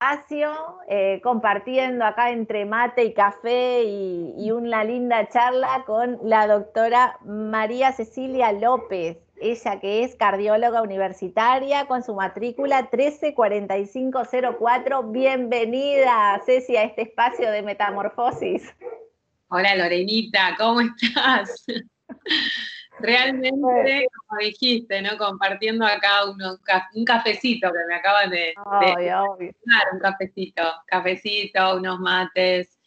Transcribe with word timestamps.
espacio, 0.00 0.78
eh, 0.88 1.20
compartiendo 1.22 2.06
acá 2.06 2.30
entre 2.30 2.64
mate 2.64 3.04
y 3.04 3.12
café 3.12 3.82
y, 3.84 4.50
una 4.50 4.82
linda 4.82 5.28
charla 5.28 5.84
con 5.86 6.18
la 6.24 6.46
doctora 6.46 7.18
María 7.26 7.92
Cecilia 7.92 8.50
López, 8.52 9.18
ella 9.42 9.78
que 9.78 10.02
es 10.02 10.16
cardióloga 10.16 10.80
universitaria 10.80 11.86
con 11.86 12.02
su 12.02 12.14
matrícula 12.14 12.88
134504. 12.90 15.02
Bienvenida, 15.04 16.40
Ceci, 16.46 16.78
a 16.78 16.84
este 16.84 17.02
espacio 17.02 17.50
de 17.50 17.60
metamorfosis. 17.62 18.74
Hola 19.48 19.76
Lorenita, 19.76 20.56
¿cómo 20.58 20.80
estás? 20.80 21.66
Realmente, 23.02 24.06
como 24.26 24.40
dijiste, 24.40 25.02
¿no? 25.02 25.16
Compartiendo 25.18 25.84
acá 25.86 26.24
un 26.94 27.04
cafecito 27.04 27.70
que 27.72 27.78
me 27.88 27.94
acaban 27.96 28.30
de, 28.30 28.54
obvio, 28.64 29.36
un 29.92 29.98
cafecito, 30.00 30.62
cafecito, 30.86 31.76
unos 31.76 31.98
mates. 32.00 32.78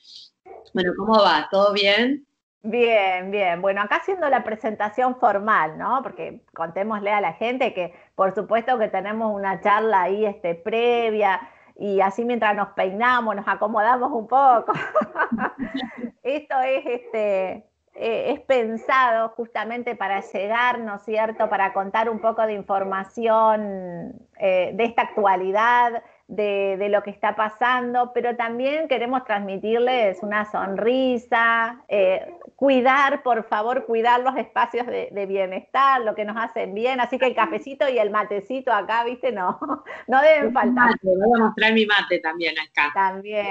Bueno, 0.74 0.92
¿cómo 0.98 1.22
va? 1.22 1.48
¿Todo 1.52 1.74
bien? 1.74 2.26
Bien, 2.66 3.30
bien. 3.30 3.62
Bueno, 3.62 3.82
acá 3.82 3.98
haciendo 3.98 4.30
la 4.30 4.44
presentación 4.44 5.20
formal, 5.20 5.78
¿no? 5.78 6.02
Porque 6.02 6.46
contémosle 6.54 7.12
a 7.12 7.20
la 7.20 7.34
gente 7.34 7.74
que, 7.74 7.94
por 8.16 8.34
supuesto, 8.34 8.80
que 8.80 8.88
tenemos 8.88 9.36
una 9.36 9.60
charla 9.60 10.04
ahí 10.04 10.26
este, 10.26 10.56
previa 10.56 11.42
y 11.76 12.00
así 12.00 12.24
mientras 12.24 12.56
nos 12.56 12.70
peinamos, 12.70 13.36
nos 13.36 13.48
acomodamos 13.48 14.12
un 14.12 14.28
poco. 14.28 14.72
Esto 16.24 16.62
es 16.62 16.86
este, 16.86 17.70
eh, 17.96 18.34
es 18.34 18.40
pensado 18.42 19.30
justamente 19.30 19.96
para 19.96 20.22
llegar, 20.22 20.80
¿no 20.80 20.96
es 20.96 21.04
cierto?, 21.04 21.50
para 21.50 21.74
contar 21.74 22.10
un 22.10 22.20
poco 22.20 22.46
de 22.48 22.54
información 22.54 24.14
eh, 24.40 24.72
de 24.74 24.84
esta 24.84 25.04
actualidad, 25.04 26.02
de, 26.28 26.88
lo 26.90 27.04
que 27.04 27.12
está 27.12 27.36
pasando, 27.36 28.12
pero 28.14 28.36
también 28.36 28.88
queremos 28.88 29.24
transmitirles 29.26 30.24
una 30.24 30.50
sonrisa, 30.50 31.84
eh, 31.88 32.34
cuidar, 32.56 33.22
por 33.24 33.48
favor, 33.48 33.86
cuidar 33.86 34.22
los 34.22 34.36
espacios 34.38 34.88
de, 34.88 35.26
bienestar, 35.28 36.02
lo 36.02 36.16
que 36.16 36.26
nos 36.26 36.38
hacen 36.38 36.74
bien, 36.74 37.00
así 37.00 37.20
que 37.20 37.28
el 37.28 37.36
cafecito 37.36 37.88
y 37.90 38.00
el 38.00 38.10
matecito 38.10 38.72
acá, 38.74 39.04
viste, 39.04 39.32
no, 39.32 39.60
no 40.08 40.22
deben 40.22 40.52
faltar. 40.52 40.96
voy 41.02 41.14
a 41.36 41.46
mostrar 41.46 41.74
mi 41.74 41.86
mate 41.86 42.20
también 42.20 42.56
acá. 42.58 42.92
También. 42.94 43.46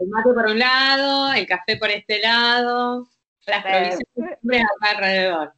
El 0.00 0.08
mate 0.08 0.30
por 0.34 0.46
un 0.46 0.58
lado, 0.58 1.32
el 1.34 1.46
café 1.46 1.76
por 1.76 1.90
este 1.90 2.20
lado. 2.20 3.06
Las 3.46 3.62
provisiones 3.62 4.64
alrededor. 4.80 5.52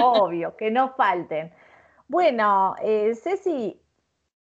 Obvio, 0.00 0.56
que 0.56 0.70
no 0.70 0.94
falten. 0.94 1.52
Bueno, 2.06 2.76
eh, 2.80 3.14
Ceci, 3.14 3.80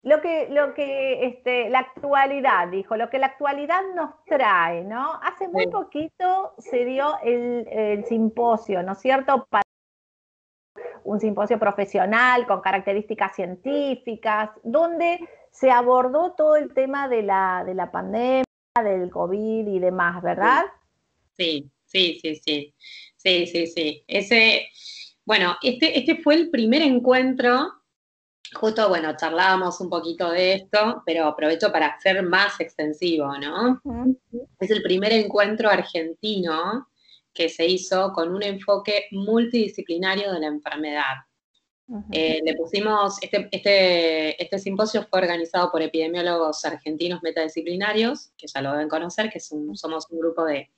lo 0.03 0.21
que, 0.21 0.47
lo 0.49 0.73
que 0.73 1.25
este, 1.25 1.69
la 1.69 1.79
actualidad, 1.79 2.69
dijo, 2.69 2.95
lo 2.95 3.09
que 3.09 3.19
la 3.19 3.27
actualidad 3.27 3.81
nos 3.95 4.23
trae, 4.25 4.83
¿no? 4.83 5.19
Hace 5.21 5.47
muy 5.49 5.67
poquito 5.67 6.53
se 6.57 6.85
dio 6.85 7.17
el, 7.21 8.05
simposio, 8.05 8.81
¿no 8.81 8.93
es 8.93 8.99
cierto? 8.99 9.45
Para 9.49 9.63
un 11.03 11.19
simposio 11.19 11.59
profesional 11.59 12.47
con 12.47 12.61
características 12.61 13.35
científicas, 13.35 14.51
donde 14.63 15.19
se 15.51 15.69
abordó 15.69 16.33
todo 16.33 16.55
el 16.55 16.73
tema 16.73 17.09
de 17.09 17.23
la, 17.23 17.63
de 17.65 17.73
la 17.73 17.91
pandemia, 17.91 18.43
del 18.81 19.09
COVID 19.09 19.67
y 19.67 19.79
demás, 19.79 20.21
¿verdad? 20.21 20.63
Sí, 21.35 21.43
sí, 21.43 21.71
sí, 21.89 22.35
sí, 22.43 22.73
sí, 23.17 23.47
sí, 23.47 23.67
sí. 23.67 24.03
Ese, 24.07 24.69
bueno, 25.25 25.57
este, 25.61 25.97
este 25.97 26.21
fue 26.21 26.35
el 26.35 26.49
primer 26.49 26.81
encuentro, 26.81 27.73
justo, 28.53 28.87
bueno, 28.89 29.15
charlábamos 29.17 29.79
un 29.81 29.89
poquito 29.89 30.31
de 30.31 30.53
esto, 30.53 31.03
pero 31.05 31.25
aprovecho 31.25 31.71
para 31.71 31.99
ser 31.99 32.23
más 32.23 32.59
extensivo, 32.59 33.37
¿no? 33.37 33.81
Es 34.59 34.71
el 34.71 34.81
primer 34.81 35.11
encuentro 35.13 35.69
argentino 35.69 36.87
que 37.33 37.49
se 37.49 37.65
hizo 37.65 38.11
con 38.13 38.33
un 38.33 38.43
enfoque 38.43 39.05
multidisciplinario 39.11 40.31
de 40.31 40.39
la 40.39 40.47
enfermedad. 40.47 41.15
Eh, 42.11 42.39
le 42.43 42.55
pusimos, 42.55 43.17
este, 43.21 43.49
este, 43.51 44.43
este, 44.43 44.59
simposio 44.59 45.07
fue 45.09 45.21
organizado 45.21 45.71
por 45.71 45.81
epidemiólogos 45.81 46.63
argentinos 46.63 47.23
metadisciplinarios, 47.23 48.31
que 48.37 48.45
ya 48.45 48.61
lo 48.61 48.73
deben 48.73 48.89
conocer, 48.89 49.31
que 49.31 49.39
somos 49.39 50.07
un 50.11 50.19
grupo 50.19 50.45
de 50.45 50.69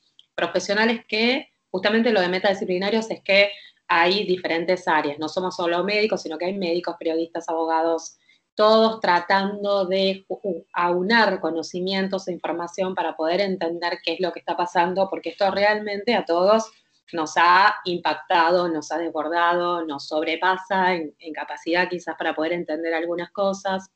profesionales 0.42 1.02
que 1.08 1.50
justamente 1.70 2.12
lo 2.12 2.22
de 2.22 2.30
metadisciplinarios 2.30 3.10
es 3.12 3.22
que 3.22 3.52
hay 3.88 4.26
diferentes 4.26 4.88
áreas, 4.88 5.20
no 5.20 5.28
somos 5.28 5.56
solo 5.56 5.84
médicos, 5.84 6.22
sino 6.22 6.38
que 6.38 6.46
hay 6.46 6.58
médicos, 6.58 6.96
periodistas, 6.98 7.48
abogados, 7.50 8.18
todos 8.56 9.00
tratando 9.00 9.86
de 9.86 10.26
aunar 10.74 11.40
conocimientos 11.40 12.28
e 12.28 12.32
información 12.32 12.96
para 12.96 13.16
poder 13.16 13.42
entender 13.42 14.00
qué 14.04 14.14
es 14.14 14.20
lo 14.20 14.32
que 14.32 14.40
está 14.40 14.56
pasando, 14.56 15.10
porque 15.10 15.30
esto 15.30 15.50
realmente 15.52 16.16
a 16.16 16.26
todos 16.26 16.72
nos 17.14 17.34
ha 17.36 17.76
impactado, 17.86 18.70
nos 18.70 18.92
ha 18.92 18.98
desbordado, 18.98 19.86
nos 19.86 20.08
sobrepasa 20.08 20.96
en, 20.96 21.14
en 21.20 21.34
capacidad 21.34 21.90
quizás 21.90 22.16
para 22.18 22.34
poder 22.34 22.54
entender 22.54 22.94
algunas 22.94 23.32
cosas. 23.32 23.90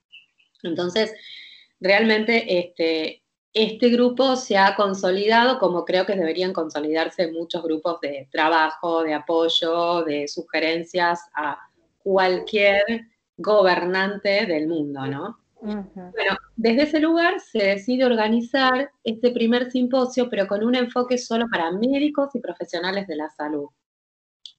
Entonces, 0.64 1.14
realmente 1.80 2.60
este, 2.60 3.24
este 3.56 3.88
grupo 3.88 4.36
se 4.36 4.58
ha 4.58 4.76
consolidado 4.76 5.60
como 5.60 5.86
creo 5.86 6.06
que 6.06 6.16
deberían 6.16 6.52
consolidarse 6.52 7.32
muchos 7.32 7.64
grupos 7.64 8.02
de 8.02 8.28
trabajo, 8.30 9.02
de 9.02 9.14
apoyo, 9.14 10.04
de 10.04 10.28
sugerencias 10.28 11.22
a 11.34 11.58
cualquier 12.04 13.08
gobernante 13.38 14.46
del 14.46 14.68
mundo, 14.68 15.08
¿no? 15.08 15.40
Bueno, 15.62 16.38
desde 16.58 16.84
ese 16.84 17.00
lugar 17.00 17.40
se 17.40 17.60
decide 17.60 18.04
organizar 18.04 18.92
este 19.06 19.32
primer 19.32 19.72
simposio, 19.72 20.30
pero 20.30 20.48
con 20.48 20.62
un 20.64 20.76
enfoque 20.76 21.18
solo 21.18 21.48
para 21.50 21.72
médicos 21.72 22.36
y 22.36 22.40
profesionales 22.40 23.08
de 23.08 23.16
la 23.16 23.30
salud, 23.30 23.70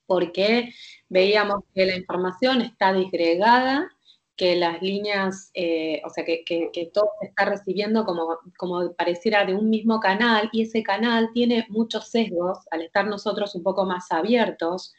porque 0.07 0.73
veíamos 1.11 1.65
que 1.75 1.85
la 1.85 1.97
información 1.97 2.63
está 2.63 2.95
disgregada 2.95 3.96
que 4.37 4.55
las 4.55 4.83
líneas, 4.83 5.51
eh, 5.55 6.03
o 6.05 6.11
sea, 6.11 6.25
que, 6.25 6.91
todo 6.93 7.11
se 7.21 7.29
está 7.29 7.47
recibiendo 7.47 8.05
como, 8.05 8.39
como 8.59 8.93
pareciera 8.93 9.45
de 9.47 9.55
un 9.55 9.71
mismo 9.71 9.99
canal 9.99 10.51
y 10.53 10.63
ese 10.63 10.83
canal 10.83 11.31
tiene 11.33 11.67
muchos 11.71 12.09
sesgos 12.09 12.59
al 12.71 12.83
estar 12.83 13.07
nosotros 13.07 13.55
un 13.55 13.63
poco 13.63 13.87
más 13.87 14.13
abiertos 14.13 14.95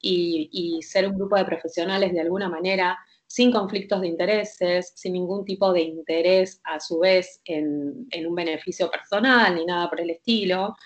y, 0.00 0.80
ser 0.82 1.06
un 1.08 1.16
grupo 1.16 1.36
de 1.36 1.44
profesionales 1.44 2.12
de 2.12 2.20
alguna 2.20 2.48
manera 2.48 2.98
sin 3.26 3.52
conflictos 3.52 4.00
de 4.00 4.08
intereses, 4.08 4.92
sin 4.96 5.12
ningún 5.12 5.44
tipo 5.44 5.70
de 5.72 5.82
interés 5.82 6.62
a 6.64 6.80
su 6.80 6.98
vez 7.00 7.42
en, 7.44 8.08
un 8.26 8.34
beneficio 8.34 8.90
personal 8.90 9.54
ni 9.54 9.66
nada 9.66 9.90
por 9.90 10.00
el 10.00 10.10
estilo, 10.10 10.76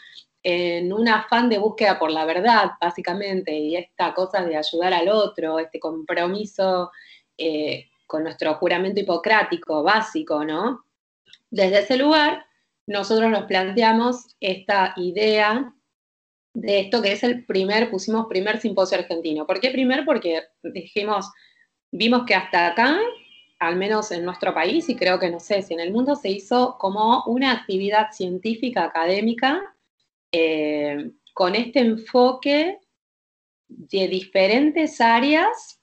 en 0.43 0.93
un 0.93 1.09
afán 1.09 1.49
de 1.49 1.59
búsqueda 1.59 2.01
por 2.01 2.11
la 2.11 2.25
verdad, 2.25 2.73
básicamente, 2.81 3.57
y 3.57 3.77
esta 3.77 4.13
cosa 4.13 4.45
de 4.45 4.57
ayudar 4.57 4.93
al 4.93 5.09
otro, 5.09 5.61
este 5.61 5.79
compromiso 5.79 6.91
eh, 7.39 7.92
con 8.13 8.25
nuestro 8.25 8.53
juramento 8.57 9.01
hipocrático 9.01 9.83
básico, 9.83 10.45
¿no? 10.45 10.85
Desde 11.51 11.79
ese 11.79 11.97
lugar, 11.97 12.45
nosotros 12.87 13.31
nos 13.31 13.45
planteamos 13.45 14.37
esta 14.39 14.93
idea 14.97 15.73
de 16.53 16.81
esto 16.81 17.01
que 17.01 17.13
es 17.13 17.23
el 17.23 17.47
primer, 17.47 17.91
pusimos 17.91 18.27
primer 18.27 18.61
simposio 18.61 18.99
argentino. 18.99 19.47
¿Por 19.47 19.61
qué 19.61 19.71
primer? 19.71 20.05
Porque 20.05 20.43
dijimos, 20.63 21.33
vimos 21.91 22.27
que 22.27 22.35
hasta 22.35 22.67
acá, 22.67 22.99
al 23.59 23.77
menos 23.77 24.13
en 24.13 24.27
nuestro 24.27 24.53
país, 24.53 24.91
y 24.91 24.95
creo 24.95 25.19
que 25.19 25.31
no 25.31 25.41
sé 25.41 25.63
si 25.63 25.73
en 25.73 25.81
el 25.81 25.91
mundo 25.91 26.15
se 26.15 26.29
hizo 26.29 26.77
como 26.79 27.25
una 27.25 27.53
actividad 27.53 28.11
científica 28.13 28.85
académica 28.85 29.75
eh, 30.33 31.13
con 31.33 31.55
este 31.55 31.81
enfoque 31.81 32.79
de 33.69 34.07
diferentes 34.07 35.01
áreas 35.01 35.82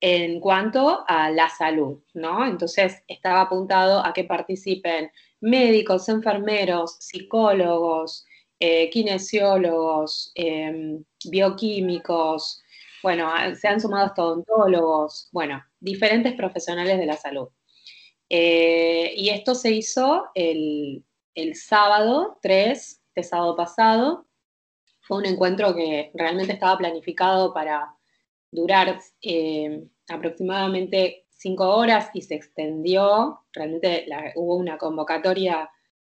en 0.00 0.40
cuanto 0.40 1.04
a 1.08 1.30
la 1.30 1.48
salud, 1.48 1.98
¿no? 2.14 2.46
Entonces 2.46 3.02
estaba 3.08 3.42
apuntado 3.42 4.04
a 4.04 4.12
que 4.12 4.24
participen 4.24 5.10
médicos, 5.40 6.08
enfermeros, 6.08 6.96
psicólogos, 7.00 8.26
eh, 8.60 8.90
kinesiólogos, 8.90 10.32
em, 10.34 11.04
bioquímicos, 11.30 12.62
bueno, 13.02 13.30
se 13.54 13.68
han 13.68 13.80
sumado 13.80 14.12
odontólogos, 14.16 15.28
bueno, 15.32 15.62
diferentes 15.80 16.34
profesionales 16.34 16.98
de 16.98 17.06
la 17.06 17.16
salud. 17.16 17.48
Eh, 18.28 19.12
y 19.16 19.28
esto 19.30 19.54
se 19.54 19.70
hizo 19.70 20.26
el, 20.34 21.04
el 21.34 21.54
sábado 21.54 22.38
3, 22.42 23.02
este 23.08 23.22
sábado 23.22 23.56
pasado. 23.56 24.26
Fue 25.02 25.18
un 25.18 25.26
encuentro 25.26 25.74
que 25.74 26.10
realmente 26.14 26.54
estaba 26.54 26.76
planificado 26.78 27.54
para 27.54 27.95
durar 28.56 28.98
eh, 29.22 29.84
aproximadamente 30.08 31.26
cinco 31.28 31.76
horas 31.76 32.10
y 32.14 32.22
se 32.22 32.34
extendió. 32.34 33.40
Realmente 33.52 34.06
hubo 34.34 34.56
una 34.56 34.78
convocatoria 34.78 35.70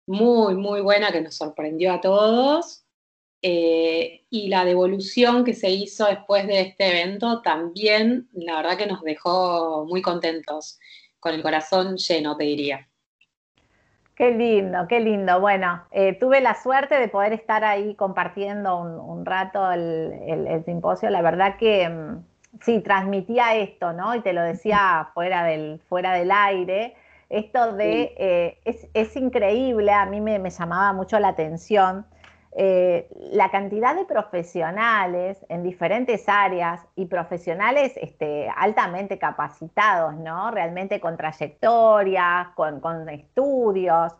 muy, 0.06 0.54
muy 0.54 0.80
buena 0.80 1.12
que 1.12 1.20
nos 1.20 1.36
sorprendió 1.36 1.92
a 1.92 2.00
todos. 2.00 2.84
Eh, 3.42 4.26
y 4.28 4.48
la 4.48 4.64
devolución 4.64 5.44
que 5.44 5.54
se 5.54 5.70
hizo 5.70 6.06
después 6.06 6.46
de 6.46 6.60
este 6.60 6.90
evento 6.90 7.40
también, 7.42 8.28
la 8.32 8.56
verdad 8.56 8.76
que 8.76 8.86
nos 8.86 9.02
dejó 9.02 9.86
muy 9.86 10.02
contentos, 10.02 10.78
con 11.20 11.34
el 11.34 11.42
corazón 11.42 11.96
lleno, 11.96 12.36
te 12.36 12.44
diría. 12.44 12.86
Qué 14.20 14.32
lindo, 14.32 14.86
qué 14.86 15.00
lindo. 15.00 15.40
Bueno, 15.40 15.82
eh, 15.92 16.12
tuve 16.20 16.42
la 16.42 16.54
suerte 16.54 16.96
de 16.96 17.08
poder 17.08 17.32
estar 17.32 17.64
ahí 17.64 17.94
compartiendo 17.94 18.78
un, 18.78 19.24
rato 19.24 19.72
el, 19.72 20.62
simposio. 20.66 21.08
La 21.08 21.22
verdad 21.22 21.56
que 21.56 21.88
mm, 21.88 22.22
sí, 22.60 22.80
transmitía 22.80 23.56
esto, 23.56 23.92
¿no? 23.92 24.14
Y 24.14 24.20
te 24.20 24.32
lo 24.32 24.42
decía 24.42 25.10
fuera 25.14 25.44
del, 25.44 25.80
fuera 25.88 26.12
del 26.14 26.30
aire. 26.30 26.94
Esto 27.28 27.72
de, 27.72 28.14
eh, 28.16 28.58
es, 28.92 29.16
increíble, 29.16 29.92
a 29.92 30.06
mí 30.06 30.20
me, 30.20 30.38
me 30.38 30.50
llamaba 30.50 30.92
mucho 30.92 31.18
la 31.18 31.28
atención 31.28 32.04
eh, 32.52 33.08
la 33.30 33.48
cantidad 33.52 33.94
de 33.94 34.04
profesionales 34.04 35.38
en 35.48 35.62
diferentes 35.62 36.28
áreas 36.28 36.84
y 36.96 37.06
profesionales 37.06 37.92
este, 37.94 38.48
altamente 38.56 39.20
capacitados, 39.20 40.16
¿no? 40.16 40.50
Realmente 40.50 40.98
con 40.98 41.16
trayectoria, 41.16 42.50
con, 42.56 43.08
estudios, 43.08 44.12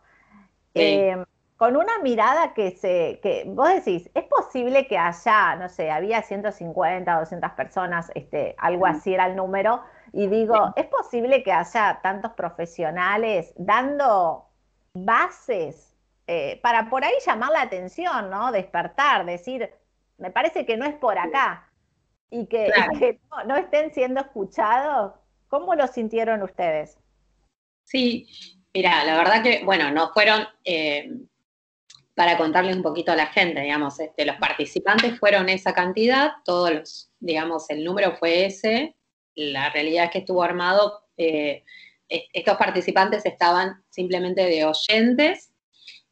eh, 0.75 1.25
con 1.61 1.77
una 1.77 1.99
mirada 1.99 2.55
que 2.55 2.71
se, 2.71 3.21
que 3.23 3.45
vos 3.47 3.69
decís, 3.69 4.09
es 4.15 4.25
posible 4.25 4.87
que 4.87 4.97
haya, 4.97 5.57
no 5.57 5.69
sé, 5.69 5.91
había 5.91 6.23
150, 6.23 7.19
200 7.19 7.51
personas, 7.51 8.11
este, 8.15 8.55
algo 8.57 8.87
así 8.87 9.13
era 9.13 9.27
el 9.27 9.37
número, 9.37 9.85
y 10.15 10.27
digo, 10.29 10.73
es 10.75 10.87
posible 10.87 11.43
que 11.43 11.53
haya 11.53 12.01
tantos 12.03 12.33
profesionales 12.33 13.53
dando 13.59 14.47
bases 14.95 15.95
eh, 16.27 16.59
para 16.63 16.89
por 16.89 17.05
ahí 17.05 17.13
llamar 17.27 17.51
la 17.51 17.61
atención, 17.61 18.31
¿no? 18.31 18.53
Despertar, 18.53 19.27
decir, 19.27 19.71
me 20.17 20.31
parece 20.31 20.65
que 20.65 20.79
no 20.79 20.87
es 20.87 20.95
por 20.95 21.19
acá 21.19 21.71
y 22.31 22.47
que, 22.47 22.73
no, 23.47 23.57
estén 23.57 23.93
siendo 23.93 24.23
escuchados. 24.23 25.13
¿Cómo 25.49 25.75
lo 25.75 25.87
sintieron 25.89 26.43
ustedes? 26.43 26.97
Sí, 27.85 28.27
mira, 28.73 29.05
la 29.05 29.19
verdad 29.19 29.43
que, 29.43 29.63
bueno, 29.63 29.91
no 29.91 30.11
fueron, 30.15 30.47
eh, 30.65 31.21
para 32.21 32.37
contarles 32.37 32.77
un 32.77 32.83
poquito 32.83 33.13
a 33.13 33.17
la 33.17 33.29
gente, 33.29 33.63
digamos, 33.63 33.99
este, 33.99 34.27
los 34.27 34.37
participantes 34.37 35.19
fueron 35.19 35.49
esa 35.49 35.73
cantidad, 35.73 36.33
todos 36.45 36.71
los, 36.71 37.11
digamos, 37.19 37.71
el 37.71 37.83
número 37.83 38.15
fue 38.19 38.45
ese, 38.45 38.95
la 39.35 39.71
realidad 39.71 40.05
es 40.05 40.11
que 40.11 40.19
estuvo 40.19 40.43
armado, 40.43 41.07
eh, 41.17 41.65
estos 42.11 42.59
participantes 42.59 43.25
estaban 43.25 43.83
simplemente 43.89 44.45
de 44.45 44.67
oyentes 44.67 45.51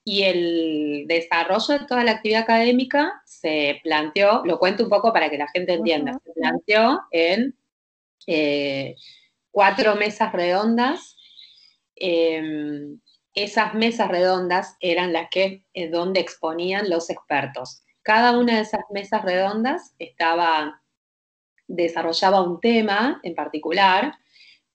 y 0.02 0.22
el 0.22 1.04
desarrollo 1.08 1.78
de 1.78 1.86
toda 1.86 2.04
la 2.04 2.12
actividad 2.12 2.44
académica 2.44 3.20
se 3.26 3.78
planteó, 3.84 4.40
lo 4.46 4.58
cuento 4.58 4.84
un 4.84 4.88
poco 4.88 5.12
para 5.12 5.28
que 5.28 5.36
la 5.36 5.48
gente 5.48 5.74
entienda, 5.74 6.18
se 6.24 6.32
planteó 6.32 7.02
en 7.10 7.54
eh, 8.26 8.96
cuatro 9.50 9.94
mesas 9.94 10.32
redondas. 10.32 11.18
Em, 11.96 12.98
esas 13.42 13.74
mesas 13.74 14.08
redondas 14.08 14.76
eran 14.80 15.12
las 15.12 15.28
que, 15.30 15.64
eh, 15.74 15.88
donde 15.88 16.20
exponían 16.20 16.90
los 16.90 17.10
expertos. 17.10 17.82
Cada 18.02 18.38
una 18.38 18.56
de 18.56 18.62
esas 18.62 18.82
mesas 18.90 19.22
redondas 19.22 19.94
estaba, 19.98 20.82
desarrollaba 21.66 22.42
un 22.42 22.60
tema 22.60 23.20
en 23.22 23.34
particular. 23.34 24.14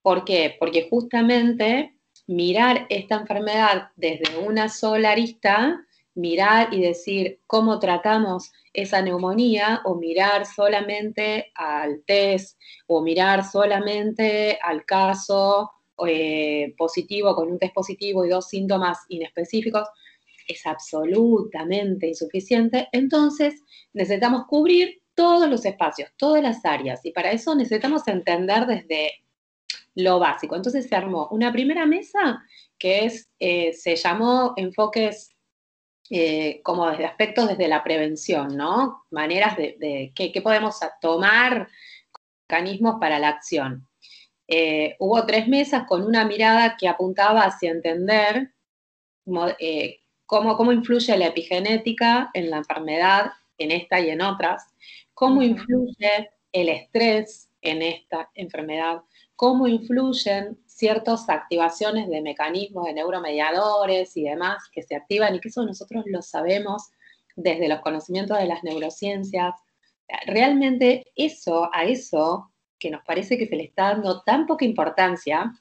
¿Por 0.01 0.24
qué? 0.25 0.56
Porque 0.60 0.88
justamente 0.89 1.95
mirar 2.27 2.86
esta 2.89 3.15
enfermedad 3.15 3.89
desde 3.95 4.38
una 4.38 4.69
sola 4.69 5.12
arista, 5.12 5.86
mirar 6.15 6.74
y 6.74 6.81
decir 6.81 7.42
cómo 7.48 7.80
tratamos 7.80 8.51
esa 8.71 9.01
neumonía 9.01 9.81
o 9.86 9.95
mirar 9.95 10.45
solamente 10.45 11.51
al 11.56 12.04
test 12.06 12.60
o 12.88 13.01
mirar 13.01 13.44
solamente 13.44 14.60
al 14.62 14.86
caso 14.86 15.71
eh, 16.07 16.73
positivo 16.77 17.35
con 17.35 17.51
un 17.51 17.59
test 17.59 17.73
positivo 17.73 18.25
y 18.25 18.29
dos 18.29 18.49
síntomas 18.49 18.99
inespecíficos 19.09 19.87
es 20.47 20.65
absolutamente 20.65 22.07
insuficiente. 22.07 22.89
Entonces 22.91 23.61
necesitamos 23.93 24.45
cubrir 24.47 25.01
todos 25.15 25.49
los 25.49 25.65
espacios, 25.65 26.09
todas 26.17 26.41
las 26.41 26.65
áreas 26.65 27.05
y 27.05 27.11
para 27.11 27.31
eso 27.31 27.55
necesitamos 27.55 28.07
entender 28.07 28.65
desde 28.65 29.23
lo 29.95 30.19
básico. 30.19 30.55
Entonces 30.55 30.87
se 30.87 30.95
armó 30.95 31.27
una 31.31 31.51
primera 31.51 31.85
mesa 31.85 32.43
que 32.77 33.05
es, 33.05 33.29
eh, 33.39 33.73
se 33.73 33.95
llamó 33.95 34.53
enfoques 34.57 35.33
eh, 36.09 36.61
como 36.63 36.89
desde 36.89 37.05
aspectos 37.05 37.47
desde 37.47 37.67
la 37.67 37.83
prevención, 37.83 38.57
¿no? 38.57 39.05
Maneras 39.09 39.55
de, 39.55 40.11
que, 40.13 40.41
podemos 40.41 40.77
tomar 41.01 41.69
mecanismos 42.47 42.97
para 42.99 43.19
la 43.19 43.29
acción. 43.29 43.87
Eh, 44.55 44.95
hubo 45.00 45.25
tres 45.25 45.47
mesas 45.47 45.85
con 45.88 46.03
una 46.03 46.25
mirada 46.25 46.77
que 46.77 46.88
apuntaba 46.88 47.41
hacia 47.41 47.71
entender 47.71 48.51
cómo, 50.27 50.55
cómo 50.55 50.71
influye 50.71 51.17
la 51.17 51.25
epigenética 51.25 52.29
en 52.35 52.51
la 52.51 52.57
enfermedad, 52.57 53.31
en 53.57 53.71
esta 53.71 54.00
y 54.00 54.11
en 54.11 54.21
otras, 54.21 54.67
cómo 55.15 55.41
influye 55.41 56.29
el 56.51 56.69
estrés 56.69 57.50
en 57.63 57.81
esta 57.81 58.29
enfermedad, 58.35 59.01
cómo 59.35 59.67
influyen 59.67 60.59
ciertas 60.67 61.29
activaciones 61.29 62.07
de 62.07 62.21
mecanismos 62.21 62.85
de 62.85 62.94
neuromediadores 62.94 64.15
y 64.15 64.25
demás 64.25 64.69
que 64.71 64.83
se 64.83 64.95
activan 64.95 65.33
y 65.33 65.39
que 65.39 65.47
eso 65.47 65.65
nosotros 65.65 66.03
lo 66.05 66.21
sabemos 66.21 66.91
desde 67.35 67.67
los 67.67 67.81
conocimientos 67.81 68.38
de 68.38 68.45
las 68.45 68.63
neurociencias. 68.63 69.55
Realmente 70.27 71.07
eso, 71.15 71.71
a 71.73 71.85
eso 71.85 72.52
que 72.83 72.91
nos 72.91 73.03
parece 73.06 73.38
que 73.38 73.47
se 73.47 73.56
le 73.56 73.63
está 73.63 73.94
dando 73.94 74.24
tan 74.24 74.45
poca 74.45 74.65
importancia 74.65 75.53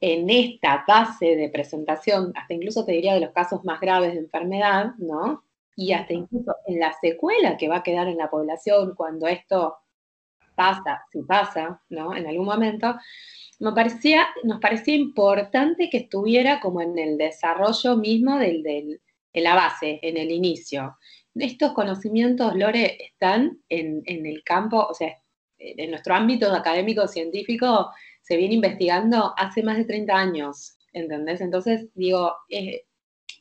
en 0.00 0.28
esta 0.28 0.84
base 0.86 1.36
de 1.36 1.48
presentación, 1.48 2.32
hasta 2.34 2.54
incluso 2.54 2.84
te 2.84 2.90
diría 2.90 3.14
de 3.14 3.20
los 3.20 3.30
casos 3.30 3.64
más 3.64 3.80
graves 3.80 4.14
de 4.14 4.18
enfermedad, 4.18 4.94
¿no? 4.98 5.44
Y 5.76 5.92
hasta 5.92 6.12
incluso 6.14 6.56
en 6.66 6.80
la 6.80 6.92
secuela 7.00 7.56
que 7.56 7.68
va 7.68 7.76
a 7.76 7.82
quedar 7.84 8.08
en 8.08 8.16
la 8.16 8.28
población 8.28 8.94
cuando 8.96 9.28
esto 9.28 9.76
pasa, 10.56 11.04
si 11.12 11.22
pasa, 11.22 11.80
¿no? 11.88 12.16
En 12.16 12.26
algún 12.26 12.46
momento, 12.46 12.96
me 13.60 13.70
parecía, 13.72 14.26
nos 14.42 14.58
parecía 14.58 14.96
importante 14.96 15.88
que 15.88 15.98
estuviera 15.98 16.58
como 16.58 16.80
en 16.80 16.98
el 16.98 17.16
desarrollo 17.16 17.96
mismo 17.96 18.38
del, 18.38 18.64
del, 18.64 19.00
en 19.32 19.44
la 19.44 19.54
base, 19.54 20.00
en 20.02 20.16
el 20.16 20.32
inicio. 20.32 20.96
Estos 21.36 21.72
conocimientos, 21.74 22.56
Lore, 22.56 22.98
están 23.04 23.60
en, 23.68 24.02
el 24.04 24.42
campo, 24.42 24.84
o 24.90 24.94
sea, 24.94 25.16
en 25.58 25.90
nuestro 25.90 26.14
ámbito 26.14 26.52
académico 26.52 27.06
científico 27.08 27.90
se 28.22 28.36
viene 28.36 28.54
investigando 28.54 29.32
hace 29.36 29.62
más 29.62 29.76
de 29.78 29.84
30 29.84 30.14
años, 30.14 30.76
¿entendés? 30.92 31.40
Entonces, 31.40 31.86
digo, 31.94 32.34
eh, 32.50 32.84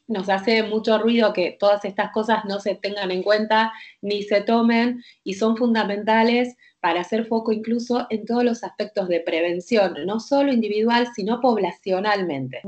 nos 0.08 0.30
hace 0.30 0.64
mucho 0.64 0.98
ruido 0.98 1.34
que 1.34 1.58
todas 1.60 1.84
estas 1.84 2.12
cosas 2.12 2.46
no 2.46 2.60
se 2.60 2.76
tengan 2.76 3.12
en 3.12 3.24
cuenta 3.24 3.74
ni 4.02 4.24
se 4.24 4.42
tomen 4.42 5.04
y 5.24 5.34
son 5.34 5.58
fundamentales 5.58 6.56
para 6.80 7.02
hacer 7.02 7.26
foco 7.26 7.52
incluso 7.52 8.08
en 8.10 8.26
todos 8.26 8.44
los 8.44 8.64
aspectos 8.64 9.10
de 9.10 9.20
prevención, 9.20 9.96
no 10.06 10.20
solo 10.20 10.54
individual, 10.54 11.08
sino 11.14 11.42
poblacionalmente. 11.42 12.62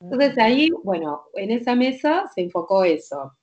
Entonces 0.00 0.38
ahí, 0.38 0.68
bueno, 0.84 1.22
en 1.34 1.50
esa 1.50 1.74
mesa 1.74 2.30
se 2.34 2.42
enfocó 2.42 2.84
eso, 2.84 3.36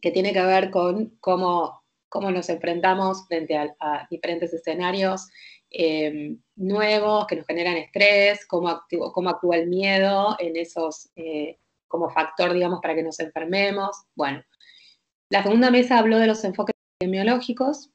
que 0.00 0.10
tiene 0.10 0.32
que 0.32 0.42
ver 0.42 0.70
con 0.70 1.16
cómo, 1.20 1.83
cómo 2.14 2.30
nos 2.30 2.48
enfrentamos 2.48 3.26
frente 3.26 3.56
a, 3.56 4.06
diferentes 4.08 4.54
escenarios 4.54 5.28
em, 5.68 6.38
nuevos 6.54 7.26
que 7.26 7.34
nos 7.34 7.44
generan 7.44 7.76
estrés, 7.76 8.46
cómo, 8.46 8.68
actúa 8.68 9.56
el 9.56 9.66
miedo 9.66 10.36
en 10.38 10.56
esos, 10.56 11.10
eh, 11.16 11.58
como 11.88 12.08
factor, 12.10 12.52
digamos, 12.52 12.78
para 12.80 12.94
que 12.94 13.02
nos 13.02 13.18
enfermemos. 13.18 14.04
Bueno, 14.14 14.44
la 15.28 15.42
segunda 15.42 15.72
mesa 15.72 15.98
habló 15.98 16.20
de 16.20 16.28
los 16.28 16.44
enfoques 16.44 16.76
epidemiológicos, 17.00 17.90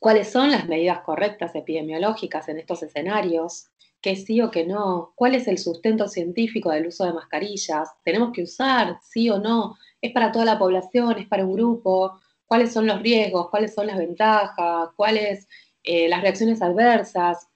cuáles 0.00 0.28
son 0.28 0.50
las 0.50 0.66
medidas 0.66 1.02
correctas 1.02 1.54
epidemiológicas 1.54 2.48
en 2.48 2.58
estos 2.58 2.82
escenarios, 2.82 3.68
qué 4.00 4.16
sí 4.16 4.40
o 4.40 4.50
qué 4.50 4.66
no, 4.66 5.12
cuál 5.14 5.36
es 5.36 5.46
el 5.46 5.58
sustento 5.58 6.08
científico 6.08 6.72
del 6.72 6.88
uso 6.88 7.04
de 7.04 7.12
mascarillas, 7.12 7.88
tenemos 8.02 8.32
que 8.32 8.42
usar, 8.42 8.98
sí 9.00 9.30
o 9.30 9.38
no, 9.38 9.76
es 10.00 10.12
para 10.12 10.32
toda 10.32 10.44
la 10.44 10.58
población, 10.58 11.18
es 11.18 11.28
para 11.28 11.44
un 11.44 11.52
grupo, 11.52 12.18
cuáles 12.52 12.74
son 12.74 12.86
los 12.86 13.00
riesgos, 13.00 13.48
cuáles 13.48 13.74
son 13.74 13.86
las 13.86 13.96
ventajas, 13.96 14.90
cuáles 14.94 15.48
eh, 15.82 16.06
las 16.06 16.20
reacciones 16.20 16.60
adversas. 16.60 17.48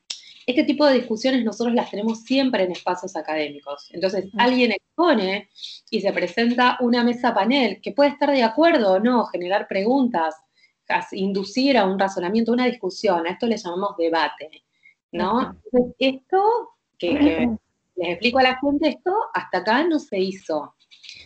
Este 0.46 0.64
tipo 0.64 0.86
de 0.86 0.94
discusiones 0.94 1.44
nosotros 1.44 1.74
las 1.74 1.90
tenemos 1.90 2.22
siempre 2.22 2.64
en 2.64 2.72
espacios 2.72 3.14
académicos. 3.14 3.90
Entonces, 3.92 4.30
alguien 4.38 4.72
expone 4.72 5.50
y 5.90 6.00
se 6.00 6.10
presenta 6.14 6.78
una 6.80 7.04
mesa 7.04 7.34
panel 7.34 7.78
que 7.82 7.92
puede 7.92 8.08
estar 8.08 8.30
de 8.30 8.42
acuerdo 8.42 8.94
o 8.94 8.98
no, 8.98 9.26
generar 9.26 9.68
preguntas, 9.68 10.34
inducir 11.12 11.76
a 11.76 11.84
un 11.84 11.98
razonamiento, 11.98 12.52
una 12.52 12.64
discusión, 12.64 13.26
a 13.26 13.32
esto 13.32 13.46
le 13.46 13.58
llamamos 13.58 13.98
debate, 13.98 14.64
¿no? 15.12 15.60
esto, 15.98 16.70
que, 16.96 17.50
les 17.96 18.08
explico 18.08 18.38
a 18.38 18.44
la 18.44 18.58
gente, 18.60 18.88
esto 18.88 19.12
hasta 19.34 19.58
acá 19.58 19.84
no 19.84 19.98
se 19.98 20.18
hizo. 20.18 20.74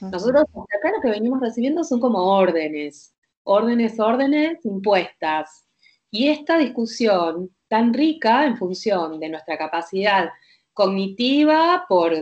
Nosotros 0.01 0.43
hasta 0.43 0.77
acá 0.77 0.91
lo 0.97 1.03
que 1.03 1.11
venimos 1.11 1.39
recibiendo 1.41 1.85
son 1.85 2.01
como 2.01 2.19
órdenes, 2.19 3.15
órdenes, 3.45 3.99
órdenes 3.99 4.65
impuestas. 4.65 5.67
Y 6.11 6.29
esta 6.29 6.59
discusión 6.59 7.51
tan 7.69 7.95
rica 7.95 8.47
en 8.47 8.57
función 8.57 9.21
de 9.21 9.29
nuestra 9.29 9.57
capacidad 9.57 10.31
cognitiva 10.73 11.85
por 11.89 12.13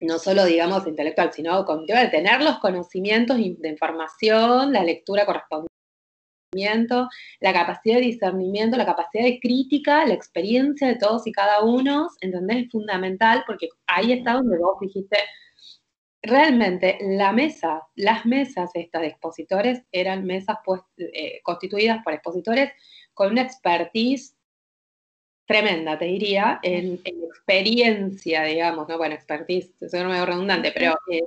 no 0.00 0.18
solo, 0.18 0.44
digamos, 0.44 0.86
intelectual, 0.86 1.32
sino 1.32 1.64
cognitiva, 1.64 2.00
de 2.00 2.08
tener 2.08 2.42
los 2.42 2.58
conocimientos 2.58 3.36
de 3.38 3.68
información, 3.68 4.72
la 4.72 4.84
lectura 4.84 5.24
correspondiente, 5.24 5.70
la 7.40 7.52
capacidad 7.52 7.96
de 7.96 8.02
discernimiento, 8.02 8.76
la 8.76 8.86
capacidad 8.86 9.24
de 9.24 9.38
crítica, 9.40 10.06
la 10.06 10.14
experiencia 10.14 10.88
de 10.88 10.96
todos 10.96 11.26
y 11.26 11.32
cada 11.32 11.62
uno, 11.62 12.08
¿entendés? 12.20 12.64
Es 12.64 12.70
fundamental 12.70 13.44
porque 13.46 13.68
ahí 13.86 14.12
está 14.12 14.34
donde 14.34 14.58
vos 14.58 14.78
dijiste, 14.80 15.18
realmente 16.26 16.98
la 17.00 17.32
mesa, 17.32 17.82
las 17.94 18.26
mesas 18.26 18.70
estas 18.74 19.02
de 19.02 19.08
expositores 19.08 19.82
eran 19.92 20.24
mesas 20.24 20.58
pues, 20.64 20.80
eh, 20.98 21.40
constituidas 21.42 22.02
por 22.02 22.12
expositores 22.12 22.72
con 23.14 23.32
una 23.32 23.42
expertise 23.42 24.36
tremenda, 25.46 25.98
te 25.98 26.06
diría, 26.06 26.58
en, 26.62 27.00
experiencia, 27.04 28.42
digamos, 28.42 28.88
¿no? 28.88 28.98
Bueno, 28.98 29.14
expertise, 29.14 29.72
es 29.80 29.92
medio 29.92 30.26
redundante, 30.26 30.72
pero 30.72 30.98
eh, 31.10 31.22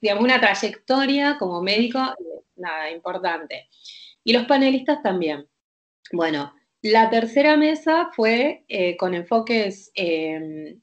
digamos 0.00 0.24
una 0.24 0.40
trayectoria 0.40 1.36
como 1.38 1.60
médico, 1.60 1.98
eh, 1.98 2.42
nada, 2.56 2.90
importante. 2.90 3.68
Y 4.22 4.32
los 4.32 4.44
panelistas 4.44 5.02
también. 5.02 5.48
Bueno, 6.12 6.54
la 6.82 7.10
tercera 7.10 7.56
mesa 7.56 8.10
fue 8.14 8.64
con 8.98 9.14
enfoques, 9.14 9.92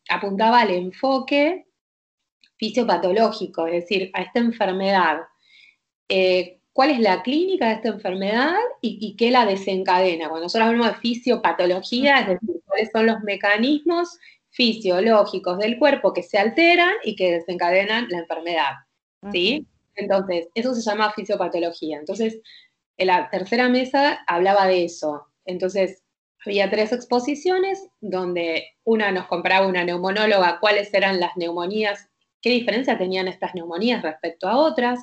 apuntaba 0.10 0.62
al 0.62 0.72
enfoque 0.72 1.67
fisiopatológico, 2.58 3.68
es 3.68 3.84
decir, 3.84 4.12
a 4.14 4.22
esta 4.22 4.40
enfermedad. 4.40 5.20
Eh, 6.10 6.60
¿Cuál 6.74 6.92
es 6.92 7.00
la 7.00 7.24
clínica 7.24 7.68
de 7.68 7.74
esta 7.74 7.90
enfermedad 7.90 8.56
y, 8.82 9.16
qué 9.16 9.32
la 9.32 9.46
desencadena? 9.46 10.30
Cuando 10.30 10.46
nosotros 10.46 10.68
hablamos 10.68 10.88
de 10.92 11.00
fisiopatología, 11.00 12.20
es 12.20 12.28
decir, 12.28 12.62
cuáles 12.66 12.90
son 12.92 13.08
los 13.08 13.22
mecanismos 13.22 14.20
fisiológicos 14.52 15.58
del 15.58 15.80
cuerpo 15.80 16.14
que 16.14 16.22
se 16.22 16.38
alteran 16.38 16.94
y 17.04 17.16
que 17.16 17.32
desencadenan 17.32 18.08
la 18.10 18.20
enfermedad. 18.20 18.74
¿Sí? 19.32 19.66
Entonces, 19.96 20.50
eso 20.54 20.76
se 20.76 20.82
llama 20.82 21.12
fisiopatología. 21.14 21.98
Entonces, 21.98 22.40
en 22.98 23.08
la 23.08 23.30
tercera 23.32 23.70
mesa 23.70 24.24
hablaba 24.28 24.68
de 24.68 24.86
eso. 24.86 25.28
Entonces, 25.46 26.04
había 26.46 26.70
tres 26.70 26.92
exposiciones 26.92 27.90
donde 28.00 28.76
una 28.84 29.12
nos 29.12 29.26
compraba 29.28 29.68
una 29.68 29.84
neumonóloga 29.84 30.60
cuáles 30.60 30.94
eran 30.94 31.20
las 31.20 31.36
neumonías 31.36 32.08
qué 32.42 32.50
diferencia 32.52 32.98
tenían 32.98 33.28
estas 33.28 33.54
neumonías 33.56 34.02
respecto 34.02 34.48
a 34.48 34.58
otras. 34.58 35.00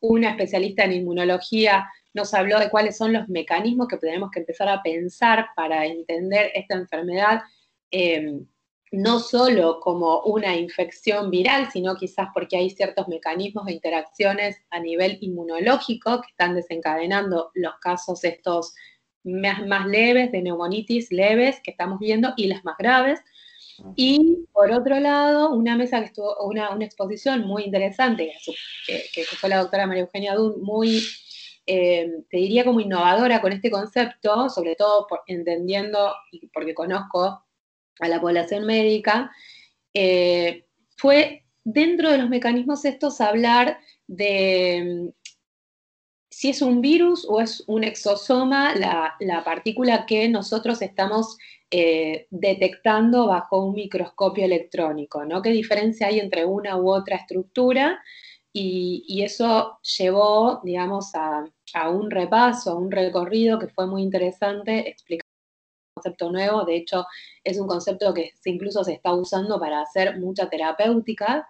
Una 0.00 0.30
especialista 0.30 0.84
en 0.84 0.92
inmunología 0.92 1.88
nos 2.14 2.34
habló 2.34 2.58
de 2.58 2.70
cuáles 2.70 2.96
son 2.96 3.12
los 3.12 3.28
mecanismos 3.28 3.88
que 3.88 3.96
tenemos 3.96 4.30
que 4.30 4.40
empezar 4.40 4.68
a 4.68 4.82
pensar 4.82 5.48
para 5.54 5.86
entender 5.86 6.50
esta 6.54 6.74
enfermedad, 6.74 7.42
em, 7.90 8.46
no 8.92 9.20
solo 9.20 9.78
como 9.80 10.22
una 10.22 10.56
infección 10.56 11.30
viral, 11.30 11.70
sino 11.70 11.94
quizás 11.94 12.28
porque 12.34 12.56
hay 12.56 12.70
ciertos 12.70 13.06
mecanismos 13.06 13.66
de 13.66 13.74
interacciones 13.74 14.56
a 14.70 14.80
nivel 14.80 15.18
inmunológico 15.20 16.20
que 16.22 16.28
están 16.30 16.56
desencadenando 16.56 17.50
los 17.54 17.74
casos 17.80 18.24
estos 18.24 18.74
más, 19.22 19.64
más 19.66 19.86
leves, 19.86 20.32
de 20.32 20.42
neumonitis 20.42 21.12
leves 21.12 21.60
que 21.62 21.70
estamos 21.70 22.00
viendo 22.00 22.32
y 22.36 22.48
las 22.48 22.64
más 22.64 22.76
graves. 22.78 23.20
Y 23.96 24.46
por 24.52 24.70
otro 24.70 24.98
lado, 25.00 25.52
una 25.52 25.76
mesa 25.76 26.00
que 26.00 26.06
estuvo, 26.06 26.34
una, 26.44 26.76
exposición 26.80 27.46
muy 27.46 27.64
interesante, 27.64 28.32
que, 28.86 29.24
fue 29.24 29.48
la 29.48 29.58
doctora 29.58 29.86
María 29.86 30.02
Eugenia 30.02 30.34
Dun, 30.34 30.62
muy, 30.62 31.02
eh, 31.66 32.10
te 32.30 32.36
diría 32.36 32.64
como 32.64 32.80
innovadora 32.80 33.40
con 33.40 33.52
este 33.52 33.70
concepto, 33.70 34.48
sobre 34.48 34.76
todo 34.76 35.06
entendiendo, 35.26 36.14
y 36.32 36.48
porque 36.48 36.74
conozco 36.74 37.44
a 38.00 38.08
la 38.08 38.20
población 38.20 38.64
médica, 38.66 39.30
eh, 39.94 40.66
fue 40.96 41.44
dentro 41.64 42.10
de 42.10 42.18
los 42.18 42.28
mecanismos 42.28 42.84
estos 42.84 43.20
hablar 43.20 43.78
de 44.06 45.12
si 46.40 46.48
es 46.48 46.62
un 46.62 46.80
virus 46.80 47.26
o 47.28 47.42
es 47.42 47.62
un 47.66 47.84
exosoma, 47.84 48.74
la, 48.74 49.14
la 49.20 49.44
partícula 49.44 50.06
que 50.06 50.26
nosotros 50.26 50.80
estamos 50.80 51.36
eh, 51.70 52.28
detectando 52.30 53.26
bajo 53.26 53.62
un 53.62 53.74
microscopio 53.74 54.46
electrónico, 54.46 55.26
¿no? 55.26 55.42
¿Qué 55.42 55.50
diferencia 55.50 56.06
hay 56.06 56.18
entre 56.18 56.46
una 56.46 56.78
u 56.78 56.90
otra 56.90 57.16
estructura? 57.16 58.02
Y, 58.54 59.22
eso 59.22 59.80
llevó, 59.98 60.62
digamos, 60.64 61.12
a, 61.14 61.44
un 61.90 62.10
repaso, 62.10 62.70
a 62.70 62.74
un 62.74 62.90
recorrido 62.90 63.58
que 63.58 63.68
fue 63.68 63.86
muy 63.86 64.00
interesante, 64.00 64.88
explicar 64.88 65.26
un 65.94 66.02
concepto 66.02 66.32
nuevo, 66.32 66.64
de 66.64 66.76
hecho 66.76 67.04
es 67.44 67.58
un 67.60 67.66
concepto 67.68 68.14
que 68.14 68.32
incluso 68.46 68.82
se 68.82 68.94
está 68.94 69.12
usando 69.12 69.60
para 69.60 69.82
hacer 69.82 70.18
mucha 70.18 70.48
terapéutica, 70.48 71.46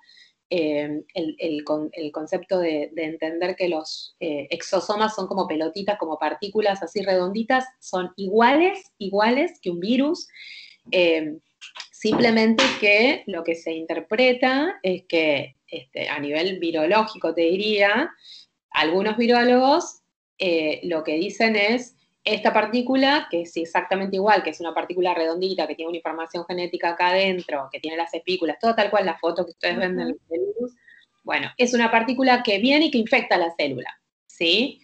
eh, 0.52 1.04
el, 1.14 2.12
concepto 2.12 2.58
de, 2.58 2.90
entender 2.96 3.54
que 3.54 3.68
los 3.68 4.16
eh, 4.18 4.48
exosomas 4.50 5.14
son 5.14 5.28
como 5.28 5.46
pelotitas, 5.46 5.96
como 5.96 6.18
partículas 6.18 6.82
así 6.82 7.02
redonditas, 7.02 7.64
son 7.78 8.10
iguales, 8.16 8.92
iguales 8.98 9.60
que 9.62 9.70
un 9.70 9.78
virus. 9.78 10.26
Eh, 10.90 11.38
simplemente 11.92 12.64
que 12.80 13.22
lo 13.26 13.44
que 13.44 13.54
se 13.54 13.72
interpreta 13.72 14.80
es 14.82 15.04
que 15.06 15.56
este, 15.68 16.08
a 16.08 16.18
nivel 16.18 16.58
virológico, 16.58 17.32
te 17.32 17.42
diría, 17.42 18.10
algunos 18.70 19.16
virólogos 19.16 19.98
lo 20.84 21.04
que 21.04 21.16
dicen 21.16 21.54
es 21.54 21.94
esta 22.34 22.52
partícula, 22.52 23.26
que 23.30 23.42
es 23.42 23.56
exactamente 23.56 24.16
igual, 24.16 24.42
que 24.42 24.50
es 24.50 24.60
una 24.60 24.74
partícula 24.74 25.14
redondita, 25.14 25.66
que 25.66 25.74
tiene 25.74 25.88
una 25.88 25.98
información 25.98 26.44
genética 26.46 26.90
acá 26.90 27.08
adentro, 27.08 27.68
que 27.70 27.80
tiene 27.80 27.96
las 27.96 28.12
espículas, 28.14 28.58
todo 28.60 28.74
tal 28.74 28.90
cual 28.90 29.06
la 29.06 29.18
foto 29.18 29.44
que 29.44 29.52
ustedes 29.52 29.76
ven 29.76 29.96
del 29.96 30.18
virus, 30.28 30.74
bueno, 31.22 31.50
es 31.56 31.74
una 31.74 31.90
partícula 31.90 32.42
que 32.42 32.58
viene 32.58 32.86
y 32.86 32.90
que 32.90 32.98
infecta 32.98 33.36
la 33.36 33.54
célula, 33.56 33.90
¿sí? 34.26 34.80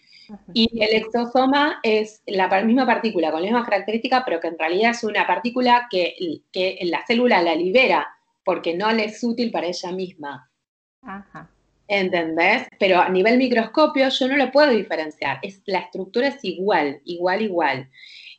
Y 0.53 0.83
el 0.83 0.93
exosoma 0.95 1.79
es 1.83 2.21
la 2.25 2.47
misma 2.63 2.85
partícula, 2.85 3.31
con 3.31 3.41
la 3.41 3.47
misma 3.47 3.65
característica, 3.65 4.23
pero 4.25 4.39
que 4.39 4.47
en 4.47 4.59
realidad 4.59 4.91
es 4.91 5.03
una 5.03 5.25
partícula 5.25 5.87
que, 5.89 6.15
que 6.51 6.77
la 6.83 7.05
célula 7.05 7.41
la 7.41 7.55
libera, 7.55 8.07
porque 8.43 8.75
no 8.75 8.91
le 8.91 9.05
es 9.05 9.23
útil 9.23 9.51
para 9.51 9.67
ella 9.67 9.91
misma. 9.91 10.51
Ajá. 11.01 11.49
¿Entendés? 11.87 12.67
Pero 12.79 12.99
a 12.99 13.09
nivel 13.09 13.37
microscopio 13.37 14.09
yo 14.09 14.27
no 14.27 14.37
lo 14.37 14.51
puedo 14.51 14.71
diferenciar. 14.71 15.39
Es, 15.41 15.61
la 15.65 15.79
estructura 15.79 16.27
es 16.27 16.43
igual, 16.43 17.01
igual, 17.05 17.41
igual. 17.41 17.89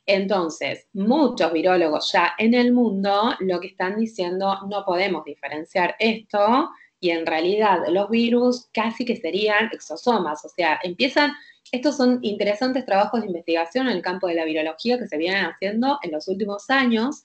Entonces, 0.05 0.87
muchos 0.93 1.53
virólogos 1.53 2.11
ya 2.11 2.33
en 2.37 2.53
el 2.55 2.73
mundo 2.73 3.35
lo 3.39 3.59
que 3.59 3.67
están 3.67 3.99
diciendo, 3.99 4.57
no 4.67 4.83
podemos 4.83 5.23
diferenciar 5.23 5.95
esto 5.99 6.69
y 6.99 7.11
en 7.11 7.25
realidad 7.25 7.79
los 7.89 8.09
virus 8.09 8.67
casi 8.73 9.05
que 9.05 9.15
serían 9.15 9.69
exosomas, 9.71 10.43
o 10.43 10.49
sea, 10.49 10.79
empiezan, 10.83 11.33
estos 11.71 11.95
son 11.95 12.19
interesantes 12.23 12.85
trabajos 12.85 13.21
de 13.21 13.27
investigación 13.27 13.87
en 13.87 13.97
el 13.97 14.01
campo 14.01 14.27
de 14.27 14.33
la 14.33 14.45
virología 14.45 14.97
que 14.97 15.07
se 15.07 15.17
vienen 15.17 15.45
haciendo 15.45 15.99
en 16.01 16.11
los 16.11 16.27
últimos 16.27 16.69
años. 16.69 17.23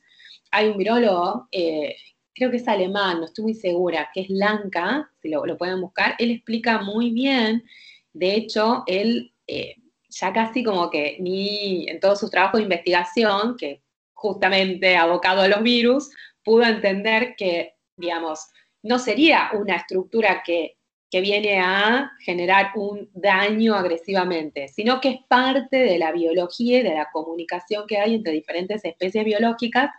Hay 0.50 0.68
un 0.68 0.76
virólogo 0.76 1.48
eh, 1.50 1.96
creo 2.34 2.50
que 2.50 2.56
es 2.56 2.68
alemán, 2.68 3.20
no 3.20 3.26
estoy 3.26 3.44
muy 3.44 3.54
segura, 3.54 4.10
que 4.12 4.22
es 4.22 4.30
Lanka, 4.30 5.10
si 5.22 5.28
lo, 5.28 5.42
pueden 5.56 5.80
buscar, 5.80 6.16
él 6.18 6.30
explica 6.32 6.82
muy 6.82 7.10
bien, 7.10 7.64
de 8.12 8.34
hecho, 8.34 8.84
él 8.86 9.32
eh, 9.46 9.76
ya 10.08 10.32
casi 10.32 10.62
como 10.62 10.90
que 10.90 11.16
ni 11.20 11.88
en 11.88 12.00
todos 12.00 12.20
sus 12.20 12.30
trabajos 12.30 12.58
de 12.58 12.64
investigación, 12.64 13.56
que 13.56 13.82
justamente 14.12 14.96
abocado 14.96 15.42
a 15.42 15.48
los 15.48 15.62
virus, 15.62 16.10
pudo 16.42 16.64
entender 16.64 17.34
que, 17.36 17.74
digamos, 17.96 18.48
no 18.82 18.98
sería 18.98 19.50
una 19.54 19.76
estructura 19.76 20.42
que, 20.44 20.76
que 21.10 21.20
viene 21.20 21.60
a 21.60 22.12
generar 22.20 22.72
un 22.76 23.10
daño 23.14 23.74
agresivamente, 23.74 24.68
sino 24.68 25.00
que 25.00 25.10
es 25.10 25.18
parte 25.28 25.78
de 25.78 25.98
la 25.98 26.12
biología 26.12 26.80
y 26.80 26.82
de 26.82 26.94
la 26.94 27.08
comunicación 27.12 27.86
que 27.86 27.98
hay 27.98 28.14
entre 28.14 28.32
diferentes 28.32 28.84
especies 28.84 29.24
biológicas 29.24 29.90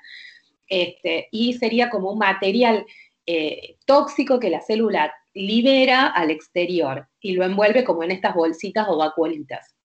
este, 0.68 1.28
y 1.32 1.54
sería 1.54 1.90
como 1.90 2.12
un 2.12 2.20
material 2.20 2.86
eh, 3.26 3.78
tóxico 3.86 4.40
que 4.40 4.50
la 4.50 4.62
célula 4.62 5.14
libera 5.34 6.08
al 6.08 6.32
exterior 6.32 7.08
y 7.20 7.34
lo 7.34 7.44
envuelve 7.44 7.84
como 7.84 8.04
en 8.04 8.12
estas 8.12 8.34
bolsitas 8.34 8.88
o 8.90 8.98
vacuolitas. 8.98 9.76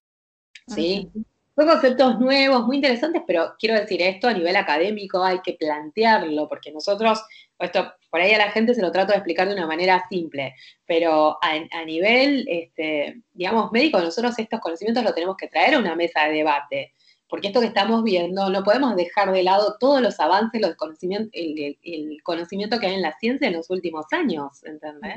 ¿sí? 0.67 1.09
Son 1.55 1.67
conceptos 1.67 2.19
nuevos, 2.19 2.65
muy 2.65 2.77
interesantes, 2.77 3.21
pero 3.27 3.53
quiero 3.59 3.79
decir 3.79 4.01
esto 4.01 4.27
a 4.27 4.33
nivel 4.33 4.55
académico 4.55 5.23
hay 5.23 5.39
que 5.41 5.53
plantearlo, 5.53 6.47
porque 6.47 6.71
nosotros, 6.71 7.21
esto 7.59 7.93
por 8.09 8.21
ahí 8.21 8.31
a 8.33 8.37
la 8.37 8.51
gente 8.51 8.73
se 8.73 8.81
lo 8.81 8.91
trato 8.91 9.11
de 9.11 9.17
explicar 9.17 9.47
de 9.47 9.55
una 9.55 9.67
manera 9.67 10.05
simple, 10.09 10.55
pero 10.85 11.37
a, 11.41 11.85
nivel, 11.85 12.45
este, 12.47 13.21
digamos, 13.33 13.71
médico, 13.71 13.99
nosotros 13.99 14.37
estos 14.39 14.59
conocimientos 14.59 15.03
los 15.03 15.13
tenemos 15.13 15.35
que 15.35 15.47
traer 15.47 15.75
a 15.75 15.79
una 15.79 15.95
mesa 15.95 16.25
de 16.25 16.33
debate 16.33 16.93
porque 17.31 17.47
esto 17.47 17.61
que 17.61 17.67
estamos 17.67 18.03
viendo, 18.03 18.49
no 18.49 18.61
podemos 18.61 18.93
dejar 18.97 19.31
de 19.31 19.41
lado 19.41 19.77
todos 19.79 20.01
los 20.01 20.19
avances, 20.19 20.59
los 20.59 20.75
conocimientos, 20.75 21.31
el, 21.33 22.17
conocimiento 22.23 22.77
que 22.77 22.87
hay 22.87 22.95
en 22.95 23.01
la 23.01 23.17
ciencia 23.19 23.47
en 23.47 23.53
los 23.53 23.69
últimos 23.69 24.05
años, 24.11 24.61
¿entendés? 24.65 25.15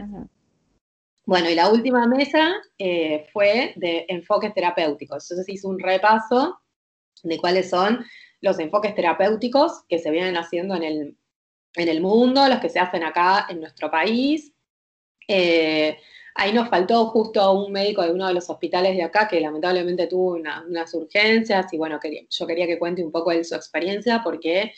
Bueno, 1.26 1.50
y 1.50 1.56
la 1.56 1.68
última 1.68 2.06
mesa 2.06 2.54
eh, 2.78 3.26
fue 3.32 3.72
de 3.74 4.06
enfoques 4.08 4.54
terapéuticos. 4.54 5.28
Entonces 5.28 5.52
hizo 5.52 5.68
un 5.68 5.80
repaso 5.80 6.60
de 7.24 7.36
cuáles 7.36 7.68
son 7.68 8.04
los 8.40 8.60
enfoques 8.60 8.94
terapéuticos 8.94 9.82
que 9.88 9.98
se 9.98 10.12
vienen 10.12 10.36
haciendo 10.36 10.76
en 10.76 10.84
el, 10.84 11.16
en 11.74 11.88
el 11.88 12.00
mundo, 12.00 12.48
los 12.48 12.60
que 12.60 12.68
se 12.68 12.78
hacen 12.78 13.02
acá 13.02 13.46
en 13.48 13.58
nuestro 13.58 13.90
país. 13.90 14.52
Eh, 15.26 15.98
ahí 16.34 16.52
nos 16.52 16.68
faltó 16.68 17.06
justo 17.06 17.52
un 17.52 17.72
médico 17.72 18.02
de 18.02 18.12
uno 18.12 18.26
de 18.26 18.34
los 18.34 18.50
hospitales 18.50 18.96
de 18.96 19.02
acá 19.02 19.28
que 19.28 19.40
lamentablemente 19.40 20.06
tuvo 20.06 20.34
unas 20.34 20.94
urgencias 20.94 21.72
y 21.72 21.78
bueno, 21.78 22.00
yo 22.28 22.46
quería 22.46 22.66
que 22.66 22.78
cuente 22.78 23.04
un 23.04 23.12
poco 23.12 23.30
de 23.30 23.44
su 23.44 23.54
experiencia 23.54 24.20
porque 24.22 24.72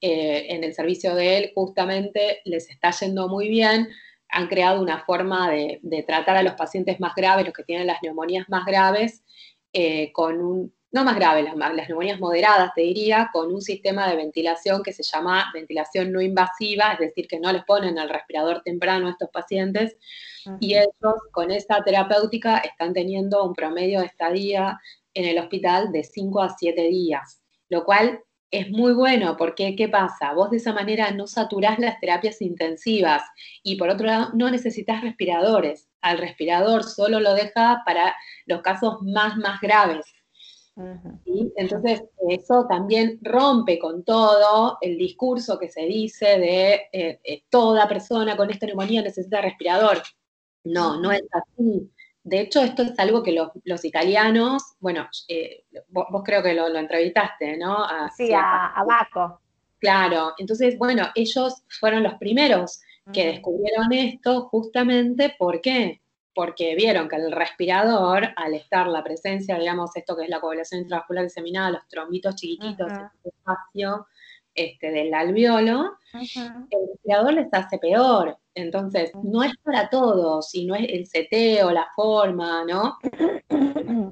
eh, 0.00 0.46
en 0.48 0.64
el 0.64 0.74
servicio 0.74 1.14
de 1.14 1.38
él 1.38 1.52
justamente 1.54 2.40
les 2.44 2.68
está 2.70 2.90
yendo 2.90 3.28
muy 3.28 3.48
bien. 3.48 3.88
Han 4.28 4.48
creado 4.48 4.80
una 4.80 5.04
forma 5.04 5.50
de, 5.50 6.04
tratar 6.06 6.36
a 6.36 6.42
los 6.42 6.54
pacientes 6.54 6.98
más 6.98 7.14
graves, 7.14 7.44
los 7.44 7.54
que 7.54 7.64
tienen 7.64 7.86
las 7.86 8.02
neumonías 8.02 8.48
más 8.48 8.64
graves, 8.64 9.22
eh, 9.72 10.10
con 10.12 10.40
un, 10.40 10.74
no 10.92 11.04
más 11.04 11.16
graves, 11.16 11.44
las, 11.44 11.56
las, 11.56 11.88
neumonías 11.88 12.20
moderadas, 12.20 12.72
te 12.74 12.82
diría, 12.82 13.30
con 13.32 13.52
un 13.52 13.62
sistema 13.62 14.08
de 14.08 14.16
ventilación 14.16 14.82
que 14.82 14.92
se 14.92 15.02
llama 15.02 15.50
ventilación 15.54 16.12
no 16.12 16.20
invasiva, 16.20 16.92
es 16.92 16.98
decir, 16.98 17.26
que 17.26 17.40
no 17.40 17.50
les 17.50 17.64
ponen 17.64 17.96
el 17.98 18.10
respirador 18.10 18.62
temprano 18.62 19.08
a 19.08 19.12
estos 19.12 19.30
pacientes, 19.30 19.96
y 20.60 20.74
ellos 20.74 21.14
con 21.30 21.50
esa 21.50 21.82
terapéutica 21.82 22.58
están 22.58 22.92
teniendo 22.92 23.44
un 23.44 23.54
promedio 23.54 24.00
de 24.00 24.06
estadía 24.06 24.78
en 25.14 25.24
el 25.24 25.38
hospital 25.38 25.92
de 25.92 26.04
5 26.04 26.42
a 26.42 26.50
7 26.50 26.82
días, 26.88 27.42
lo 27.68 27.84
cual 27.84 28.20
es 28.50 28.70
muy 28.70 28.92
bueno 28.92 29.36
porque, 29.38 29.74
¿qué 29.76 29.88
pasa? 29.88 30.34
Vos 30.34 30.50
de 30.50 30.58
esa 30.58 30.74
manera 30.74 31.10
no 31.10 31.26
saturás 31.26 31.78
las 31.78 31.98
terapias 32.00 32.42
intensivas 32.42 33.22
y 33.62 33.76
por 33.76 33.88
otro 33.88 34.06
lado 34.06 34.30
no 34.34 34.50
necesitas 34.50 35.00
respiradores. 35.00 35.88
Al 36.02 36.18
respirador 36.18 36.84
solo 36.84 37.18
lo 37.18 37.32
deja 37.32 37.82
para 37.86 38.14
los 38.44 38.60
casos 38.60 38.98
más, 39.00 39.38
más 39.38 39.58
graves. 39.60 40.04
Entonces, 41.56 42.02
eso 42.28 42.66
también 42.66 43.18
rompe 43.22 43.78
con 43.78 44.04
todo 44.04 44.78
el 44.80 44.96
discurso 44.96 45.58
que 45.58 45.68
se 45.68 45.82
dice 45.82 46.38
de 46.38 46.72
eh, 46.92 47.20
eh, 47.22 47.44
toda 47.50 47.86
persona 47.88 48.36
con 48.36 48.50
esta 48.50 48.66
neumonía 48.66 49.02
necesita 49.02 49.40
respirador. 49.40 50.02
No, 50.64 51.00
no 51.00 51.12
es 51.12 51.22
así. 51.32 51.90
De 52.24 52.40
hecho, 52.40 52.62
esto 52.62 52.82
es 52.82 52.98
algo 52.98 53.22
que 53.22 53.32
los, 53.32 53.84
italianos, 53.84 54.62
bueno, 54.78 55.08
eh, 55.28 55.64
vos, 55.88 56.22
creo 56.24 56.42
que 56.42 56.54
lo, 56.54 56.68
entrevistaste, 56.68 57.56
¿no? 57.56 57.84
sí, 58.16 58.32
a, 58.32 58.68
a 58.68 58.84
Baco. 58.84 59.40
Claro, 59.78 60.32
entonces, 60.38 60.78
bueno, 60.78 61.08
ellos 61.16 61.64
fueron 61.80 62.04
los 62.04 62.14
primeros 62.14 62.80
que 63.12 63.26
descubrieron 63.26 63.92
esto 63.92 64.42
justamente, 64.42 65.34
¿por 65.36 65.60
qué? 65.60 66.01
Porque 66.34 66.74
vieron 66.74 67.08
que 67.08 67.16
el 67.16 67.32
respirador, 67.32 68.28
al 68.36 68.54
estar 68.54 68.86
la 68.86 69.04
presencia, 69.04 69.58
digamos, 69.58 69.94
esto 69.96 70.16
que 70.16 70.24
es 70.24 70.28
la 70.28 70.40
coagulación 70.40 70.82
intravascular 70.82 71.24
diseminada, 71.24 71.70
los 71.70 71.88
trombitos 71.88 72.36
chiquititos 72.36 72.90
en 72.90 72.98
el 72.98 73.10
espacio 73.24 74.06
este, 74.54 74.90
del 74.90 75.14
alveolo, 75.14 75.98
el 76.12 76.88
respirador 76.88 77.34
les 77.34 77.48
hace 77.52 77.78
peor. 77.78 78.36
Entonces, 78.54 79.12
no 79.22 79.42
es 79.42 79.52
para 79.62 79.88
todos, 79.88 80.54
y 80.54 80.66
no 80.66 80.74
es 80.74 80.86
el 80.88 81.04
CT 81.04 81.64
o 81.64 81.70
la 81.70 81.88
forma, 81.96 82.64
¿no? 82.64 82.98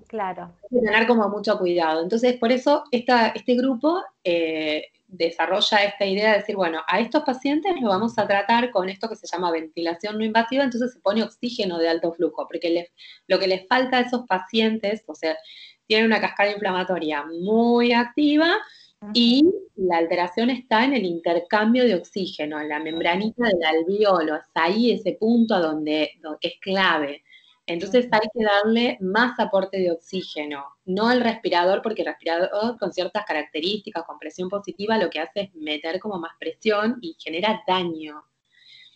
Claro. 0.08 0.52
Hay 0.62 0.80
que 0.80 0.86
tener 0.86 1.06
como 1.06 1.28
mucho 1.28 1.58
cuidado. 1.58 2.02
Entonces, 2.02 2.36
por 2.38 2.52
eso 2.52 2.84
esta, 2.90 3.28
este 3.28 3.54
grupo 3.54 4.02
eh, 4.24 4.84
desarrolla 5.10 5.84
esta 5.84 6.06
idea 6.06 6.32
de 6.32 6.38
decir, 6.38 6.56
bueno, 6.56 6.82
a 6.86 7.00
estos 7.00 7.22
pacientes 7.24 7.74
los 7.80 7.90
vamos 7.90 8.18
a 8.18 8.26
tratar 8.26 8.70
con 8.70 8.88
esto 8.88 9.08
que 9.08 9.16
se 9.16 9.26
llama 9.26 9.50
ventilación 9.50 10.18
no 10.18 10.24
invasiva, 10.24 10.64
entonces 10.64 10.92
se 10.92 11.00
pone 11.00 11.22
oxígeno 11.22 11.78
de 11.78 11.88
alto 11.88 12.12
flujo, 12.12 12.46
porque 12.46 12.88
lo 13.26 13.38
que 13.38 13.48
les 13.48 13.66
falta 13.66 13.98
a 13.98 14.00
esos 14.00 14.26
pacientes, 14.26 15.02
o 15.06 15.14
sea, 15.14 15.36
tienen 15.86 16.06
una 16.06 16.20
cascada 16.20 16.52
inflamatoria 16.52 17.24
muy 17.24 17.92
activa 17.92 18.56
y 19.14 19.42
la 19.76 19.96
alteración 19.96 20.50
está 20.50 20.84
en 20.84 20.92
el 20.94 21.04
intercambio 21.04 21.84
de 21.84 21.94
oxígeno, 21.94 22.60
en 22.60 22.68
la 22.68 22.78
membranita 22.78 23.44
del 23.44 23.64
alveolo, 23.64 24.36
es 24.36 24.42
ahí 24.54 24.92
ese 24.92 25.16
punto 25.18 25.58
donde, 25.58 26.10
donde 26.20 26.38
es 26.42 26.54
clave. 26.60 27.24
Entonces 27.72 28.08
hay 28.10 28.28
que 28.34 28.44
darle 28.44 28.98
más 29.00 29.38
aporte 29.38 29.78
de 29.78 29.92
oxígeno, 29.92 30.64
no 30.86 31.12
el 31.12 31.20
respirador, 31.20 31.82
porque 31.82 32.02
el 32.02 32.08
respirador 32.08 32.76
con 32.80 32.92
ciertas 32.92 33.24
características, 33.24 34.02
con 34.02 34.18
presión 34.18 34.48
positiva, 34.48 34.98
lo 34.98 35.08
que 35.08 35.20
hace 35.20 35.42
es 35.42 35.54
meter 35.54 36.00
como 36.00 36.18
más 36.18 36.32
presión 36.40 36.98
y 37.00 37.16
genera 37.20 37.62
daño. 37.68 38.24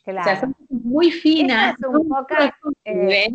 Claro. 0.03 0.21
O 0.21 0.25
sea, 0.25 0.41
son 0.41 0.57
muy 0.69 1.13
finas. 1.13 1.77
Esa 1.79 1.89
es 1.89 1.95
un 1.95 2.09
poco, 2.09 2.35
eh, 2.85 3.31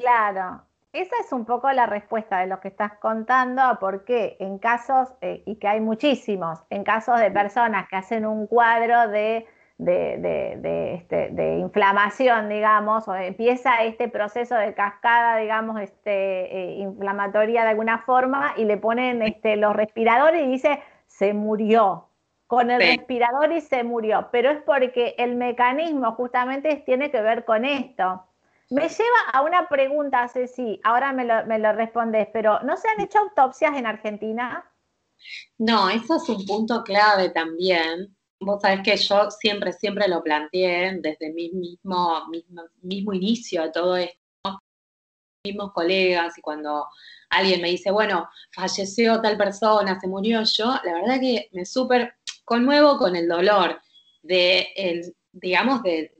Claro, 0.00 0.62
esa 0.92 1.16
es 1.24 1.32
un 1.32 1.44
poco 1.44 1.70
la 1.70 1.86
respuesta 1.86 2.40
de 2.40 2.48
lo 2.48 2.58
que 2.58 2.66
estás 2.66 2.94
contando, 2.98 3.62
porque 3.78 4.36
en 4.40 4.58
casos, 4.58 5.08
eh, 5.20 5.44
y 5.46 5.56
que 5.56 5.68
hay 5.68 5.80
muchísimos, 5.80 6.58
en 6.68 6.82
casos 6.82 7.20
de 7.20 7.30
personas 7.30 7.88
que 7.88 7.94
hacen 7.94 8.26
un 8.26 8.48
cuadro 8.48 9.08
de 9.08 9.46
de, 9.78 10.94
este, 10.96 11.30
de, 11.30 11.58
inflamación, 11.58 12.48
digamos, 12.48 13.06
o 13.06 13.14
empieza 13.14 13.84
este 13.84 14.08
proceso 14.08 14.56
de 14.56 14.74
cascada, 14.74 15.36
digamos, 15.36 15.80
este, 15.80 16.10
eh, 16.56 16.74
inflamatoria 16.80 17.62
de 17.62 17.70
alguna 17.70 18.00
forma 18.00 18.54
y 18.56 18.64
le 18.64 18.76
ponen 18.76 19.22
este, 19.22 19.56
los 19.56 19.74
respiradores 19.74 20.42
y 20.42 20.50
dice, 20.50 20.82
se 21.06 21.32
murió. 21.32 22.04
Con 22.46 22.70
el 22.70 22.80
respirador 22.80 23.52
y 23.52 23.60
se 23.60 23.84
murió, 23.84 24.30
pero 24.32 24.50
es 24.50 24.62
porque 24.62 25.14
el 25.18 25.36
mecanismo 25.36 26.12
justamente 26.12 26.82
tiene 26.86 27.10
que 27.10 27.20
ver 27.20 27.44
con 27.44 27.66
esto. 27.66 28.24
Me 28.70 28.88
lleva 28.88 29.18
a 29.34 29.42
una 29.42 29.68
pregunta, 29.68 30.26
Ceci, 30.28 30.80
ahora 30.82 31.12
me 31.12 31.26
lo, 31.26 31.44
me 31.44 31.58
lo 31.58 31.74
respondes, 31.74 32.26
pero 32.32 32.60
¿no 32.60 32.78
se 32.78 32.88
han 32.88 33.02
hecho 33.02 33.18
autopsias 33.18 33.76
en 33.76 33.84
Argentina? 33.84 34.64
No, 35.58 35.90
eso 35.90 36.16
es 36.16 36.28
un 36.30 36.46
punto 36.46 36.82
clave 36.84 37.28
también, 37.28 38.16
Vos 38.40 38.62
sabés 38.62 38.82
que 38.82 38.96
yo 38.96 39.30
siempre, 39.30 39.72
siempre 39.72 40.08
lo 40.08 40.22
planteé 40.22 40.98
desde 41.00 41.32
mi 41.32 41.50
mismo, 41.50 42.22
mismo, 42.82 43.12
inicio 43.12 43.64
de 43.64 43.70
todo 43.70 43.96
esto, 43.96 44.18
mismos 45.44 45.72
colegas 45.72 46.38
y 46.38 46.40
cuando 46.40 46.86
alguien 47.30 47.60
me 47.60 47.70
dice, 47.70 47.90
bueno, 47.90 48.28
falleció 48.52 49.20
tal 49.20 49.36
persona, 49.36 49.98
se 50.00 50.06
murió 50.06 50.42
yo, 50.44 50.66
la 50.84 50.94
verdad 50.94 51.20
que 51.20 51.48
me 51.52 51.64
súper 51.64 52.14
conmuevo 52.44 52.96
con 52.96 53.16
el 53.16 53.28
dolor 53.28 53.80
de, 54.22 54.68
el, 54.76 55.14
digamos, 55.32 55.82
de, 55.82 56.12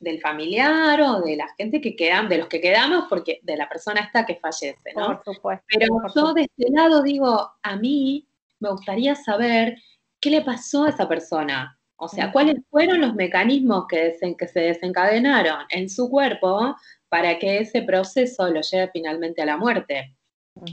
del 0.00 0.20
familiar 0.20 1.00
o 1.00 1.20
de 1.20 1.36
la 1.36 1.48
gente 1.56 1.80
que 1.80 1.96
quedan, 1.96 2.28
de 2.28 2.38
los 2.38 2.48
que 2.48 2.60
quedamos, 2.60 3.06
porque 3.08 3.40
de 3.42 3.56
la 3.56 3.68
persona 3.68 4.00
esta 4.00 4.26
que 4.26 4.36
fallece, 4.36 4.92
¿no? 4.94 5.20
Por 5.22 5.34
supuesto. 5.34 5.64
Pero 5.68 5.86
yo 6.14 6.34
de 6.34 6.42
este 6.42 6.70
lado 6.70 7.02
digo, 7.02 7.52
a 7.62 7.76
mí 7.76 8.28
me 8.60 8.70
gustaría 8.70 9.14
saber 9.14 9.78
¿qué 10.20 10.30
le 10.30 10.42
pasó 10.42 10.84
a 10.84 10.90
esa 10.90 11.08
persona? 11.08 11.78
O 11.96 12.08
sea, 12.08 12.30
¿cuáles 12.30 12.56
fueron 12.70 13.00
los 13.00 13.14
mecanismos 13.14 13.86
que, 13.88 14.14
se 14.14 14.60
desencadenaron 14.60 15.64
en 15.70 15.90
su 15.90 16.08
cuerpo 16.08 16.76
para 17.08 17.38
que 17.38 17.58
ese 17.58 17.82
proceso 17.82 18.48
lo 18.50 18.60
lleve 18.60 18.90
finalmente 18.92 19.42
a 19.42 19.46
la 19.46 19.56
muerte? 19.56 20.14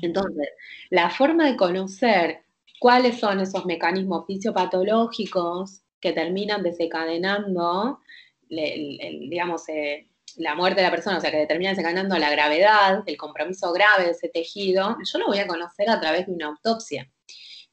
Entonces, 0.02 0.50
la 0.90 1.10
forma 1.10 1.46
de 1.48 1.56
conocer 1.56 2.44
cuáles 2.80 3.20
son 3.20 3.40
esos 3.40 3.66
mecanismos 3.66 4.26
fisiopatológicos 4.28 5.82
que 6.00 6.12
terminan 6.12 6.62
desencadenando, 6.62 8.00
digamos, 8.48 9.68
eh, 9.70 10.08
la 10.38 10.54
muerte 10.54 10.82
de 10.82 10.88
la 10.88 10.92
persona, 10.92 11.18
o 11.18 11.22
sea, 11.22 11.32
que 11.32 11.38
determinan 11.38 11.74
desencadenando 11.74 12.18
la 12.18 12.30
gravedad, 12.30 13.04
el 13.06 13.18
compromiso 13.18 13.72
grave 13.72 14.06
de 14.06 14.12
ese 14.12 14.30
tejido, 14.30 14.98
yo 15.04 15.20
lo 15.20 15.28
voy 15.28 15.40
a 15.40 15.48
conocer 15.48 15.90
a 15.90 16.00
través 16.00 16.28
de 16.28 16.34
una 16.34 16.48
autopsia. 16.48 17.10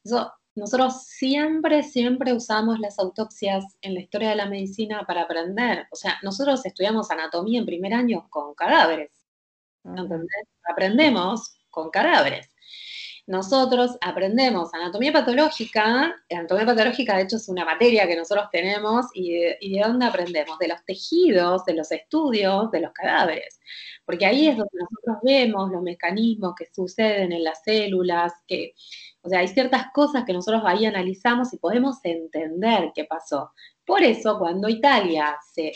Eso 0.03 0.31
nosotros 0.55 1.03
siempre, 1.05 1.81
siempre 1.83 2.33
usamos 2.33 2.79
las 2.79 2.99
autopsias 2.99 3.65
en 3.81 3.95
la 3.95 4.01
historia 4.01 4.29
de 4.29 4.35
la 4.35 4.45
medicina 4.45 5.03
para 5.07 5.23
aprender. 5.23 5.87
O 5.91 5.95
sea, 5.95 6.19
nosotros 6.21 6.65
estudiamos 6.65 7.09
anatomía 7.09 7.59
en 7.59 7.65
primer 7.65 7.93
año 7.93 8.27
con 8.29 8.53
cadáveres. 8.53 9.11
Aprendemos 10.63 11.57
con 11.69 11.89
cadáveres. 11.89 12.49
Nosotros 13.25 13.97
aprendemos 14.01 14.73
anatomía 14.73 15.11
patológica. 15.13 16.13
Anatomía 16.29 16.65
patológica, 16.65 17.15
de 17.15 17.23
hecho, 17.23 17.37
es 17.37 17.49
una 17.49 17.65
materia 17.65 18.05
que 18.05 18.15
nosotros 18.15 18.47
tenemos. 18.51 19.07
¿Y 19.13 19.33
de, 19.33 19.57
y 19.59 19.73
de 19.73 19.81
dónde 19.81 20.05
aprendemos? 20.05 20.59
De 20.59 20.67
los 20.67 20.83
tejidos, 20.85 21.65
de 21.65 21.73
los 21.73 21.91
estudios, 21.91 22.69
de 22.69 22.81
los 22.81 22.91
cadáveres. 22.93 23.59
Porque 24.05 24.25
ahí 24.25 24.49
es 24.49 24.57
donde 24.57 24.77
nosotros 24.77 25.17
vemos 25.23 25.71
los 25.71 25.81
mecanismos 25.81 26.53
que 26.55 26.67
suceden 26.71 27.31
en 27.31 27.43
las 27.43 27.63
células, 27.63 28.33
que 28.45 28.73
o 29.23 29.29
sea, 29.29 29.39
hay 29.39 29.47
ciertas 29.47 29.87
cosas 29.93 30.25
que 30.25 30.33
nosotros 30.33 30.63
ahí 30.65 30.85
analizamos 30.85 31.53
y 31.53 31.57
podemos 31.57 31.97
entender 32.03 32.91
qué 32.93 33.05
pasó. 33.05 33.53
Por 33.85 34.01
eso, 34.03 34.37
cuando 34.37 34.67
Italia 34.67 35.37
se 35.53 35.71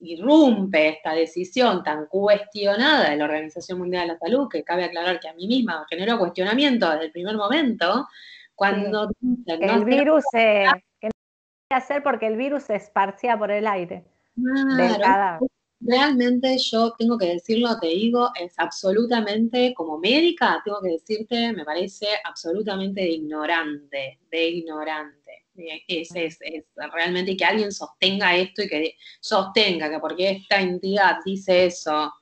irrumpe 0.00 0.88
esta 0.88 1.14
decisión 1.14 1.82
tan 1.82 2.06
cuestionada 2.06 3.08
de 3.08 3.16
la 3.16 3.24
Organización 3.24 3.78
Mundial 3.78 4.08
de 4.08 4.12
la 4.12 4.18
Salud, 4.18 4.48
que 4.50 4.62
cabe 4.62 4.84
aclarar 4.84 5.18
que 5.20 5.28
a 5.28 5.32
mí 5.32 5.46
misma 5.46 5.86
generó 5.88 6.18
cuestionamiento 6.18 6.90
desde 6.90 7.06
el 7.06 7.12
primer 7.12 7.36
momento, 7.36 8.06
cuando... 8.54 9.10
el 9.46 9.84
virus, 9.86 10.24
que 10.32 10.68
no 11.02 11.76
hacer 11.76 12.02
porque 12.02 12.26
el 12.26 12.36
virus 12.36 12.64
se 12.64 12.76
esparcía 12.76 13.38
por 13.38 13.50
el 13.50 13.66
aire. 13.66 14.04
Claro, 14.98 15.46
realmente 15.84 16.56
yo 16.58 16.94
tengo 16.98 17.18
que 17.18 17.26
decirlo, 17.26 17.78
te 17.78 17.88
digo, 17.88 18.30
es 18.40 18.54
absolutamente, 18.58 19.74
como 19.74 19.98
médica, 19.98 20.60
tengo 20.64 20.80
que 20.80 20.90
decirte, 20.90 21.52
me 21.52 21.64
parece 21.64 22.06
absolutamente 22.24 23.02
de 23.02 23.10
ignorante, 23.10 24.18
de 24.30 24.48
ignorante. 24.48 25.44
Es, 25.56 26.10
es, 26.16 26.38
es, 26.40 26.64
realmente 26.92 27.36
que 27.36 27.44
alguien 27.44 27.70
sostenga 27.70 28.34
esto 28.34 28.62
y 28.62 28.68
que 28.68 28.96
sostenga 29.20 29.88
que 29.88 30.00
porque 30.00 30.30
esta 30.30 30.60
entidad 30.60 31.18
dice 31.24 31.66
eso, 31.66 32.12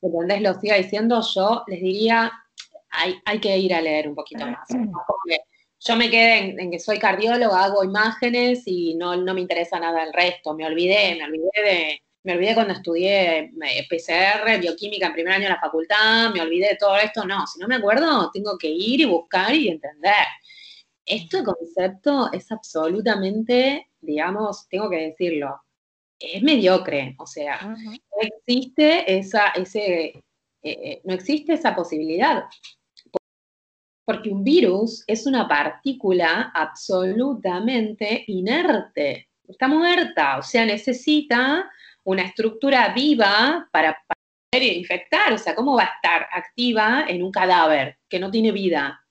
¿entendés? 0.00 0.42
Lo 0.42 0.54
siga 0.54 0.76
diciendo, 0.76 1.20
yo 1.34 1.64
les 1.66 1.80
diría, 1.80 2.32
hay, 2.90 3.16
hay 3.24 3.40
que 3.40 3.58
ir 3.58 3.74
a 3.74 3.80
leer 3.80 4.08
un 4.08 4.14
poquito 4.14 4.46
más. 4.46 4.68
yo 5.80 5.96
me 5.96 6.10
quedé 6.10 6.60
en, 6.62 6.70
que 6.70 6.78
soy 6.78 6.98
cardióloga, 6.98 7.64
hago 7.64 7.82
imágenes 7.82 8.62
y 8.66 8.94
no, 8.94 9.16
no 9.16 9.34
me 9.34 9.40
interesa 9.40 9.80
nada 9.80 10.04
el 10.04 10.12
resto, 10.12 10.54
me 10.54 10.64
olvidé, 10.64 11.16
me 11.16 11.24
olvidé 11.24 11.50
de 11.64 12.02
me 12.26 12.34
olvidé 12.34 12.54
cuando 12.54 12.72
estudié 12.72 13.52
PCR, 13.88 14.58
bioquímica 14.60 15.06
en 15.06 15.12
primer 15.12 15.34
año 15.34 15.44
en 15.44 15.52
la 15.52 15.60
facultad, 15.60 16.34
me 16.34 16.40
olvidé 16.40 16.70
de 16.70 16.76
todo 16.76 16.96
esto. 16.96 17.24
No, 17.24 17.46
si 17.46 17.60
no 17.60 17.68
me 17.68 17.76
acuerdo, 17.76 18.32
tengo 18.32 18.58
que 18.58 18.68
ir 18.68 19.00
y 19.00 19.04
buscar 19.04 19.54
y 19.54 19.68
entender. 19.68 20.26
Este 21.04 21.44
concepto 21.44 22.32
es 22.32 22.50
absolutamente, 22.50 23.90
digamos, 24.00 24.68
tengo 24.68 24.90
que 24.90 25.06
decirlo, 25.06 25.60
es 26.18 26.42
mediocre. 26.42 27.14
O 27.20 27.26
sea, 27.28 27.60
no 27.62 27.96
existe 28.20 29.18
esa, 29.18 29.50
ese, 29.50 30.06
eh, 30.06 30.22
eh, 30.62 31.00
no 31.04 31.14
existe 31.14 31.52
esa 31.52 31.76
posibilidad. 31.76 32.42
Porque 34.04 34.30
un 34.30 34.42
virus 34.42 35.04
es 35.06 35.26
una 35.26 35.46
partícula 35.46 36.50
absolutamente 36.52 38.24
inerte. 38.26 39.28
Está 39.46 39.68
muerta, 39.68 40.38
o 40.38 40.42
sea, 40.42 40.66
necesita 40.66 41.70
una 42.06 42.22
estructura 42.22 42.92
viva 42.94 43.68
para, 43.72 43.96
poder 44.50 44.76
infectar. 44.76 45.32
O 45.32 45.38
sea, 45.38 45.54
¿cómo 45.54 45.76
va 45.76 45.82
a 45.82 45.94
estar 45.96 46.28
activa 46.32 47.04
en 47.08 47.22
un 47.22 47.32
cadáver 47.32 47.98
que 48.08 48.20
no 48.20 48.30
tiene 48.30 48.52
vida? 48.52 49.04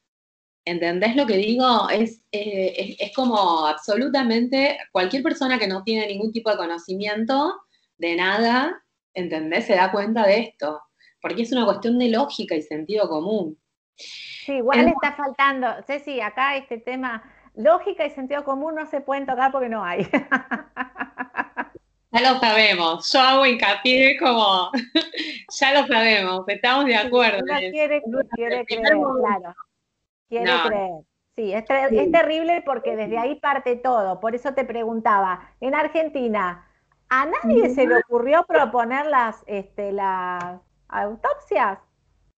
¿Entendés 0.64 1.16
lo 1.16 1.28
que 1.28 1.38
digo? 1.38 1.90
Es, 1.90 2.24
eh, 2.32 2.96
es, 2.98 3.14
como 3.14 3.68
absolutamente 3.68 4.80
cualquier 4.92 5.22
persona 5.22 5.60
que 5.60 5.68
no 5.68 5.84
tiene 5.84 6.08
ningún 6.08 6.32
tipo 6.32 6.50
de 6.50 6.58
conocimiento 6.58 7.54
de 7.98 8.16
nada, 8.16 8.82
¿entendés? 9.14 9.66
Se 9.66 9.76
da 9.76 9.92
cuenta 9.92 10.26
de 10.26 10.40
esto, 10.40 10.82
porque 11.22 11.44
es 11.44 11.52
una 11.52 11.66
cuestión 11.66 12.00
de 12.00 12.10
lógica 12.10 12.56
y 12.56 12.62
sentido 12.62 13.08
común. 13.10 13.60
Sí, 13.98 14.54
igual 14.54 14.88
está 14.88 15.14
faltando, 15.14 15.68
Ceci, 15.86 16.22
acá 16.22 16.56
este 16.56 16.78
tema, 16.80 17.22
lógica 17.56 18.06
y 18.06 18.10
sentido 18.10 18.44
común 18.44 18.76
no 18.76 18.86
se 18.86 19.02
pueden 19.02 19.26
tocar 19.26 19.52
porque 19.52 19.70
no 19.70 19.84
hay. 19.84 20.08
Ya 22.16 22.34
lo 22.34 22.40
sabemos. 22.40 23.12
Yo 23.12 23.20
hago 23.20 23.46
hincapié 23.46 24.18
como, 24.18 24.72
ya 25.60 25.74
lo 25.74 25.86
sabemos, 25.86 26.46
estamos 26.48 26.86
de 26.86 26.96
acuerdo. 26.96 27.44
quiere, 27.72 28.02
creer, 28.02 28.66
claro. 28.66 29.56
Quiere 30.30 30.52
creer. 30.66 30.92
Sí 31.36 31.52
es, 31.52 31.66
terrible 31.66 32.64
porque 32.66 32.96
desde 32.96 33.18
ahí 33.18 33.36
parte 33.42 33.76
todo. 33.76 34.22
Por 34.22 34.34
eso 34.34 34.54
te 34.54 34.64
preguntaba, 34.64 35.54
en 35.60 35.76
Argentina, 35.76 36.66
¿a 37.10 37.26
nadie 37.26 37.70
se 37.72 37.86
le 37.86 37.98
ocurrió 37.98 38.46
proponer 38.46 39.08
las, 39.08 39.44
este, 39.46 39.92
las 39.92 40.62
autopsias? 40.88 41.80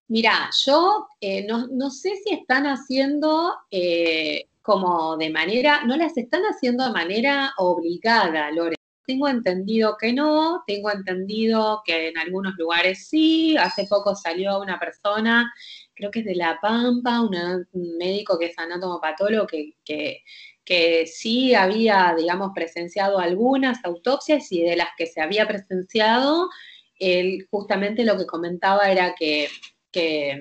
Mira, 0.08 0.50
yo 0.66 1.06
eh, 1.20 1.46
no, 1.46 1.90
sé 1.90 2.16
si 2.16 2.34
están 2.34 2.64
haciendo 2.66 3.54
eh, 3.70 4.48
como 4.60 5.16
de 5.16 5.30
manera, 5.30 5.84
no 5.84 5.96
las 5.96 6.16
están 6.16 6.42
haciendo 6.42 6.84
de 6.86 6.92
manera 6.92 7.52
obligada, 7.58 8.50
Lore. 8.50 8.77
Tengo 9.08 9.26
entendido 9.26 9.96
que 9.98 10.12
no, 10.12 10.64
tengo 10.66 10.92
entendido 10.92 11.80
que 11.86 12.08
en 12.08 12.18
algunos 12.18 12.54
lugares 12.58 13.08
sí. 13.08 13.56
Hace 13.56 13.86
poco 13.86 14.14
salió 14.14 14.60
una 14.60 14.78
persona, 14.78 15.50
creo 15.94 16.10
que 16.10 16.18
es 16.18 16.26
de 16.26 16.34
La 16.34 16.58
Pampa, 16.60 17.22
un 17.22 17.66
médico 17.96 18.38
que 18.38 18.48
es 18.48 18.58
anatomopatólogo, 18.58 19.46
que, 19.46 19.72
que, 19.82 20.22
que 20.62 21.06
sí 21.06 21.54
había, 21.54 22.14
digamos, 22.18 22.50
presenciado 22.54 23.18
algunas 23.18 23.82
autopsias 23.82 24.52
y 24.52 24.60
de 24.60 24.76
las 24.76 24.88
que 24.98 25.06
se 25.06 25.22
había 25.22 25.48
presenciado, 25.48 26.50
él 26.98 27.48
justamente 27.50 28.04
lo 28.04 28.18
que 28.18 28.26
comentaba 28.26 28.90
era 28.90 29.14
que, 29.14 29.48
eh, 29.94 30.36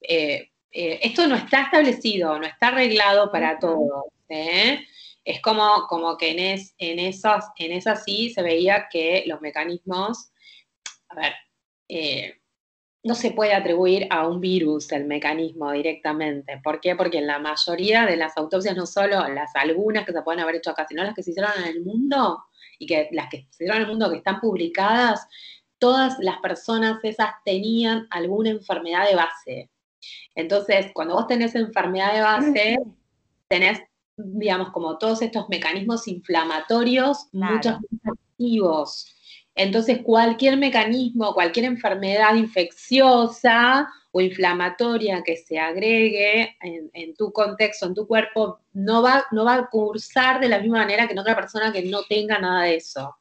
eh, 0.00 0.50
esto 0.72 1.28
no 1.28 1.36
está 1.36 1.62
establecido, 1.62 2.40
no 2.40 2.46
está 2.48 2.68
arreglado 2.68 3.30
para 3.30 3.60
todos. 3.60 4.06
¿eh? 4.28 4.80
Es 5.28 5.42
como, 5.42 5.86
como 5.88 6.16
que 6.16 6.30
en, 6.30 6.38
es, 6.38 6.74
en, 6.78 6.98
esos, 6.98 7.44
en 7.58 7.72
esas 7.72 8.02
sí 8.02 8.30
se 8.30 8.42
veía 8.42 8.88
que 8.90 9.24
los 9.26 9.42
mecanismos, 9.42 10.30
a 11.10 11.16
ver, 11.16 11.32
eh, 11.86 12.40
no 13.04 13.14
se 13.14 13.32
puede 13.32 13.52
atribuir 13.52 14.06
a 14.08 14.26
un 14.26 14.40
virus 14.40 14.90
el 14.90 15.04
mecanismo 15.04 15.70
directamente. 15.72 16.58
¿Por 16.64 16.80
qué? 16.80 16.96
Porque 16.96 17.18
en 17.18 17.26
la 17.26 17.38
mayoría 17.38 18.06
de 18.06 18.16
las 18.16 18.38
autopsias, 18.38 18.74
no 18.74 18.86
solo 18.86 19.28
las 19.28 19.54
algunas 19.54 20.06
que 20.06 20.12
se 20.12 20.22
pueden 20.22 20.40
haber 20.40 20.56
hecho 20.56 20.70
acá, 20.70 20.86
sino 20.88 21.04
las 21.04 21.14
que 21.14 21.22
se 21.22 21.32
hicieron 21.32 21.52
en 21.58 21.64
el 21.64 21.84
mundo 21.84 22.42
y 22.78 22.86
que 22.86 23.10
las 23.12 23.28
que 23.28 23.46
se 23.50 23.64
hicieron 23.64 23.76
en 23.76 23.82
el 23.82 23.88
mundo 23.88 24.10
que 24.10 24.16
están 24.16 24.40
publicadas, 24.40 25.28
todas 25.78 26.16
las 26.20 26.38
personas 26.38 27.00
esas 27.04 27.32
tenían 27.44 28.06
alguna 28.08 28.48
enfermedad 28.48 29.06
de 29.06 29.14
base. 29.14 29.70
Entonces, 30.34 30.86
cuando 30.94 31.16
vos 31.16 31.26
tenés 31.26 31.54
enfermedad 31.54 32.14
de 32.14 32.22
base, 32.22 32.78
tenés 33.46 33.82
digamos, 34.18 34.70
como 34.70 34.98
todos 34.98 35.22
estos 35.22 35.48
mecanismos 35.48 36.08
inflamatorios, 36.08 37.28
muchos 37.32 37.76
activos. 38.04 39.14
Entonces, 39.54 40.00
cualquier 40.02 40.56
mecanismo, 40.56 41.34
cualquier 41.34 41.66
enfermedad 41.66 42.34
infecciosa 42.34 43.88
o 44.12 44.20
inflamatoria 44.20 45.22
que 45.24 45.36
se 45.36 45.58
agregue 45.58 46.56
en, 46.60 47.14
tu 47.14 47.32
contexto, 47.32 47.86
en 47.86 47.94
tu 47.94 48.06
cuerpo, 48.06 48.60
no 48.72 49.02
va, 49.02 49.24
no 49.32 49.44
va 49.44 49.54
a 49.54 49.66
cursar 49.68 50.40
de 50.40 50.48
la 50.48 50.60
misma 50.60 50.78
manera 50.78 51.06
que 51.06 51.12
en 51.12 51.18
otra 51.18 51.34
persona 51.34 51.72
que 51.72 51.82
no 51.82 52.02
tenga 52.08 52.38
nada 52.38 52.62
de 52.64 52.76
eso. 52.76 53.16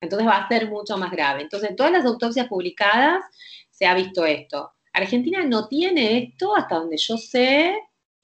Entonces 0.00 0.28
va 0.28 0.38
a 0.38 0.48
ser 0.48 0.68
mucho 0.68 0.96
más 0.98 1.10
grave. 1.10 1.42
Entonces, 1.42 1.70
en 1.70 1.76
todas 1.76 1.92
las 1.92 2.04
autopsias 2.04 2.48
publicadas 2.48 3.24
se 3.70 3.86
ha 3.86 3.94
visto 3.94 4.24
esto. 4.24 4.72
Argentina 4.92 5.44
no 5.44 5.68
tiene 5.68 6.18
esto, 6.18 6.54
hasta 6.54 6.76
donde 6.76 6.96
yo 6.96 7.16
sé, 7.16 7.74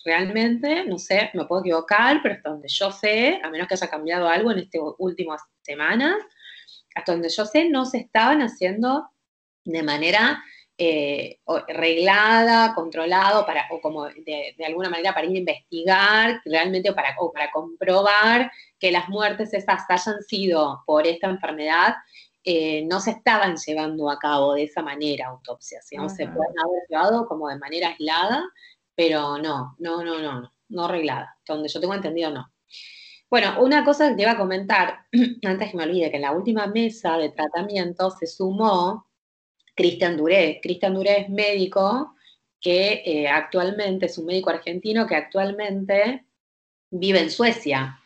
realmente, 0.07 0.87
no 0.87 0.99
sé, 0.99 1.31
me 1.35 1.45
puedo 1.45 1.61
equivocar, 1.61 2.21
pero 2.23 2.37
hasta 2.37 2.51
donde 2.51 2.69
yo 2.69 2.92
sé, 2.92 3.40
a 3.42 3.51
menos 3.51 3.66
que 3.66 3.75
haya 3.75 3.90
cambiado 3.90 4.29
algo 4.29 4.53
en 4.53 4.61
estas 4.61 4.81
últimas 4.99 5.42
semanas, 5.62 6.14
hasta 6.95 7.12
donde 7.12 7.29
yo 7.29 7.45
sé, 7.45 7.69
no 7.69 7.85
se 7.85 7.99
estaban 7.99 8.40
haciendo 8.40 9.11
de 9.64 9.83
manera 9.83 10.42
eh, 10.79 11.40
reglada, 11.69 12.73
controlada, 12.75 13.45
para, 13.45 13.66
o 13.71 13.81
como 13.81 14.07
de, 14.07 14.55
alguna 14.64 14.88
manera 14.88 15.12
para 15.12 15.27
ir 15.27 15.35
a 15.35 15.38
investigar 15.40 16.40
realmente 16.45 16.90
o 16.90 16.95
para, 16.95 17.16
para 17.35 17.51
comprobar 17.51 18.53
que 18.79 18.92
las 18.92 19.09
muertes 19.09 19.53
esas 19.55 19.83
hayan 19.88 20.23
sido 20.23 20.85
por 20.87 21.07
esta 21.07 21.29
enfermedad, 21.29 21.97
eh, 22.45 22.85
no 22.87 23.01
se 23.01 23.11
estaban 23.11 23.57
llevando 23.57 24.09
a 24.09 24.21
cabo 24.21 24.55
de 24.55 24.64
esa 24.64 24.83
manera 24.83 25.27
autopsias, 25.27 25.85
no 25.97 26.09
se 26.09 26.29
pueden 26.29 26.55
haber 26.61 26.83
llevado 26.88 27.27
como 27.27 27.49
de 27.49 27.59
manera 27.59 27.88
aislada 27.88 28.45
pero 28.97 29.39
no, 29.39 29.77
no, 29.79 30.03
no, 30.03 30.21
no, 30.21 30.53
no 30.69 30.85
arreglada. 30.85 31.39
Donde 31.47 31.69
yo 31.69 31.81
tengo 31.81 31.95
entendido, 31.95 32.31
no. 32.31 32.51
Bueno, 33.29 33.61
una 33.61 33.85
cosa 33.85 34.09
que 34.09 34.17
te 34.17 34.23
iba 34.23 34.33
a 34.33 34.39
comentar, 34.39 35.07
antes 35.45 35.71
que 35.71 35.77
me 35.77 35.85
olvide, 35.85 36.11
que 36.11 36.17
en 36.17 36.23
la 36.23 36.33
última 36.33 36.67
mesa 36.67 37.17
de 37.19 37.29
tratamiento 37.31 38.11
se 38.11 38.27
sumó 38.27 39.07
Cristian 39.75 40.17
Duré. 40.17 40.61
Cristian 40.63 40.95
Duré 40.95 41.21
es 41.23 41.29
médico 41.29 42.15
que 42.61 43.03
eh, 43.05 43.29
actualmente, 43.29 44.07
es 44.07 44.19
un 44.19 44.27
médico 44.27 44.51
argentino 44.51 45.07
que 45.07 45.17
actualmente 45.17 46.25
vive 46.91 47.21
en 47.21 47.31
Suecia. 47.31 48.01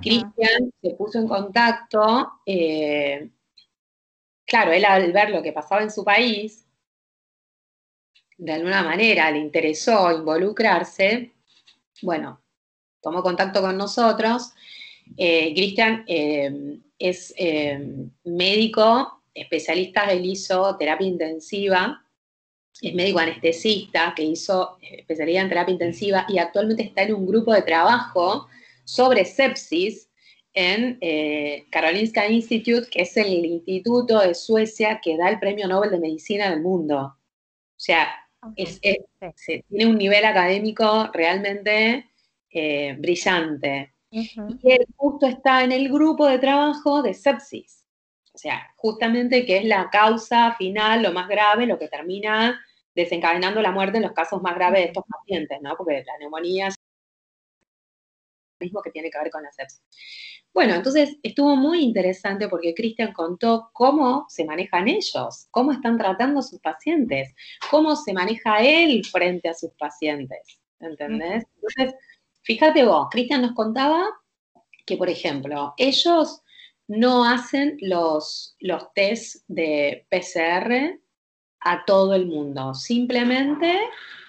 Cristian 0.00 0.72
se 0.80 0.90
puso 0.94 1.18
en 1.18 1.28
contacto, 1.28 2.40
eh, 2.46 3.30
claro, 4.46 4.72
él 4.72 4.84
al 4.84 5.12
ver 5.12 5.30
lo 5.30 5.42
que 5.42 5.52
pasaba 5.52 5.82
en 5.82 5.90
su 5.90 6.02
país, 6.02 6.63
de 8.36 8.52
alguna 8.52 8.82
manera 8.82 9.30
le 9.30 9.38
interesó 9.38 10.10
involucrarse, 10.12 11.32
bueno, 12.02 12.42
tomó 13.00 13.22
contacto 13.22 13.60
con 13.60 13.76
nosotros. 13.76 14.52
Eh, 15.16 15.52
Cristian 15.54 16.04
eh, 16.08 16.78
es 16.98 17.32
eh, 17.36 18.08
médico, 18.24 19.22
especialista, 19.34 20.10
él 20.10 20.24
hizo 20.24 20.76
terapia 20.76 21.06
intensiva, 21.06 22.02
es 22.80 22.94
médico 22.94 23.20
anestesista 23.20 24.12
que 24.16 24.24
hizo 24.24 24.78
especialidad 24.80 25.44
en 25.44 25.48
terapia 25.48 25.72
intensiva 25.72 26.26
y 26.28 26.38
actualmente 26.38 26.82
está 26.82 27.02
en 27.02 27.14
un 27.14 27.26
grupo 27.26 27.52
de 27.52 27.62
trabajo 27.62 28.48
sobre 28.84 29.24
sepsis 29.24 30.10
en 30.52 31.00
Karolinska 31.70 32.28
Institute, 32.28 32.88
que 32.88 33.02
es 33.02 33.16
el 33.16 33.44
instituto 33.44 34.20
de 34.20 34.34
Suecia 34.34 35.00
que 35.02 35.16
da 35.16 35.28
el 35.28 35.40
premio 35.40 35.66
Nobel 35.66 35.90
de 35.90 35.98
Medicina 35.98 36.50
del 36.50 36.60
mundo. 36.60 37.16
O 37.76 37.80
sea, 37.80 38.23
es, 38.56 38.80
tiene 38.80 39.86
un 39.86 39.98
nivel 39.98 40.24
académico 40.24 41.10
realmente 41.12 42.10
eh, 42.50 42.94
brillante. 42.98 43.94
Y 44.10 44.30
él 44.62 44.86
justo 44.94 45.26
está 45.26 45.64
en 45.64 45.72
el 45.72 45.88
grupo 45.90 46.26
de 46.26 46.38
trabajo 46.38 47.02
de 47.02 47.14
sepsis. 47.14 47.84
O 48.32 48.38
sea, 48.38 48.72
justamente 48.76 49.44
que 49.44 49.58
es 49.58 49.64
la 49.64 49.90
causa 49.90 50.54
final, 50.54 51.02
lo 51.02 51.12
más 51.12 51.28
grave, 51.28 51.66
lo 51.66 51.78
que 51.78 51.88
termina 51.88 52.60
desencadenando 52.94 53.60
la 53.60 53.72
muerte 53.72 53.98
en 53.98 54.04
los 54.04 54.12
casos 54.12 54.40
más 54.40 54.54
graves 54.54 54.80
de 54.80 54.86
estos 54.86 55.04
pacientes, 55.08 55.58
¿no? 55.60 55.76
Porque 55.76 56.04
la 56.04 56.18
neumonía 56.18 56.68
mismo 58.64 58.82
que 58.82 58.90
tiene 58.90 59.10
que 59.10 59.18
ver 59.18 59.30
con 59.30 59.42
la 59.42 59.52
sepsis. 59.52 59.82
Bueno, 60.52 60.74
entonces 60.74 61.16
estuvo 61.22 61.56
muy 61.56 61.82
interesante 61.82 62.48
porque 62.48 62.74
Cristian 62.74 63.12
contó 63.12 63.70
cómo 63.72 64.26
se 64.28 64.44
manejan 64.44 64.86
ellos, 64.88 65.48
cómo 65.50 65.72
están 65.72 65.98
tratando 65.98 66.40
a 66.40 66.42
sus 66.42 66.60
pacientes, 66.60 67.34
cómo 67.70 67.96
se 67.96 68.12
maneja 68.12 68.60
él 68.60 69.04
frente 69.04 69.48
a 69.48 69.54
sus 69.54 69.72
pacientes, 69.72 70.60
¿entendés? 70.78 71.44
Entonces, 71.56 72.00
fíjate 72.42 72.84
vos, 72.84 73.08
Cristian 73.10 73.42
nos 73.42 73.52
contaba 73.52 74.04
que, 74.86 74.96
por 74.96 75.08
ejemplo, 75.08 75.74
ellos 75.76 76.42
no 76.86 77.24
hacen 77.24 77.76
los, 77.80 78.56
los 78.60 78.92
test 78.94 79.42
de 79.48 80.06
PCR 80.10 81.00
a 81.64 81.84
todo 81.84 82.14
el 82.14 82.26
mundo. 82.26 82.74
Simplemente 82.74 83.80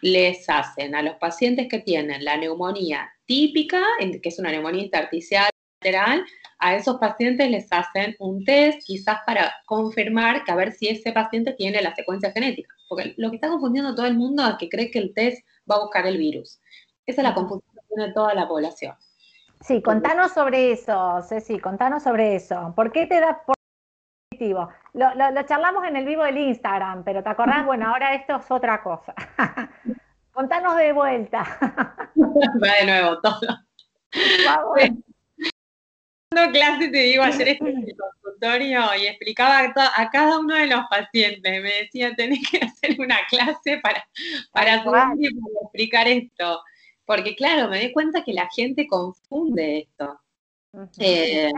les 0.01 0.49
hacen 0.49 0.95
a 0.95 1.01
los 1.01 1.15
pacientes 1.15 1.67
que 1.69 1.79
tienen 1.79 2.23
la 2.23 2.37
neumonía 2.37 3.11
típica, 3.25 3.81
que 3.99 4.29
es 4.29 4.39
una 4.39 4.51
neumonía 4.51 4.83
intersticial 4.83 5.49
lateral, 5.81 6.25
a 6.59 6.75
esos 6.75 6.97
pacientes 6.97 7.49
les 7.49 7.67
hacen 7.71 8.15
un 8.19 8.43
test 8.45 8.81
quizás 8.85 9.19
para 9.25 9.53
confirmar 9.65 10.43
que 10.43 10.51
a 10.51 10.55
ver 10.55 10.71
si 10.71 10.87
ese 10.87 11.11
paciente 11.11 11.53
tiene 11.53 11.81
la 11.81 11.93
secuencia 11.93 12.31
genética. 12.31 12.73
Porque 12.87 13.13
lo 13.17 13.29
que 13.29 13.35
está 13.35 13.49
confundiendo 13.49 13.93
todo 13.93 14.05
el 14.05 14.15
mundo 14.15 14.47
es 14.47 14.55
que 14.57 14.69
cree 14.69 14.89
que 14.89 14.99
el 14.99 15.13
test 15.13 15.45
va 15.69 15.75
a 15.75 15.81
buscar 15.81 16.07
el 16.07 16.17
virus. 16.17 16.61
Esa 17.05 17.21
es 17.21 17.27
la 17.27 17.33
confusión 17.33 17.71
que 17.73 17.95
tiene 17.95 18.13
toda 18.13 18.33
la 18.33 18.47
población. 18.47 18.95
Sí, 19.61 19.81
contanos 19.81 20.31
sobre 20.31 20.71
eso, 20.71 21.21
Ceci, 21.27 21.59
contanos 21.59 22.03
sobre 22.03 22.35
eso. 22.35 22.73
¿Por 22.75 22.91
qué 22.91 23.07
te 23.07 23.19
da 23.19 23.41
Lo, 24.93 25.13
lo, 25.15 25.43
charlamos 25.43 25.85
en 25.85 25.95
el 25.95 26.05
vivo 26.05 26.23
del 26.23 26.37
Instagram, 26.37 27.03
pero 27.03 27.23
¿te 27.23 27.29
acordás? 27.29 27.65
Bueno, 27.65 27.89
ahora 27.89 28.13
esto 28.13 28.37
es 28.37 28.51
otra 28.51 28.81
cosa. 28.81 29.13
contanos 30.31 30.75
de 30.77 30.93
vuelta. 30.93 31.43
Va 32.15 32.73
de 32.79 32.85
nuevo 32.85 33.19
todo. 33.21 33.39
Dando 36.31 36.51
clase, 36.51 36.89
te 36.89 36.97
digo, 36.97 37.23
ayer 37.23 37.47
estuve 37.47 37.71
en 37.71 37.83
el 37.87 37.95
consultorio 37.95 38.81
y 38.99 39.07
explicaba 39.07 39.73
a, 39.95 40.09
cada 40.09 40.39
uno 40.39 40.55
de 40.55 40.67
los 40.67 40.81
pacientes, 40.89 41.61
me 41.61 41.83
decía, 41.83 42.13
tenés 42.15 42.39
que 42.49 42.57
hacer 42.57 42.99
una 42.99 43.17
clase 43.29 43.79
para, 43.81 44.05
para, 44.51 44.83
para 44.83 45.13
explicar 45.63 46.07
esto 46.07 46.61
porque 47.05 47.35
claro, 47.35 47.69
me 47.69 47.79
di 47.79 47.91
cuenta 47.93 48.23
que 48.23 48.33
la 48.33 48.49
gente 48.49 48.87
confunde 48.87 49.79
esto. 49.79 50.19
Eh, 50.97 51.51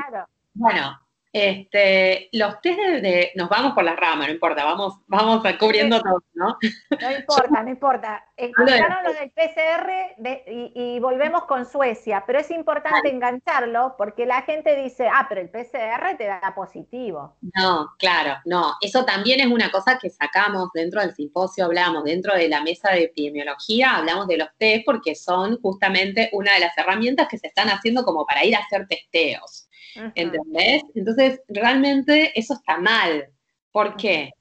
bueno, 0.53 0.99
este, 1.33 2.29
los 2.31 2.61
test 2.61 2.77
de, 2.77 3.31
nos 3.35 3.49
vamos 3.49 3.73
por 3.73 3.83
las 3.83 3.97
ramas, 3.97 4.27
no 4.27 4.33
importa, 4.33 4.63
vamos, 4.63 4.99
vamos 5.07 5.43
cubriendo 5.59 6.01
todo, 6.01 6.23
¿no? 6.33 6.57
No 7.01 7.11
importa, 7.17 7.63
no 7.63 7.69
importa. 7.69 8.25
Encontraron 8.35 9.03
lo 9.03 9.13
del 9.13 9.31
PCR 9.31 10.15
y, 10.47 10.99
volvemos 10.99 11.45
con 11.45 11.65
Suecia, 11.65 12.23
pero 12.25 12.39
es 12.39 12.51
importante 12.51 13.09
engancharlo 13.09 13.95
porque 13.97 14.25
la 14.25 14.43
gente 14.43 14.75
dice, 14.75 15.07
ah, 15.11 15.25
pero 15.27 15.41
el 15.41 15.49
PCR 15.49 16.17
te 16.17 16.25
da 16.25 16.53
positivo. 16.55 17.37
No, 17.55 17.89
claro, 17.97 18.37
no. 18.45 18.73
Eso 18.81 19.05
también 19.05 19.39
es 19.39 19.47
una 19.47 19.71
cosa 19.71 19.97
que 19.99 20.09
sacamos 20.09 20.69
dentro 20.73 21.01
del 21.01 21.15
simposio, 21.15 21.65
hablamos, 21.65 22.03
dentro 22.03 22.35
de 22.35 22.47
la 22.47 22.61
mesa 22.61 22.91
de 22.91 23.03
epidemiología, 23.05 23.95
hablamos 23.95 24.27
de 24.27 24.37
los 24.37 24.49
test 24.57 24.85
porque 24.85 25.15
son 25.15 25.59
justamente 25.61 26.29
una 26.33 26.53
de 26.53 26.59
las 26.59 26.77
herramientas 26.77 27.27
que 27.27 27.37
se 27.37 27.47
están 27.47 27.69
haciendo 27.69 28.03
como 28.03 28.25
para 28.25 28.45
ir 28.45 28.55
a 28.55 28.59
hacer 28.59 28.87
testeos. 28.87 29.66
¿Entendés? 30.15 30.83
Entonces, 30.95 31.41
realmente 31.47 32.31
eso 32.39 32.53
está 32.53 32.77
mal. 32.77 33.29
¿Por 33.71 33.95
qué? 33.97 34.31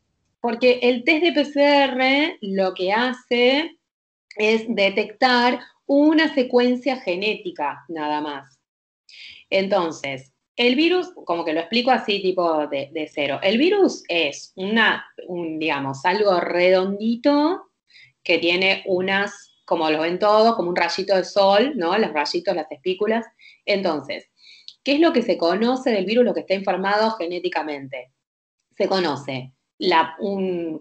Porque 0.41 0.79
el 0.83 1.05
test 1.05 1.23
de 1.25 1.33
PCR 1.33 2.39
lo 2.43 2.75
que 2.75 2.93
hace 2.93 3.79
es 4.37 4.65
detectar 4.69 5.61
una 5.87 6.33
secuencia 6.35 6.97
genética 6.97 7.85
nada 7.89 8.21
más. 8.21 8.61
Entonces, 9.51 10.33
el 10.57 10.75
virus, 10.75 11.13
como 11.27 11.45
que 11.45 11.53
lo 11.53 11.61
explico 11.61 11.91
así, 11.91 12.21
tipo 12.23 12.67
de, 12.67 13.11
cero. 13.13 13.39
El 13.43 13.59
virus 13.59 14.03
es 14.09 14.53
una, 14.57 15.07
un, 15.29 15.59
digamos, 15.59 16.05
algo 16.05 16.41
redondito 16.41 17.71
que 18.23 18.39
tiene 18.39 18.83
unas, 18.87 19.61
como 19.65 19.91
lo 19.91 20.01
ven 20.01 20.19
todos, 20.19 20.57
como 20.57 20.71
un 20.71 20.77
rayito 20.77 21.15
de 21.15 21.25
sol, 21.25 21.73
¿no? 21.77 21.97
Los 21.99 22.13
rayitos, 22.13 22.57
las 22.57 22.71
espículas. 22.73 23.27
Entonces, 23.67 24.31
¿Qué 24.87 24.93
es 24.93 25.01
lo 25.01 25.13
que 25.13 25.23
se 25.23 25.37
conoce 25.37 25.91
del 25.91 26.07
virus, 26.07 26.25
lo 26.25 26.33
que 26.33 26.43
está 26.43 26.55
informado 26.55 27.11
genéticamente? 27.17 28.13
Se 28.79 28.87
conoce 28.87 29.53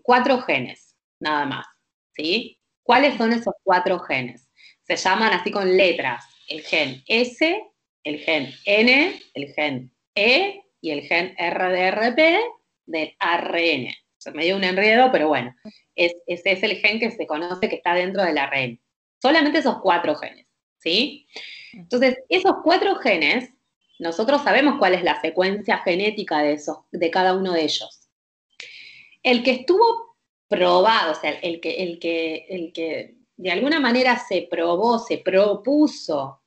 cuatro 0.03 0.41
genes, 0.41 0.95
nada 1.19 1.47
más. 1.47 1.65
¿sí? 2.11 2.59
¿Cuáles 2.83 3.17
son 3.17 3.33
esos 3.33 3.55
cuatro 3.63 3.97
genes? 4.01 4.47
Se 4.83 4.95
llaman 4.95 5.33
así 5.33 5.49
con 5.49 5.75
letras. 5.75 6.23
El 6.47 6.61
gen 6.61 7.01
S, 7.07 7.63
el 8.03 8.19
gen 8.19 8.53
N, 8.65 9.19
el 9.33 9.53
gen 9.55 9.91
E 10.13 10.61
y 10.81 10.91
el 10.91 11.01
gen 11.07 11.35
RDRP 11.39 12.41
del 12.85 13.15
ARN. 13.17 13.87
Se 14.19 14.31
me 14.33 14.45
dio 14.45 14.55
un 14.55 14.65
enredo, 14.65 15.11
pero 15.11 15.29
bueno, 15.29 15.55
ese 15.95 16.21
es 16.27 16.61
el 16.61 16.77
gen 16.77 16.99
que 16.99 17.09
se 17.09 17.25
conoce 17.25 17.67
que 17.67 17.77
está 17.77 17.95
dentro 17.95 18.21
del 18.21 18.37
ARN. 18.37 18.79
Solamente 19.19 19.57
esos 19.57 19.81
cuatro 19.81 20.15
genes, 20.15 20.45
¿sí? 20.77 21.25
Entonces, 21.73 22.19
esos 22.29 22.57
cuatro 22.63 22.97
genes 22.97 23.49
nosotros 23.99 24.41
sabemos 24.43 24.75
cuál 24.77 24.93
es 24.93 25.03
la 25.03 25.19
secuencia 25.21 25.77
genética 25.79 26.39
de, 26.39 26.53
esos, 26.53 26.77
de 26.91 27.09
cada 27.09 27.33
uno 27.33 27.53
de 27.53 27.63
ellos. 27.63 28.09
El 29.23 29.43
que 29.43 29.51
estuvo 29.51 30.17
probado, 30.47 31.13
o 31.13 31.15
sea, 31.15 31.31
el 31.31 31.59
que, 31.59 31.83
el 31.83 31.99
que, 31.99 32.45
el 32.49 32.73
que 32.73 33.15
de 33.37 33.51
alguna 33.51 33.79
manera 33.79 34.17
se 34.17 34.47
probó, 34.49 34.99
se 34.99 35.17
propuso 35.17 36.41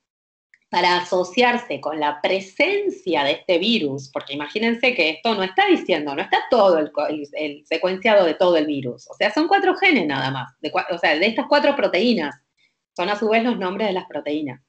para 0.69 0.97
asociarse 0.97 1.81
con 1.81 1.99
la 1.99 2.21
presencia 2.21 3.23
de 3.23 3.31
este 3.31 3.57
virus, 3.57 4.09
porque 4.13 4.33
imagínense 4.33 4.93
que 4.93 5.09
esto 5.09 5.33
no 5.33 5.43
está 5.43 5.65
diciendo, 5.65 6.13
no 6.13 6.21
está 6.21 6.37
todo 6.49 6.77
el, 6.77 7.65
secuenciado 7.65 8.25
de 8.25 8.35
todo 8.35 8.55
el 8.55 8.67
virus, 8.67 9.09
o 9.09 9.15
sea, 9.15 9.33
son 9.33 9.47
cuatro 9.47 9.75
genes 9.75 10.05
nada 10.05 10.29
más, 10.29 10.53
o 10.91 10.97
sea, 10.99 11.17
de 11.17 11.25
estas 11.25 11.47
cuatro 11.49 11.75
proteínas, 11.75 12.35
son 12.95 13.09
a 13.09 13.17
su 13.17 13.29
vez 13.29 13.43
los 13.43 13.57
nombres 13.57 13.87
de 13.87 13.93
las 13.93 14.05
proteínas. 14.05 14.61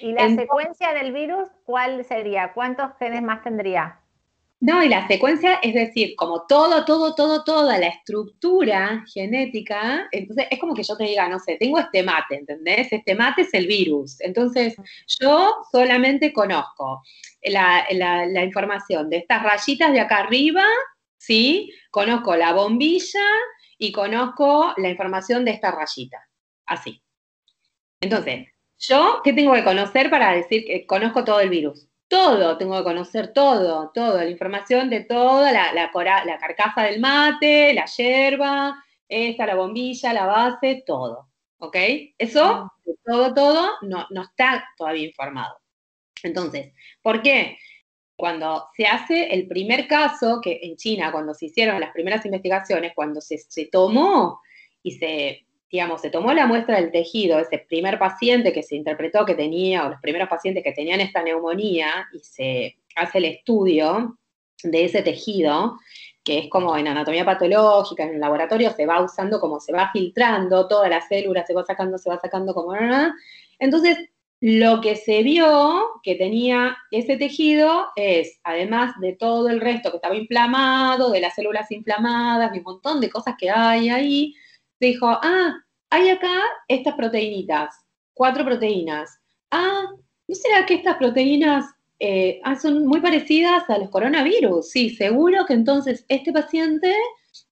¿Y 0.00 0.12
la 0.12 0.28
secuencia 0.34 0.92
del 0.92 1.12
virus 1.12 1.48
cuál 1.64 2.04
sería? 2.04 2.52
¿Cuántos 2.52 2.90
genes 2.98 3.22
más 3.22 3.42
tendría? 3.42 4.00
No, 4.60 4.80
y 4.80 4.88
la 4.88 5.08
secuencia, 5.08 5.54
es 5.54 5.74
decir, 5.74 6.14
como 6.14 6.46
todo, 6.46 6.84
todo, 6.84 7.16
todo, 7.16 7.42
toda 7.42 7.78
la 7.78 7.88
estructura 7.88 9.04
genética, 9.12 10.06
entonces 10.12 10.46
es 10.52 10.60
como 10.60 10.72
que 10.72 10.84
yo 10.84 10.96
te 10.96 11.02
diga, 11.02 11.28
no 11.28 11.40
sé, 11.40 11.56
tengo 11.56 11.80
este 11.80 12.04
mate, 12.04 12.36
¿entendés? 12.36 12.92
Este 12.92 13.16
mate 13.16 13.42
es 13.42 13.52
el 13.54 13.66
virus. 13.66 14.20
Entonces, 14.20 14.76
yo 15.20 15.52
solamente 15.72 16.32
conozco 16.32 17.02
la, 17.42 17.84
la 17.90 18.44
información 18.44 19.10
de 19.10 19.16
estas 19.16 19.42
rayitas 19.42 19.92
de 19.92 19.98
acá 19.98 20.18
arriba, 20.18 20.64
¿sí? 21.18 21.72
Conozco 21.90 22.36
la 22.36 22.52
bombilla 22.52 23.26
y 23.78 23.90
conozco 23.90 24.74
la 24.76 24.90
información 24.90 25.44
de 25.44 25.50
esta 25.50 25.72
rayita. 25.72 26.18
Así. 26.66 27.02
Entonces, 28.00 28.46
yo, 28.82 29.20
¿qué 29.22 29.32
tengo 29.32 29.54
que 29.54 29.64
conocer 29.64 30.10
para 30.10 30.32
decir 30.32 30.64
que 30.64 30.86
conozco 30.86 31.24
todo 31.24 31.40
el 31.40 31.48
virus? 31.48 31.88
Todo, 32.08 32.58
tengo 32.58 32.76
que 32.76 32.84
conocer 32.84 33.32
todo, 33.32 33.90
todo, 33.94 34.18
la 34.18 34.28
información 34.28 34.90
de 34.90 35.04
toda 35.04 35.50
la, 35.52 35.72
la, 35.72 35.90
la 36.24 36.38
carcasa 36.38 36.82
del 36.82 37.00
mate, 37.00 37.72
la 37.72 37.86
yerba, 37.86 38.84
esta, 39.08 39.46
la 39.46 39.54
bombilla, 39.54 40.12
la 40.12 40.26
base, 40.26 40.82
todo. 40.84 41.28
¿Ok? 41.58 41.76
Eso, 42.18 42.72
todo, 43.04 43.32
todo, 43.32 43.70
no, 43.82 44.06
no 44.10 44.22
está 44.22 44.68
todavía 44.76 45.06
informado. 45.06 45.58
Entonces, 46.22 46.72
¿por 47.00 47.22
qué? 47.22 47.58
Cuando 48.16 48.68
se 48.76 48.86
hace 48.86 49.32
el 49.32 49.46
primer 49.46 49.86
caso, 49.86 50.40
que 50.42 50.58
en 50.62 50.76
China, 50.76 51.12
cuando 51.12 51.34
se 51.34 51.46
hicieron 51.46 51.80
las 51.80 51.92
primeras 51.92 52.24
investigaciones, 52.26 52.92
cuando 52.94 53.20
se, 53.20 53.38
se 53.38 53.66
tomó 53.66 54.40
y 54.82 54.92
se 54.92 55.46
digamos, 55.72 56.02
se 56.02 56.10
tomó 56.10 56.34
la 56.34 56.46
muestra 56.46 56.76
del 56.76 56.92
tejido, 56.92 57.38
ese 57.38 57.58
primer 57.66 57.98
paciente 57.98 58.52
que 58.52 58.62
se 58.62 58.76
interpretó 58.76 59.24
que 59.24 59.34
tenía, 59.34 59.86
o 59.86 59.88
los 59.88 60.00
primeros 60.00 60.28
pacientes 60.28 60.62
que 60.62 60.72
tenían 60.72 61.00
esta 61.00 61.22
neumonía, 61.22 62.08
y 62.12 62.18
se 62.18 62.76
hace 62.94 63.18
el 63.18 63.24
estudio 63.24 64.18
de 64.62 64.84
ese 64.84 65.00
tejido, 65.02 65.78
que 66.22 66.40
es 66.40 66.50
como 66.50 66.76
en 66.76 66.88
anatomía 66.88 67.24
patológica, 67.24 68.04
en 68.04 68.14
el 68.14 68.20
laboratorio 68.20 68.70
se 68.70 68.84
va 68.84 69.02
usando 69.02 69.40
como 69.40 69.60
se 69.60 69.72
va 69.72 69.90
filtrando, 69.90 70.68
todas 70.68 70.90
las 70.90 71.08
células 71.08 71.46
se 71.46 71.54
va 71.54 71.64
sacando, 71.64 71.96
se 71.96 72.10
va 72.10 72.20
sacando 72.20 72.52
como... 72.52 72.74
Entonces, 73.58 73.96
lo 74.40 74.82
que 74.82 74.96
se 74.96 75.22
vio 75.22 76.00
que 76.02 76.16
tenía 76.16 76.76
ese 76.90 77.16
tejido 77.16 77.86
es, 77.96 78.40
además 78.44 78.92
de 79.00 79.14
todo 79.14 79.48
el 79.48 79.60
resto 79.60 79.90
que 79.90 79.96
estaba 79.96 80.16
inflamado, 80.16 81.12
de 81.12 81.20
las 81.20 81.34
células 81.34 81.70
inflamadas, 81.70 82.52
de 82.52 82.58
un 82.58 82.64
montón 82.64 83.00
de 83.00 83.08
cosas 83.08 83.36
que 83.38 83.50
hay 83.50 83.88
ahí, 83.88 84.34
dijo, 84.86 85.06
ah, 85.06 85.54
hay 85.90 86.10
acá 86.10 86.40
estas 86.68 86.94
proteínitas, 86.94 87.74
cuatro 88.14 88.44
proteínas. 88.44 89.18
Ah, 89.50 89.86
¿no 90.28 90.34
será 90.34 90.64
que 90.66 90.74
estas 90.74 90.96
proteínas 90.96 91.66
eh, 92.04 92.40
ah, 92.42 92.56
son 92.56 92.84
muy 92.84 93.00
parecidas 93.00 93.70
a 93.70 93.78
los 93.78 93.88
coronavirus. 93.88 94.68
Sí, 94.68 94.90
seguro 94.90 95.46
que 95.46 95.54
entonces 95.54 96.04
este 96.08 96.32
paciente 96.32 96.92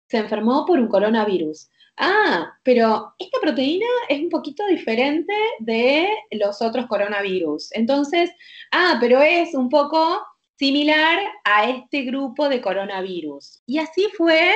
se 0.08 0.18
enfermó 0.18 0.66
por 0.66 0.80
un 0.80 0.88
coronavirus. 0.88 1.70
Ah, 1.96 2.52
pero 2.64 3.14
esta 3.20 3.38
proteína 3.40 3.86
es 4.08 4.20
un 4.20 4.28
poquito 4.28 4.66
diferente 4.66 5.32
de 5.60 6.08
los 6.32 6.60
otros 6.62 6.86
coronavirus. 6.86 7.68
Entonces, 7.74 8.30
ah, 8.72 8.96
pero 9.00 9.22
es 9.22 9.54
un 9.54 9.68
poco 9.68 10.20
similar 10.58 11.20
a 11.44 11.70
este 11.70 12.02
grupo 12.02 12.48
de 12.48 12.60
coronavirus. 12.60 13.62
Y 13.66 13.78
así 13.78 14.08
fue 14.16 14.52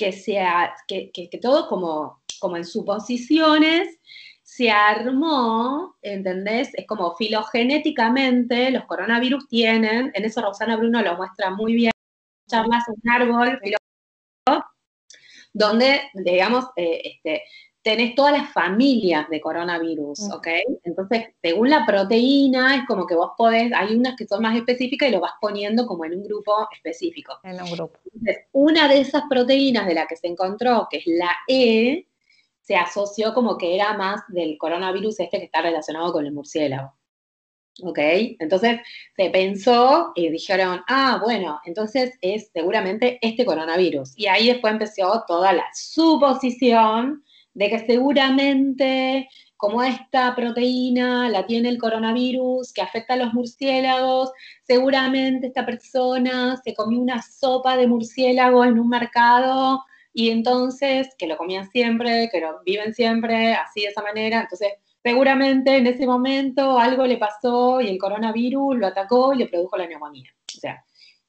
que, 0.00 0.12
sea, 0.12 0.74
que, 0.88 1.10
que, 1.12 1.28
todo 1.38 1.68
como, 1.68 2.22
como 2.40 2.56
en 2.56 2.64
suposiciones 2.64 3.98
se 4.42 4.70
armó, 4.70 5.94
¿entendés? 6.00 6.70
Es 6.72 6.86
como 6.86 7.14
filogenéticamente 7.16 8.70
los 8.70 8.86
coronavirus 8.86 9.46
tienen, 9.46 10.10
en 10.14 10.24
eso 10.24 10.40
Rosana 10.40 10.78
Bruno 10.78 11.02
lo 11.02 11.18
muestra 11.18 11.50
muy 11.50 11.74
bien, 11.74 11.92
charlas 12.48 12.84
un 12.88 13.10
árbol 13.10 13.60
donde, 15.52 16.00
digamos, 16.14 16.64
eh, 16.76 17.02
este, 17.04 17.42
tenés 17.82 18.14
todas 18.14 18.32
las 18.32 18.52
familias 18.52 19.28
de 19.30 19.40
coronavirus, 19.40 20.30
¿ok? 20.32 20.48
Entonces, 20.84 21.28
según 21.42 21.70
la 21.70 21.86
proteína, 21.86 22.76
es 22.76 22.86
como 22.86 23.06
que 23.06 23.14
vos 23.14 23.30
podés, 23.36 23.72
hay 23.72 23.94
unas 23.94 24.16
que 24.16 24.26
son 24.26 24.42
más 24.42 24.56
específicas 24.56 25.08
y 25.08 25.12
lo 25.12 25.20
vas 25.20 25.32
poniendo 25.40 25.86
como 25.86 26.04
en 26.04 26.14
un 26.14 26.24
grupo 26.24 26.68
específico. 26.72 27.38
En 27.42 27.62
un 27.62 27.70
grupo. 27.70 27.98
Entonces, 28.04 28.44
una 28.52 28.86
de 28.86 29.00
esas 29.00 29.22
proteínas 29.30 29.86
de 29.86 29.94
la 29.94 30.06
que 30.06 30.16
se 30.16 30.26
encontró, 30.26 30.88
que 30.90 30.98
es 30.98 31.06
la 31.06 31.30
E, 31.48 32.06
se 32.60 32.76
asoció 32.76 33.32
como 33.32 33.56
que 33.56 33.74
era 33.74 33.96
más 33.96 34.20
del 34.28 34.58
coronavirus 34.58 35.20
este 35.20 35.38
que 35.38 35.46
está 35.46 35.62
relacionado 35.62 36.12
con 36.12 36.26
el 36.26 36.32
murciélago. 36.32 36.94
¿Ok? 37.82 37.98
Entonces 38.38 38.80
se 39.16 39.30
pensó 39.30 40.12
y 40.14 40.28
dijeron, 40.28 40.82
ah, 40.86 41.18
bueno, 41.22 41.60
entonces 41.64 42.18
es 42.20 42.50
seguramente 42.52 43.18
este 43.22 43.46
coronavirus. 43.46 44.12
Y 44.16 44.26
ahí 44.26 44.48
después 44.48 44.72
empezó 44.72 45.24
toda 45.26 45.52
la 45.54 45.64
suposición 45.72 47.24
de 47.54 47.68
que 47.68 47.78
seguramente 47.80 49.28
como 49.56 49.82
esta 49.82 50.34
proteína 50.34 51.28
la 51.28 51.46
tiene 51.46 51.68
el 51.68 51.78
coronavirus 51.78 52.72
que 52.72 52.80
afecta 52.80 53.14
a 53.14 53.16
los 53.18 53.34
murciélagos, 53.34 54.30
seguramente 54.62 55.48
esta 55.48 55.66
persona 55.66 56.56
se 56.64 56.72
comió 56.74 56.98
una 56.98 57.20
sopa 57.20 57.76
de 57.76 57.86
murciélago 57.86 58.64
en 58.64 58.78
un 58.78 58.88
mercado 58.88 59.82
y 60.12 60.30
entonces, 60.30 61.08
que 61.18 61.26
lo 61.26 61.36
comían 61.36 61.70
siempre, 61.70 62.28
que 62.32 62.40
lo 62.40 62.62
viven 62.64 62.94
siempre, 62.94 63.54
así 63.54 63.82
de 63.82 63.88
esa 63.88 64.02
manera, 64.02 64.40
entonces 64.40 64.72
seguramente 65.02 65.76
en 65.76 65.86
ese 65.86 66.06
momento 66.06 66.78
algo 66.78 67.06
le 67.06 67.16
pasó 67.16 67.80
y 67.80 67.88
el 67.88 67.98
coronavirus 67.98 68.76
lo 68.76 68.86
atacó 68.86 69.34
y 69.34 69.38
le 69.38 69.46
produjo 69.46 69.76
la 69.76 69.86
neumonía. 69.86 70.30
O 70.56 70.58
sea, 70.58 70.84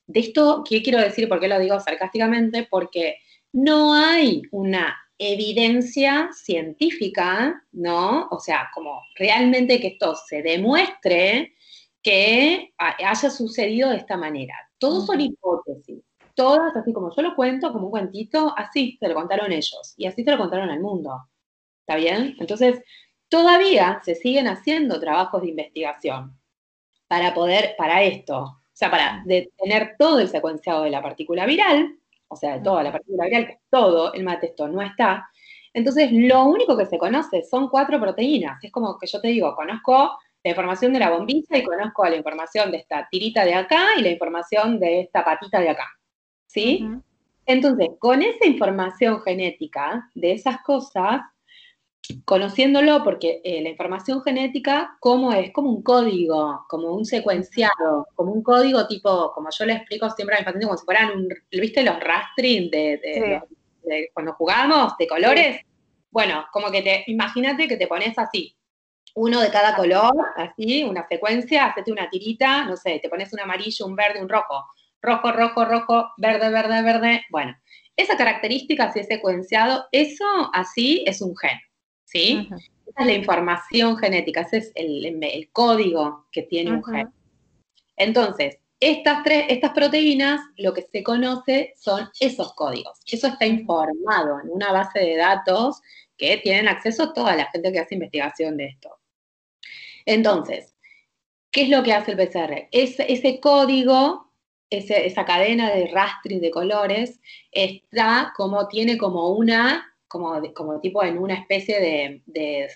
de 0.08 0.20
esto, 0.20 0.64
¿qué 0.68 0.82
quiero 0.82 1.00
decir? 1.00 1.30
¿Por 1.30 1.40
qué 1.40 1.48
lo 1.48 1.60
digo 1.60 1.80
sarcásticamente? 1.80 2.68
Porque 2.70 3.18
no 3.54 3.94
hay 3.94 4.42
una 4.52 4.98
evidencia 5.24 6.30
científica, 6.34 7.64
¿no? 7.72 8.28
O 8.32 8.40
sea, 8.40 8.72
como 8.74 9.04
realmente 9.16 9.80
que 9.80 9.90
esto 9.90 10.16
se 10.16 10.42
demuestre 10.42 11.54
que 12.02 12.74
haya 12.78 13.30
sucedido 13.30 13.92
de 13.92 13.98
esta 13.98 14.18
manera. 14.18 14.56
Todos 14.80 15.06
son 15.06 15.22
hipótesis, 15.22 16.02
todas, 16.34 16.76
así 16.76 16.92
como 16.92 17.16
yo 17.16 17.22
lo 17.22 17.36
cuento, 17.36 17.72
como 17.72 17.86
un 17.86 17.92
cuentito, 17.92 18.52
así 18.58 18.98
se 19.00 19.08
lo 19.08 19.14
contaron 19.14 19.52
ellos 19.52 19.94
y 19.96 20.08
así 20.08 20.24
se 20.24 20.32
lo 20.32 20.40
contaron 20.40 20.72
al 20.72 20.80
mundo. 20.80 21.30
¿Está 21.82 21.98
bien? 21.98 22.36
Entonces, 22.40 22.82
todavía 23.30 24.02
se 24.04 24.16
siguen 24.16 24.48
haciendo 24.48 25.00
trabajos 25.00 25.44
de 25.44 25.50
investigación 25.50 26.36
para 27.08 27.36
poder, 27.36 27.76
para 27.78 28.02
esto, 28.02 28.40
o 28.40 28.62
sea, 28.74 28.90
para 28.90 29.24
tener 29.60 29.96
todo 30.00 30.20
el 30.20 30.30
secuenciado 30.30 30.82
de 30.84 30.90
la 30.90 31.04
partícula 31.04 31.46
viral, 31.46 32.01
o 32.32 32.36
sea, 32.38 32.58
de 32.58 32.64
toda 32.64 32.82
la 32.82 32.94
partícula 32.94 33.26
viral, 33.26 33.46
que 33.46 33.60
todo, 33.70 34.14
el 34.14 34.24
matesto 34.24 34.66
no 34.70 34.82
está. 34.82 35.28
Entonces, 35.74 36.10
lo 36.14 36.46
único 36.46 36.78
que 36.78 36.86
se 36.86 36.98
conoce 36.98 37.44
son 37.44 37.68
cuatro 37.68 38.00
proteínas. 38.00 38.64
Es 38.64 38.72
como 38.72 38.98
que 38.98 39.06
yo 39.06 39.20
te 39.20 39.28
digo, 39.28 39.54
conozco 39.54 40.18
la 40.42 40.50
información 40.50 40.94
de 40.94 41.00
la 41.00 41.10
bombilla 41.10 41.58
y 41.58 41.64
conozco 41.64 42.06
la 42.06 42.16
información 42.16 42.72
de 42.72 42.78
esta 42.78 43.08
tirita 43.12 43.44
de 43.44 43.54
acá 43.54 43.86
y 43.98 44.02
la 44.02 44.10
información 44.10 44.80
de 44.80 45.02
esta 45.02 45.26
patita 45.26 45.60
de 45.60 45.70
acá. 45.70 45.88
¿Sí? 46.48 46.88
Entonces, 47.46 47.90
con 48.00 48.22
esa 48.22 48.46
información 48.46 49.22
genética 49.22 50.10
de 50.16 50.32
esas 50.32 50.62
cosas, 50.62 51.22
conociéndolo, 52.26 53.04
porque 53.04 53.42
eh, 53.44 53.62
la 53.62 53.70
información 53.70 54.22
genética, 54.22 54.98
¿cómo 55.00 55.34
es? 55.34 55.52
Como 55.52 55.70
un 55.70 55.84
código, 55.84 56.66
como 56.68 56.94
un 56.94 57.06
secuenciado, 57.06 58.08
como 58.16 58.32
un 58.32 58.44
código 58.44 58.88
tipo, 58.88 59.32
como 59.34 59.50
yo 59.52 59.66
le 59.66 59.74
explico 59.74 60.10
siempre 60.10 60.36
a 60.36 60.40
mis 60.40 60.46
pacientes, 60.46 60.68
como 60.68 60.78
si 60.78 60.86
fueran, 60.86 61.12
un, 61.12 61.30
¿viste 61.52 61.84
los 61.84 62.00
rastring 62.00 62.70
de, 62.72 63.42
cuando 64.14 64.34
jugamos, 64.34 64.98
de 64.98 65.08
colores? 65.08 65.62
Bueno, 66.10 66.46
como 66.52 66.72
que 66.72 66.82
te, 66.82 67.04
imagínate 67.08 67.68
que 67.68 67.78
te 67.78 67.88
pones 67.88 68.18
así, 68.18 68.56
uno 69.16 69.42
de 69.42 69.50
cada 69.50 69.76
color, 69.76 70.14
así, 70.38 70.84
una 70.84 71.08
secuencia, 71.08 71.68
hacete 71.68 71.92
una 71.92 72.10
tirita, 72.10 72.66
no 72.66 72.76
sé, 72.76 73.00
te 73.02 73.10
pones 73.10 73.32
un 73.34 73.40
amarillo, 73.40 73.86
un 73.86 73.96
verde, 73.96 74.22
un 74.22 74.30
rojo, 74.30 74.66
rojo, 75.02 75.32
rojo, 75.32 75.66
rojo, 75.66 76.12
verde, 76.18 76.50
verde, 76.50 76.82
verde, 76.82 77.22
bueno. 77.30 77.56
Esa 77.96 78.16
característica 78.18 78.86
así 78.86 79.04
secuenciado, 79.04 79.86
eso 79.92 80.26
así 80.54 81.04
es 81.06 81.22
un 81.22 81.36
gen. 81.38 81.60
¿sí? 82.12 82.50
Esa 82.86 83.02
es 83.02 83.06
la 83.06 83.14
información 83.14 83.98
genética, 83.98 84.42
ese 84.42 84.58
es 84.58 84.72
el, 84.76 85.50
código 85.54 86.28
que 86.32 86.44
tiene 86.44 86.72
un 86.72 86.84
gen. 86.84 87.10
Entonces, 87.96 88.58
estas, 88.80 89.24
tres, 89.24 89.46
estas 89.50 89.72
proteínas, 89.72 90.42
lo 90.58 90.74
que 90.74 90.82
se 90.82 91.04
conoce 91.04 91.74
son 91.78 92.10
esos 92.20 92.54
códigos. 92.54 93.00
Eso 93.06 93.28
está 93.28 93.46
informado 93.46 94.40
en 94.42 94.50
una 94.50 94.72
base 94.72 95.00
de 95.00 95.16
datos 95.16 95.82
que 96.18 96.38
tienen 96.38 96.68
acceso 96.68 97.14
toda 97.14 97.36
la 97.36 97.46
gente 97.46 97.72
que 97.72 97.80
hace 97.80 97.96
investigación 97.96 98.58
de 98.58 98.66
esto. 98.66 98.98
Entonces, 100.06 100.76
¿qué 101.52 101.64
es 101.64 101.70
lo 101.70 101.84
que 101.84 101.94
hace 101.94 102.12
el 102.12 102.18
PCR? 102.18 102.68
ese 102.72 103.40
código, 103.40 104.32
esa 104.70 105.26
cadena 105.26 105.70
de 105.72 105.88
rastring 105.88 106.42
de 106.42 106.52
colores, 106.52 107.20
está 107.52 108.34
como, 108.36 108.68
tiene 108.68 108.98
como 108.98 109.30
una 109.30 109.91
como, 110.12 110.54
como 110.54 110.80
tipo 110.80 111.04
en 111.04 111.18
una 111.18 111.36
especie 111.36 111.80
de, 111.80 112.22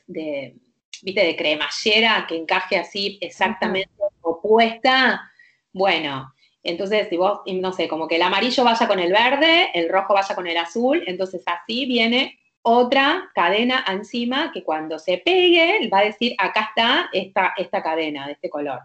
de, 0.07 0.55
¿viste? 1.01 1.25
de 1.25 1.35
cremallera 1.35 2.25
que 2.27 2.37
encaje 2.37 2.77
así 2.77 3.17
exactamente 3.21 3.91
opuesta. 4.21 5.29
Bueno, 5.73 6.33
entonces 6.63 7.09
si 7.09 7.17
vos, 7.17 7.41
no 7.45 7.73
sé, 7.73 7.87
como 7.87 8.07
que 8.07 8.15
el 8.15 8.21
amarillo 8.21 8.63
vaya 8.63 8.87
con 8.87 8.99
el 8.99 9.11
verde, 9.11 9.69
el 9.73 9.89
rojo 9.89 10.13
vaya 10.13 10.33
con 10.33 10.47
el 10.47 10.57
azul, 10.57 11.03
entonces 11.05 11.43
así 11.45 11.85
viene 11.85 12.39
otra 12.61 13.29
cadena 13.35 13.85
encima 13.87 14.51
que 14.51 14.63
cuando 14.63 14.97
se 14.97 15.19
pegue 15.19 15.87
va 15.93 15.99
a 15.99 16.05
decir, 16.05 16.33
acá 16.39 16.69
está 16.69 17.09
esta, 17.13 17.53
esta 17.57 17.83
cadena 17.83 18.25
de 18.25 18.33
este 18.33 18.49
color. 18.49 18.79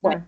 Bueno, 0.00 0.24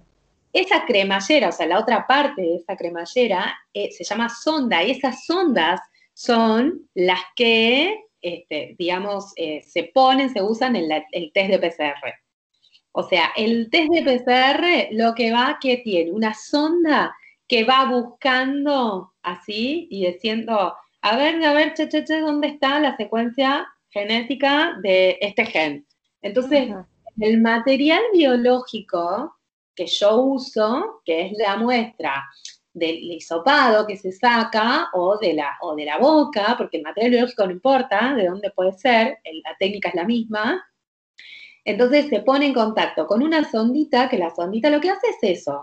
esa 0.53 0.85
cremallera, 0.85 1.49
o 1.49 1.53
sea, 1.53 1.67
la 1.67 1.79
otra 1.79 2.07
parte 2.07 2.43
de 2.43 2.57
esa 2.57 2.77
cremallera 2.77 3.57
eh, 3.73 3.91
se 3.93 4.05
llama 4.05 4.29
sonda 4.29 4.83
y 4.83 4.91
esas 4.91 5.25
sondas 5.25 5.81
son 6.19 6.89
las 6.95 7.21
que, 7.37 7.97
este, 8.21 8.75
digamos, 8.77 9.33
eh, 9.37 9.63
se 9.63 9.85
ponen, 9.85 10.31
se 10.31 10.43
usan 10.43 10.75
en 10.75 10.91
el 11.13 11.33
test 11.33 11.49
de 11.49 11.59
PCR. 11.61 12.13
O 12.91 13.05
sea, 13.05 13.31
el 13.37 13.71
test 13.71 13.89
de 13.93 14.03
PCR 14.03 14.89
lo 14.97 15.15
que 15.15 15.31
va 15.31 15.59
que 15.61 15.77
tiene 15.77 16.11
una 16.11 16.35
sonda 16.35 17.15
que 17.47 17.63
va 17.63 17.85
buscando 17.85 19.15
así 19.23 19.87
y 19.93 20.07
diciendo, 20.07 20.75
a 21.03 21.17
ver, 21.17 21.45
a 21.45 21.53
ver, 21.53 21.75
che, 21.75 21.89
che, 21.89 22.05
che, 22.05 22.19
¿dónde 22.19 22.49
está 22.49 22.81
la 22.81 22.97
secuencia 22.97 23.69
genética 23.91 24.77
de 24.83 25.19
este 25.21 25.47
gen? 25.47 25.87
Entonces, 26.21 26.69
el 27.21 27.41
material 27.41 28.03
biológico 28.13 29.37
que 29.77 29.87
yo 29.87 30.17
uso, 30.17 31.01
que 31.05 31.27
es 31.27 31.33
la 31.39 31.57
muestra 31.57 32.29
del 32.73 32.97
hisopado 32.97 33.87
que 33.87 33.97
se 33.97 34.13
saca 34.13 34.89
o 34.93 35.19
de, 35.19 35.35
la, 35.35 35.57
o 35.61 35.75
de 35.75 35.85
la 35.85 35.99
boca, 35.99 36.55
porque 36.57 36.79
el 36.79 36.83
material 36.83 37.11
biológico 37.11 37.47
no 37.47 37.53
importa 37.53 38.15
de 38.15 38.27
dónde 38.27 38.51
puede 38.51 38.73
ser, 38.73 39.19
la 39.45 39.57
técnica 39.59 39.89
es 39.89 39.95
la 39.95 40.05
misma. 40.05 40.65
Entonces 41.65 42.09
se 42.09 42.21
pone 42.21 42.47
en 42.47 42.55
contacto 42.55 43.07
con 43.07 43.23
una 43.23 43.45
sondita, 43.45 44.09
que 44.09 44.19
la 44.19 44.35
sondita 44.35 44.71
lo 44.71 44.81
que 44.81 44.91
hace 44.91 45.09
es 45.09 45.39
eso, 45.41 45.63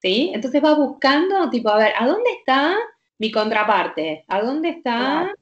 ¿sí? 0.00 0.30
Entonces 0.34 0.62
va 0.62 0.74
buscando, 0.74 1.48
tipo, 1.50 1.70
a 1.70 1.78
ver, 1.78 1.92
¿a 1.98 2.06
dónde 2.06 2.30
está 2.38 2.76
mi 3.18 3.30
contraparte? 3.30 4.24
¿A 4.28 4.42
dónde 4.42 4.70
está 4.70 5.32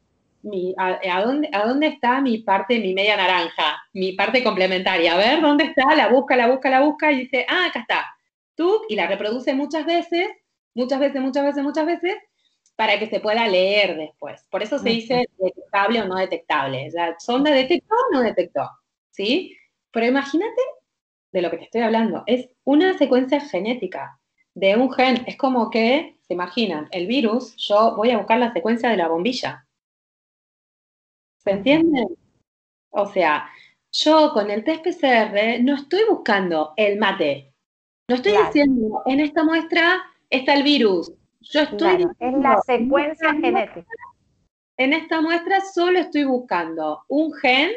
mi, 0.43 0.75
a, 0.77 1.23
dónde, 1.25 1.49
a 1.53 1.67
dónde 1.67 1.87
está 1.89 2.21
mi 2.21 2.39
parte, 2.39 2.79
mi 2.79 2.95
media 2.95 3.17
naranja, 3.17 3.83
mi 3.93 4.13
parte 4.13 4.45
complementaria? 4.45 5.15
A 5.15 5.17
ver, 5.17 5.41
¿dónde 5.41 5.65
está? 5.65 5.95
La 5.97 6.09
busca, 6.09 6.37
la 6.37 6.49
busca, 6.49 6.71
la 6.71 6.81
busca 6.81 7.11
y 7.11 7.21
dice, 7.21 7.47
ah, 7.49 7.67
acá 7.67 7.81
está. 7.81 8.05
Tú, 8.55 8.83
y 8.89 8.95
la 8.95 9.09
reproduce 9.09 9.53
muchas 9.55 9.85
veces 9.85 10.29
muchas 10.75 11.01
veces, 11.01 11.21
muchas 11.21 11.45
veces, 11.45 11.63
muchas 11.63 11.87
veces, 11.87 12.17
para 12.77 12.99
que 12.99 13.07
se 13.07 13.21
pueda 13.21 13.47
leer 13.47 13.97
después. 13.97 14.45
Por 14.51 14.63
eso 14.63 14.79
se 14.79 14.89
dice 14.89 15.27
detectable 15.39 16.03
o 16.03 16.09
no 16.09 16.17
detectable. 16.17 16.91
La 16.93 17.19
sonda 17.19 17.51
detectó 17.51 17.95
o 17.95 18.15
no 18.15 18.23
detectó, 18.23 18.69
¿sí? 19.11 19.57
Pero 19.91 20.07
imagínate 20.07 20.61
de 21.33 21.43
lo 21.43 21.51
que 21.51 21.59
te 21.59 21.65
estoy 21.65 21.83
hablando. 21.83 22.25
Es 22.27 22.49
una 22.65 22.99
secuencia 22.99 23.41
genética 23.41 24.19
de 24.55 24.77
un 24.77 24.93
gen. 24.93 25.25
Es 25.27 25.37
como 25.37 25.71
que, 25.71 26.17
se 26.23 26.35
imaginan, 26.35 26.89
el 26.91 27.07
virus, 27.07 27.55
yo 27.57 27.95
voy 27.97 28.11
a 28.11 28.19
buscar 28.19 28.39
la 28.39 28.53
secuencia 28.53 28.89
de 28.89 28.97
la 28.97 29.09
bombilla. 29.09 29.67
¿Se 31.39 31.51
entiende? 31.51 32.07
O 32.91 33.07
sea, 33.07 33.51
yo 33.93 34.33
con 34.33 34.51
el 34.51 34.65
test 34.65 34.83
PCR 34.85 35.63
no 35.63 35.75
estoy 35.77 36.01
buscando 36.09 36.73
el 36.77 36.99
mate. 36.99 37.53
No 38.09 38.17
estoy 38.17 38.33
diciendo, 38.37 39.03
en 39.07 39.21
esta 39.21 39.45
muestra 39.45 40.03
está 40.31 40.55
el 40.55 40.63
virus. 40.63 41.13
Yo 41.41 41.61
estoy. 41.61 42.07
es 42.19 42.33
la 42.35 42.61
secuencia 42.63 43.33
genética. 43.33 43.87
En 44.77 44.93
esta 44.93 45.21
muestra 45.21 45.61
solo 45.61 46.01
estoy 46.01 46.25
buscando 46.25 47.05
un 47.09 47.33
gen, 47.35 47.71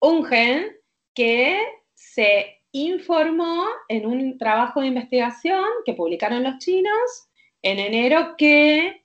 un 0.00 0.24
gen 0.24 0.76
que 1.14 1.58
se 1.94 2.58
informó 2.72 3.64
en 3.88 4.06
un 4.06 4.36
trabajo 4.38 4.80
de 4.80 4.88
investigación 4.88 5.64
que 5.86 5.94
publicaron 5.94 6.42
los 6.42 6.58
chinos 6.58 7.28
en 7.62 7.78
enero 7.78 8.34
que 8.36 9.04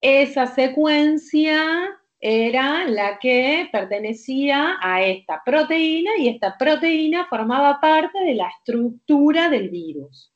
esa 0.00 0.46
secuencia 0.46 1.98
era 2.20 2.86
la 2.86 3.18
que 3.18 3.68
pertenecía 3.72 4.76
a 4.80 5.02
esta 5.02 5.42
proteína 5.44 6.10
y 6.18 6.28
esta 6.28 6.56
proteína 6.56 7.26
formaba 7.28 7.80
parte 7.80 8.18
de 8.20 8.34
la 8.34 8.48
estructura 8.48 9.48
del 9.48 9.70
virus. 9.70 10.32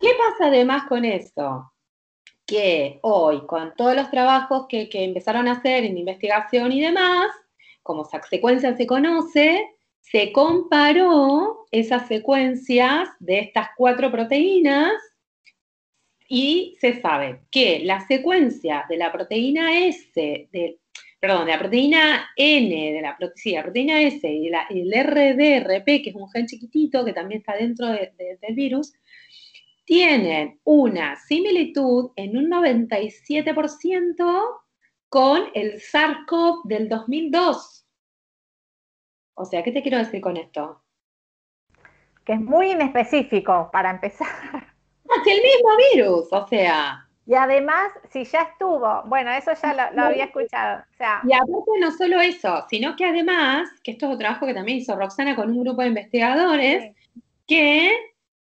¿Qué 0.00 0.10
pasa 0.16 0.48
además 0.48 0.84
con 0.88 1.04
esto? 1.04 1.72
Que 2.46 2.98
hoy, 3.02 3.46
con 3.46 3.74
todos 3.74 3.94
los 3.94 4.10
trabajos 4.10 4.66
que, 4.68 4.88
que 4.88 5.04
empezaron 5.04 5.48
a 5.48 5.52
hacer 5.52 5.84
en 5.84 5.98
investigación 5.98 6.72
y 6.72 6.80
demás, 6.80 7.28
como 7.82 8.04
secuencia 8.04 8.76
se 8.76 8.86
conoce, 8.86 9.66
se 10.00 10.32
comparó 10.32 11.66
esas 11.70 12.06
secuencias 12.08 13.08
de 13.18 13.40
estas 13.40 13.68
cuatro 13.76 14.10
proteínas 14.10 14.92
y 16.28 16.76
se 16.80 17.00
sabe 17.00 17.40
que 17.50 17.80
la 17.80 18.06
secuencia 18.06 18.84
de 18.88 18.98
la 18.98 19.10
proteína 19.10 19.86
S, 19.86 20.12
de, 20.14 20.78
perdón, 21.18 21.46
de 21.46 21.52
la 21.52 21.58
proteína 21.58 22.28
N, 22.36 22.92
de 22.92 23.00
la, 23.00 23.16
proteína 23.16 24.02
S 24.02 24.30
y 24.30 24.48
el 24.48 24.92
RDRP, 24.92 26.02
que 26.02 26.10
es 26.10 26.14
un 26.14 26.30
gen 26.30 26.46
chiquitito 26.46 27.04
que 27.04 27.12
también 27.12 27.40
está 27.40 27.56
dentro 27.56 27.86
del 27.88 28.54
virus, 28.54 28.92
tienen 29.88 30.60
una 30.64 31.16
similitud 31.16 32.10
en 32.14 32.36
un 32.36 32.50
97% 32.50 34.60
con 35.08 35.44
el 35.54 35.80
SARS-CoV 35.80 36.64
del 36.64 36.90
2002. 36.90 37.86
O 39.32 39.46
sea, 39.46 39.62
¿qué 39.62 39.72
te 39.72 39.80
quiero 39.80 39.96
decir 39.96 40.20
con 40.20 40.36
esto? 40.36 40.82
Que 42.22 42.34
es 42.34 42.40
muy 42.40 42.72
inespecífico 42.72 43.70
para 43.72 43.88
empezar. 43.88 44.28
Hacia 45.08 45.32
el 45.32 45.40
mismo 45.40 45.70
virus, 45.94 46.30
o 46.32 46.46
sea. 46.48 47.08
Y 47.24 47.34
además, 47.34 47.90
si 48.10 48.24
ya 48.24 48.42
estuvo, 48.42 49.04
bueno, 49.06 49.32
eso 49.32 49.52
ya 49.54 49.90
lo, 49.94 50.02
había 50.02 50.24
escuchado. 50.24 50.84
y 51.24 51.32
aparte 51.32 51.70
no 51.80 51.90
solo 51.92 52.20
eso, 52.20 52.66
sino 52.68 52.94
que 52.94 53.06
además, 53.06 53.70
que 53.82 53.92
esto 53.92 54.04
es 54.04 54.10
otro 54.10 54.18
trabajo 54.18 54.44
que 54.44 54.52
también 54.52 54.80
hizo 54.80 54.94
Roxana 54.96 55.34
con 55.34 55.50
un 55.50 55.64
grupo 55.64 55.80
de 55.80 55.88
investigadores, 55.88 56.94
que 57.46 57.96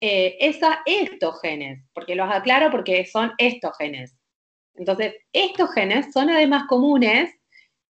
eh, 0.01 0.37
estos 0.41 1.41
genes, 1.41 1.83
porque 1.95 2.15
los 2.15 2.31
aclaro 2.31 2.71
porque 2.71 3.07
son 3.07 3.33
estos 3.39 3.77
genes. 3.79 4.15
Entonces, 4.75 5.15
estos 5.33 5.73
genes 5.73 6.13
son 6.13 6.31
además 6.31 6.65
comunes, 6.69 7.35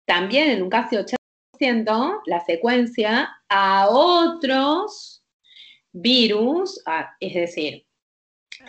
también 0.06 0.52
en 0.52 0.62
un 0.62 0.70
casi 0.70 0.96
80%, 0.96 2.22
la 2.26 2.40
secuencia 2.46 3.36
a 3.50 3.88
otros 3.90 5.24
virus, 5.92 6.82
es 7.20 7.34
decir, 7.34 7.88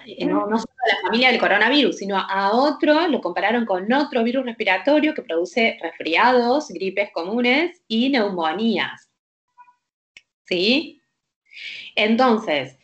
eh, 0.07 0.25
no, 0.25 0.47
no, 0.47 0.59
solo 0.59 0.75
a 0.85 0.95
la 0.95 1.03
familia 1.03 1.31
del 1.31 1.41
coronavirus, 1.41 1.97
sino 1.99 2.17
a 2.17 2.53
otro, 2.53 3.09
lo 3.09 3.21
compararon 3.21 3.67
con 3.67 3.93
otro 3.93 4.23
virus 4.23 4.45
respiratorio 4.45 5.15
que 5.15 5.23
produce 5.23 5.79
resfriados, 5.83 6.69
gripes 6.69 7.11
comunes 7.13 7.83
y 7.89 8.09
neumonías. 8.09 9.09
¿Sí? 10.45 11.01
Entonces, 11.95 12.79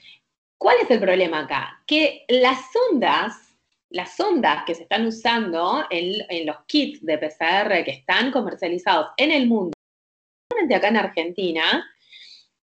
¿cuál 0.64 0.78
es 0.80 0.90
el 0.90 0.98
problema 0.98 1.40
acá? 1.40 1.82
Que 1.86 2.24
las 2.26 2.70
ondas 2.90 3.44
las 3.90 4.18
ondas 4.18 4.64
que 4.64 4.74
se 4.74 4.82
están 4.82 5.06
usando 5.06 5.84
en, 5.88 6.46
los 6.46 6.56
kits 6.66 7.04
de 7.04 7.18
PCR 7.18 7.84
que 7.84 7.92
están 7.92 8.32
comercializados 8.32 9.10
en 9.16 9.30
el 9.30 9.46
mundo, 9.46 9.72
acá 10.74 10.88
en 10.88 10.96
Argentina, 10.96 11.88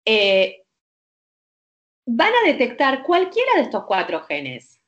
eh, 0.03 0.63
van 2.05 2.33
a 2.33 2.47
detectar 2.47 3.03
cualquiera 3.03 3.53
de 3.55 3.61
estos 3.61 3.85
cuatro 3.85 4.23
genes. 4.23 4.81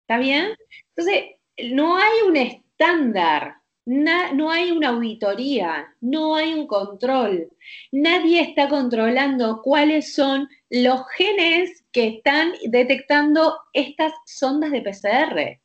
¿Está 0.00 0.18
bien? 0.18 0.56
Entonces, 0.96 1.36
no 1.70 1.98
hay 1.98 2.22
un 2.26 2.36
estándar, 2.36 3.58
no 3.86 4.50
hay 4.50 4.72
una 4.72 4.88
auditoría, 4.88 5.94
no 6.00 6.34
hay 6.34 6.52
un 6.54 6.66
control. 6.66 7.48
Nadie 7.92 8.40
está 8.40 8.68
controlando 8.68 9.62
cuáles 9.62 10.12
son 10.12 10.48
los 10.70 11.02
genes 11.16 11.84
que 11.92 12.08
están 12.08 12.52
detectando 12.68 13.56
estas 13.72 14.12
sondas 14.26 14.72
de 14.72 14.82
PCR. 14.82 15.60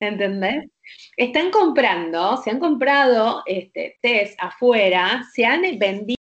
¿Entendés? 0.00 0.64
Están 1.16 1.50
comprando, 1.50 2.38
se 2.42 2.50
han 2.50 2.58
comprado 2.58 3.42
este, 3.46 3.98
test 4.00 4.38
afuera, 4.40 5.22
se 5.32 5.44
han 5.44 5.62
vendido, 5.78 6.16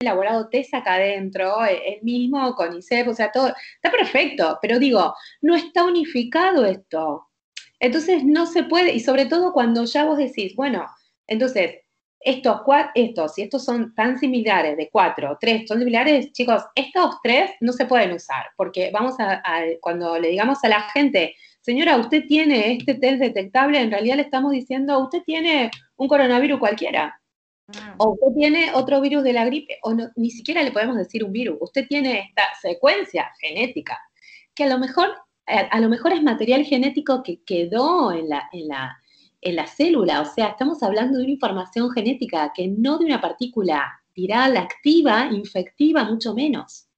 elaborado 0.00 0.48
test 0.50 0.74
acá 0.74 0.94
adentro, 0.94 1.64
el 1.64 2.02
mismo 2.02 2.54
con 2.54 2.76
ICEP, 2.76 3.08
o 3.08 3.14
sea, 3.14 3.32
todo, 3.32 3.48
está 3.76 3.90
perfecto, 3.90 4.58
pero 4.60 4.78
digo, 4.78 5.14
no 5.42 5.54
está 5.54 5.84
unificado 5.84 6.64
esto. 6.66 7.28
Entonces 7.80 8.24
no 8.24 8.46
se 8.46 8.64
puede, 8.64 8.94
y 8.94 9.00
sobre 9.00 9.26
todo 9.26 9.52
cuando 9.52 9.84
ya 9.84 10.04
vos 10.04 10.18
decís, 10.18 10.54
bueno, 10.56 10.86
entonces, 11.26 11.76
estos, 12.20 12.62
estos, 12.94 13.34
si 13.34 13.42
estos 13.42 13.64
son 13.64 13.94
tan 13.94 14.18
similares, 14.18 14.76
de 14.76 14.88
cuatro 14.90 15.32
o 15.32 15.38
tres, 15.38 15.68
son 15.68 15.78
similares, 15.78 16.32
chicos, 16.32 16.62
estos 16.74 17.16
tres 17.22 17.50
no 17.60 17.72
se 17.72 17.84
pueden 17.84 18.12
usar, 18.12 18.46
porque 18.56 18.90
vamos 18.92 19.14
a 19.18 19.42
cuando 19.80 20.18
le 20.18 20.28
digamos 20.28 20.62
a 20.64 20.68
la 20.68 20.80
gente, 20.90 21.34
señora, 21.60 21.96
usted 21.96 22.24
tiene 22.26 22.72
este 22.72 22.94
test 22.94 23.20
detectable, 23.20 23.80
en 23.80 23.90
realidad 23.90 24.16
le 24.16 24.22
estamos 24.22 24.52
diciendo, 24.52 24.98
usted 24.98 25.22
tiene 25.24 25.70
un 25.96 26.08
coronavirus 26.08 26.58
cualquiera. 26.58 27.20
Ah. 27.74 27.94
O 27.98 28.12
usted 28.12 28.38
tiene 28.38 28.72
otro 28.74 29.00
virus 29.00 29.24
de 29.24 29.32
la 29.32 29.46
gripe, 29.46 29.78
o 29.82 29.94
ni 30.16 30.30
siquiera 30.30 30.62
le 30.62 30.72
podemos 30.72 30.96
decir 30.96 31.24
un 31.24 31.32
virus. 31.32 31.56
Usted 31.60 31.86
tiene 31.88 32.20
esta 32.20 32.42
secuencia 32.60 33.30
genética, 33.40 33.98
que 34.54 34.64
a 34.64 34.68
lo 34.68 34.78
mejor, 34.78 35.14
a, 35.46 35.80
lo 35.80 35.88
mejor 35.88 36.12
es 36.12 36.22
material 36.22 36.64
genético 36.64 37.22
que 37.22 37.42
quedó 37.42 38.12
en 38.12 38.28
la, 38.28 38.48
en, 38.52 38.68
la, 38.68 38.96
en 39.40 39.56
la 39.56 39.66
célula. 39.66 40.20
O 40.20 40.24
sea, 40.24 40.48
estamos 40.48 40.82
hablando 40.82 41.18
de 41.18 41.24
una 41.24 41.32
información 41.32 41.90
genética 41.90 42.52
que 42.54 42.68
no 42.68 42.98
de 42.98 43.06
una 43.06 43.20
partícula 43.20 44.00
viral 44.14 44.56
activa, 44.56 45.26
infectiva, 45.30 46.04
mucho 46.04 46.34
menos. 46.34 46.88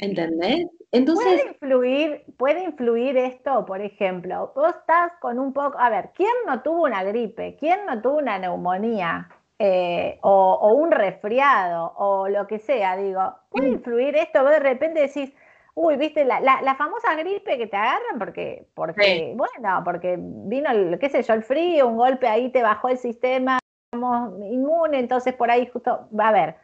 ¿Entendés? 0.00 0.66
¿Puede 0.90 1.48
influir, 1.48 2.24
¿Puede 2.36 2.64
influir 2.64 3.16
esto, 3.16 3.64
por 3.66 3.80
ejemplo? 3.80 4.52
Vos 4.54 4.74
estás 4.74 5.12
con 5.20 5.38
un 5.38 5.52
poco, 5.52 5.78
a 5.78 5.90
ver, 5.90 6.10
¿quién 6.14 6.32
no 6.46 6.62
tuvo 6.62 6.84
una 6.84 7.04
gripe? 7.04 7.56
¿Quién 7.58 7.86
no 7.86 8.00
tuvo 8.00 8.18
una 8.18 8.38
neumonía? 8.38 9.28
Eh, 9.58 10.18
o, 10.22 10.74
un 10.74 10.90
resfriado, 10.90 11.94
o 11.96 12.28
lo 12.28 12.46
que 12.46 12.58
sea, 12.58 12.94
digo, 12.96 13.22
¿puede 13.48 13.70
influir 13.70 14.14
esto? 14.14 14.42
Vos 14.42 14.50
de 14.50 14.58
repente 14.58 15.00
decís, 15.00 15.32
uy, 15.76 15.96
viste, 15.96 16.24
la, 16.24 16.74
famosa 16.76 17.14
gripe 17.16 17.58
que 17.58 17.66
te 17.66 17.76
agarran 17.76 18.18
porque, 18.18 18.66
porque 18.74 19.34
bueno, 19.36 19.82
porque 19.84 20.16
vino, 20.18 20.70
el, 20.70 20.98
qué 20.98 21.10
sé 21.10 21.22
yo, 21.22 21.34
el 21.34 21.42
frío, 21.42 21.86
un 21.86 21.98
golpe 21.98 22.26
ahí 22.26 22.50
te 22.50 22.62
bajó 22.62 22.88
el 22.88 22.96
sistema 22.96 23.58
inmune, 23.92 24.98
entonces 24.98 25.34
por 25.34 25.50
ahí 25.50 25.68
justo, 25.70 26.08
va 26.18 26.28
a 26.28 26.32
ver, 26.32 26.56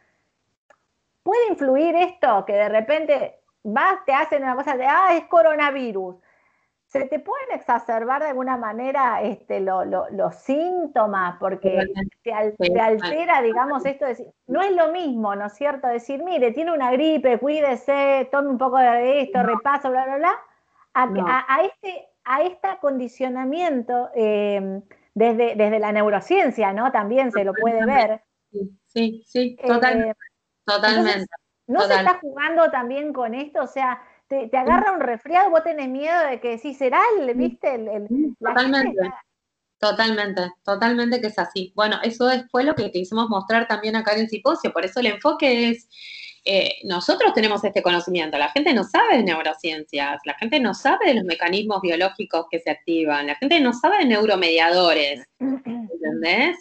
¿puede 1.22 1.48
influir 1.50 1.94
esto 1.94 2.44
que 2.46 2.54
de 2.54 2.68
repente 2.70 3.40
vas, 3.62 4.02
te 4.06 4.14
hacen 4.14 4.42
una 4.42 4.56
cosa 4.56 4.76
de, 4.76 4.86
ah, 4.86 5.14
es 5.14 5.24
coronavirus. 5.26 6.16
¿Se 6.92 7.06
te 7.06 7.20
pueden 7.20 7.52
exacerbar 7.54 8.20
de 8.20 8.28
alguna 8.28 8.58
manera 8.58 9.22
este, 9.22 9.60
los 9.60 10.34
síntomas? 10.34 11.38
Porque 11.40 11.86
te, 12.22 12.34
altera, 12.34 13.40
digamos, 13.40 13.86
esto 13.86 14.04
de 14.04 14.10
decir, 14.10 14.26
no 14.46 14.60
es 14.60 14.76
lo 14.76 14.92
mismo, 14.92 15.34
¿no 15.34 15.46
es 15.46 15.54
cierto? 15.54 15.88
Decir, 15.88 16.22
mire, 16.22 16.52
tiene 16.52 16.70
una 16.70 16.92
gripe, 16.92 17.38
cuídese, 17.38 18.28
tome 18.30 18.50
un 18.50 18.58
poco 18.58 18.76
de 18.76 19.22
esto, 19.22 19.42
repaso, 19.42 19.88
bla, 19.88 20.04
bla, 20.04 20.16
bla, 20.16 21.46
a, 21.48 21.62
este, 21.62 22.08
a 22.24 22.42
este 22.42 22.68
acondicionamiento 22.68 24.10
em, 24.14 24.82
desde, 25.14 25.54
desde 25.56 25.78
la 25.78 25.92
neurociencia, 25.92 26.74
¿no? 26.74 26.92
También 26.92 27.32
se 27.32 27.42
lo 27.42 27.54
puede 27.54 27.86
ver. 27.86 28.22
Sí, 28.88 29.24
sí, 29.26 29.56
totalmente. 29.66 30.10
Eh, 30.10 30.14
totalmente. 30.66 31.26
¿No 31.68 31.80
se 31.80 31.94
está 31.94 32.18
jugando 32.20 32.70
también 32.70 33.14
con 33.14 33.32
esto? 33.32 33.62
O 33.62 33.66
sea, 33.66 34.02
te, 34.50 34.56
agarra 34.56 34.92
un 34.92 35.00
resfriado, 35.00 35.50
vos 35.50 35.62
tenés 35.62 35.88
miedo 35.88 36.26
de 36.28 36.40
que 36.40 36.58
si 36.58 36.74
será 36.74 37.00
el, 37.18 37.34
viste, 37.34 37.74
el, 37.74 38.34
totalmente. 38.38 39.10
Totalmente, 39.78 40.42
totalmente 40.62 41.20
que 41.20 41.26
es 41.26 41.38
así. 41.40 41.72
Bueno, 41.74 41.98
eso 42.04 42.30
fue 42.52 42.62
lo 42.62 42.76
que 42.76 42.92
quisimos 42.92 43.28
mostrar 43.28 43.66
también 43.66 43.96
acá 43.96 44.12
en 44.12 44.20
el 44.20 44.28
simposio, 44.28 44.72
por 44.72 44.84
eso 44.84 45.00
el 45.00 45.06
enfoque 45.06 45.70
es 45.70 45.88
eh, 46.44 46.70
nosotros 46.84 47.34
tenemos 47.34 47.62
este 47.64 47.82
conocimiento, 47.82 48.38
la 48.38 48.50
gente 48.50 48.72
no 48.74 48.84
sabe 48.84 49.16
de 49.16 49.22
neurociencias, 49.24 50.20
la 50.24 50.34
gente 50.34 50.60
no 50.60 50.72
sabe 50.74 51.06
de 51.06 51.14
los 51.14 51.24
mecanismos 51.24 51.80
biológicos 51.82 52.46
que 52.50 52.60
se 52.60 52.70
activan, 52.70 53.26
la 53.26 53.34
gente 53.36 53.60
no 53.60 53.72
sabe 53.72 53.98
de 53.98 54.06
neuromediadores, 54.06 55.24
¿entendés? 55.38 56.56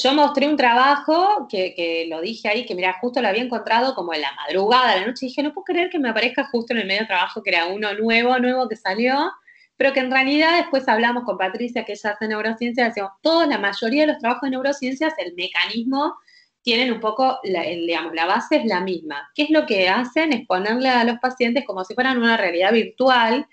Yo 0.00 0.14
mostré 0.14 0.46
un 0.46 0.56
trabajo 0.56 1.48
que, 1.50 2.06
lo 2.08 2.20
dije 2.20 2.48
ahí, 2.48 2.64
que 2.64 2.76
mira, 2.76 2.96
justo 3.00 3.20
lo 3.20 3.26
había 3.26 3.42
encontrado 3.42 3.96
como 3.96 4.14
en 4.14 4.20
la 4.20 4.32
madrugada, 4.32 4.94
la 4.94 5.06
noche, 5.06 5.26
y 5.26 5.28
dije, 5.28 5.42
no 5.42 5.52
puedo 5.52 5.64
creer 5.64 5.90
que 5.90 5.98
me 5.98 6.08
aparezca 6.08 6.44
justo 6.52 6.72
en 6.72 6.80
el 6.80 6.86
medio 6.86 7.00
de 7.00 7.08
trabajo, 7.08 7.42
que 7.42 7.50
era 7.50 7.66
uno 7.66 7.92
nuevo, 7.94 8.38
nuevo 8.38 8.68
que 8.68 8.76
salió, 8.76 9.32
pero 9.76 9.92
que 9.92 9.98
en 9.98 10.12
realidad 10.12 10.56
después 10.56 10.86
hablamos 10.86 11.24
con 11.24 11.36
Patricia, 11.36 11.84
que 11.84 11.92
ella 11.94 12.10
hace 12.10 12.28
neurociencia, 12.28 12.84
decimos, 12.84 13.10
toda 13.22 13.46
la 13.48 13.58
mayoría 13.58 14.02
de 14.02 14.12
los 14.12 14.18
trabajos 14.18 14.42
de 14.42 14.50
neurociencias, 14.50 15.14
el 15.18 15.34
mecanismo 15.34 16.14
tienen 16.68 16.92
un 16.92 17.00
poco, 17.00 17.38
la, 17.44 17.62
digamos, 17.62 18.12
la 18.12 18.26
base 18.26 18.56
es 18.56 18.66
la 18.66 18.82
misma. 18.82 19.26
¿Qué 19.34 19.44
es 19.44 19.50
lo 19.50 19.64
que 19.64 19.88
hacen? 19.88 20.34
Es 20.34 20.46
ponerle 20.46 20.90
a 20.90 21.02
los 21.02 21.18
pacientes 21.18 21.64
como 21.64 21.82
si 21.82 21.94
fueran 21.94 22.18
una 22.18 22.36
realidad 22.36 22.74
virtual, 22.74 23.46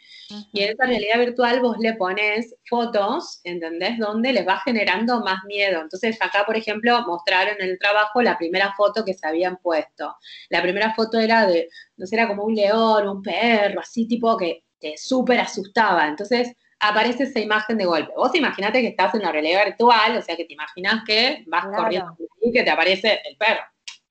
y 0.52 0.64
en 0.64 0.74
esa 0.74 0.86
realidad 0.86 1.20
virtual 1.20 1.62
vos 1.62 1.78
le 1.80 1.94
pones 1.94 2.54
fotos, 2.70 3.40
¿entendés? 3.46 3.98
Donde 4.00 4.34
les 4.34 4.46
va 4.46 4.60
generando 4.66 5.22
más 5.22 5.46
miedo. 5.46 5.80
Entonces 5.80 6.22
acá, 6.22 6.44
por 6.46 6.58
ejemplo, 6.58 7.02
mostraron 7.08 7.56
en 7.58 7.70
el 7.70 7.80
trabajo 7.80 8.22
la 8.22 8.38
primera 8.38 8.74
foto 8.76 9.06
que 9.06 9.14
se 9.14 9.26
habían 9.26 9.56
puesto. 9.64 10.14
La 10.50 10.62
primera 10.62 10.94
foto 10.94 11.18
era 11.18 11.48
de, 11.48 11.70
no 11.96 12.06
sé, 12.08 12.18
era 12.18 12.28
como 12.28 12.44
un 12.44 12.54
león, 12.54 13.08
un 13.08 13.22
perro, 13.22 13.80
así 13.80 14.10
tipo 14.10 14.36
que 14.36 14.66
te 14.78 14.98
súper 14.98 15.40
asustaba. 15.40 16.06
Entonces, 16.06 16.54
aparece 16.80 17.24
esa 17.24 17.40
imagen 17.40 17.78
de 17.78 17.86
golpe. 17.86 18.14
Vos 18.16 18.36
imaginate 18.36 18.82
que 18.82 18.90
estás 18.90 19.14
en 19.16 19.22
la 19.22 19.32
realidad 19.32 19.66
virtual, 19.66 20.18
o 20.18 20.22
sea 20.22 20.36
que 20.36 20.46
te 20.46 20.54
imaginas 20.54 21.04
que 21.06 21.44
vas 21.48 21.66
corriendo 21.76 22.16
y 22.42 22.52
que 22.52 22.64
te 22.64 22.70
aparece 22.70 23.22
el 23.26 23.38
perro. 23.38 23.62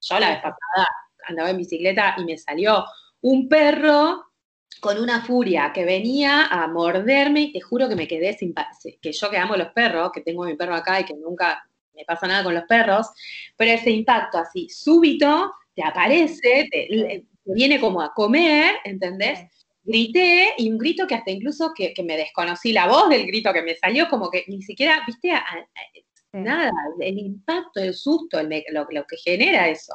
Yo 0.00 0.18
la 0.18 0.30
vez 0.30 0.38
pasada 0.38 0.88
andaba 1.26 1.50
en 1.50 1.58
bicicleta 1.58 2.14
y 2.18 2.24
me 2.24 2.36
salió 2.36 2.84
un 3.20 3.48
perro 3.48 4.24
con 4.80 4.98
una 4.98 5.24
furia 5.24 5.72
que 5.72 5.84
venía 5.84 6.46
a 6.46 6.66
morderme 6.68 7.40
y 7.42 7.52
te 7.52 7.60
juro 7.60 7.88
que 7.88 7.96
me 7.96 8.08
quedé 8.08 8.34
sin 8.34 8.54
que 9.00 9.12
yo 9.12 9.30
que 9.30 9.38
amo 9.38 9.56
los 9.56 9.68
perros, 9.68 10.10
que 10.12 10.20
tengo 10.20 10.44
a 10.44 10.48
mi 10.48 10.56
perro 10.56 10.74
acá 10.74 11.00
y 11.00 11.04
que 11.04 11.14
nunca 11.14 11.66
me 11.94 12.04
pasa 12.04 12.26
nada 12.26 12.44
con 12.44 12.54
los 12.54 12.64
perros, 12.64 13.08
pero 13.56 13.70
ese 13.70 13.90
impacto 13.90 14.38
así 14.38 14.68
súbito 14.68 15.52
te 15.74 15.82
aparece, 15.82 16.68
te, 16.70 17.24
viene 17.44 17.80
como 17.80 18.00
a 18.02 18.12
comer, 18.12 18.76
¿entendés? 18.84 19.40
Grité 19.84 20.54
y 20.56 20.70
un 20.70 20.78
grito 20.78 21.06
que 21.06 21.14
hasta 21.14 21.30
incluso 21.30 21.72
que, 21.74 21.94
me 22.02 22.16
desconocí 22.16 22.72
la 22.72 22.88
voz 22.88 23.08
del 23.08 23.26
grito 23.26 23.52
que 23.52 23.62
me 23.62 23.76
salió, 23.76 24.08
como 24.08 24.30
que 24.30 24.44
ni 24.48 24.62
siquiera, 24.62 25.02
viste, 25.06 25.32
nada, 26.32 26.70
el 27.00 27.18
impacto, 27.18 27.80
el 27.80 27.94
susto, 27.94 28.42
lo, 28.42 29.06
que 29.06 29.16
genera 29.22 29.68
eso. 29.68 29.94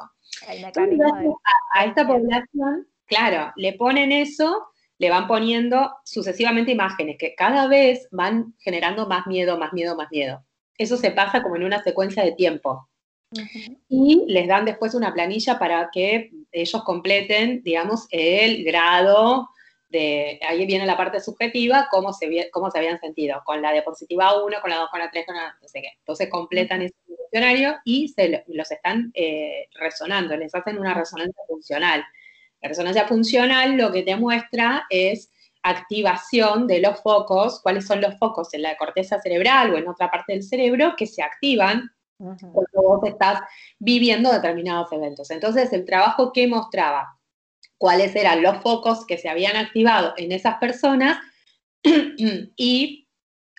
a, 1.74 1.84
esta 1.84 2.06
población, 2.06 2.88
claro, 3.06 3.52
le 3.56 3.72
ponen 3.74 4.12
eso, 4.12 4.68
le 4.98 5.10
van 5.10 5.26
poniendo 5.26 5.92
sucesivamente 6.04 6.72
imágenes 6.72 7.16
que 7.18 7.34
cada 7.34 7.66
vez 7.66 8.08
van 8.12 8.54
generando 8.60 9.06
más 9.06 9.26
miedo, 9.26 9.58
más 9.58 9.72
miedo, 9.72 9.96
más 9.96 10.08
miedo. 10.10 10.44
Eso 10.78 10.96
se 10.96 11.10
pasa 11.10 11.42
como 11.42 11.56
en 11.56 11.64
una 11.64 11.82
secuencia 11.82 12.24
de 12.24 12.32
tiempo. 12.32 12.88
Y 13.88 14.24
les 14.26 14.48
dan 14.48 14.64
después 14.64 14.94
una 14.94 15.12
planilla 15.12 15.58
para 15.58 15.88
que 15.92 16.30
ellos 16.50 16.82
completen, 16.82 17.62
digamos, 17.62 18.06
el 18.10 18.64
grado 18.64 19.48
ahí 19.92 20.66
viene 20.66 20.86
la 20.86 20.96
parte 20.96 21.20
subjetiva, 21.20 21.88
cómo 21.90 22.12
se, 22.12 22.50
cómo 22.50 22.70
se 22.70 22.78
habían 22.78 23.00
sentido, 23.00 23.42
con 23.44 23.60
la 23.60 23.72
diapositiva 23.72 24.42
1, 24.42 24.60
con 24.60 24.70
la 24.70 24.76
2, 24.76 24.90
con 24.90 25.00
la 25.00 25.10
3, 25.10 25.26
con 25.26 25.36
la 25.36 25.56
no 25.60 25.68
sé 25.68 25.80
qué. 25.82 25.92
Entonces 25.98 26.28
completan 26.30 26.82
ese 26.82 26.94
cuestionario 27.06 27.76
y 27.84 28.08
se 28.08 28.44
los 28.46 28.70
están 28.70 29.10
eh, 29.14 29.68
resonando, 29.74 30.36
les 30.36 30.54
hacen 30.54 30.78
una 30.78 30.94
resonancia 30.94 31.42
funcional. 31.48 32.04
La 32.60 32.68
resonancia 32.68 33.06
funcional 33.06 33.76
lo 33.76 33.90
que 33.90 34.02
te 34.02 34.16
muestra 34.16 34.86
es 34.90 35.30
activación 35.62 36.66
de 36.66 36.80
los 36.80 37.00
focos, 37.02 37.60
cuáles 37.62 37.86
son 37.86 38.00
los 38.00 38.18
focos 38.18 38.54
en 38.54 38.62
la 38.62 38.76
corteza 38.76 39.20
cerebral 39.20 39.72
o 39.72 39.78
en 39.78 39.88
otra 39.88 40.10
parte 40.10 40.32
del 40.32 40.42
cerebro 40.42 40.94
que 40.96 41.06
se 41.06 41.22
activan 41.22 41.90
cuando 42.16 42.66
vos 42.74 43.00
estás 43.04 43.40
viviendo 43.78 44.30
determinados 44.30 44.92
eventos. 44.92 45.30
Entonces, 45.30 45.72
el 45.72 45.86
trabajo 45.86 46.32
que 46.32 46.46
mostraba 46.46 47.18
cuáles 47.80 48.14
eran 48.14 48.42
los 48.42 48.58
focos 48.58 49.06
que 49.06 49.16
se 49.16 49.30
habían 49.30 49.56
activado 49.56 50.12
en 50.18 50.32
esas 50.32 50.58
personas. 50.58 51.18
Y 52.56 53.08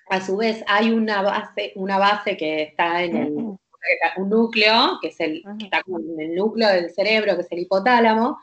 a 0.10 0.24
su 0.24 0.38
vez 0.38 0.64
hay 0.68 0.92
una 0.92 1.24
base, 1.24 1.74
una 1.76 1.98
base 1.98 2.38
que 2.38 2.62
está 2.62 3.02
en 3.02 3.18
el, 3.18 3.34
un 3.34 4.30
núcleo, 4.30 5.00
que 5.02 5.08
es 5.08 5.20
el, 5.20 5.42
que 5.58 5.66
está 5.66 5.82
en 5.88 6.20
el 6.20 6.36
núcleo 6.36 6.70
del 6.70 6.92
cerebro, 6.92 7.36
que 7.36 7.42
es 7.42 7.52
el 7.52 7.60
hipotálamo, 7.60 8.38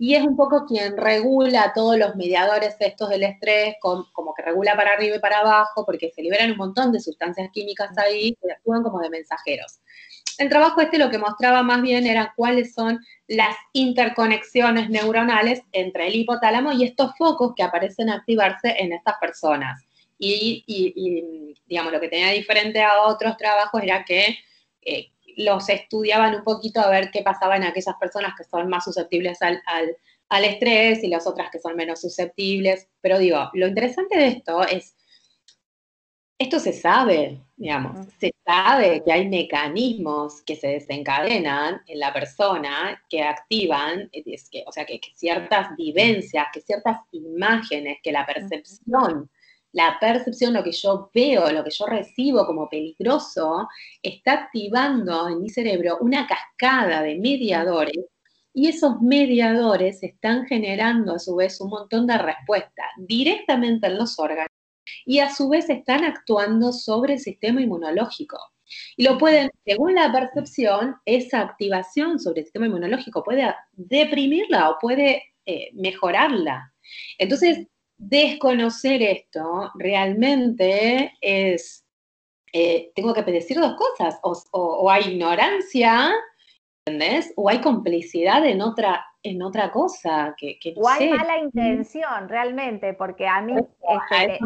y 0.00 0.16
es 0.16 0.24
un 0.24 0.36
poco 0.36 0.66
quien 0.66 0.96
regula 0.96 1.72
todos 1.76 1.96
los 1.96 2.16
mediadores 2.16 2.74
estos 2.80 3.08
del 3.08 3.22
estrés, 3.22 3.76
como 3.80 4.34
que 4.34 4.42
regula 4.42 4.74
para 4.74 4.94
arriba 4.94 5.16
y 5.16 5.20
para 5.20 5.40
abajo, 5.40 5.86
porque 5.86 6.10
se 6.10 6.22
liberan 6.22 6.50
un 6.50 6.56
montón 6.56 6.90
de 6.90 6.98
sustancias 6.98 7.50
químicas 7.52 7.96
ahí 7.98 8.36
que 8.42 8.50
actúan 8.50 8.82
como 8.82 8.98
de 8.98 9.10
mensajeros. 9.10 9.80
El 10.38 10.48
trabajo 10.48 10.80
este 10.80 10.98
lo 10.98 11.10
que 11.10 11.18
mostraba 11.18 11.62
más 11.62 11.82
bien 11.82 12.06
era 12.06 12.32
cuáles 12.36 12.74
son 12.74 13.00
las 13.28 13.56
interconexiones 13.72 14.90
neuronales 14.90 15.62
entre 15.72 16.08
el 16.08 16.16
hipotálamo 16.16 16.72
y 16.72 16.84
estos 16.84 17.12
focos 17.16 17.52
que 17.54 17.62
aparecen 17.62 18.10
a 18.10 18.16
activarse 18.16 18.74
en 18.78 18.92
estas 18.92 19.16
personas. 19.20 19.84
Y, 20.18 21.54
digamos, 21.66 21.92
lo 21.92 22.00
que 22.00 22.08
tenía 22.08 22.30
diferente 22.30 22.82
a 22.82 23.02
otros 23.02 23.36
trabajos 23.38 23.82
era 23.82 24.04
que 24.04 24.36
eh, 24.82 25.06
los 25.36 25.68
estudiaban 25.68 26.34
un 26.34 26.44
poquito 26.44 26.80
a 26.80 26.90
ver 26.90 27.10
qué 27.10 27.22
pasaba 27.22 27.56
en 27.56 27.64
aquellas 27.64 27.94
personas 27.98 28.34
que 28.36 28.44
son 28.44 28.68
más 28.68 28.84
susceptibles 28.84 29.40
al, 29.40 29.62
al 30.28 30.44
estrés 30.44 31.02
y 31.02 31.08
las 31.08 31.26
otras 31.26 31.50
que 31.50 31.58
son 31.58 31.76
menos 31.76 32.00
susceptibles. 32.00 32.88
Pero 33.00 33.18
digo, 33.18 33.50
lo 33.54 33.68
interesante 33.68 34.18
de 34.18 34.28
esto 34.28 34.62
es 34.66 34.94
esto 36.40 36.58
se 36.58 36.72
sabe, 36.72 37.38
digamos, 37.54 38.08
se 38.18 38.32
sabe 38.46 39.02
que 39.04 39.12
hay 39.12 39.28
mecanismos 39.28 40.40
que 40.40 40.56
se 40.56 40.68
desencadenan 40.68 41.82
en 41.86 41.98
la 41.98 42.14
persona 42.14 42.98
que 43.10 43.22
activan, 43.22 44.08
que, 44.10 44.64
o 44.66 44.72
sea, 44.72 44.86
que, 44.86 44.98
ciertas 45.14 45.76
vivencias, 45.76 46.46
que 46.50 46.62
ciertas 46.62 46.96
imágenes, 47.12 47.98
que 48.02 48.10
la 48.10 48.24
percepción, 48.24 49.30
la 49.72 49.98
percepción, 50.00 50.54
lo 50.54 50.64
que 50.64 50.72
yo 50.72 51.10
veo, 51.12 51.52
lo 51.52 51.62
que 51.62 51.70
yo 51.72 51.84
recibo 51.84 52.46
como 52.46 52.70
peligroso, 52.70 53.68
está 54.02 54.32
activando 54.32 55.28
en 55.28 55.42
mi 55.42 55.50
cerebro 55.50 55.98
una 56.00 56.26
cascada 56.26 57.02
de 57.02 57.18
mediadores 57.18 58.06
y 58.54 58.68
esos 58.68 59.02
mediadores 59.02 60.02
están 60.02 60.46
generando 60.46 61.16
a 61.16 61.18
su 61.18 61.36
vez 61.36 61.60
un 61.60 61.68
montón 61.68 62.06
de 62.06 62.16
respuestas 62.16 62.86
directamente 62.96 63.88
en 63.88 63.98
los 63.98 64.18
órganos 64.18 64.59
y 65.04 65.20
a 65.20 65.34
su 65.34 65.48
vez 65.48 65.68
están 65.70 66.04
actuando 66.04 66.72
sobre 66.72 67.14
el 67.14 67.20
sistema 67.20 67.60
inmunológico. 67.60 68.38
Y 68.96 69.04
lo 69.04 69.18
pueden, 69.18 69.50
según 69.64 69.94
la 69.94 70.12
percepción, 70.12 70.96
esa 71.04 71.40
activación 71.40 72.18
sobre 72.18 72.40
el 72.40 72.46
sistema 72.46 72.66
inmunológico 72.66 73.22
puede 73.24 73.54
deprimirla 73.72 74.70
o 74.70 74.78
puede 74.78 75.24
eh, 75.46 75.70
mejorarla. 75.74 76.72
Entonces, 77.18 77.66
desconocer 78.00 79.02
esto 79.02 79.70
realmente 79.74 81.12
es, 81.20 81.84
eh, 82.52 82.92
tengo 82.94 83.12
que 83.12 83.22
decir 83.22 83.58
dos 83.58 83.76
cosas, 83.76 84.18
o, 84.22 84.90
hay 84.90 85.12
ignorancia, 85.12 86.10
¿entendés? 86.84 87.32
O 87.36 87.48
hay 87.48 87.60
complicidad 87.60 88.46
en 88.46 88.62
otra 88.62 89.04
en 89.22 89.42
otra 89.42 89.70
cosa. 89.70 90.34
Que, 90.36 90.58
que 90.58 90.74
o 90.76 90.88
hay 90.88 91.10
mala 91.10 91.38
intención 91.38 92.28
realmente, 92.28 92.94
porque 92.94 93.26
a 93.26 93.40
mí 93.40 93.54
este, 93.56 94.38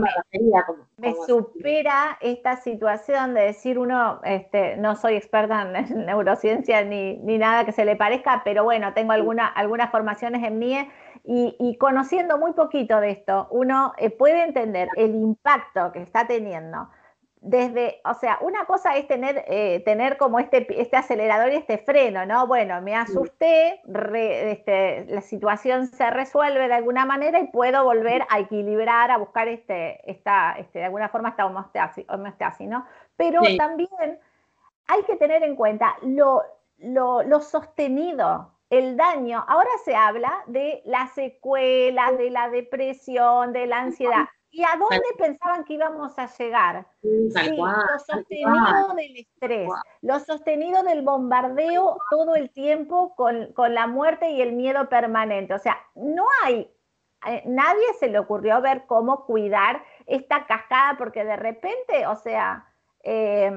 me, 0.97 1.14
supera 1.27 2.18
esta 2.20 2.57
situación 2.57 3.35
de 3.35 3.43
decir 3.43 3.79
uno, 3.79 4.20
este, 4.25 4.77
no 4.77 4.97
soy 4.97 5.14
experta 5.14 5.62
en 5.62 6.07
neurociencia 6.07 6.85
ni, 6.85 7.16
ni 7.18 7.39
nada 7.39 7.64
que 7.64 7.72
se 7.72 7.85
le 7.85 7.97
parezca, 7.97 8.43
pero 8.45 8.64
bueno, 8.64 8.93
tengo 8.95 9.12
alguna, 9.12 9.47
algunas 9.47 9.91
formaciones 9.91 10.43
en 10.43 10.59
mí. 10.59 10.89
Y, 11.27 11.57
y, 11.59 11.79
conociendo 11.79 12.37
muy 12.37 12.53
poquito 12.53 13.01
de 13.01 13.12
esto, 13.12 13.49
uno 13.51 13.95
eh, 13.97 14.11
puede 14.11 14.45
entender 14.45 14.89
el 14.97 15.14
impacto 15.14 15.91
que 15.91 16.03
está 16.03 16.27
teniendo 16.27 16.91
desde, 17.45 18.01
o 18.07 18.14
sea, 18.14 18.38
una 18.40 18.64
cosa 18.64 18.97
es 18.97 19.07
tener, 19.07 19.45
eh, 19.47 19.82
tener 19.84 20.16
como 20.16 20.38
este, 20.38 20.66
este 20.80 20.97
acelerador 20.97 21.53
y 21.53 21.57
este 21.57 21.76
freno, 21.76 22.24
¿no? 22.24 22.47
Bueno, 22.47 22.80
me 22.80 22.97
asusté, 22.97 23.82
este, 23.84 25.05
la 25.11 25.20
situación 25.20 25.86
se 25.88 26.09
resuelve 26.09 26.68
de 26.68 26.74
alguna 26.74 27.05
manera 27.05 27.38
y 27.38 27.49
puedo 27.49 27.84
volver 27.84 28.24
a 28.30 28.38
equilibrar, 28.38 29.11
a 29.11 29.18
buscar 29.18 29.49
este, 29.49 30.11
esta, 30.11 30.57
este, 30.59 30.78
de 30.78 30.86
alguna 30.86 31.11
forma 31.11 31.28
esta 31.28 31.45
homeostasis, 31.45 32.66
¿no? 32.66 32.86
Pero 33.16 33.42
también 33.59 34.18
hay 34.88 35.03
que 35.03 35.16
tener 35.16 35.42
en 35.42 35.55
cuenta 35.55 35.97
lo, 36.01 36.42
lo, 36.78 37.22
lo 37.24 37.40
sostenido, 37.40 38.53
el 38.70 38.97
daño. 38.97 39.45
Ahora 39.47 39.70
se 39.84 39.95
habla 39.95 40.32
de 40.47 40.80
las 40.86 41.12
secuelas, 41.12 42.16
de 42.16 42.30
la 42.30 42.49
depresión, 42.49 43.53
de 43.53 43.66
la 43.66 43.80
ansiedad 43.80 44.24
¿Y 44.55 44.62
a 44.62 44.76
dónde 44.78 45.05
pensaban 45.18 45.64
que 45.64 45.72
íbamos 45.72 46.16
a 46.16 46.28
llegar? 46.38 46.86
Sí, 47.02 47.57
lo 47.57 47.98
sostenido 47.98 48.94
del 48.94 49.16
estrés, 49.16 49.68
lo 50.00 50.20
sostenido 50.20 50.84
del 50.84 51.02
bombardeo 51.02 51.98
todo 52.09 52.36
el 52.36 52.50
tiempo 52.50 53.16
con, 53.16 53.52
con, 53.52 53.74
la 53.74 53.88
muerte 53.88 54.30
y 54.30 54.40
el 54.40 54.52
miedo 54.52 54.88
permanente. 54.88 55.55
O 55.55 55.59
sea, 55.59 55.76
no 55.96 56.24
hay, 56.44 56.70
eh, 57.26 57.42
nadie 57.46 57.84
se 57.98 58.07
le 58.07 58.20
ocurrió 58.20 58.61
ver 58.61 58.84
cómo 58.86 59.24
cuidar 59.26 59.82
esta 60.07 60.46
cascada, 60.46 60.96
porque 60.98 61.24
de 61.24 61.34
repente, 61.34 62.07
o 62.07 62.14
sea, 62.14 62.64
eh, 63.02 63.50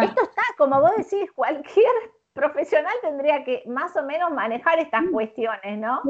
esto 0.00 0.22
está, 0.22 0.42
como 0.56 0.80
vos 0.80 0.92
decís, 0.96 1.30
cualquier 1.34 1.92
profesional 2.32 2.94
tendría 3.02 3.44
que 3.44 3.62
más 3.66 3.94
o 3.94 4.04
menos 4.04 4.32
manejar 4.32 4.78
estas 4.78 5.02
cuestiones, 5.12 5.78
¿no? 5.78 6.00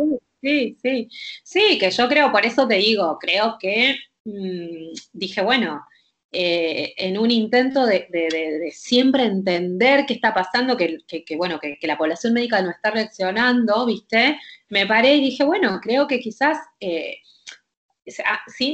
Sí, 0.41 0.79
sí, 0.81 1.09
sí, 1.43 1.79
que 1.81 1.91
yo 1.91 2.09
creo, 2.09 2.31
por 2.31 2.47
eso 2.47 2.69
te 2.69 2.77
digo, 2.77 3.19
creo 3.19 3.57
que 3.59 3.97
mm, 4.25 4.93
dije, 5.13 5.43
bueno, 5.43 5.85
eh, 6.33 6.95
en 6.97 7.19
un 7.19 7.31
intento 7.31 7.85
de, 7.87 8.71
siempre 8.73 9.25
entender 9.25 10.07
qué 10.07 10.15
está 10.15 10.33
pasando, 10.33 10.77
que, 10.77 10.99
bueno, 11.37 11.59
que, 11.59 11.79
la 11.83 11.99
población 11.99 12.35
médica 12.35 12.63
no 12.63 12.71
está 12.71 12.91
reaccionando, 12.91 13.85
¿viste? 13.87 14.39
Me 14.69 14.87
paré 14.87 15.17
y 15.17 15.23
dije, 15.23 15.45
bueno, 15.45 15.81
creo 15.83 16.07
que 16.07 16.21
quizás 16.21 16.59
eh, 16.79 17.17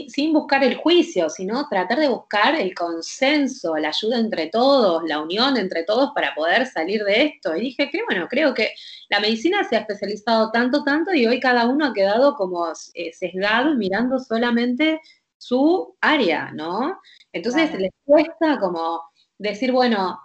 sin, 0.08 0.32
buscar 0.32 0.64
el 0.64 0.76
juicio, 0.76 1.28
sino 1.28 1.68
tratar 1.68 1.98
de 1.98 2.08
buscar 2.08 2.54
el 2.54 2.74
consenso, 2.74 3.76
la 3.76 3.88
ayuda 3.88 4.18
entre 4.18 4.48
todos, 4.48 5.02
la 5.04 5.20
unión 5.20 5.56
entre 5.56 5.84
todos 5.84 6.10
para 6.14 6.34
poder 6.34 6.66
salir 6.66 7.04
de 7.04 7.24
esto. 7.24 7.56
Y 7.56 7.60
dije 7.60 7.90
que, 7.90 8.02
bueno, 8.08 8.28
creo 8.28 8.54
que 8.54 8.72
la 9.08 9.20
medicina 9.20 9.64
se 9.64 9.76
ha 9.76 9.80
especializado 9.80 10.50
tanto, 10.50 10.84
tanto 10.84 11.14
y 11.14 11.26
hoy 11.26 11.40
cada 11.40 11.66
uno 11.66 11.86
ha 11.86 11.94
quedado 11.94 12.34
como 12.34 12.66
eh, 12.94 13.12
sesgado 13.12 13.74
mirando 13.74 14.18
solamente 14.18 15.00
su 15.38 15.96
área, 16.00 16.50
¿no? 16.52 16.98
Entonces 17.32 17.72
les 17.78 17.90
cuesta 18.04 18.58
como 18.58 19.02
decir, 19.38 19.72
bueno, 19.72 20.18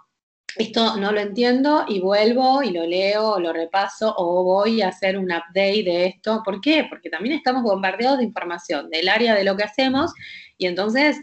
esto 0.56 0.96
no 0.96 1.12
lo 1.12 1.20
entiendo 1.20 1.84
y 1.88 2.00
vuelvo 2.00 2.62
y 2.62 2.70
lo 2.70 2.84
leo 2.84 3.32
o 3.32 3.40
lo 3.40 3.52
repaso 3.52 4.14
o 4.16 4.44
voy 4.44 4.82
a 4.82 4.88
hacer 4.88 5.16
un 5.16 5.32
update 5.32 5.82
de 5.82 6.06
esto. 6.06 6.42
¿Por 6.44 6.60
qué? 6.60 6.86
Porque 6.88 7.08
también 7.08 7.36
estamos 7.36 7.62
bombardeados 7.62 8.18
de 8.18 8.24
información 8.24 8.90
del 8.90 9.08
área 9.08 9.34
de 9.34 9.44
lo 9.44 9.56
que 9.56 9.64
hacemos 9.64 10.12
y 10.58 10.66
entonces 10.66 11.18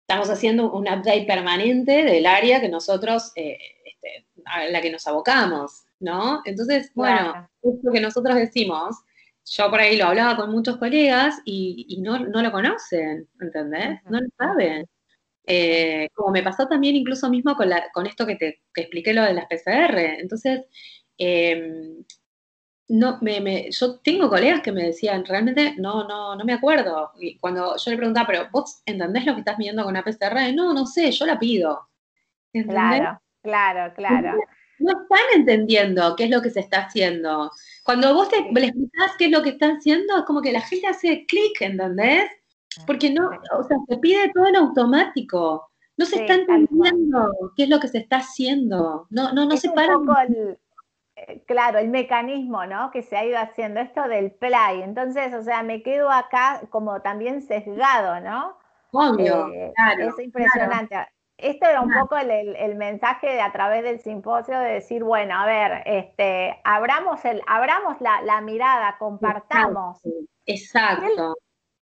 estamos 0.00 0.30
haciendo 0.30 0.72
un 0.72 0.88
update 0.88 1.24
permanente 1.26 2.04
del 2.04 2.26
área 2.26 2.60
que 2.60 2.68
nosotros, 2.68 3.32
eh, 3.34 3.58
este, 3.84 4.26
a 4.44 4.64
la 4.66 4.80
que 4.80 4.90
nos 4.90 5.06
abocamos, 5.06 5.84
¿no? 5.98 6.42
Entonces, 6.44 6.92
bueno, 6.94 7.48
esto 7.60 7.92
que 7.92 8.00
nosotros 8.00 8.36
decimos, 8.36 8.96
yo 9.46 9.70
por 9.70 9.80
ahí 9.80 9.96
lo 9.96 10.06
hablaba 10.06 10.36
con 10.36 10.50
muchos 10.50 10.76
colegas 10.76 11.40
y, 11.44 11.98
no, 12.02 12.18
no, 12.18 12.42
lo 12.42 12.50
conocen, 12.50 13.28
¿entendés? 13.40 14.00
No 14.04 14.20
lo 14.20 14.26
saben. 14.36 14.86
Eh, 15.46 16.08
como 16.14 16.32
me 16.32 16.42
pasó 16.42 16.66
también 16.66 16.96
incluso 16.96 17.30
mismo 17.30 17.54
con, 17.54 17.70
con 17.94 18.06
esto 18.06 18.26
que 18.26 18.34
te 18.34 18.60
expliqué 18.74 19.14
lo 19.14 19.22
de 19.22 19.34
las 19.34 19.46
PCR. 19.46 20.18
Entonces, 20.18 20.62
em, 21.16 22.04
no, 22.88 23.18
me, 23.22 23.70
yo 23.70 24.00
tengo 24.00 24.28
colegas 24.28 24.62
que 24.62 24.72
me 24.72 24.84
decían, 24.84 25.24
realmente 25.24 25.74
no, 25.78 26.06
no, 26.08 26.34
no 26.34 26.44
me 26.44 26.54
acuerdo. 26.54 27.12
Y 27.20 27.38
cuando 27.38 27.76
yo 27.76 27.90
le 27.90 27.96
preguntaba, 27.96 28.26
pero 28.26 28.48
vos 28.50 28.82
entendés 28.84 29.26
lo 29.26 29.34
que 29.34 29.40
estás 29.40 29.58
midiendo 29.58 29.84
con 29.84 29.92
una 29.92 30.04
PCR? 30.04 30.52
No, 30.54 30.74
no 30.74 30.86
sé, 30.86 31.12
yo 31.12 31.24
la 31.24 31.38
pido. 31.38 31.88
Claro, 32.52 33.20
claro, 33.42 33.94
claro. 33.94 34.38
No 34.78 34.92
están 35.02 35.40
entendiendo 35.40 36.16
qué 36.16 36.24
es 36.24 36.30
lo 36.30 36.42
que 36.42 36.50
se 36.50 36.60
está 36.60 36.86
haciendo. 36.86 37.50
Cuando 37.86 38.12
vos 38.14 38.28
te, 38.28 38.42
le 38.52 38.66
explicás 38.66 39.12
qué 39.16 39.26
es 39.26 39.30
lo 39.30 39.42
que 39.42 39.50
están 39.50 39.76
haciendo, 39.76 40.18
es 40.18 40.24
como 40.24 40.42
que 40.42 40.50
la 40.50 40.60
gente 40.60 40.88
hace 40.88 41.24
clic, 41.24 41.60
¿entendés? 41.60 42.28
Porque 42.84 43.10
no, 43.10 43.30
o 43.56 43.62
sea, 43.62 43.76
se 43.88 43.96
pide 43.98 44.28
todo 44.34 44.48
en 44.48 44.56
automático. 44.56 45.70
No 45.96 46.04
se 46.04 46.22
está 46.22 46.34
entendiendo 46.34 47.32
qué 47.56 47.62
es 47.62 47.68
lo 47.68 47.78
que 47.78 47.86
se 47.86 47.98
está 47.98 48.16
haciendo. 48.16 49.06
No, 49.08 49.32
no, 49.32 49.46
no 49.46 49.56
se 49.56 49.70
para. 49.70 49.94
Eh, 51.14 51.42
claro, 51.46 51.78
el 51.78 51.88
mecanismo, 51.88 52.66
¿no? 52.66 52.90
Que 52.90 53.02
se 53.02 53.16
ha 53.16 53.24
ido 53.24 53.38
haciendo 53.38 53.78
esto 53.78 54.02
del 54.08 54.32
play. 54.32 54.82
Entonces, 54.82 55.32
o 55.32 55.42
sea, 55.42 55.62
me 55.62 55.84
quedo 55.84 56.10
acá 56.10 56.62
como 56.70 57.00
también 57.02 57.40
sesgado, 57.40 58.20
¿no? 58.20 58.58
Obvio, 58.90 59.48
eh, 59.52 59.72
claro, 59.74 60.08
Es 60.08 60.18
impresionante. 60.18 60.96
Esto 61.38 61.66
era 61.66 61.82
un 61.82 61.92
poco 61.92 62.16
el, 62.16 62.74
mensaje 62.76 63.26
de 63.26 63.40
a 63.42 63.52
través 63.52 63.82
del 63.82 64.00
simposio 64.00 64.58
de 64.58 64.74
decir, 64.74 65.04
bueno, 65.04 65.34
a 65.34 65.44
ver, 65.44 65.82
este, 65.84 66.58
abramos 66.64 67.22
el, 67.26 67.42
abramos 67.46 68.00
la, 68.00 68.40
mirada, 68.40 68.96
compartamos. 68.98 70.00
Exacto. 70.46 71.36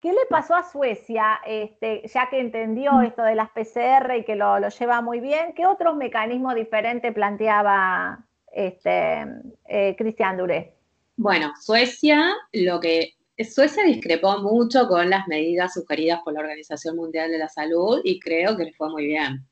¿Qué 0.00 0.12
le 0.12 0.26
pasó 0.28 0.54
a 0.54 0.62
Suecia, 0.62 1.40
este, 1.44 2.02
ya 2.06 2.28
que 2.28 2.40
entendió 2.40 2.92
mm. 2.92 3.04
esto 3.04 3.22
de 3.22 3.34
las 3.34 3.50
PCR 3.50 4.16
y 4.16 4.24
que 4.24 4.36
lo, 4.36 4.58
lleva 4.68 5.00
muy 5.02 5.20
bien? 5.20 5.52
¿Qué 5.54 5.66
otros 5.66 5.96
mecanismos 5.96 6.54
diferentes 6.54 7.12
planteaba 7.12 8.24
este, 8.52 9.24
eh, 9.66 9.94
Cristian 9.96 10.36
Duré? 10.36 10.74
Bueno, 11.16 11.52
Suecia, 11.60 12.32
lo 12.52 12.78
que 12.78 13.17
Suecia 13.44 13.84
discrepó 13.84 14.38
mucho 14.42 14.88
con 14.88 15.10
las 15.10 15.26
medidas 15.28 15.74
sugeridas 15.74 16.20
por 16.24 16.34
la 16.34 16.40
Organización 16.40 16.96
Mundial 16.96 17.30
de 17.30 17.38
la 17.38 17.48
Salud 17.48 18.00
y 18.04 18.18
creo 18.18 18.56
que 18.56 18.64
le 18.64 18.72
fue 18.74 18.90
muy 18.90 19.06
bien. 19.06 19.46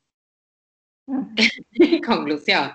Mm. 1.07 1.35
Conclusión. 2.05 2.71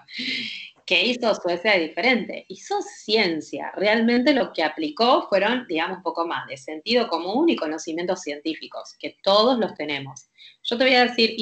¿Qué 0.84 1.06
hizo 1.06 1.34
Suecia 1.34 1.78
diferente? 1.78 2.44
Hizo 2.48 2.80
ciencia. 2.82 3.72
Realmente 3.76 4.34
lo 4.34 4.52
que 4.52 4.64
aplicó 4.64 5.28
fueron, 5.28 5.66
digamos, 5.68 5.98
un 5.98 6.02
poco 6.02 6.26
más 6.26 6.46
de 6.48 6.56
sentido 6.56 7.08
común 7.08 7.48
y 7.48 7.56
conocimientos 7.56 8.22
científicos, 8.22 8.96
que 8.98 9.16
todos 9.22 9.58
los 9.58 9.74
tenemos. 9.74 10.28
Yo 10.64 10.76
te 10.76 10.84
voy 10.84 10.94
a 10.94 11.06
decir, 11.06 11.36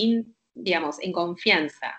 digamos, 0.54 1.00
en 1.00 1.12
confianza. 1.12 1.98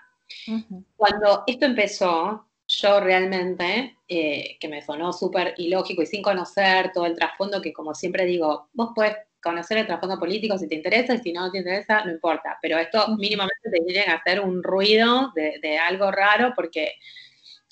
Cuando 0.96 1.42
esto 1.46 1.66
empezó, 1.66 2.48
yo 2.80 3.00
realmente, 3.00 3.96
eh, 4.08 4.56
que 4.58 4.68
me 4.68 4.82
sonó 4.82 5.12
súper 5.12 5.54
ilógico 5.58 6.02
y 6.02 6.06
sin 6.06 6.22
conocer 6.22 6.90
todo 6.92 7.06
el 7.06 7.14
trasfondo, 7.14 7.60
que 7.60 7.72
como 7.72 7.94
siempre 7.94 8.24
digo, 8.24 8.68
vos 8.72 8.90
puedes 8.94 9.16
conocer 9.42 9.78
el 9.78 9.86
trasfondo 9.86 10.18
político 10.18 10.56
si 10.56 10.68
te 10.68 10.76
interesa 10.76 11.14
y 11.14 11.18
si 11.18 11.32
no 11.32 11.50
te 11.50 11.58
interesa, 11.58 12.04
no 12.04 12.12
importa, 12.12 12.58
pero 12.62 12.78
esto 12.78 13.16
mínimamente 13.18 13.70
te 13.70 13.80
tiene 13.80 14.04
que 14.04 14.10
hacer 14.10 14.40
un 14.40 14.62
ruido 14.62 15.32
de, 15.34 15.58
de 15.60 15.78
algo 15.78 16.10
raro 16.10 16.52
porque 16.54 16.94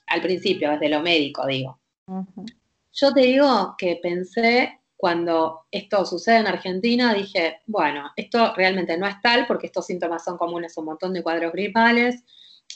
al 0.06 0.20
principio, 0.20 0.70
desde 0.72 0.88
lo 0.88 1.00
médico, 1.00 1.46
digo. 1.46 1.80
Yo 2.92 3.14
te 3.14 3.20
digo 3.20 3.76
que 3.78 4.00
pensé 4.02 4.80
cuando 4.96 5.66
esto 5.70 6.04
sucede 6.04 6.38
en 6.38 6.48
Argentina, 6.48 7.14
dije, 7.14 7.60
bueno, 7.66 8.10
esto 8.16 8.52
realmente 8.54 8.98
no 8.98 9.06
es 9.06 9.20
tal 9.22 9.46
porque 9.46 9.68
estos 9.68 9.86
síntomas 9.86 10.24
son 10.24 10.36
comunes 10.36 10.76
a 10.76 10.80
un 10.80 10.86
montón 10.86 11.14
de 11.14 11.22
cuadros 11.22 11.52
gripales. 11.52 12.24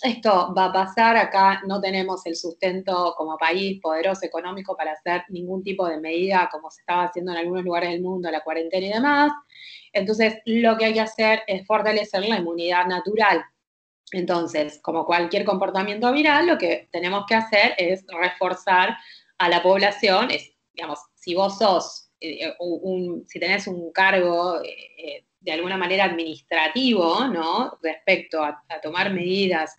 Esto 0.03 0.53
va 0.57 0.67
a 0.67 0.73
pasar, 0.73 1.17
acá 1.17 1.63
no 1.67 1.81
tenemos 1.81 2.27
el 2.27 2.37
sustento 2.37 3.15
como 3.17 3.39
país 3.39 3.81
poderoso 3.81 4.27
económico 4.27 4.77
para 4.77 4.93
hacer 4.93 5.25
ningún 5.29 5.63
tipo 5.63 5.87
de 5.87 5.99
medida 5.99 6.49
como 6.53 6.71
se 6.71 6.81
estaba 6.81 7.05
haciendo 7.05 7.33
en 7.33 7.39
algunos 7.39 7.65
lugares 7.65 7.91
del 7.91 8.03
mundo, 8.03 8.31
la 8.31 8.43
cuarentena 8.43 8.87
y 8.87 8.93
demás. 8.93 9.33
Entonces, 9.93 10.39
lo 10.45 10.77
que 10.77 10.87
hay 10.87 10.95
que 10.95 11.01
hacer 11.01 11.43
es 11.47 11.67
fortalecer 11.67 12.29
la 12.29 12.39
inmunidad 12.39 12.87
natural 12.87 13.45
entonces, 14.15 14.79
como 14.83 15.05
cualquier 15.07 15.45
comportamiento 15.45 16.13
viral, 16.13 16.47
lo 16.47 16.57
que 16.57 16.89
tenemos 16.93 17.25
que 17.27 17.35
hacer 17.35 17.75
es 17.79 18.05
reforzar 18.09 18.97
a 19.39 19.49
la 19.49 19.63
población, 19.63 20.31
es, 20.31 20.53
digamos, 20.73 21.01
si 21.15 21.35
vos 21.35 21.59
sos, 21.59 22.11
eh, 22.21 22.55
un, 22.61 23.25
si 23.27 23.41
tenés 23.41 23.67
un 23.67 23.91
cargo 23.93 24.63
eh, 24.63 25.27
de 25.45 25.53
alguna 25.53 25.77
manera 25.77 26.05
administrativo, 26.05 27.27
¿no? 27.29 27.79
Respecto 27.83 28.43
a, 28.43 28.63
tomar 28.83 29.13
medidas 29.13 29.77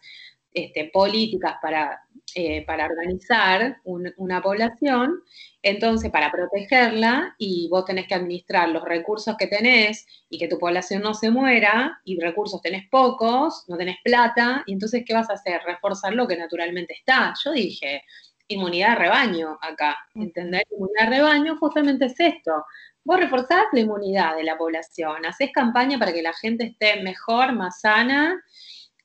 este, 0.53 0.89
políticas 0.93 1.55
para, 1.61 1.99
eh, 2.35 2.63
para 2.65 2.85
organizar 2.85 3.77
una 3.83 4.41
población, 4.41 5.21
entonces, 5.63 6.11
para 6.11 6.31
protegerla, 6.31 7.35
y 7.39 7.67
vos 7.69 7.85
tenés 7.85 8.07
que 8.07 8.13
administrar 8.13 8.69
los 8.69 8.83
recursos 8.83 9.35
que 9.37 9.47
tenés 9.47 10.05
y 10.29 10.37
que 10.37 10.47
tu 10.47 10.59
población 10.59 11.01
no 11.01 11.15
se 11.15 11.31
muera, 11.31 11.99
y 12.05 12.19
recursos 12.19 12.61
tenés 12.61 12.87
pocos, 12.89 13.65
no 13.67 13.75
tenés 13.75 13.97
plata, 14.03 14.63
y 14.67 14.73
entonces, 14.73 15.03
¿qué 15.05 15.15
vas 15.15 15.29
a 15.31 15.33
hacer? 15.33 15.61
Reforzar 15.65 16.13
lo 16.13 16.27
que 16.27 16.37
naturalmente 16.37 16.93
está. 16.93 17.33
Yo 17.43 17.51
dije, 17.51 18.03
inmunidad 18.47 18.89
de 18.89 18.95
rebaño 18.95 19.57
acá, 19.59 19.97
¿entendés? 20.13 20.61
Inmunidad 20.69 21.09
de 21.09 21.17
rebaño 21.17 21.57
justamente 21.57 22.05
es 22.05 22.19
esto. 22.19 22.51
Vos 23.05 23.19
reforzás 23.19 23.65
la 23.71 23.79
inmunidad 23.79 24.35
de 24.35 24.43
la 24.43 24.57
población, 24.57 25.25
haces 25.25 25.51
campaña 25.53 25.99
para 25.99 26.11
que 26.11 26.23
la 26.23 26.33
gente 26.33 26.65
esté 26.65 27.03
mejor, 27.03 27.53
más 27.53 27.79
sana, 27.79 28.41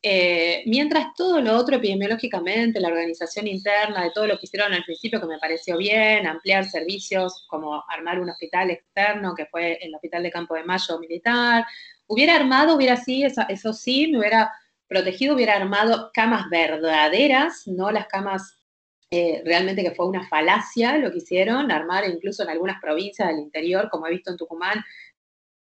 eh, 0.03 0.63
mientras 0.65 1.09
todo 1.15 1.43
lo 1.43 1.55
otro 1.55 1.77
epidemiológicamente, 1.77 2.81
la 2.81 2.89
organización 2.89 3.47
interna 3.47 4.03
de 4.03 4.13
todo 4.13 4.27
lo 4.27 4.39
que 4.39 4.47
hicieron 4.47 4.73
al 4.73 4.85
principio, 4.85 5.21
que 5.21 5.27
me 5.27 5.39
pareció 5.39 5.77
bien, 5.77 6.27
ampliar 6.27 6.65
servicios 6.65 7.45
como 7.47 7.85
armar 7.91 8.19
un 8.19 8.31
hospital 8.31 8.71
externo, 8.71 9.35
que 9.35 9.45
fue 9.45 9.79
el 9.83 9.95
Hospital 9.95 10.23
de 10.23 10.31
Campo 10.31 10.55
de 10.55 10.65
Mayo 10.65 10.99
militar, 10.99 11.67
hubiera 12.07 12.37
armado, 12.37 12.77
hubiera 12.77 12.97
sí, 12.97 13.23
eso, 13.23 13.73
sí, 13.75 14.09
me 14.11 14.21
hubiera 14.21 14.51
protegido, 14.89 15.35
hubiera 15.35 15.57
armado 15.57 16.11
camas 16.15 16.49
verdaderas, 16.49 17.65
no 17.67 17.91
las 17.91 18.07
camas 18.07 18.60
eh, 19.13 19.43
realmente 19.45 19.83
que 19.83 19.91
fue 19.91 20.07
una 20.07 20.29
falacia 20.29 20.97
lo 20.99 21.11
que 21.11 21.19
hicieron, 21.19 21.73
armar 21.73 22.09
incluso 22.09 22.45
en 22.45 22.51
algunas 22.51 22.81
provincias 22.81 23.29
del 23.29 23.41
interior, 23.41 23.89
como 23.91 24.07
he 24.07 24.11
visto 24.11 24.31
en 24.31 24.37
Tucumán, 24.37 24.85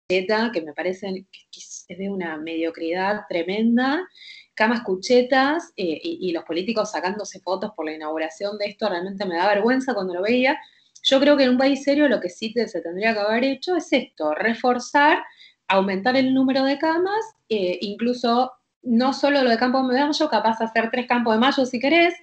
que 0.08 0.62
me 0.62 0.74
parecen 0.74 1.28
que, 1.32 1.60
es 1.60 1.86
de 1.88 2.10
una 2.10 2.38
mediocridad 2.38 3.22
tremenda, 3.28 4.08
camas 4.54 4.82
cuchetas 4.82 5.74
eh, 5.76 6.00
y, 6.04 6.32
los 6.32 6.44
políticos 6.44 6.92
sacándose 6.92 7.40
fotos 7.40 7.72
por 7.76 7.86
la 7.86 7.94
inauguración 7.94 8.58
de 8.58 8.66
esto, 8.66 8.88
realmente 8.90 9.26
me 9.26 9.36
da 9.36 9.48
vergüenza 9.48 9.94
cuando 9.94 10.14
lo 10.14 10.22
veía. 10.22 10.58
Yo 11.02 11.20
creo 11.20 11.36
que 11.36 11.44
en 11.44 11.52
un 11.52 11.58
país 11.58 11.84
serio 11.84 12.08
lo 12.08 12.20
que 12.20 12.30
sí 12.30 12.54
se 12.54 12.82
tendría 12.82 13.14
que 13.14 13.20
haber 13.20 13.44
hecho 13.44 13.76
es 13.76 13.92
esto, 13.92 14.34
reforzar, 14.36 15.24
aumentar 15.68 16.16
el 16.16 16.34
número 16.34 16.64
de 16.64 16.78
camas, 16.78 17.26
eh, 17.50 17.80
incluso 17.82 18.52
no 18.84 19.14
solo 19.14 19.44
lo 19.44 19.50
de 19.50 19.58
campo 19.58 19.80
de 19.88 20.00
mayo, 20.00 20.30
capaz 20.30 20.60
de 20.60 20.66
hacer 20.66 20.92
tres 20.92 21.08
campos 21.08 21.34
de 21.34 21.40
mayo 21.40 21.66
si 21.66 21.80
querés, 21.80 22.14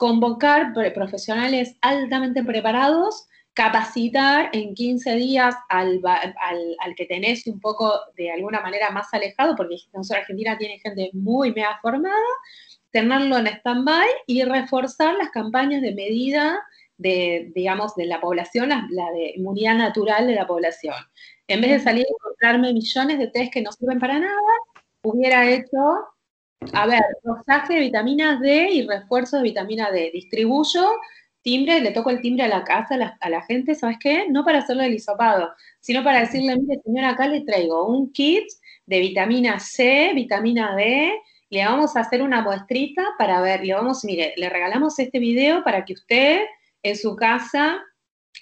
convocar 0.00 0.72
profesionales 0.72 1.76
altamente 1.82 2.42
preparados, 2.42 3.28
capacitar 3.52 4.48
en 4.54 4.74
15 4.74 5.14
días 5.16 5.54
al, 5.68 6.00
que 6.96 7.04
tenés 7.04 7.46
un 7.46 7.60
poco 7.60 7.92
de 8.16 8.30
alguna 8.30 8.62
manera 8.62 8.88
más 8.90 9.12
alejado, 9.12 9.54
porque 9.56 9.76
Argentina 10.16 10.56
tiene 10.56 10.78
gente 10.78 11.10
muy 11.12 11.52
mega 11.52 11.78
formada, 11.82 12.16
tenerlo 12.90 13.36
en 13.36 13.48
stand-by 13.48 14.08
y 14.26 14.42
reforzar 14.44 15.16
las 15.16 15.28
campañas 15.32 15.82
de 15.82 15.94
medida 15.94 16.58
de, 16.96 17.52
digamos, 17.54 17.94
de 17.94 18.06
la 18.06 18.22
población, 18.22 18.70
la, 18.70 19.10
de 19.12 19.34
inmunidad 19.36 19.74
natural 19.74 20.26
de 20.26 20.34
la 20.34 20.46
población. 20.46 20.94
En 21.46 21.60
vez 21.60 21.72
de 21.72 21.80
salir 21.80 22.06
a 22.06 22.08
encontrarme 22.08 22.72
millones 22.72 23.18
de 23.18 23.28
test 23.28 23.52
que 23.52 23.60
no 23.60 23.70
sirven 23.70 24.00
para 24.00 24.18
nada, 24.18 24.52
hubiera 25.02 25.46
hecho 25.46 25.76
a 26.72 26.86
ver, 26.86 27.02
dosaje 27.22 27.74
de 27.74 27.80
vitamina 27.80 28.38
D 28.40 28.70
y 28.70 28.86
refuerzo 28.86 29.38
de 29.38 29.44
vitamina 29.44 29.90
D. 29.90 30.10
Distribuyo 30.12 30.86
timbre, 31.42 31.80
le 31.80 31.92
toco 31.92 32.10
el 32.10 32.20
timbre 32.20 32.44
a 32.44 32.48
la 32.48 32.64
casa, 32.64 33.16
a 33.20 33.30
la, 33.30 33.42
gente, 33.42 33.74
¿sabes 33.74 33.96
qué? 33.98 34.26
No 34.28 34.44
para 34.44 34.58
hacerlo 34.58 34.82
el 34.82 34.94
hisopado, 34.94 35.50
sino 35.80 36.04
para 36.04 36.20
decirle, 36.20 36.56
mire, 36.56 36.80
señora, 36.84 37.10
acá 37.10 37.26
le 37.26 37.42
traigo 37.42 37.86
un 37.88 38.12
kit 38.12 38.44
de 38.86 39.00
vitamina 39.00 39.58
C, 39.58 40.12
vitamina 40.14 40.74
D, 40.76 41.12
le 41.48 41.64
vamos 41.64 41.96
a 41.96 42.00
hacer 42.00 42.22
una 42.22 42.42
muestrita 42.42 43.02
para 43.18 43.40
ver, 43.40 43.64
le 43.64 43.74
vamos, 43.74 44.04
mire, 44.04 44.34
le 44.36 44.48
regalamos 44.48 44.98
este 44.98 45.18
video 45.18 45.64
para 45.64 45.84
que 45.84 45.94
usted 45.94 46.42
en 46.82 46.96
su 46.96 47.16
casa 47.16 47.80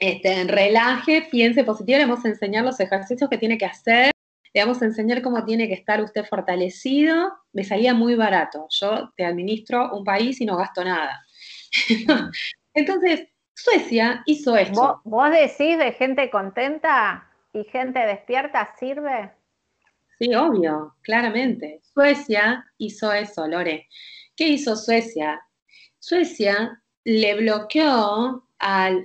este, 0.01 0.45
relaje, 0.45 1.29
piense 1.31 1.65
positivo, 1.65 1.99
le 1.99 2.07
vamos 2.07 2.25
a 2.25 2.29
enseñar 2.29 2.65
los 2.65 2.81
ejercicios 2.81 3.31
que 3.31 3.39
tiene 3.39 3.59
que 3.59 3.67
hacer 3.67 4.11
le 4.53 4.61
vamos 4.61 4.81
a 4.83 4.87
enseñar 4.87 5.23
cómo 5.23 5.45
tiene 5.45 5.69
que 5.69 5.75
estar 5.75 6.03
usted 6.03 6.25
fortalecido, 6.25 7.33
me 7.53 7.65
salía 7.65 7.95
muy 7.95 8.15
barato. 8.15 8.67
Yo 8.71 9.13
te 9.17 9.25
administro 9.25 9.95
un 9.97 10.05
país 10.05 10.41
y 10.41 10.47
no 10.47 10.57
gasto 10.57 10.85
nada. 10.85 11.25
Entonces, 12.75 13.29
Suecia 13.55 14.23
hizo 14.27 14.57
esto. 14.57 15.01
¿Vos, 15.05 15.31
decís 15.31 15.79
de 15.79 15.93
gente 15.93 16.31
contenta 16.31 17.29
y 17.53 17.65
gente 17.65 17.99
despierta 18.01 18.75
sirve? 18.79 19.33
Sí, 20.19 20.35
obvio, 20.35 20.95
claramente. 21.03 21.81
Suecia 21.83 22.65
hizo 22.79 23.13
eso, 23.13 23.47
Lore. 23.47 23.89
¿Qué 24.37 24.49
hizo 24.49 24.77
Suecia? 24.77 25.41
Suecia 25.99 26.83
le 27.05 27.35
bloqueó 27.35 28.49
al, 28.59 29.05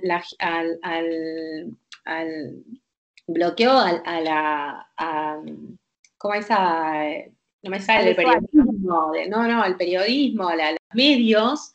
al 2.04 2.64
bloqueó 3.26 3.72
a, 3.78 4.20
la, 4.20 4.88
a, 4.96 5.40
¿cómo 6.18 6.34
esa? 6.34 7.02
No 7.62 7.70
me 7.70 7.80
sale 7.80 8.10
el 8.10 8.16
periodismo, 8.16 9.12
no, 9.28 9.48
no, 9.48 9.64
el 9.64 9.76
periodismo, 9.76 10.50
los 10.50 10.76
medios, 10.92 11.74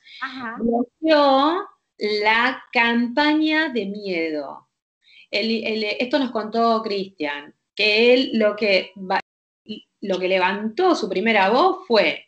bloqueó 0.60 1.68
la 1.98 2.64
campaña 2.72 3.70
de 3.70 3.88
miedo. 3.88 4.70
esto 5.32 6.20
nos 6.20 6.32
contó 6.32 6.82
Cristian, 6.84 7.56
que 7.76 8.14
él 8.14 8.32
lo 8.34 8.56
que, 8.56 8.92
lo 10.02 10.20
que 10.20 10.28
levantó 10.28 10.94
su 10.94 11.10
primera 11.10 11.50
voz 11.50 11.88
fue, 11.88 12.28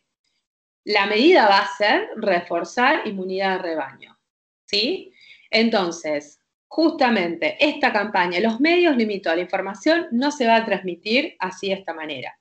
la 0.83 1.05
medida 1.05 1.47
va 1.47 1.59
a 1.59 1.77
ser 1.77 2.09
reforzar 2.15 3.07
inmunidad 3.07 3.57
de 3.57 3.61
rebaño. 3.61 4.17
¿Sí? 4.65 5.13
Entonces, 5.51 6.40
justamente 6.71 7.57
esta 7.59 7.91
campaña, 7.91 8.39
los 8.39 8.61
medios 8.61 8.95
limitó, 8.95 9.35
la 9.35 9.41
información 9.41 10.07
no 10.11 10.31
se 10.31 10.47
va 10.47 10.55
a 10.55 10.65
transmitir 10.65 11.35
así 11.37 11.67
de 11.67 11.73
esta 11.73 11.93
manera. 11.93 12.39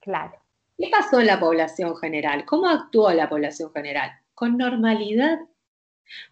Claro. 0.00 0.34
¿Qué 0.76 0.88
pasó 0.90 1.20
en 1.20 1.28
la 1.28 1.38
población 1.38 1.96
general? 1.96 2.44
¿Cómo 2.44 2.68
actuó 2.68 3.12
la 3.12 3.28
población 3.28 3.70
general? 3.72 4.10
Con 4.34 4.58
normalidad. 4.58 5.38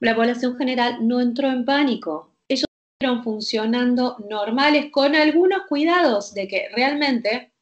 La 0.01 0.17
población 0.17 0.57
general 0.57 1.07
no 1.07 1.21
entró 1.21 1.47
en 1.53 1.65
pánico. 1.65 2.33
Ellos 2.49 2.67
fueron 2.99 3.23
funcionando 3.23 4.17
normales 4.29 4.91
con 4.91 5.15
algunos 5.15 5.63
cuidados 5.69 6.35
de 6.35 6.49
que 6.49 6.69
realmente, 6.75 7.53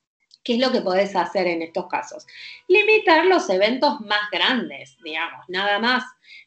¿qué 0.43 0.55
es 0.55 0.61
lo 0.61 0.73
que 0.73 0.81
podés 0.81 1.15
hacer 1.15 1.47
en 1.47 1.61
estos 1.61 1.89
casos? 1.89 2.27
Limitar 2.69 3.27
los 3.27 3.51
eventos 3.51 4.01
más 4.01 4.31
grandes, 4.33 4.97
digamos, 5.05 5.45
nada 5.49 5.79
más 5.79 6.05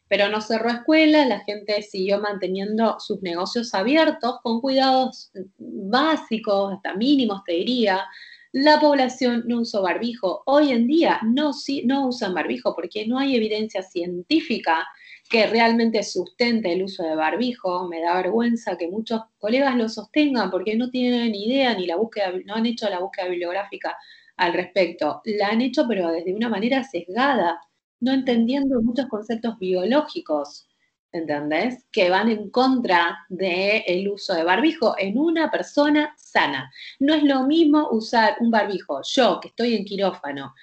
pero 0.08 0.28
no 0.28 0.40
cerró 0.40 0.70
escuelas, 0.70 1.28
la 1.28 1.40
gente 1.40 1.82
siguió 1.82 2.20
manteniendo 2.20 2.96
sus 3.00 3.22
negocios 3.22 3.74
abiertos 3.74 4.36
con 4.42 4.60
cuidados 4.60 5.32
básicos, 5.58 6.74
hasta 6.74 6.94
mínimos, 6.94 7.42
te 7.44 7.52
diría. 7.52 8.04
La 8.52 8.80
población 8.80 9.44
no 9.46 9.60
usó 9.60 9.82
barbijo. 9.82 10.42
Hoy 10.46 10.70
en 10.70 10.86
día 10.86 11.20
no, 11.24 11.50
no 11.84 12.06
usan 12.06 12.34
barbijo 12.34 12.74
porque 12.74 13.06
no 13.06 13.18
hay 13.18 13.36
evidencia 13.36 13.82
científica 13.82 14.86
que 15.28 15.46
realmente 15.46 16.02
sustente 16.04 16.72
el 16.72 16.84
uso 16.84 17.02
de 17.02 17.16
barbijo. 17.16 17.88
Me 17.88 18.00
da 18.00 18.14
vergüenza 18.14 18.78
que 18.78 18.88
muchos 18.88 19.22
colegas 19.38 19.76
lo 19.76 19.88
sostengan 19.88 20.50
porque 20.50 20.76
no 20.76 20.88
tienen 20.88 21.34
idea 21.34 21.74
ni 21.74 21.86
la 21.86 21.96
búsqueda, 21.96 22.32
no 22.44 22.54
han 22.54 22.66
hecho 22.66 22.88
la 22.88 23.00
búsqueda 23.00 23.28
bibliográfica 23.28 23.96
al 24.36 24.54
respecto. 24.54 25.20
La 25.24 25.48
han 25.48 25.60
hecho 25.60 25.84
pero 25.88 26.10
desde 26.12 26.32
una 26.32 26.48
manera 26.48 26.84
sesgada 26.84 27.60
no 28.00 28.12
entendiendo 28.12 28.80
muchos 28.82 29.06
conceptos 29.06 29.58
biológicos, 29.58 30.66
¿entendés? 31.12 31.86
Que 31.90 32.10
van 32.10 32.28
en 32.28 32.50
contra 32.50 33.18
del 33.28 34.08
uso 34.08 34.34
de 34.34 34.44
barbijo 34.44 34.94
en 34.98 35.18
una 35.18 35.50
persona 35.50 36.14
sana. 36.16 36.70
No 36.98 37.14
es 37.14 37.22
lo 37.22 37.44
mismo 37.46 37.88
usar 37.90 38.36
un 38.40 38.50
barbijo, 38.50 39.00
yo 39.04 39.40
que 39.40 39.48
estoy 39.48 39.74
en 39.74 39.84
quirófano, 39.84 40.54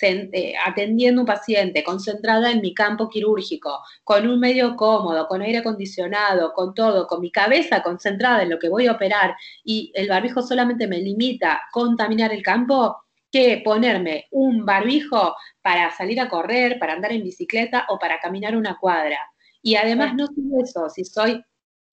eh, 0.00 0.54
atendiendo 0.64 1.22
un 1.22 1.26
paciente, 1.26 1.82
concentrada 1.82 2.52
en 2.52 2.60
mi 2.60 2.72
campo 2.72 3.08
quirúrgico, 3.08 3.80
con 4.04 4.28
un 4.28 4.38
medio 4.38 4.76
cómodo, 4.76 5.26
con 5.26 5.42
aire 5.42 5.58
acondicionado, 5.58 6.52
con 6.52 6.72
todo, 6.72 7.08
con 7.08 7.20
mi 7.20 7.32
cabeza 7.32 7.82
concentrada 7.82 8.42
en 8.42 8.50
lo 8.50 8.60
que 8.60 8.68
voy 8.68 8.86
a 8.86 8.92
operar 8.92 9.34
y 9.64 9.90
el 9.94 10.08
barbijo 10.08 10.42
solamente 10.42 10.86
me 10.86 11.00
limita 11.00 11.54
a 11.54 11.60
contaminar 11.72 12.32
el 12.32 12.42
campo, 12.42 12.96
que 13.30 13.60
ponerme 13.64 14.26
un 14.30 14.64
barbijo 14.64 15.34
para 15.62 15.90
salir 15.90 16.20
a 16.20 16.28
correr, 16.28 16.78
para 16.78 16.94
andar 16.94 17.12
en 17.12 17.24
bicicleta 17.24 17.86
o 17.88 17.98
para 17.98 18.20
caminar 18.20 18.56
una 18.56 18.78
cuadra. 18.78 19.18
Y 19.62 19.76
además 19.76 20.14
no 20.14 20.26
solo 20.26 20.62
eso, 20.64 20.88
si 20.88 21.04
soy, 21.04 21.42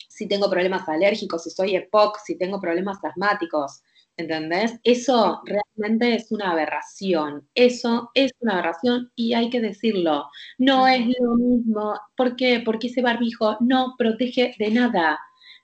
si 0.07 0.27
tengo 0.27 0.49
problemas 0.49 0.87
alérgicos, 0.87 1.43
si 1.43 1.49
soy 1.49 1.75
EPOC, 1.75 2.19
si 2.19 2.37
tengo 2.37 2.59
problemas 2.59 3.03
asmáticos, 3.03 3.81
¿entendés? 4.17 4.79
Eso 4.83 5.41
realmente 5.45 6.15
es 6.15 6.31
una 6.31 6.51
aberración. 6.51 7.47
Eso 7.53 8.11
es 8.13 8.31
una 8.39 8.53
aberración 8.53 9.11
y 9.15 9.33
hay 9.33 9.49
que 9.49 9.59
decirlo. 9.61 10.27
No 10.57 10.87
es 10.87 11.05
lo 11.19 11.35
mismo. 11.35 11.93
¿Por 12.15 12.35
qué? 12.35 12.61
Porque 12.63 12.87
ese 12.87 13.01
barbijo 13.01 13.57
no 13.59 13.95
protege 13.97 14.55
de 14.57 14.71
nada. 14.71 15.19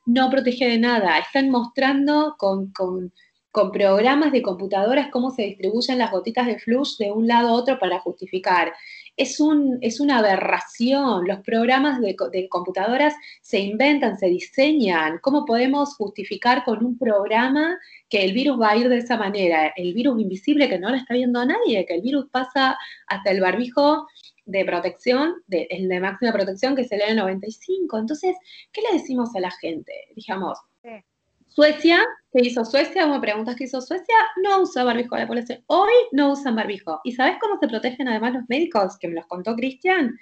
No 0.05 0.29
protege 0.29 0.67
de 0.67 0.79
nada. 0.79 1.19
Están 1.19 1.49
mostrando 1.49 2.35
con, 2.37 2.71
con 2.73 3.13
con 3.51 3.71
programas 3.71 4.31
de 4.31 4.41
computadoras 4.41 5.09
cómo 5.11 5.29
se 5.31 5.43
distribuyen 5.43 5.97
las 5.97 6.11
gotitas 6.11 6.47
de 6.47 6.57
flush 6.57 6.97
de 6.97 7.11
un 7.11 7.27
lado 7.27 7.49
a 7.49 7.53
otro 7.53 7.77
para 7.79 7.99
justificar. 7.99 8.73
Es, 9.17 9.41
un, 9.41 9.77
es 9.81 9.99
una 9.99 10.19
aberración. 10.19 11.27
Los 11.27 11.39
programas 11.39 11.99
de, 11.99 12.15
computadoras 12.49 13.13
se 13.41 13.59
inventan, 13.59 14.17
se 14.17 14.27
diseñan. 14.27 15.19
¿Cómo 15.21 15.45
podemos 15.45 15.95
justificar 15.95 16.63
con 16.63 16.83
un 16.85 16.97
programa 16.97 17.77
que 18.09 18.23
el 18.23 18.33
virus 18.33 18.59
va 18.59 18.71
a 18.71 18.77
ir 18.77 18.87
de 18.87 18.97
esa 18.97 19.17
manera? 19.17 19.73
El 19.75 19.93
virus 19.93 20.21
invisible 20.21 20.69
que 20.69 20.79
no 20.79 20.89
lo 20.89 20.95
está 20.95 21.13
viendo 21.13 21.45
nadie, 21.45 21.85
que 21.85 21.95
el 21.95 22.01
virus 22.01 22.27
pasa 22.31 22.77
hasta 23.07 23.31
el 23.31 23.41
barbijo 23.41 24.07
de 24.45 24.65
protección, 24.65 25.35
de, 25.47 25.67
el 25.69 25.89
de 25.89 25.99
máxima 25.99 26.31
protección 26.31 26.75
que 26.75 26.85
se 26.85 26.95
lee 26.95 27.09
en 27.09 27.17
95. 27.17 27.97
Entonces, 27.97 28.35
¿qué 28.71 28.81
le 28.81 28.97
decimos 28.97 29.35
a 29.35 29.41
la 29.41 29.51
gente? 29.51 29.91
Digamos, 30.15 30.57
Suecia, 31.53 31.99
¿qué 32.31 32.47
hizo 32.47 32.63
Suecia? 32.63 33.03
¿Cómo 33.03 33.15
me 33.15 33.19
preguntas 33.19 33.57
qué 33.57 33.65
hizo 33.65 33.81
Suecia, 33.81 34.15
no 34.41 34.61
usa 34.61 34.85
barbijo 34.85 35.17
la 35.17 35.27
población. 35.27 35.61
Hoy 35.67 35.91
no 36.13 36.31
usan 36.31 36.55
barbijo. 36.55 37.01
¿Y 37.03 37.11
sabes 37.11 37.35
cómo 37.41 37.59
se 37.59 37.67
protegen 37.67 38.07
además 38.07 38.33
los 38.33 38.43
médicos? 38.47 38.97
Que 38.97 39.09
me 39.09 39.15
los 39.15 39.27
contó 39.27 39.53
Cristian. 39.55 40.17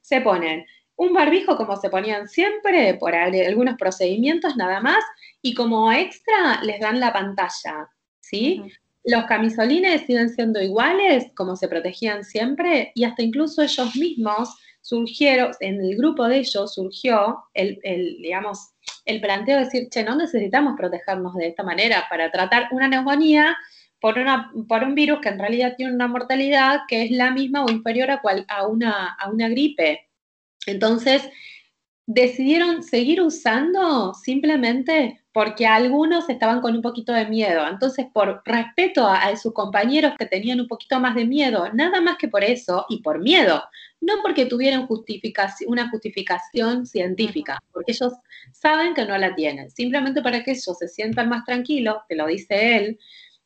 Se 0.00 0.20
ponen 0.20 0.66
un 0.96 1.12
barbijo 1.12 1.56
como 1.56 1.76
se 1.76 1.88
ponían 1.88 2.28
siempre, 2.28 2.94
por 2.94 3.14
algunos 3.14 3.76
procedimientos 3.76 4.56
nada 4.56 4.80
más, 4.80 5.04
y 5.40 5.54
como 5.54 5.92
extra 5.92 6.60
les 6.62 6.80
dan 6.80 6.98
la 6.98 7.12
pantalla, 7.12 7.88
¿sí? 8.20 8.62
Los 9.04 9.24
camisolines 9.24 10.02
siguen 10.02 10.30
siendo 10.30 10.60
iguales, 10.60 11.26
como 11.36 11.54
se 11.54 11.68
protegían 11.68 12.24
siempre, 12.24 12.90
y 12.96 13.04
hasta 13.04 13.22
incluso 13.22 13.62
ellos 13.62 13.94
mismos 13.96 14.56
surgieron, 14.82 15.52
en 15.60 15.80
el 15.80 15.96
grupo 15.96 16.28
de 16.28 16.38
ellos 16.38 16.74
surgió 16.74 17.44
el, 17.54 17.78
digamos, 18.20 18.74
el 19.04 19.20
planteo 19.20 19.58
de 19.58 19.64
decir, 19.64 19.88
che, 19.88 20.02
no 20.02 20.16
necesitamos 20.16 20.74
protegernos 20.76 21.34
de 21.36 21.48
esta 21.48 21.62
manera 21.62 22.04
para 22.10 22.30
tratar 22.30 22.68
una 22.72 22.88
neumonía 22.88 23.56
por, 24.00 24.18
una, 24.18 24.50
por 24.68 24.82
un 24.82 24.94
virus 24.94 25.20
que 25.20 25.28
en 25.28 25.38
realidad 25.38 25.74
tiene 25.76 25.94
una 25.94 26.08
mortalidad 26.08 26.80
que 26.88 27.04
es 27.04 27.10
la 27.12 27.30
misma 27.30 27.64
o 27.64 27.70
inferior 27.70 28.10
a, 28.10 28.20
cual, 28.20 28.44
a, 28.48 28.66
una, 28.66 29.14
a 29.14 29.30
una 29.30 29.48
gripe. 29.48 30.08
Entonces, 30.66 31.22
decidieron 32.06 32.82
seguir 32.82 33.20
usando 33.22 34.12
simplemente 34.14 35.22
porque 35.32 35.66
algunos 35.66 36.28
estaban 36.28 36.60
con 36.60 36.76
un 36.76 36.82
poquito 36.82 37.12
de 37.12 37.26
miedo. 37.26 37.66
Entonces, 37.66 38.06
por 38.12 38.42
respeto 38.44 39.06
a, 39.06 39.34
sus 39.36 39.54
compañeros 39.54 40.12
que 40.18 40.26
tenían 40.26 40.60
un 40.60 40.68
poquito 40.68 41.00
más 41.00 41.14
de 41.14 41.24
miedo, 41.24 41.72
nada 41.72 42.00
más 42.00 42.18
que 42.18 42.28
por 42.28 42.44
eso 42.44 42.84
y 42.88 43.00
por 43.00 43.20
miedo, 43.20 43.62
no 44.00 44.14
porque 44.22 44.44
tuvieran 44.44 44.86
una 45.66 45.88
justificación 45.88 46.86
científica, 46.86 47.58
porque 47.72 47.92
ellos 47.92 48.12
saben 48.52 48.92
que 48.94 49.06
no 49.06 49.16
la 49.16 49.34
tienen, 49.34 49.70
simplemente 49.70 50.20
para 50.20 50.44
que 50.44 50.50
ellos 50.50 50.76
se 50.78 50.88
sientan 50.88 51.30
más 51.30 51.44
tranquilos, 51.44 51.96
te 52.08 52.16
lo 52.16 52.26
dice 52.26 52.76
él, 52.76 52.98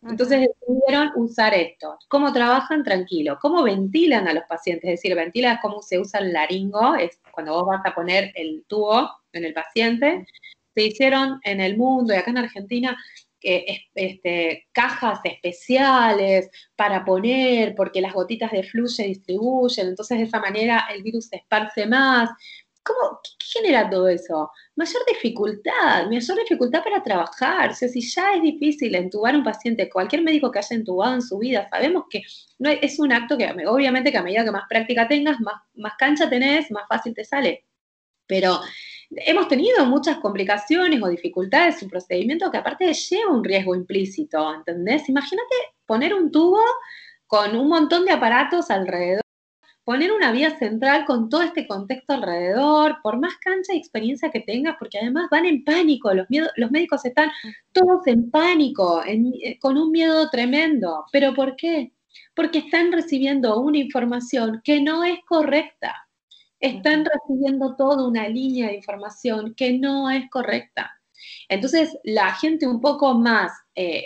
entonces 0.03 0.49
decidieron 0.49 1.11
usar 1.17 1.55
esto. 1.55 1.99
¿Cómo 2.09 2.33
trabajan? 2.33 2.85
Tranquilo. 2.85 3.39
¿Cómo 3.41 3.63
ventilan 3.63 4.29
a 4.29 4.35
los 4.35 4.45
pacientes? 4.45 4.85
Es 4.85 5.03
decir, 5.03 5.15
ventila 5.17 5.55
es 5.55 5.61
cómo 5.61 5.83
se 5.83 5.99
usa 5.99 6.21
el 6.21 6.33
laringo, 6.33 6.95
es 6.95 7.21
cuando 7.31 7.55
vos 7.55 7.67
vas 7.67 7.85
a 7.85 7.95
poner 7.95 8.33
el 8.35 8.65
tubo 8.69 9.11
en 9.33 9.45
el 9.45 9.53
paciente. 9.53 10.27
Se 10.75 10.83
hicieron 10.83 11.41
en 11.45 11.61
el 11.61 11.77
mundo 11.77 12.13
y 12.13 12.17
acá 12.17 12.31
en 12.31 12.39
Argentina 12.39 12.97
este, 13.95 14.67
cajas 14.73 15.21
especiales 15.25 16.51
para 16.75 17.05
poner, 17.05 17.75
porque 17.75 18.01
las 18.01 18.13
gotitas 18.13 18.51
de 18.51 18.65
flu 18.65 18.89
se 18.89 19.05
distribuyen, 19.05 19.89
entonces 19.89 20.19
de 20.19 20.25
esa 20.25 20.41
manera 20.41 20.87
el 20.93 21.03
virus 21.03 21.27
se 21.27 21.37
esparce 21.37 21.87
más. 21.87 22.31
¿Cómo, 22.87 23.21
¿Qué 23.23 23.61
genera 23.61 23.91
todo 23.91 24.09
eso? 24.09 24.51
Mayor 24.77 25.03
dificultad, 25.09 26.07
mayor 26.07 26.39
dificultad 26.39 26.85
para 26.85 27.03
trabajar. 27.03 27.75
Si 27.75 28.01
ya 28.01 28.35
es 28.35 28.43
difícil 28.43 28.95
entubar 28.95 29.35
a 29.35 29.39
un 29.39 29.45
paciente, 29.45 29.91
cualquier 29.91 30.23
médico 30.23 30.51
que 30.51 30.61
haya 30.61 30.77
entubado 30.77 31.15
en 31.15 31.23
su 31.23 31.39
vida, 31.39 31.69
sabemos 31.69 32.05
que 32.09 32.23
no 32.59 32.71
es 32.71 32.99
un 32.99 33.13
acto 33.13 33.37
que 33.37 33.53
obviamente 33.67 34.13
que 34.13 34.19
a 34.19 34.23
medida 34.23 34.45
que 34.45 34.53
más 34.53 34.69
práctica 34.69 35.09
tengas, 35.09 35.41
más, 35.41 35.63
más 35.75 35.95
cancha 35.99 36.29
tenés, 36.29 36.71
más 36.71 36.87
fácil 36.89 37.15
te 37.15 37.25
sale. 37.25 37.65
Pero 38.27 38.61
hemos 39.11 39.49
tenido 39.49 39.85
muchas 39.87 40.19
complicaciones 40.19 41.03
o 41.03 41.09
dificultades 41.09 41.83
un 41.83 41.91
procedimiento 41.91 42.51
que 42.51 42.59
aparte 42.59 42.93
lleva 42.93 43.33
un 43.33 43.45
riesgo 43.45 43.75
implícito, 43.75 44.55
¿entendés? 44.55 45.09
Imagínate 45.09 45.55
poner 45.87 46.15
un 46.15 46.31
tubo 46.31 46.61
con 47.27 47.57
un 47.57 47.69
montón 47.69 48.05
de 48.05 48.13
aparatos 48.13 48.71
alrededor 48.71 49.26
poner 49.87 50.11
una 50.11 50.33
vía 50.33 50.59
central 50.59 51.05
con 51.07 51.29
todo 51.29 51.43
este 51.43 51.69
contexto 51.69 52.15
alrededor, 52.15 52.97
por 53.05 53.21
más 53.21 53.37
cancha 53.37 53.73
y 53.73 53.79
experiencia 53.79 54.33
que 54.33 54.41
tengas, 54.41 54.75
porque 54.81 54.99
además 54.99 55.29
van 55.31 55.47
en 55.47 55.63
pánico, 55.63 56.13
los, 56.13 56.27
los 56.57 56.71
médicos 56.73 57.05
están 57.05 57.31
todos 57.71 58.05
en 58.09 58.29
pánico, 58.29 59.01
eh, 59.07 59.57
con 59.61 59.79
un 59.79 59.93
miedo 59.93 60.29
tremendo. 60.29 61.05
¿Pero 61.13 61.33
por 61.35 61.55
qué? 61.55 61.93
Porque 62.35 62.59
están 62.59 62.91
recibiendo 62.91 63.61
una 63.61 63.79
información 63.79 64.61
que 64.65 64.81
no 64.81 65.05
es 65.05 65.21
correcta. 65.25 65.95
Están 66.59 67.05
recibiendo 67.05 67.77
toda 67.77 68.09
una 68.09 68.29
línea 68.29 68.67
de 68.67 68.75
información 68.75 69.55
que 69.55 69.79
no 69.79 70.11
es 70.11 70.29
correcta. 70.31 71.01
Entonces, 71.49 71.97
la 72.03 72.35
gente 72.35 72.67
un 72.67 72.81
poco 72.81 73.15
más, 73.15 73.53
eh, 73.77 74.05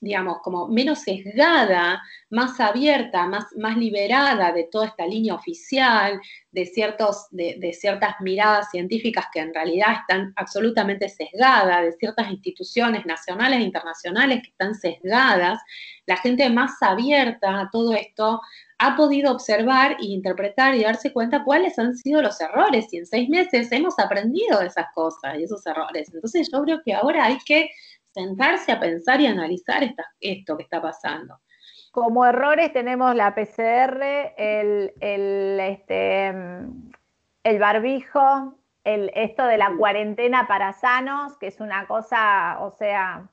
digamos, 0.00 0.38
como 0.42 0.66
menos 0.68 1.00
sesgada, 1.00 2.02
más 2.30 2.58
abierta, 2.58 3.26
más, 3.26 3.46
más 3.56 3.76
liberada 3.76 4.52
de 4.52 4.64
toda 4.64 4.86
esta 4.86 5.06
línea 5.06 5.34
oficial, 5.34 6.20
de, 6.52 6.66
ciertos, 6.66 7.26
de, 7.30 7.72
ciertas 7.72 8.14
miradas 8.20 8.70
científicas 8.70 9.26
que 9.32 9.40
en 9.40 9.52
realidad 9.54 9.96
están 10.00 10.32
absolutamente 10.36 11.08
sesgadas, 11.08 11.82
de 11.82 11.92
ciertas 11.92 12.30
instituciones 12.30 13.04
nacionales 13.04 13.60
e 13.60 13.64
internacionales 13.64 14.42
que 14.42 14.50
están 14.50 14.74
sesgadas, 14.74 15.60
la 16.06 16.16
gente 16.16 16.48
más 16.50 16.72
abierta 16.82 17.60
a 17.60 17.70
todo 17.70 17.92
esto 17.92 18.40
ha 18.78 18.96
podido 18.96 19.30
observar 19.30 19.92
e 20.00 20.06
interpretar 20.06 20.74
y 20.74 20.82
darse 20.82 21.12
cuenta 21.12 21.44
cuáles 21.44 21.78
han 21.78 21.94
sido 21.94 22.22
los 22.22 22.40
errores 22.40 22.86
y 22.92 22.96
en 22.96 23.06
seis 23.06 23.28
meses 23.28 23.70
hemos 23.70 23.98
aprendido 23.98 24.58
de 24.58 24.66
esas 24.66 24.86
cosas 24.94 25.38
y 25.38 25.44
esos 25.44 25.64
errores. 25.66 26.10
Entonces 26.12 26.48
yo 26.50 26.62
creo 26.62 26.80
que 26.82 26.94
ahora 26.94 27.26
hay 27.26 27.38
que 27.44 27.70
sentarse 28.12 28.72
a 28.72 28.80
pensar 28.80 29.20
y 29.20 29.26
analizar 29.26 29.82
esto 30.20 30.56
que 30.56 30.62
está 30.62 30.80
pasando. 30.80 31.40
Como 31.90 32.24
errores 32.24 32.72
tenemos 32.72 33.14
la 33.14 33.34
PCR, 33.34 34.34
el, 34.36 34.92
el, 35.00 35.60
este, 35.60 36.28
el 37.42 37.58
barbijo, 37.58 38.54
el, 38.84 39.10
esto 39.14 39.44
de 39.44 39.58
la 39.58 39.74
cuarentena 39.76 40.46
para 40.46 40.72
sanos, 40.72 41.36
que 41.38 41.48
es 41.48 41.60
una 41.60 41.86
cosa, 41.86 42.58
o 42.60 42.70
sea, 42.70 43.28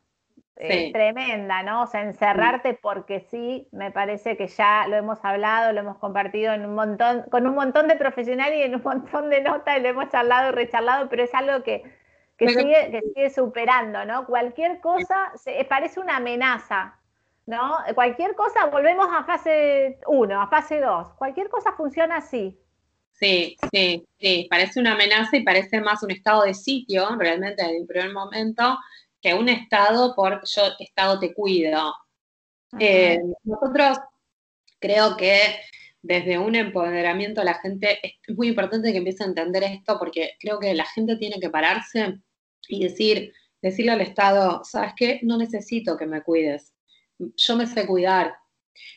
eh, 0.59 0.91
tremenda, 0.91 1.61
¿no? 1.61 1.83
O 1.83 1.87
sea, 1.87 2.01
encerrarte 2.01 2.73
porque 2.73 3.19
sí, 3.19 3.67
me 3.71 3.91
parece 3.91 4.37
que 4.37 4.47
ya 4.47 4.87
lo 4.87 4.95
hemos 4.95 5.23
hablado, 5.23 5.71
lo 5.71 5.81
hemos 5.81 5.97
compartido 5.97 6.51
en 6.53 6.65
un 6.65 6.73
montón, 6.73 7.25
con 7.29 7.45
un 7.45 7.53
montón 7.53 7.87
de 7.87 7.95
profesionales 7.95 8.57
y 8.57 8.63
en 8.63 8.73
un 8.73 8.81
montón 8.83 9.29
de 9.29 9.41
notas 9.41 9.77
y 9.77 9.81
lo 9.81 9.89
hemos 9.89 10.09
charlado 10.09 10.49
y 10.49 10.55
recharlado, 10.55 11.09
pero 11.09 11.23
es 11.23 11.33
algo 11.35 11.63
que, 11.63 11.83
sigue, 12.37 12.91
que 12.91 13.01
sigue 13.01 13.29
superando, 13.29 14.05
¿no? 14.05 14.25
Cualquier 14.25 14.79
cosa 14.79 15.31
se, 15.35 15.63
parece 15.65 15.99
una 15.99 16.17
amenaza, 16.17 16.99
¿no? 17.45 17.77
Cualquier 17.95 18.35
cosa, 18.35 18.65
volvemos 18.67 19.07
a 19.11 19.23
fase 19.23 19.99
1, 20.05 20.41
a 20.41 20.47
fase 20.47 20.79
2, 20.79 21.13
cualquier 21.13 21.49
cosa 21.49 21.73
funciona 21.73 22.17
así. 22.17 22.59
Sí, 23.13 23.57
sí, 23.71 24.05
sí, 24.19 24.47
parece 24.49 24.79
una 24.79 24.93
amenaza 24.93 25.37
y 25.37 25.43
parece 25.43 25.81
más 25.81 26.03
un 26.03 26.11
estado 26.11 26.43
de 26.43 26.53
sitio, 26.53 27.15
realmente, 27.17 27.63
en 27.63 27.77
el 27.77 27.87
primer 27.87 28.13
momento, 28.13 28.77
que 29.21 29.33
un 29.33 29.49
Estado 29.49 30.13
por 30.15 30.41
yo, 30.45 30.61
Estado 30.79 31.19
te 31.19 31.33
cuido. 31.33 31.93
Eh, 32.79 33.19
nosotros 33.43 33.97
creo 34.79 35.17
que 35.17 35.39
desde 36.01 36.37
un 36.37 36.55
empoderamiento 36.55 37.43
la 37.43 37.55
gente, 37.55 37.99
es 38.03 38.35
muy 38.35 38.49
importante 38.49 38.91
que 38.91 38.99
empiece 38.99 39.23
a 39.23 39.27
entender 39.27 39.63
esto 39.63 39.97
porque 39.97 40.31
creo 40.39 40.59
que 40.59 40.73
la 40.73 40.85
gente 40.85 41.17
tiene 41.17 41.39
que 41.39 41.49
pararse 41.49 42.19
y 42.67 42.83
decir, 42.83 43.33
decirle 43.61 43.91
al 43.91 44.01
Estado, 44.01 44.61
¿sabes 44.63 44.93
qué? 44.95 45.19
No 45.23 45.37
necesito 45.37 45.97
que 45.97 46.05
me 46.05 46.23
cuides. 46.23 46.73
Yo 47.17 47.55
me 47.55 47.65
sé 47.65 47.87
cuidar. 47.87 48.35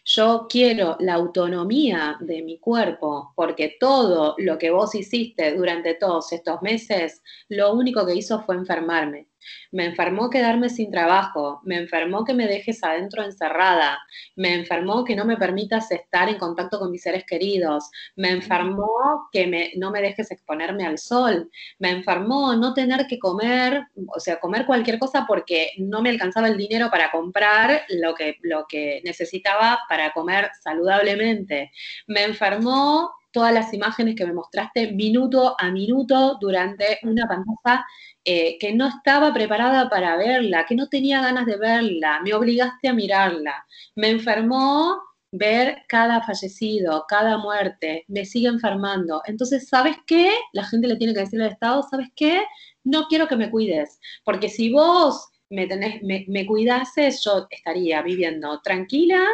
Yo 0.05 0.47
quiero 0.49 0.97
la 1.01 1.15
autonomía 1.15 2.17
de 2.21 2.43
mi 2.43 2.59
cuerpo, 2.59 3.33
porque 3.35 3.77
todo 3.81 4.35
lo 4.39 4.59
que 4.59 4.71
vos 4.71 4.95
hiciste 4.95 5.55
durante 5.55 5.95
todos 5.95 6.33
estos 6.33 6.61
meses, 6.61 7.23
lo 7.49 7.73
único 7.73 8.05
que 8.07 8.15
hizo 8.15 8.43
fue 8.43 8.57
enfermarme. 8.57 9.30
Me 9.73 9.87
enfermó 9.87 10.31
quedarme 10.31 10.69
sin 10.69 10.91
trabajo, 10.91 11.61
me 11.65 11.77
enfermó 11.77 12.25
que 12.25 12.35
me 12.35 12.47
dejes 12.47 12.83
adentro 12.83 13.23
encerrada, 13.23 13.99
me 14.37 14.55
enfermó 14.55 15.05
que 15.05 15.17
no 15.17 15.25
me 15.25 15.37
permitas 15.37 15.91
estar 15.91 16.29
en 16.29 16.39
contacto 16.39 16.79
con 16.79 16.91
mis 16.91 17.03
seres 17.03 17.25
queridos, 17.25 17.91
me 18.17 18.31
enfermó 18.31 19.29
que 19.33 19.73
no 19.77 19.91
me 19.91 20.03
dejes 20.03 20.31
exponerme 20.31 20.87
al 20.87 20.99
sol, 20.99 21.51
me 21.79 21.91
enfermó 21.91 22.55
no 22.55 22.75
tener 22.75 23.07
que 23.07 23.19
comer, 23.19 23.83
o 24.15 24.21
sea, 24.21 24.41
comer 24.41 24.67
cualquier 24.67 24.99
cosa 24.99 25.25
porque 25.27 25.73
no 25.79 26.03
me 26.03 26.11
alcanzaba 26.11 26.49
el 26.49 26.57
dinero 26.57 26.91
para 26.91 27.11
comprar 27.11 27.83
lo 27.89 28.15
que, 28.15 28.37
lo 28.43 28.67
que 28.69 29.01
necesitaba 29.05 29.81
para 29.89 30.13
comer 30.13 30.51
saludablemente, 30.63 31.71
me 32.07 32.25
enfermó 32.25 33.11
todas 33.33 33.53
las 33.53 33.73
imágenes 33.73 34.17
que 34.17 34.27
me 34.27 34.33
mostraste 34.33 34.93
minuto 34.93 35.55
a 35.59 35.71
minuto 35.71 36.37
durante 36.41 36.99
una 37.03 37.27
pantalla 37.27 37.85
eh, 38.25 38.59
que 38.59 38.75
no 38.75 38.87
estaba 38.89 39.33
preparada 39.33 39.89
para 39.89 40.17
verla, 40.17 40.67
que 40.67 40.75
no 40.75 40.89
tenía 40.89 41.23
ganas 41.23 41.47
de 41.47 41.57
verla, 41.57 42.21
me 42.23 42.35
obligaste 42.35 42.89
a 42.89 42.93
mirarla, 42.93 43.65
me 43.97 44.11
enfermó 44.11 45.01
ver 45.33 45.83
cada 45.89 46.23
fallecido, 46.23 47.05
cada 47.09 47.39
muerte, 47.39 48.05
me 48.09 48.25
sigue 48.25 48.49
enfermando. 48.49 49.23
Entonces, 49.27 49.69
¿sabes 49.69 49.97
qué? 50.07 50.33
La 50.53 50.65
gente 50.65 50.89
le 50.89 50.97
tiene 50.97 51.15
que 51.15 51.21
decir 51.21 51.41
al 51.41 51.53
Estado, 51.53 51.83
¿sabes 51.89 52.09
qué? 52.17 52.43
No 52.85 53.07
quiero 53.09 53.29
que 53.29 53.37
me 53.37 53.51
cuides, 53.51 54.01
porque 54.25 54.49
si 54.49 54.73
vos 54.73 55.29
me, 55.49 55.67
tenés, 55.67 56.03
me, 56.03 56.25
me 56.29 56.47
cuidases, 56.47 57.23
yo 57.25 57.47
estaría 57.51 58.03
viviendo 58.03 58.61
tranquila, 58.63 59.25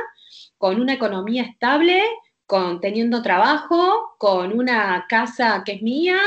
con 0.58 0.80
una 0.80 0.94
economía 0.94 1.42
estable, 1.42 2.02
con 2.46 2.80
teniendo 2.80 3.22
trabajo, 3.22 4.14
con 4.18 4.52
una 4.56 5.06
casa 5.08 5.62
que 5.64 5.72
es 5.72 5.82
mía, 5.82 6.18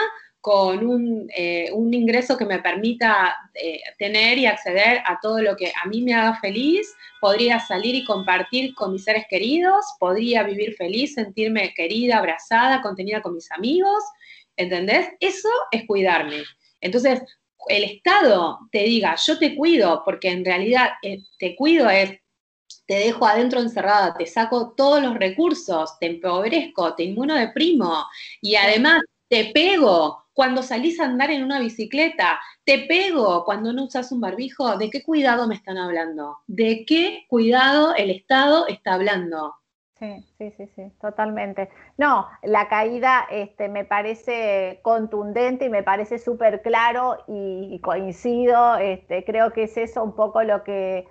con 0.41 0.85
un, 0.87 1.29
eh, 1.35 1.69
ingreso 1.73 2.37
que 2.37 2.45
me 2.45 2.59
permita 2.59 3.35
eh, 3.53 3.81
tener 3.97 4.37
y 4.37 4.45
acceder 4.45 5.01
a 5.05 5.19
todo 5.21 5.41
lo 5.41 5.55
que 5.55 5.71
a 5.83 5.87
mí 5.87 6.01
me 6.01 6.13
haga 6.13 6.39
feliz, 6.39 6.93
podría 7.19 7.59
salir 7.59 7.95
y 7.95 8.05
compartir 8.05 8.73
con 8.73 8.93
mis 8.93 9.03
seres 9.03 9.25
queridos, 9.29 9.85
podría 9.99 10.43
vivir 10.43 10.75
feliz, 10.75 11.13
sentirme 11.13 11.73
querida, 11.73 12.17
abrazada, 12.17 12.81
contenida 12.81 13.21
con 13.21 13.35
mis 13.35 13.51
amigos, 13.51 14.03
¿entendés? 14.55 15.09
Eso 15.19 15.49
es 15.71 15.85
cuidarme. 15.85 16.43
Entonces, 16.79 17.21
el 17.67 17.83
Estado 17.83 18.59
te 18.71 18.83
diga, 18.83 19.15
yo 19.15 19.37
te 19.37 19.55
cuido, 19.55 20.03
porque 20.05 20.29
en 20.29 20.45
realidad 20.45 20.91
eh, 21.03 21.19
te 21.37 21.55
cuido 21.55 21.89
es 21.89 22.17
te 22.85 22.95
dejo 22.95 23.25
adentro 23.27 23.59
encerrada, 23.59 24.15
te 24.17 24.25
saco 24.25 24.73
todos 24.75 25.01
los 25.01 25.15
recursos, 25.15 25.97
te 25.99 26.07
empobrezco, 26.07 26.95
te 26.95 27.03
inmunodeprimo 27.03 28.05
y 28.41 28.55
además 28.55 29.01
te 29.29 29.51
pego 29.53 30.25
cuando 30.33 30.63
salís 30.63 30.99
a 30.99 31.05
andar 31.05 31.31
en 31.31 31.43
una 31.43 31.59
bicicleta, 31.59 32.39
te 32.63 32.79
pego 32.87 33.43
cuando 33.45 33.73
no 33.73 33.85
usas 33.85 34.11
un 34.11 34.21
barbijo, 34.21 34.77
¿de 34.77 34.89
qué 34.89 35.03
cuidado 35.03 35.47
me 35.47 35.55
están 35.55 35.77
hablando? 35.77 36.37
¿De 36.47 36.85
qué 36.85 37.25
cuidado 37.27 37.93
el 37.95 38.09
Estado 38.09 38.67
está 38.67 38.93
hablando? 38.93 39.55
Sí, 39.99 40.25
sí, 40.37 40.51
sí, 40.51 40.65
sí, 40.75 40.93
totalmente. 41.01 41.69
No, 41.97 42.25
la 42.41 42.69
caída 42.69 43.27
este, 43.29 43.67
me 43.67 43.83
parece 43.83 44.79
contundente 44.81 45.65
y 45.65 45.69
me 45.69 45.83
parece 45.83 46.19
súper 46.19 46.61
claro 46.61 47.17
y, 47.27 47.79
coincido, 47.83 48.77
este, 48.77 49.25
creo 49.25 49.51
que 49.51 49.63
es 49.63 49.75
eso 49.75 50.01
un 50.01 50.15
poco 50.15 50.41
lo 50.43 50.63
que, 50.63 51.05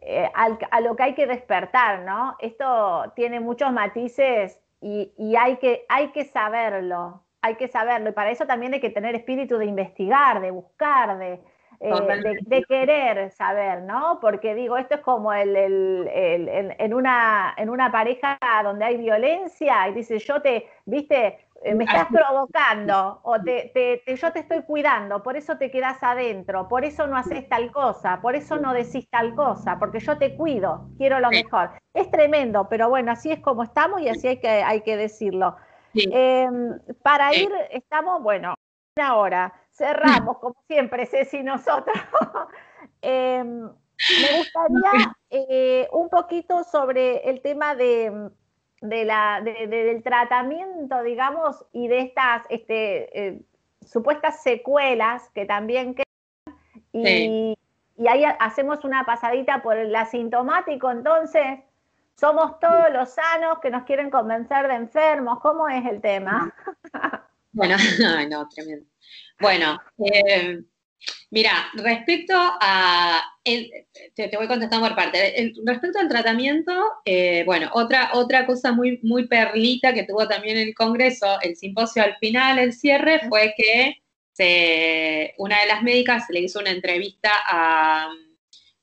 eh, 0.00 0.30
a 0.34 0.80
lo 0.80 0.96
que 0.96 1.02
hay 1.02 1.14
que 1.14 1.26
despertar, 1.26 2.00
¿no? 2.00 2.34
Esto 2.40 3.12
tiene 3.14 3.40
muchos 3.40 3.70
matices 3.74 4.58
y, 4.80 5.12
y 5.18 5.36
hay, 5.36 5.58
que, 5.58 5.84
hay 5.90 6.12
que 6.12 6.24
saberlo, 6.24 7.22
hay 7.42 7.56
que 7.56 7.68
saberlo. 7.68 8.10
Y 8.10 8.12
para 8.12 8.30
eso 8.30 8.46
también 8.46 8.74
hay 8.74 8.80
que 8.80 8.90
tener 8.90 9.14
espíritu 9.14 9.58
de 9.58 9.66
investigar, 9.66 10.40
de 10.40 10.50
buscar, 10.50 11.18
de, 11.18 11.40
eh, 11.82 12.40
de, 12.46 12.64
querer 12.64 13.30
saber, 13.30 13.82
¿no? 13.82 14.18
Porque 14.20 14.54
digo, 14.54 14.76
esto 14.76 14.96
es 14.96 15.00
como 15.00 15.32
el, 15.32 15.56
en, 15.56 16.94
una, 16.94 17.54
en 17.56 17.70
una 17.70 17.90
pareja 17.90 18.38
donde 18.62 18.84
hay 18.84 18.98
violencia 18.98 19.88
y 19.88 19.94
dice, 19.94 20.18
yo 20.18 20.42
te, 20.42 20.68
viste, 20.84 21.38
eh, 21.62 21.74
me 21.74 21.84
estás 21.84 22.08
provocando 22.12 23.20
o 23.22 23.40
te, 23.40 23.70
te, 23.72 24.14
yo 24.14 24.30
te 24.30 24.40
estoy 24.40 24.62
cuidando, 24.62 25.22
por 25.22 25.38
eso 25.38 25.56
te 25.56 25.70
quedas 25.70 26.02
adentro, 26.02 26.68
por 26.68 26.84
eso 26.84 27.06
no 27.06 27.16
haces 27.16 27.48
tal 27.48 27.72
cosa, 27.72 28.20
por 28.20 28.34
eso 28.34 28.58
no 28.58 28.74
decís 28.74 29.08
tal 29.08 29.34
cosa, 29.34 29.78
porque 29.78 30.00
yo 30.00 30.18
te 30.18 30.36
cuido, 30.36 30.88
quiero 30.98 31.18
lo 31.18 31.30
mejor. 31.30 31.70
Es 31.94 32.10
tremendo, 32.10 32.68
pero 32.68 32.90
bueno, 32.90 33.12
así 33.12 33.32
es 33.32 33.40
como 33.40 33.62
estamos 33.62 34.02
y 34.02 34.10
así 34.10 34.28
hay 34.28 34.36
que, 34.38 34.48
hay 34.48 34.82
que 34.82 34.98
decirlo. 34.98 35.56
Em, 35.94 36.78
para 37.02 37.34
ir, 37.34 37.50
estamos, 37.70 38.22
bueno, 38.22 38.54
una 38.96 39.16
hora, 39.16 39.52
cerramos 39.70 40.38
como 40.40 40.56
siempre, 40.66 41.06
Ceci, 41.06 41.42
nosotros. 41.42 41.96
Em, 43.02 43.62
me 43.62 44.38
gustaría 44.38 45.16
eh, 45.30 45.88
un 45.92 46.08
poquito 46.08 46.64
sobre 46.64 47.28
el 47.28 47.40
tema 47.40 47.74
de, 47.74 48.30
la, 48.82 49.40
del 49.42 50.02
tratamiento, 50.02 51.02
digamos, 51.02 51.64
y 51.72 51.88
de 51.88 52.00
estas 52.00 52.42
este, 52.50 53.28
eh, 53.28 53.42
supuestas 53.84 54.42
secuelas 54.42 55.30
que 55.30 55.46
también 55.46 55.94
quedan. 55.94 56.56
Y, 56.92 57.56
y 57.96 58.08
ahí 58.08 58.24
hacemos 58.38 58.84
una 58.84 59.04
pasadita 59.04 59.62
por 59.62 59.76
el 59.76 59.94
asintomático, 59.94 60.90
entonces, 60.90 61.60
somos 62.18 62.58
todos 62.60 62.90
los 62.92 63.10
sanos 63.10 63.58
que 63.60 63.70
nos 63.70 63.84
quieren 63.84 64.10
convencer 64.10 64.68
de 64.68 64.74
enfermos. 64.74 65.40
¿Cómo 65.40 65.68
es 65.68 65.84
el 65.86 66.00
tema? 66.00 66.54
Bueno, 67.52 67.76
no, 68.30 68.48
tremendo. 68.48 68.86
Bueno, 69.40 69.76
eh, 69.98 70.60
mira, 71.30 71.68
respecto 71.74 72.34
a, 72.36 73.22
te, 73.42 74.30
voy 74.36 74.46
contestando 74.46 74.86
por 74.86 74.94
parte. 74.94 75.52
respecto 75.64 75.98
al 75.98 76.08
tratamiento, 76.08 76.72
eh, 77.04 77.42
bueno, 77.44 77.68
otra, 77.72 78.10
otra 78.14 78.46
cosa 78.46 78.70
muy, 78.70 79.00
muy 79.02 79.26
perlita 79.26 79.92
que 79.92 80.04
tuvo 80.04 80.28
también 80.28 80.58
el 80.58 80.74
Congreso, 80.76 81.40
el 81.42 81.56
simposio 81.56 82.04
al 82.04 82.16
final, 82.18 82.60
el 82.60 82.72
cierre, 82.72 83.20
fue 83.28 83.52
que 83.56 83.96
una 85.38 85.60
de 85.60 85.66
las 85.66 85.82
médicas 85.82 86.24
le 86.30 86.40
hizo 86.40 86.60
una 86.60 86.70
entrevista 86.70 87.30
a 87.46 88.08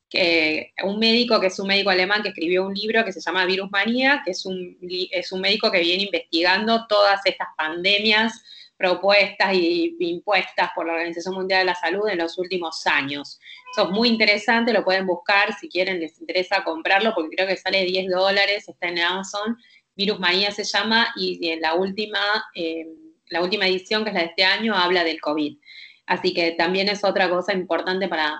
que 0.10 0.74
un 0.84 1.00
médico 1.00 1.40
que 1.40 1.48
es 1.48 1.60
un 1.60 1.68
médico 1.68 1.90
alemán 1.90 2.24
que 2.24 2.30
escribió 2.30 2.66
un 2.66 2.74
libro 2.74 3.04
que 3.04 3.12
se 3.12 3.22
llama 3.22 3.46
Virus 3.46 3.70
Manía, 3.72 4.22
que 4.24 4.32
es 4.32 4.46
un, 4.46 4.78
es 5.12 5.32
un 5.32 5.42
médico 5.42 5.72
que 5.72 5.80
viene 5.80 6.04
investigando 6.04 6.88
todas 6.88 7.22
estas 7.26 7.48
pandemias 7.58 8.42
propuestas 8.78 9.54
y 9.54 9.96
impuestas 10.00 10.70
por 10.76 10.86
la 10.86 10.94
Organización 10.94 11.34
Mundial 11.34 11.62
de 11.62 11.66
la 11.66 11.76
Salud 11.76 12.08
en 12.08 12.20
los 12.20 12.38
últimos 12.38 12.86
años. 12.86 13.40
Eso 13.74 13.86
es 13.86 13.90
muy 13.90 14.08
interesante, 14.08 14.72
lo 14.72 14.84
pueden 14.84 15.08
buscar 15.08 15.58
si 15.60 15.68
quieren, 15.68 16.00
les 16.00 16.20
interesa 16.22 16.64
comprarlo, 16.64 17.14
porque 17.16 17.36
creo 17.36 17.48
que 17.48 17.58
sale 17.58 17.84
10 17.84 18.10
dólares, 18.10 18.70
está 18.70 18.88
en 18.88 19.00
Amazon. 19.00 19.58
Virus 19.96 20.20
Manía 20.20 20.52
se 20.52 20.64
llama, 20.64 21.08
y 21.16 21.50
en 21.50 21.60
la 21.60 21.74
última, 21.74 22.20
eh, 22.54 22.86
la 23.30 23.42
última 23.42 23.68
edición, 23.68 24.04
que 24.04 24.12
es 24.12 24.14
la 24.14 24.22
de 24.22 24.28
este 24.28 24.44
año, 24.44 24.76
habla 24.76 25.04
del 25.04 25.20
COVID. 25.20 25.58
Así 26.06 26.34
que 26.34 26.52
también 26.52 26.88
es 26.88 27.04
otra 27.04 27.30
cosa 27.30 27.54
importante 27.54 28.08
para, 28.08 28.40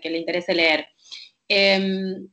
que 0.00 0.10
le 0.10 0.18
interese 0.18 0.54
leer. 0.54 0.88
Em, 1.48 2.28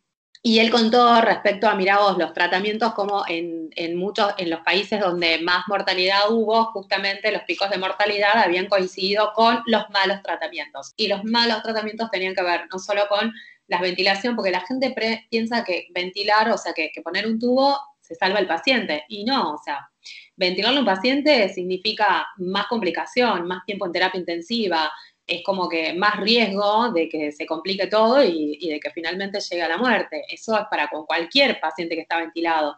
y 0.48 0.60
él 0.60 0.70
contó 0.70 1.22
respecto 1.22 1.68
a, 1.68 1.74
miraos, 1.74 2.20
los 2.20 2.32
tratamientos 2.34 2.94
como 2.94 3.24
en, 3.28 3.96
muchos, 3.96 4.32
en 4.38 4.52
los 4.52 4.60
países 4.60 5.00
donde 5.00 5.40
más 5.40 5.64
mortalidad 5.68 6.30
hubo, 6.30 6.66
justamente 6.66 7.32
los 7.32 7.42
picos 7.44 7.72
de 7.72 7.80
mortalidad 7.80 8.38
habían 8.38 8.68
coincidido 8.68 9.32
con 9.34 9.64
los 9.66 9.90
malos 9.90 10.22
tratamientos. 10.22 10.94
Y 10.98 11.08
los 11.08 11.24
malos 11.24 11.64
tratamientos 11.64 12.12
tenían 12.12 12.36
que 12.36 12.44
ver 12.44 12.68
no 12.72 12.78
solo 12.78 13.08
con 13.10 13.34
la 13.68 13.82
ventilación, 13.82 14.36
porque 14.36 14.52
la 14.52 14.62
gente 14.62 14.94
piensa 15.32 15.64
que 15.64 15.88
ventilar, 15.90 16.52
o 16.52 16.58
sea, 16.60 16.74
que, 16.74 16.92
que 16.94 17.02
poner 17.02 17.26
un 17.26 17.40
tubo 17.40 17.80
se 18.02 18.14
salva 18.14 18.38
el 18.38 18.46
paciente. 18.46 19.04
Y 19.10 19.26
no, 19.26 19.56
o 19.56 19.58
sea, 19.58 19.90
ventilarle 20.36 20.78
a 20.78 20.82
un 20.82 20.86
paciente 20.86 21.50
significa 21.50 22.28
más 22.38 22.68
complicación, 22.68 23.48
más 23.48 23.66
tiempo 23.66 23.88
en 23.88 23.92
terapia 23.92 24.20
intensiva, 24.20 24.92
es 25.28 25.44
como 25.44 25.68
que 25.68 25.94
más 25.94 26.20
riesgo 26.20 26.92
de 26.92 27.10
que 27.10 27.32
se 27.32 27.46
complique 27.46 27.88
todo 27.88 28.24
y, 28.24 28.68
de 28.68 28.80
que 28.80 28.92
finalmente 28.92 29.40
llegue 29.40 29.64
a 29.64 29.70
la 29.70 29.78
muerte. 29.78 30.24
Eso 30.30 30.58
es 30.58 30.66
para 30.70 30.88
con 30.88 31.06
cualquier 31.06 31.60
paciente 31.60 31.96
que 31.96 32.02
está 32.02 32.20
ventilado. 32.20 32.78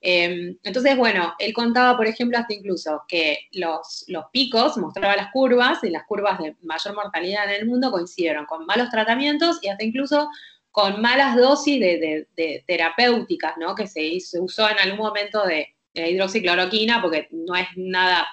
Em, 0.00 0.58
entonces, 0.62 0.96
bueno, 0.96 1.34
él 1.38 1.52
contaba, 1.54 1.96
por 1.96 2.06
ejemplo, 2.06 2.38
hasta 2.38 2.54
incluso 2.54 3.02
que 3.08 3.48
los, 3.52 4.04
los 4.08 4.26
picos, 4.30 4.76
mostraba 4.76 5.16
las 5.16 5.32
curvas, 5.32 5.82
y 5.84 5.90
las 5.90 6.04
curvas 6.04 6.38
de 6.38 6.54
mayor 6.62 6.94
mortalidad 6.94 7.44
en 7.46 7.62
el 7.62 7.66
mundo 7.66 7.90
coincidieron 7.90 8.44
con 8.46 8.66
malos 8.66 8.90
tratamientos 8.90 9.58
y 9.62 9.68
hasta 9.68 9.84
incluso 9.84 10.28
con 10.76 11.00
malas 11.00 11.36
dosis 11.36 11.80
de, 11.80 12.62
terapéuticas, 12.66 13.54
¿no? 13.56 13.74
Que 13.74 13.86
se, 13.86 14.18
usó 14.38 14.68
en 14.68 14.78
algún 14.78 14.98
momento 14.98 15.42
de, 15.46 15.74
hidroxicloroquina, 15.94 17.00
porque 17.00 17.28
no 17.30 17.56
es 17.56 17.66
nada, 17.76 18.26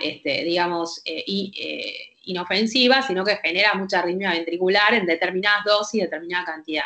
este, 0.00 0.42
digamos, 0.42 1.00
eh, 1.04 1.22
y, 1.24 1.52
eh, 1.56 2.17
inofensiva, 2.28 3.02
sino 3.02 3.24
que 3.24 3.36
genera 3.36 3.74
mucha 3.74 4.00
arritmia 4.00 4.30
ventricular 4.30 4.94
en 4.94 5.06
determinadas 5.06 5.64
dosis, 5.64 6.02
determinada 6.02 6.44
cantidad. 6.44 6.84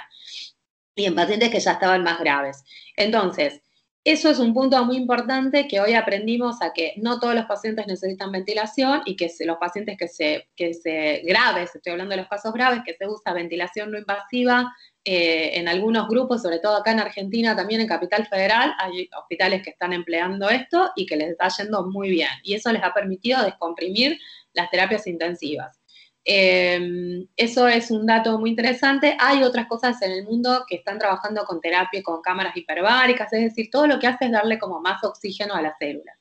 Y 0.94 1.06
en 1.06 1.14
pacientes 1.14 1.50
que 1.50 1.60
ya 1.60 1.72
estaban 1.72 2.02
más 2.02 2.18
graves. 2.18 2.64
Entonces, 2.96 3.62
eso 4.04 4.28
es 4.28 4.40
un 4.40 4.52
punto 4.52 4.84
muy 4.84 4.96
importante 4.96 5.68
que 5.68 5.80
hoy 5.80 5.94
aprendimos 5.94 6.60
a 6.60 6.72
que 6.72 6.94
no 6.96 7.20
todos 7.20 7.36
los 7.36 7.44
pacientes 7.44 7.86
necesitan 7.86 8.32
ventilación 8.32 9.02
y 9.04 9.14
que 9.14 9.30
los 9.44 9.58
pacientes 9.58 9.96
que 9.96 10.08
se, 10.08 10.48
que 10.56 10.74
se 10.74 11.22
graves, 11.24 11.70
estoy 11.72 11.92
hablando 11.92 12.10
de 12.10 12.22
los 12.22 12.28
casos 12.28 12.52
graves, 12.52 12.80
que 12.84 12.94
se 12.94 13.06
usa 13.06 13.32
ventilación 13.32 13.92
no 13.92 13.98
invasiva 13.98 14.74
eh, 15.04 15.52
en 15.54 15.68
algunos 15.68 16.08
grupos, 16.08 16.42
sobre 16.42 16.58
todo 16.58 16.76
acá 16.76 16.90
en 16.90 16.98
Argentina, 16.98 17.54
también 17.54 17.80
en 17.80 17.86
Capital 17.86 18.26
Federal, 18.26 18.74
hay 18.78 19.08
hospitales 19.16 19.62
que 19.62 19.70
están 19.70 19.92
empleando 19.92 20.48
esto 20.50 20.90
y 20.96 21.06
que 21.06 21.16
les 21.16 21.30
está 21.30 21.48
yendo 21.48 21.88
muy 21.88 22.10
bien. 22.10 22.30
Y 22.42 22.54
eso 22.54 22.72
les 22.72 22.82
ha 22.82 22.92
permitido 22.92 23.40
descomprimir 23.44 24.18
las 24.54 24.70
terapias 24.70 25.06
intensivas. 25.06 25.82
Em, 26.24 27.26
eso 27.36 27.66
es 27.66 27.90
un 27.90 28.06
dato 28.06 28.38
muy 28.38 28.50
interesante. 28.50 29.16
Hay 29.18 29.42
otras 29.42 29.66
cosas 29.66 30.00
en 30.02 30.12
el 30.12 30.24
mundo 30.24 30.64
que 30.68 30.76
están 30.76 30.98
trabajando 30.98 31.44
con 31.44 31.60
terapia, 31.60 32.02
con 32.02 32.22
cámaras 32.22 32.56
hiperbáricas, 32.56 33.32
es 33.32 33.42
decir, 33.42 33.70
todo 33.70 33.86
lo 33.86 33.98
que 33.98 34.06
hace 34.06 34.26
es 34.26 34.32
darle 34.32 34.58
como 34.58 34.80
más 34.80 35.02
oxígeno 35.02 35.54
a 35.54 35.62
la 35.62 35.74
célula. 35.78 36.12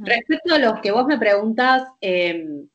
Respecto 0.00 0.54
a 0.54 0.58
lo 0.58 0.80
que 0.80 0.92
vos 0.92 1.06
me 1.06 1.18
preguntas 1.18 1.82
em, 2.00 2.68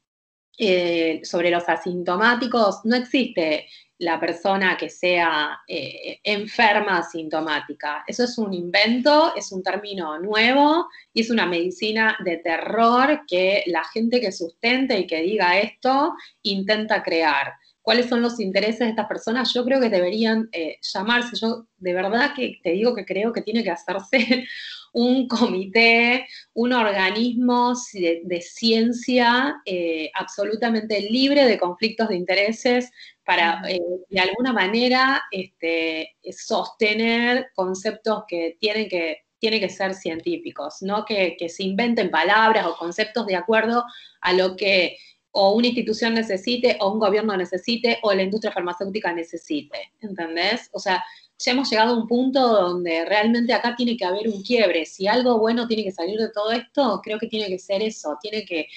eh, 0.57 1.21
sobre 1.23 1.49
los 1.49 1.67
asintomáticos, 1.67 2.81
no 2.83 2.97
existe 2.97 3.67
la 4.01 4.19
persona 4.19 4.77
que 4.77 4.89
sea 4.89 5.61
eh, 5.67 6.19
enferma 6.23 6.97
asintomática. 6.97 8.03
Eso 8.07 8.23
es 8.23 8.35
un 8.39 8.51
invento, 8.51 9.35
es 9.35 9.51
un 9.51 9.61
término 9.61 10.19
nuevo 10.19 10.87
y 11.13 11.21
es 11.21 11.29
una 11.29 11.45
medicina 11.45 12.17
de 12.25 12.37
terror 12.37 13.21
que 13.27 13.63
la 13.67 13.83
gente 13.83 14.19
que 14.19 14.31
sustente 14.31 14.97
y 14.97 15.05
que 15.05 15.21
diga 15.21 15.59
esto 15.59 16.15
intenta 16.41 17.03
crear. 17.03 17.53
¿Cuáles 17.83 18.07
son 18.07 18.23
los 18.23 18.39
intereses 18.39 18.79
de 18.79 18.89
estas 18.89 19.07
personas? 19.07 19.53
Yo 19.53 19.63
creo 19.63 19.79
que 19.79 19.89
deberían 19.89 20.49
eh, 20.51 20.77
llamarse, 20.81 21.35
yo 21.39 21.67
de 21.77 21.93
verdad 21.93 22.33
que 22.35 22.59
te 22.63 22.71
digo 22.71 22.95
que 22.95 23.05
creo 23.05 23.31
que 23.31 23.41
tiene 23.41 23.63
que 23.63 23.71
hacerse 23.71 24.47
un 24.93 25.27
comité, 25.27 26.27
un 26.53 26.73
organismo 26.73 27.73
de, 27.93 28.41
ciencia 28.41 29.61
eh, 29.65 30.11
absolutamente 30.13 31.01
libre 31.01 31.45
de 31.45 31.57
conflictos 31.57 32.09
de 32.09 32.17
intereses, 32.17 32.91
para 33.31 33.61
eh, 33.69 33.79
de 34.09 34.19
alguna 34.19 34.51
manera 34.51 35.23
este, 35.31 36.17
sostener 36.33 37.49
conceptos 37.55 38.25
que 38.27 38.57
tienen 38.59 38.89
que, 38.89 39.19
que 39.39 39.69
ser 39.69 39.93
científicos, 39.93 40.81
no 40.81 41.05
que, 41.05 41.37
se 41.47 41.63
inventen 41.63 42.11
palabras 42.11 42.65
o 42.65 42.75
conceptos 42.75 43.25
de 43.27 43.37
acuerdo 43.37 43.85
a 44.19 44.33
lo 44.33 44.57
que 44.57 44.97
o 45.31 45.53
una 45.53 45.67
institución 45.67 46.13
necesite, 46.13 46.75
o 46.81 46.91
un 46.91 46.99
gobierno 46.99 47.37
necesite, 47.37 47.99
o 48.01 48.13
la 48.13 48.23
industria 48.23 48.51
farmacéutica 48.51 49.13
necesite, 49.13 49.93
¿entendés? 50.01 50.69
O 50.73 50.79
sea, 50.79 51.01
ya 51.43 51.51
hemos 51.53 51.69
llegado 51.69 51.93
a 51.93 51.97
un 51.97 52.07
punto 52.07 52.39
donde 52.39 53.05
realmente 53.05 53.53
acá 53.53 53.75
tiene 53.75 53.97
que 53.97 54.05
haber 54.05 54.27
un 54.27 54.43
quiebre. 54.43 54.85
Si 54.85 55.07
algo 55.07 55.39
bueno 55.39 55.67
tiene 55.67 55.83
que 55.83 55.91
salir 55.91 56.19
de 56.19 56.29
todo 56.29 56.51
esto, 56.51 57.01
creo 57.03 57.17
que 57.19 57.27
tiene 57.27 57.47
que 57.47 57.59
ser 57.59 57.81
eso, 57.81 58.17
tiene 58.21 58.45
que, 58.45 58.67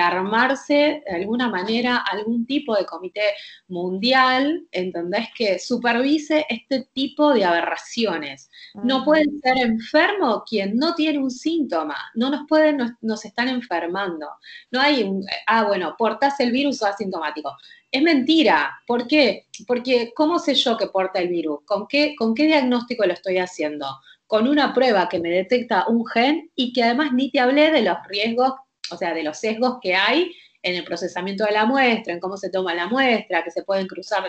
armarse 0.00 1.02
de 1.06 1.16
alguna 1.16 1.50
manera 1.50 1.98
algún 1.98 2.46
tipo 2.46 2.74
de 2.74 2.86
comité 2.86 3.34
mundial, 3.68 4.66
¿entendés? 4.72 5.28
Que 5.36 5.58
supervise 5.58 6.46
este 6.48 6.88
tipo 6.94 7.34
de 7.34 7.44
aberraciones. 7.44 8.48
No 8.72 9.04
puede 9.04 9.26
ser 9.42 9.58
enfermo 9.58 10.44
quien 10.48 10.78
no 10.78 10.94
tiene 10.94 11.18
un 11.18 11.30
síntoma, 11.30 11.98
no 12.14 12.30
nos 12.30 12.46
pueden, 12.48 12.78
nos, 13.02 13.24
están 13.26 13.48
enfermando. 13.48 14.26
No 14.70 14.80
hay 14.80 15.02
un, 15.02 15.26
ah, 15.46 15.64
bueno, 15.64 15.94
portas 15.98 16.40
el 16.40 16.52
virus 16.52 16.80
o 16.80 16.86
asintomático. 16.86 17.54
Es 17.92 18.02
mentira. 18.02 18.82
¿Por 18.86 19.06
qué? 19.06 19.48
Porque 19.66 20.12
¿cómo 20.16 20.38
sé 20.38 20.54
yo 20.54 20.78
que 20.78 20.86
porta 20.86 21.20
el 21.20 21.28
virus? 21.28 21.60
¿Con 21.66 21.86
qué, 21.86 22.14
¿Con 22.16 22.34
qué 22.34 22.46
diagnóstico 22.46 23.04
lo 23.04 23.12
estoy 23.12 23.36
haciendo? 23.36 23.86
Con 24.26 24.48
una 24.48 24.72
prueba 24.72 25.10
que 25.10 25.20
me 25.20 25.28
detecta 25.28 25.86
un 25.88 26.06
gen 26.06 26.50
y 26.56 26.72
que 26.72 26.82
además 26.84 27.12
ni 27.12 27.30
te 27.30 27.40
hablé 27.40 27.70
de 27.70 27.82
los 27.82 27.98
riesgos, 28.08 28.54
o 28.90 28.96
sea, 28.96 29.12
de 29.12 29.22
los 29.22 29.36
sesgos 29.36 29.76
que 29.82 29.94
hay 29.94 30.32
en 30.62 30.76
el 30.76 30.84
procesamiento 30.84 31.44
de 31.44 31.52
la 31.52 31.66
muestra, 31.66 32.14
en 32.14 32.20
cómo 32.20 32.38
se 32.38 32.48
toma 32.48 32.74
la 32.74 32.86
muestra, 32.86 33.44
que 33.44 33.50
se 33.50 33.62
pueden 33.62 33.86
cruzar 33.86 34.24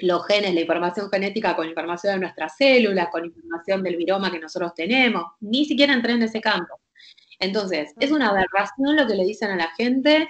los 0.00 0.26
genes, 0.26 0.52
la 0.52 0.60
información 0.60 1.08
genética 1.10 1.56
con 1.56 1.66
información 1.66 2.14
de 2.14 2.20
nuestras 2.20 2.58
células, 2.58 3.08
con 3.10 3.24
información 3.24 3.82
del 3.82 3.96
viroma 3.96 4.30
que 4.30 4.38
nosotros 4.38 4.74
tenemos. 4.74 5.24
Ni 5.40 5.64
siquiera 5.64 5.94
entré 5.94 6.12
en 6.12 6.24
ese 6.24 6.42
campo. 6.42 6.78
Entonces, 7.38 7.94
es 7.98 8.10
una 8.10 8.28
aberración 8.28 8.96
lo 8.96 9.06
que 9.06 9.14
le 9.14 9.24
dicen 9.24 9.50
a 9.50 9.56
la 9.56 9.70
gente 9.76 10.28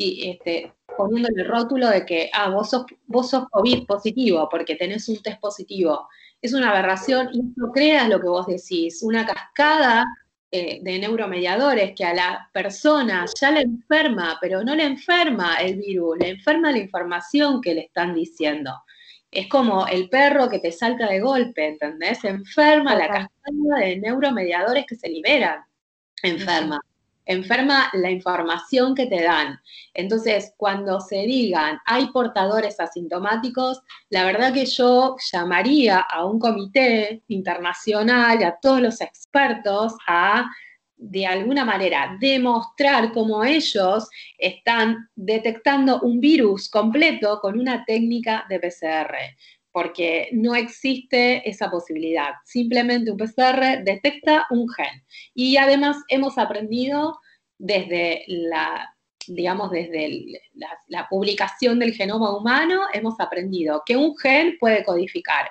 y 0.00 0.30
este, 0.30 0.72
poniéndole 0.96 1.42
el 1.42 1.48
rótulo 1.48 1.90
de 1.90 2.06
que, 2.06 2.30
ah, 2.32 2.48
vos 2.48 2.70
sos, 2.70 2.86
vos 3.06 3.28
sos 3.28 3.44
COVID 3.50 3.86
positivo 3.86 4.48
porque 4.50 4.76
tenés 4.76 5.08
un 5.10 5.22
test 5.22 5.38
positivo. 5.40 6.08
Es 6.40 6.54
una 6.54 6.70
aberración 6.70 7.28
y 7.32 7.42
no 7.56 7.70
creas 7.70 8.08
lo 8.08 8.18
que 8.18 8.28
vos 8.28 8.46
decís, 8.46 9.02
una 9.02 9.26
cascada 9.26 10.06
eh, 10.50 10.80
de 10.82 10.98
neuromediadores 10.98 11.92
que 11.94 12.04
a 12.06 12.14
la 12.14 12.50
persona 12.52 13.26
ya 13.38 13.50
le 13.50 13.60
enferma, 13.60 14.38
pero 14.40 14.64
no 14.64 14.74
le 14.74 14.84
enferma 14.84 15.56
el 15.56 15.76
virus, 15.76 16.16
le 16.18 16.30
enferma 16.30 16.72
la 16.72 16.78
información 16.78 17.60
que 17.60 17.74
le 17.74 17.82
están 17.82 18.14
diciendo. 18.14 18.72
Es 19.30 19.48
como 19.48 19.86
el 19.86 20.08
perro 20.08 20.48
que 20.48 20.60
te 20.60 20.72
salta 20.72 21.06
de 21.08 21.20
golpe, 21.20 21.66
¿entendés? 21.66 22.24
Enferma 22.24 22.94
la 22.96 23.06
cascada 23.06 23.80
de 23.80 23.98
neuromediadores 23.98 24.86
que 24.86 24.96
se 24.96 25.10
liberan. 25.10 25.62
Enferma 26.22 26.80
enferma 27.30 27.90
la 27.92 28.10
información 28.10 28.94
que 28.94 29.06
te 29.06 29.22
dan. 29.22 29.60
Entonces, 29.94 30.52
cuando 30.56 31.00
se 31.00 31.18
digan 31.26 31.78
hay 31.86 32.06
portadores 32.08 32.80
asintomáticos, 32.80 33.80
la 34.08 34.24
verdad 34.24 34.52
que 34.52 34.66
yo 34.66 35.16
llamaría 35.32 36.00
a 36.00 36.24
un 36.24 36.38
comité 36.38 37.22
internacional, 37.28 38.42
a 38.42 38.58
todos 38.60 38.80
los 38.80 39.00
expertos, 39.00 39.94
a 40.06 40.50
de 40.96 41.26
alguna 41.26 41.64
manera 41.64 42.16
demostrar 42.20 43.12
cómo 43.12 43.42
ellos 43.42 44.08
están 44.36 45.08
detectando 45.14 46.00
un 46.00 46.20
virus 46.20 46.68
completo 46.68 47.40
con 47.40 47.58
una 47.58 47.84
técnica 47.86 48.44
de 48.50 48.60
PCR 48.60 49.16
porque 49.72 50.28
no 50.32 50.54
existe 50.54 51.48
esa 51.48 51.70
posibilidad. 51.70 52.30
Simplemente 52.44 53.10
un 53.10 53.16
PCR 53.16 53.84
detecta 53.84 54.46
un 54.50 54.68
gen. 54.68 55.04
Y 55.34 55.56
además 55.56 55.96
hemos 56.08 56.38
aprendido 56.38 57.18
desde 57.58 58.24
la, 58.26 58.94
digamos, 59.26 59.70
desde 59.70 60.24
la, 60.88 61.08
publicación 61.08 61.78
del 61.78 61.94
genoma 61.94 62.36
humano, 62.36 62.82
hemos 62.92 63.20
aprendido 63.20 63.82
que 63.84 63.96
un 63.96 64.16
gen 64.16 64.56
puede 64.58 64.84
codificar 64.84 65.50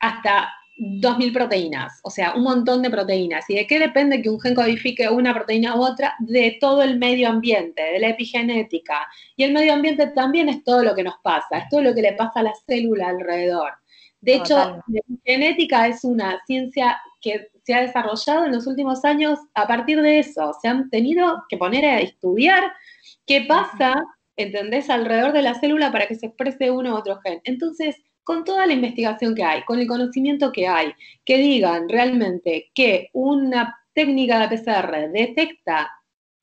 hasta 0.00 0.52
2.000 0.78 1.32
proteínas, 1.32 1.98
o 2.04 2.10
sea, 2.10 2.34
un 2.34 2.44
montón 2.44 2.82
de 2.82 2.90
proteínas. 2.90 3.44
¿Y 3.50 3.56
de 3.56 3.66
qué 3.66 3.80
depende 3.80 4.22
que 4.22 4.30
un 4.30 4.40
gen 4.40 4.54
codifique 4.54 5.08
una 5.08 5.34
proteína 5.34 5.74
u 5.74 5.82
otra? 5.82 6.14
De 6.20 6.56
todo 6.60 6.82
el 6.82 6.98
medio 6.98 7.28
ambiente, 7.28 7.82
de 7.82 7.98
la 7.98 8.10
epigenética. 8.10 9.06
Y 9.36 9.42
el 9.42 9.52
medio 9.52 9.72
ambiente 9.72 10.06
también 10.08 10.48
es 10.48 10.62
todo 10.62 10.84
lo 10.84 10.94
que 10.94 11.02
nos 11.02 11.16
pasa, 11.22 11.58
es 11.58 11.68
todo 11.68 11.82
lo 11.82 11.94
que 11.94 12.02
le 12.02 12.12
pasa 12.12 12.40
a 12.40 12.44
la 12.44 12.52
célula 12.66 13.08
alrededor. 13.08 13.72
De 14.20 14.34
hecho, 14.34 14.56
la 14.56 15.00
epigenética 15.08 15.88
es 15.88 16.04
una 16.04 16.40
ciencia 16.46 16.98
que 17.20 17.50
se 17.64 17.74
ha 17.74 17.82
desarrollado 17.82 18.46
en 18.46 18.52
los 18.52 18.66
últimos 18.66 19.04
años 19.04 19.38
a 19.54 19.66
partir 19.66 20.00
de 20.00 20.20
eso. 20.20 20.52
Se 20.62 20.68
han 20.68 20.90
tenido 20.90 21.44
que 21.48 21.56
poner 21.56 21.84
a 21.84 22.00
estudiar 22.00 22.72
qué 23.26 23.42
pasa, 23.42 23.94
¿entendés?, 24.36 24.90
alrededor 24.90 25.32
de 25.32 25.42
la 25.42 25.54
célula 25.54 25.92
para 25.92 26.06
que 26.06 26.14
se 26.14 26.26
exprese 26.26 26.70
uno 26.70 26.94
u 26.94 26.96
otro 26.96 27.20
gen. 27.20 27.40
Entonces, 27.44 27.96
con 28.28 28.44
toda 28.44 28.66
la 28.66 28.74
investigación 28.74 29.34
que 29.34 29.42
hay, 29.42 29.62
con 29.62 29.78
el 29.78 29.86
conocimiento 29.86 30.52
que 30.52 30.68
hay, 30.68 30.92
que 31.24 31.38
digan 31.38 31.88
realmente 31.88 32.70
que 32.74 33.08
una 33.14 33.80
técnica 33.94 34.38
de 34.38 34.54
PCR 34.54 35.10
detecta 35.10 35.90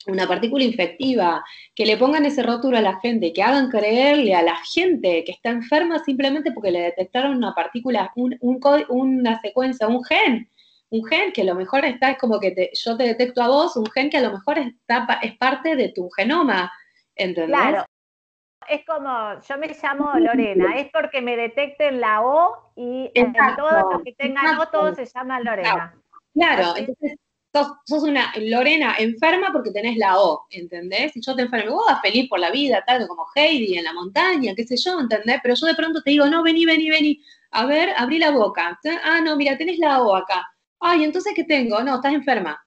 una 0.07 0.27
partícula 0.27 0.63
infectiva, 0.63 1.45
que 1.75 1.86
le 1.86 1.95
pongan 1.95 2.25
ese 2.25 2.41
rótulo 2.41 2.79
a 2.79 2.81
la 2.81 2.99
gente, 3.01 3.31
que 3.31 3.43
hagan 3.43 3.69
creerle 3.69 4.33
a 4.33 4.41
la 4.41 4.55
gente 4.73 5.23
que 5.23 5.33
está 5.33 5.51
enferma 5.51 6.03
simplemente 6.03 6.51
porque 6.53 6.71
le 6.71 6.81
detectaron 6.81 7.38
una 7.38 7.53
partícula, 7.53 8.11
una 8.15 9.39
secuencia, 9.41 9.88
un 9.88 10.03
gen, 10.05 10.49
un 10.89 11.05
gen 11.05 11.31
que 11.33 11.43
a 11.43 11.45
lo 11.45 11.53
mejor 11.53 11.86
está, 11.86 12.09
es 12.09 12.17
como 12.17 12.39
que 12.39 12.71
yo 12.73 12.97
te 12.97 13.03
detecto 13.03 13.43
a 13.43 13.47
vos, 13.47 13.77
un 13.77 13.86
gen 13.91 14.09
que 14.09 14.17
a 14.17 14.21
lo 14.21 14.31
mejor 14.31 14.57
está, 14.57 15.19
es 15.21 15.38
parte 15.38 15.75
de 15.75 15.89
tu 15.89 16.09
genoma, 16.09 16.71
¿entendés? 17.15 17.55
Claro, 17.55 17.86
es 18.70 18.86
como, 18.86 19.39
yo 19.41 19.57
me 19.57 19.68
llamo 19.68 20.13
Lorena, 20.20 20.76
es 20.78 20.89
porque 20.91 21.22
me 21.22 21.36
detecten 21.36 21.99
la 21.99 22.22
O 22.22 22.72
y 22.76 23.11
en 23.13 23.34
todos 23.34 23.93
los 23.93 24.03
que 24.03 24.13
tengan 24.13 24.59
O 24.59 24.68
todos 24.68 24.95
se 24.95 25.05
llaman 25.05 25.43
Lorena. 25.43 25.95
Claro, 26.34 26.74
entonces 26.76 27.18
sos, 27.86 28.03
una 28.03 28.34
Lorena 28.38 28.95
enferma 28.97 29.51
porque 29.51 29.72
tenés 29.72 29.97
la 29.97 30.20
O, 30.20 30.45
¿entendés? 30.49 31.16
Y 31.16 31.22
yo 31.22 31.36
te 31.36 31.43
enfermo, 31.43 31.76
vos 31.76 31.86
vas 31.88 32.01
feliz 32.01 32.28
por 32.30 32.39
la 32.39 32.51
vida, 32.51 32.84
tal 32.86 33.07
como 33.07 33.26
Heidi 33.34 33.78
en 33.78 33.86
la 33.86 33.93
montaña, 33.93 34.53
qué 34.55 34.66
sé 34.66 34.76
yo, 34.78 34.99
¿entendés? 34.99 35.39
Pero 35.41 35.55
yo 35.55 35.68
de 35.68 35.76
pronto 35.76 36.01
te 36.01 36.11
digo, 36.11 36.26
no, 36.26 36.43
vení, 36.43 36.66
vení, 36.66 36.89
vení, 36.89 37.22
a 37.51 37.66
ver, 37.66 37.93
abrí 37.95 38.20
la 38.20 38.32
boca. 38.32 38.78
Ah, 39.03 39.22
no, 39.22 39.38
mira, 39.38 39.57
tenés 39.57 39.80
la 39.80 40.01
O 40.03 40.16
acá. 40.16 40.45
Ay, 40.80 41.03
entonces, 41.03 41.34
¿qué 41.36 41.45
tengo? 41.45 41.82
No, 41.82 41.95
estás 41.95 42.13
enferma. 42.13 42.61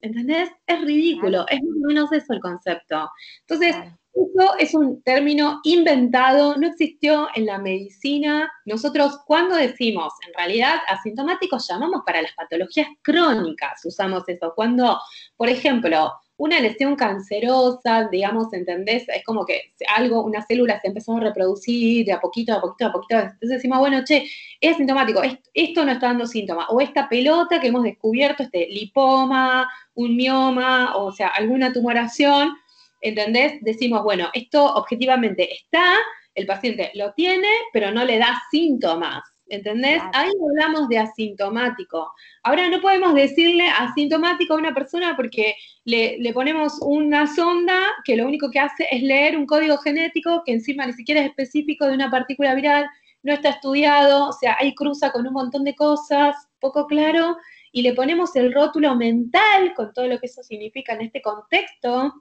¿Entendés? 0.00 0.50
Es 0.66 0.80
ridículo, 0.80 1.46
es 1.48 1.60
más 1.62 1.76
o 1.76 1.88
menos 1.88 2.12
eso 2.12 2.32
el 2.32 2.40
concepto. 2.40 3.10
Entonces, 3.40 3.76
eso 4.14 4.56
es 4.58 4.74
un 4.74 5.02
término 5.02 5.60
inventado, 5.64 6.56
no 6.56 6.66
existió 6.66 7.28
en 7.34 7.46
la 7.46 7.58
medicina. 7.58 8.50
Nosotros 8.64 9.18
cuando 9.26 9.56
decimos, 9.56 10.12
en 10.26 10.34
realidad, 10.34 10.74
asintomáticos, 10.88 11.68
llamamos 11.68 12.02
para 12.04 12.22
las 12.22 12.32
patologías 12.32 12.88
crónicas, 13.02 13.84
usamos 13.84 14.28
eso. 14.28 14.52
Cuando, 14.54 14.98
por 15.36 15.48
ejemplo, 15.48 16.12
una 16.36 16.58
lesión 16.60 16.96
cancerosa, 16.96 18.08
digamos, 18.10 18.52
¿entendés? 18.52 19.08
Es 19.08 19.24
como 19.24 19.46
que 19.46 19.74
algo, 19.94 20.24
una 20.24 20.44
célula 20.44 20.80
se 20.80 20.88
empezó 20.88 21.16
a 21.16 21.20
reproducir 21.20 22.04
de 22.04 22.12
a 22.12 22.20
poquito, 22.20 22.52
a 22.52 22.60
poquito, 22.60 22.86
a 22.86 22.92
poquito. 22.92 23.14
Entonces 23.16 23.48
decimos, 23.48 23.78
bueno, 23.78 24.02
che, 24.04 24.26
es 24.60 24.74
asintomático, 24.74 25.22
esto 25.54 25.84
no 25.84 25.92
está 25.92 26.08
dando 26.08 26.26
síntomas. 26.26 26.66
O 26.70 26.80
esta 26.80 27.08
pelota 27.08 27.60
que 27.60 27.68
hemos 27.68 27.84
descubierto, 27.84 28.42
este 28.42 28.66
lipoma, 28.68 29.68
un 29.94 30.16
mioma, 30.16 30.96
o 30.96 31.12
sea, 31.12 31.28
alguna 31.28 31.72
tumoración, 31.72 32.56
¿entendés? 33.02 33.60
Decimos, 33.60 34.02
bueno, 34.02 34.30
esto 34.32 34.64
objetivamente 34.74 35.52
está, 35.52 35.96
el 36.34 36.46
paciente 36.46 36.90
lo 36.94 37.12
tiene, 37.12 37.48
pero 37.72 37.90
no 37.90 38.04
le 38.04 38.18
da 38.18 38.40
síntomas. 38.50 39.22
¿Entendés? 39.48 40.00
Ahí 40.14 40.30
hablamos 40.48 40.88
de 40.88 40.96
asintomático. 40.96 42.10
Ahora 42.42 42.70
no 42.70 42.80
podemos 42.80 43.12
decirle 43.12 43.68
asintomático 43.68 44.54
a 44.54 44.56
una 44.56 44.72
persona 44.72 45.14
porque 45.14 45.54
le, 45.84 46.16
le, 46.20 46.32
ponemos 46.32 46.78
una 46.80 47.26
sonda 47.26 47.78
que 48.06 48.16
lo 48.16 48.26
único 48.26 48.50
que 48.50 48.60
hace 48.60 48.86
es 48.90 49.02
leer 49.02 49.36
un 49.36 49.44
código 49.44 49.76
genético 49.76 50.42
que 50.46 50.52
encima 50.52 50.86
ni 50.86 50.94
siquiera 50.94 51.20
es 51.20 51.26
específico 51.26 51.86
de 51.86 51.92
una 51.92 52.10
partícula 52.10 52.54
viral, 52.54 52.88
no 53.22 53.34
está 53.34 53.50
estudiado, 53.50 54.28
o 54.28 54.32
sea, 54.32 54.56
ahí 54.58 54.74
cruza 54.74 55.12
con 55.12 55.26
un 55.26 55.34
montón 55.34 55.64
de 55.64 55.74
cosas, 55.74 56.34
poco 56.58 56.86
claro, 56.86 57.36
y 57.72 57.82
le 57.82 57.94
ponemos 57.94 58.34
el 58.36 58.52
rótulo 58.52 58.96
mental 58.96 59.74
con 59.74 59.92
todo 59.92 60.06
lo 60.06 60.18
que 60.18 60.26
eso 60.26 60.42
significa 60.42 60.94
en 60.94 61.02
este 61.02 61.22
contexto, 61.22 62.12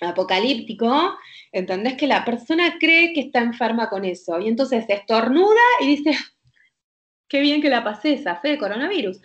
apocalíptico, 0.00 1.16
¿entendés? 1.52 1.94
Que 1.94 2.06
la 2.06 2.24
persona 2.24 2.76
cree 2.78 3.12
que 3.12 3.20
está 3.20 3.40
enferma 3.40 3.88
con 3.88 4.04
eso. 4.04 4.38
Y 4.40 4.48
entonces 4.48 4.84
estornuda 4.88 5.62
y 5.80 5.86
dice, 5.96 6.12
qué 7.28 7.40
bien 7.40 7.62
que 7.62 7.70
la 7.70 7.84
pasé 7.84 8.14
esa 8.14 8.36
fe 8.36 8.50
de 8.50 8.58
coronavirus. 8.58 9.20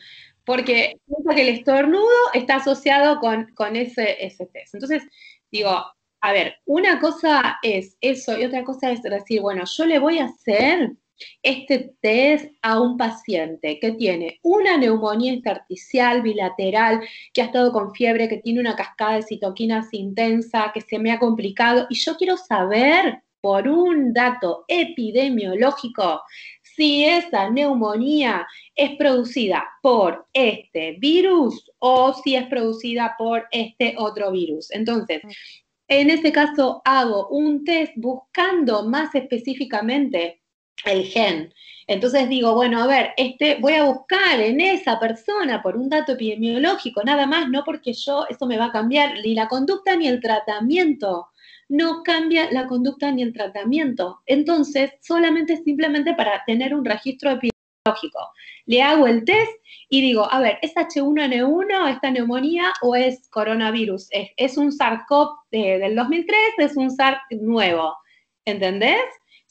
Porque 0.46 1.00
piensa 1.06 1.36
que 1.36 1.42
el 1.42 1.58
estornudo 1.60 2.18
está 2.34 2.56
asociado 2.56 3.20
con, 3.20 3.54
con 3.54 3.76
ese, 3.76 4.26
ese 4.26 4.48
test. 4.48 4.74
Entonces, 4.74 5.04
digo, 5.52 5.86
a 6.22 6.32
ver, 6.34 6.56
una 6.66 7.00
cosa 7.00 7.60
es 7.62 7.98
eso 8.02 8.38
y 8.38 8.46
otra 8.46 8.64
cosa 8.64 8.92
es 8.92 9.02
decir, 9.02 9.42
bueno, 9.42 9.64
yo 9.66 9.86
le 9.86 10.00
voy 10.00 10.20
a 10.20 10.26
hacer 10.26 10.92
este 11.44 11.94
test 12.02 12.52
a 12.62 12.80
un 12.80 12.98
paciente 12.98 13.80
que 13.80 13.92
tiene 13.94 14.40
una 14.44 14.78
neumonía 14.78 15.34
intersticial 15.34 16.22
bilateral, 16.22 17.02
que 17.34 17.42
ha 17.42 17.46
estado 17.46 17.72
con 17.72 17.94
fiebre, 17.94 18.30
que 18.30 18.38
tiene 18.38 18.60
una 18.60 18.76
cascada 18.76 19.16
de 19.16 19.24
citoquinas 19.24 19.88
intensa, 19.94 20.72
que 20.74 20.82
se 20.82 21.00
me 21.00 21.12
ha 21.12 21.20
complicado, 21.20 21.88
y 21.90 21.96
yo 21.96 22.16
quiero 22.18 22.38
saber 22.38 23.22
por 23.42 23.68
un 23.68 24.14
dato 24.14 24.66
epidemiológico 24.68 26.22
si 26.62 27.06
esa 27.06 27.50
neumonía 27.50 28.46
es 28.76 28.96
producida 28.98 29.66
por 29.82 30.28
este 30.34 30.98
virus 31.00 31.72
o 31.80 32.14
si 32.14 32.36
es 32.36 32.46
producida 32.48 33.16
por 33.18 33.46
este 33.52 33.96
otro 33.98 34.32
virus. 34.32 34.72
Entonces, 34.72 35.22
en 35.88 36.10
ese 36.10 36.32
caso 36.32 36.82
hago 36.86 37.28
un 37.30 37.64
test 37.64 37.94
buscando 37.96 38.88
más 38.88 39.14
específicamente 39.16 40.42
el 40.86 41.06
gen. 41.06 41.54
Entonces 41.88 42.30
digo, 42.30 42.54
bueno, 42.54 42.84
a 42.84 42.88
ver, 42.88 43.14
este, 43.18 43.58
voy 43.60 43.74
a 43.74 43.84
buscar 43.84 44.40
en 44.40 44.62
esa 44.62 45.00
persona 45.00 45.64
por 45.64 45.76
un 45.76 45.90
dato 45.90 46.12
epidemiológico, 46.12 47.04
nada 47.04 47.26
más, 47.26 47.50
no 47.50 47.64
porque 47.64 47.94
yo, 47.94 48.28
eso 48.30 48.46
me 48.46 48.58
va 48.58 48.66
a 48.66 48.72
cambiar 48.72 49.16
ni 49.24 49.34
la 49.34 49.48
conducta 49.48 49.96
ni 49.96 50.08
el 50.08 50.22
tratamiento. 50.22 51.30
No 51.68 52.04
cambia 52.04 52.52
la 52.52 52.68
conducta 52.68 53.12
ni 53.12 53.24
el 53.24 53.34
tratamiento. 53.34 54.20
Entonces, 54.28 54.92
solamente 55.02 55.58
simplemente 55.64 56.14
para 56.14 56.44
tener 56.46 56.76
un 56.76 56.86
registro 56.86 57.32
epidemiológico. 57.32 58.20
Le 58.66 58.84
hago 58.84 59.08
el 59.08 59.26
test 59.26 59.52
y 59.90 60.02
digo, 60.02 60.32
a 60.32 60.40
ver, 60.42 60.60
¿es 60.62 60.76
H1N1 60.76 61.92
esta 61.92 62.12
neumonía 62.12 62.72
o 62.84 62.96
es 62.96 63.28
coronavirus? 63.30 64.10
¿Es, 64.38 64.58
un 64.58 64.72
SARS-CoV 64.72 65.30
del 65.50 65.96
2003? 65.96 66.40
¿Es 66.60 66.78
un 66.78 66.92
SARS 66.92 67.20
nuevo? 67.32 67.96
¿Entendés? 68.46 69.02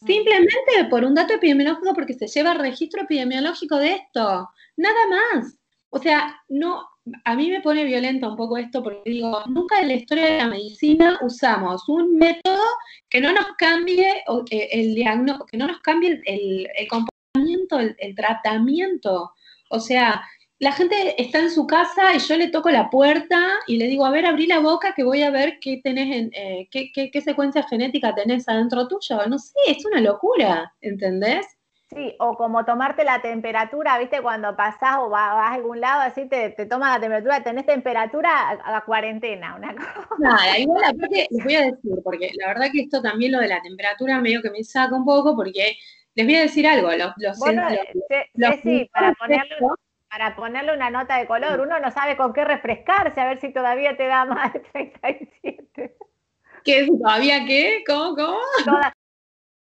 Simplemente 0.06 0.84
por 0.88 1.04
un 1.04 1.14
dato 1.14 1.34
epidemiológico, 1.34 1.92
porque 1.94 2.14
se 2.14 2.28
lleva 2.28 2.54
registro 2.54 3.02
epidemiológico 3.02 3.76
de 3.76 3.92
esto. 3.92 4.48
Nada 4.76 5.06
más. 5.08 5.58
O 5.90 5.98
sea, 5.98 6.40
no, 6.48 6.86
a 7.24 7.34
mí 7.34 7.50
me 7.50 7.60
pone 7.60 7.84
violento 7.84 8.28
un 8.28 8.36
poco 8.36 8.58
esto 8.58 8.82
porque 8.82 9.10
digo, 9.10 9.42
nunca 9.46 9.80
en 9.80 9.88
la 9.88 9.94
historia 9.94 10.26
de 10.26 10.38
la 10.38 10.48
medicina 10.48 11.18
usamos 11.22 11.88
un 11.88 12.16
método 12.16 12.62
que 13.08 13.20
no 13.20 13.32
nos 13.32 13.46
cambie 13.56 14.22
eh, 14.50 14.68
el 14.72 14.94
diagnóstico, 14.94 15.46
que 15.46 15.56
no 15.56 15.66
nos 15.66 15.80
cambie 15.80 16.20
el, 16.26 16.68
comportamiento, 16.88 17.78
el, 17.80 18.14
tratamiento. 18.14 19.32
O 19.70 19.80
sea, 19.80 20.22
la 20.60 20.72
gente 20.72 21.20
está 21.22 21.38
en 21.38 21.50
su 21.50 21.66
casa 21.66 22.14
y 22.14 22.18
yo 22.18 22.36
le 22.36 22.48
toco 22.48 22.70
la 22.70 22.90
puerta 22.90 23.38
y 23.66 23.76
le 23.76 23.86
digo, 23.86 24.04
a 24.04 24.10
ver, 24.10 24.26
abrí 24.26 24.46
la 24.46 24.58
boca 24.58 24.92
que 24.94 25.04
voy 25.04 25.22
a 25.22 25.30
ver 25.30 25.58
qué 25.60 25.80
tenés 25.82 26.16
en, 26.16 26.30
eh, 26.34 26.68
qué, 26.70 26.90
qué, 26.92 27.20
secuencia 27.20 27.62
genética 27.62 28.14
tenés 28.14 28.48
adentro 28.48 28.88
tuyo. 28.88 29.24
No 29.28 29.38
sé, 29.38 29.54
es 29.68 29.84
una 29.86 30.00
locura, 30.00 30.74
¿entendés? 30.80 31.46
Sí, 31.94 32.14
o 32.18 32.36
como 32.36 32.64
tomarte 32.64 33.04
la 33.04 33.22
temperatura, 33.22 33.98
¿viste? 33.98 34.20
Cuando 34.20 34.54
pasás 34.56 34.96
o 34.98 35.08
vas, 35.08 35.30
a 35.30 35.54
algún 35.54 35.80
lado, 35.80 36.02
así 36.02 36.28
te, 36.28 36.50
te 36.50 36.66
tomas 36.66 36.94
la 36.94 37.00
temperatura, 37.00 37.42
tenés 37.42 37.64
temperatura 37.64 38.50
a, 38.50 38.72
la 38.72 38.80
cuarentena, 38.82 39.54
una 39.54 39.74
cosa. 39.74 40.08
Nada, 40.18 40.58
igual 40.58 40.84
aparte 40.84 41.28
les 41.30 41.44
voy 41.44 41.54
a 41.54 41.62
decir, 41.62 41.92
porque 42.04 42.30
la 42.34 42.48
verdad 42.48 42.66
que 42.72 42.82
esto 42.82 43.00
también 43.00 43.32
lo 43.32 43.38
de 43.38 43.48
la 43.48 43.62
temperatura 43.62 44.20
medio 44.20 44.42
que 44.42 44.50
me 44.50 44.62
saca 44.64 44.94
un 44.94 45.06
poco, 45.06 45.34
porque 45.34 45.78
les 46.14 46.26
voy 46.26 46.34
a 46.34 46.42
decir 46.42 46.66
algo, 46.66 46.90
los, 46.90 47.12
los, 47.16 47.38
sí, 48.62 48.90
para 48.92 49.14
ponerle, 49.14 49.56
para 50.10 50.36
ponerle 50.36 50.74
una 50.74 50.90
nota 50.90 51.16
de 51.16 51.26
color. 51.26 51.60
Uno 51.60 51.78
no 51.80 51.90
sabe 51.90 52.16
con 52.16 52.32
qué 52.32 52.44
refrescarse, 52.44 53.20
a 53.20 53.26
ver 53.26 53.40
si 53.40 53.52
todavía 53.52 53.96
te 53.96 54.06
da 54.06 54.24
más 54.24 54.52
de 54.52 54.60
37. 54.60 55.96
¿Qué 56.64 56.80
es 56.80 56.88
todavía 56.88 57.44
qué? 57.46 57.84
¿Cómo? 57.86 58.16
¿Cómo? 58.16 58.80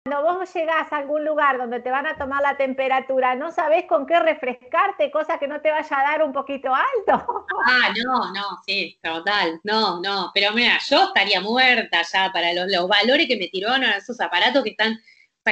cuando 0.09 0.39
vos 0.39 0.53
llegás 0.53 0.91
a 0.91 0.97
algún 0.97 1.23
lugar 1.23 1.57
donde 1.57 1.81
te 1.81 1.91
van 1.91 2.07
a 2.07 2.17
tomar 2.17 2.41
la 2.41 2.57
temperatura, 2.57 3.35
no 3.35 3.51
sabés 3.51 3.85
con 3.85 4.07
qué 4.07 4.19
refrescarte, 4.19 5.11
cosa 5.11 5.37
que 5.37 5.47
no 5.47 5.61
te 5.61 5.69
vaya 5.69 5.99
a 5.99 6.11
dar 6.11 6.23
un 6.23 6.33
poquito 6.33 6.73
alto. 6.73 7.45
Ah, 7.67 7.93
no, 8.03 8.31
no, 8.33 8.59
sí, 8.65 8.97
total, 9.03 9.59
no, 9.63 10.01
no, 10.01 10.31
pero 10.33 10.51
mira, 10.53 10.79
yo 10.89 11.03
estaría 11.03 11.41
muerta 11.41 12.01
ya 12.01 12.31
para 12.31 12.53
los, 12.53 12.71
los 12.71 12.87
valores 12.87 13.27
que 13.27 13.37
me 13.37 13.49
tiraron 13.49 13.83
a 13.83 13.97
esos 13.97 14.19
aparatos 14.19 14.63
que 14.63 14.71
están, 14.71 14.97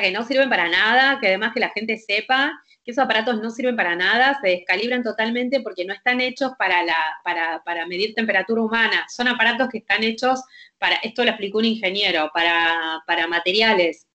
que 0.01 0.11
no 0.11 0.25
sirven 0.25 0.49
para 0.49 0.69
nada, 0.69 1.19
que 1.19 1.27
además 1.27 1.53
que 1.53 1.59
la 1.59 1.69
gente 1.69 1.97
sepa 1.97 2.51
que 2.83 2.91
esos 2.91 3.03
aparatos 3.03 3.41
no 3.41 3.49
sirven 3.49 3.75
para 3.75 3.95
nada, 3.95 4.39
se 4.41 4.49
descalibran 4.49 5.03
totalmente 5.03 5.59
porque 5.61 5.83
no 5.83 5.93
están 5.93 6.21
hechos 6.21 6.53
para, 6.57 6.83
la, 6.83 6.95
para, 7.23 7.61
para 7.63 7.85
medir 7.85 8.13
temperatura 8.13 8.61
humana, 8.61 9.05
son 9.09 9.27
aparatos 9.27 9.67
que 9.69 9.79
están 9.79 10.03
hechos 10.03 10.41
para, 10.77 10.95
esto 10.97 11.23
lo 11.23 11.29
explicó 11.31 11.57
un 11.57 11.65
ingeniero, 11.65 12.31
para, 12.33 13.03
para 13.05 13.27
materiales, 13.27 14.07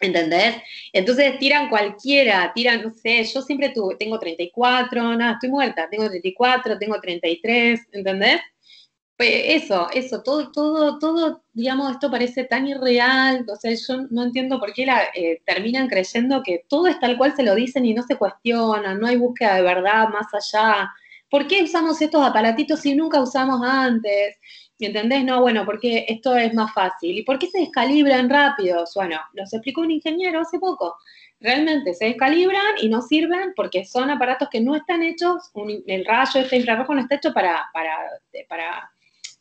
¿Entendés? 0.00 0.56
Entonces 0.94 1.38
tiran 1.38 1.68
cualquiera, 1.68 2.52
tiran, 2.54 2.82
no 2.82 2.90
sé, 2.90 3.22
yo 3.22 3.42
siempre 3.42 3.68
tuve, 3.68 3.96
tengo 3.96 4.18
34, 4.18 5.14
nada, 5.14 5.32
estoy 5.34 5.50
muerta, 5.50 5.88
tengo 5.90 6.08
34, 6.08 6.78
tengo 6.78 6.98
33, 6.98 7.80
¿entendés? 7.92 8.40
Pues 9.20 9.32
eso, 9.64 9.86
eso, 9.92 10.22
todo, 10.22 10.50
todo, 10.50 10.98
todo, 10.98 11.42
digamos, 11.52 11.90
esto 11.90 12.10
parece 12.10 12.44
tan 12.44 12.66
irreal, 12.66 13.44
o 13.52 13.54
sea, 13.54 13.70
yo 13.74 14.06
no 14.08 14.22
entiendo 14.22 14.58
por 14.58 14.72
qué 14.72 14.86
la, 14.86 15.02
eh, 15.14 15.42
terminan 15.44 15.88
creyendo 15.88 16.42
que 16.42 16.64
todo 16.70 16.86
es 16.86 16.98
tal 17.00 17.18
cual 17.18 17.36
se 17.36 17.42
lo 17.42 17.54
dicen 17.54 17.84
y 17.84 17.92
no 17.92 18.02
se 18.02 18.16
cuestionan, 18.16 18.98
no 18.98 19.06
hay 19.06 19.16
búsqueda 19.16 19.56
de 19.56 19.62
verdad 19.62 20.08
más 20.08 20.26
allá. 20.32 20.90
¿Por 21.28 21.46
qué 21.46 21.62
usamos 21.62 22.00
estos 22.00 22.26
aparatitos 22.26 22.80
si 22.80 22.94
nunca 22.94 23.20
usamos 23.20 23.60
antes? 23.62 24.38
¿Entendés? 24.78 25.22
No, 25.24 25.42
bueno, 25.42 25.66
porque 25.66 26.06
esto 26.08 26.34
es 26.34 26.54
más 26.54 26.72
fácil. 26.72 27.18
¿Y 27.18 27.22
por 27.22 27.38
qué 27.38 27.46
se 27.48 27.60
descalibran 27.60 28.30
rápidos? 28.30 28.92
Bueno, 28.94 29.20
los 29.34 29.52
explicó 29.52 29.82
un 29.82 29.90
ingeniero 29.90 30.40
hace 30.40 30.58
poco. 30.58 30.96
Realmente 31.40 31.92
se 31.92 32.06
descalibran 32.06 32.78
y 32.80 32.88
no 32.88 33.02
sirven 33.02 33.52
porque 33.54 33.84
son 33.84 34.08
aparatos 34.08 34.48
que 34.50 34.62
no 34.62 34.74
están 34.76 35.02
hechos, 35.02 35.50
el 35.86 36.06
rayo 36.06 36.40
este 36.40 36.56
infrarrojo 36.56 36.94
no 36.94 37.02
está 37.02 37.16
hecho 37.16 37.34
para, 37.34 37.66
para, 37.74 37.98
para, 38.48 38.90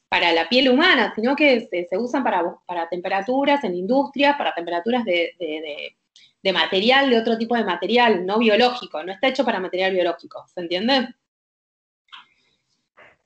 para 0.10 0.34
la 0.34 0.50
piel 0.50 0.70
humana, 0.70 1.14
sino 1.16 1.36
que 1.36 1.68
se, 1.70 1.98
usan 1.98 2.24
para, 2.24 2.44
para, 2.66 2.90
temperaturas 2.90 3.64
en 3.64 3.76
industria, 3.76 4.36
para 4.38 4.54
temperaturas 4.56 5.06
de, 5.06 5.36
de, 5.40 5.96
de 6.42 6.54
material, 6.54 7.10
de 7.10 7.20
otro 7.20 7.38
tipo 7.38 7.56
de 7.56 7.64
material, 7.64 8.26
no 8.26 8.40
biológico, 8.40 9.04
no 9.04 9.12
está 9.12 9.28
hecho 9.28 9.46
para 9.46 9.60
material 9.60 9.94
biológico, 9.94 10.46
¿se 10.48 10.62
entiende? 10.62 11.16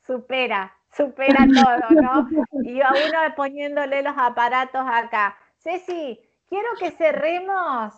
Supera, 0.05 0.75
supera 0.95 1.45
todo, 1.89 2.01
¿no? 2.01 2.29
Y 2.63 2.81
a 2.81 2.89
uno 2.89 3.35
poniéndole 3.35 4.01
los 4.01 4.15
aparatos 4.17 4.83
acá. 4.85 5.37
Ceci, 5.57 6.19
quiero 6.49 6.69
que 6.77 6.91
cerremos. 6.91 7.93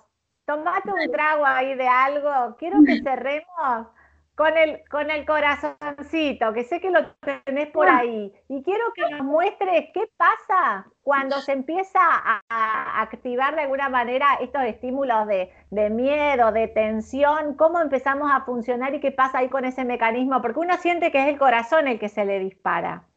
Tomate 0.46 0.92
un 0.92 1.12
trago 1.12 1.44
ahí 1.44 1.74
de 1.74 1.88
algo. 1.88 2.56
Quiero 2.58 2.78
que 2.86 3.02
cerremos 3.02 3.88
con 4.36 4.58
el, 4.58 4.82
con 4.90 5.10
el 5.10 5.26
corazoncito, 5.26 6.54
que 6.54 6.66
sé 6.66 6.82
que 6.82 6.92
lo 6.92 7.16
tenés 7.46 7.70
por 7.72 7.88
ah. 7.88 8.00
ahí. 8.00 8.32
Y 8.50 8.62
quiero 8.64 8.84
que 8.94 9.10
nos 9.10 9.24
muestres 9.24 9.88
qué 9.94 10.10
pasa 10.18 10.86
cuando 11.02 11.40
se 11.42 11.54
empieza 11.54 12.00
a, 12.02 13.02
activar 13.02 13.56
de 13.56 13.62
alguna 13.62 13.88
manera 13.88 14.38
estos 14.42 14.64
estímulos 14.64 15.28
de, 15.28 15.90
miedo, 15.90 16.52
de 16.52 16.68
tensión, 16.68 17.56
cómo 17.56 17.80
empezamos 17.80 18.30
a 18.32 18.44
funcionar 18.44 18.94
y 18.94 19.00
qué 19.00 19.12
pasa 19.12 19.40
ahí 19.40 19.50
con 19.50 19.64
ese 19.64 19.86
mecanismo, 19.86 20.42
porque 20.42 20.60
uno 20.60 20.78
siente 20.78 21.12
que 21.12 21.22
es 21.22 21.28
el 21.28 21.38
corazón 21.38 21.88
el 21.88 22.00
que 22.00 22.10
se 22.10 22.26
le 22.26 22.40
dispara. 22.40 23.08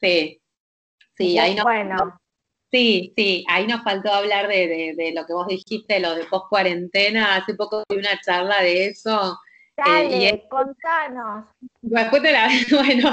Sí, 0.00 0.40
sí, 1.16 1.38
ahí 1.38 1.56
nos, 1.56 1.64
bueno. 1.64 2.20
Sí, 2.70 3.12
sí, 3.16 3.44
ahí 3.48 3.66
nos 3.66 3.82
faltó 3.82 4.12
hablar 4.12 4.46
de, 4.46 4.94
de 4.96 5.12
lo 5.14 5.26
que 5.26 5.32
vos 5.32 5.46
dijiste, 5.48 6.00
lo 6.00 6.14
de 6.14 6.24
post 6.24 6.46
cuarentena. 6.48 7.36
Hace 7.36 7.54
poco 7.54 7.82
vi 7.88 7.96
una 7.96 8.20
charla 8.20 8.62
de 8.62 8.86
eso 8.86 9.38
Dale, 9.76 10.28
eh, 10.28 10.44
contanos. 10.48 11.46
Después 11.80 12.22
te 12.22 12.32
la, 12.32 12.48
bueno, 12.70 13.10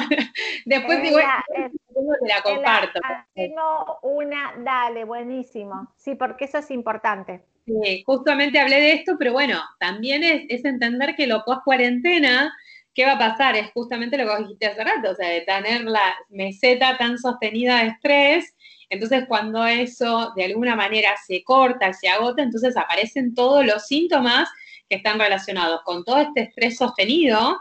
después 0.66 1.04
igual 1.04 1.26
te 1.48 2.28
la 2.28 2.42
comparto. 2.44 3.00
Tengo 3.34 4.00
una, 4.04 4.54
dale, 4.58 5.06
buenísimo. 5.06 5.94
Sí, 5.96 6.16
porque 6.16 6.46
eso 6.46 6.58
es 6.58 6.70
importante. 6.72 7.42
Sí, 7.66 8.04
justamente 8.06 8.60
hablé 8.60 8.78
de 8.78 8.92
esto, 8.94 9.16
pero 9.18 9.32
bueno, 9.32 9.62
también 9.80 10.24
es, 10.24 10.44
es 10.50 10.66
entender 10.66 11.16
que 11.16 11.28
lo 11.28 11.44
post 11.46 11.64
cuarentena, 11.64 12.54
¿qué 12.94 13.06
va 13.06 13.14
a 13.14 13.20
pasar? 13.20 13.56
Es 13.56 13.72
justamente 13.72 14.18
lo 14.18 14.26
que 14.26 14.30
vos 14.32 14.40
dijiste 14.40 14.68
hace 14.68 14.84
rato, 14.84 15.12
o 15.12 15.16
sea, 15.16 15.30
de 15.30 15.42
tener 15.42 15.84
la 15.84 16.14
meseta 16.30 16.98
tan 16.98 17.18
sostenida 17.18 17.80
de 17.80 17.90
estrés. 17.90 18.56
Entonces, 18.90 19.26
cuando 19.28 19.66
eso 19.66 20.34
de 20.36 20.46
alguna 20.46 20.76
manera 20.76 21.16
se 21.26 21.44
corta, 21.44 21.94
se 21.94 22.10
agota, 22.10 22.42
entonces 22.42 22.76
aparecen 22.76 23.36
todos 23.36 23.66
los 23.66 23.86
síntomas 23.86 24.50
que 24.90 24.98
están 24.98 25.20
relacionados 25.20 25.82
con 25.84 26.04
todo 26.04 26.20
este 26.20 26.42
estrés 26.42 26.78
sostenido, 26.78 27.58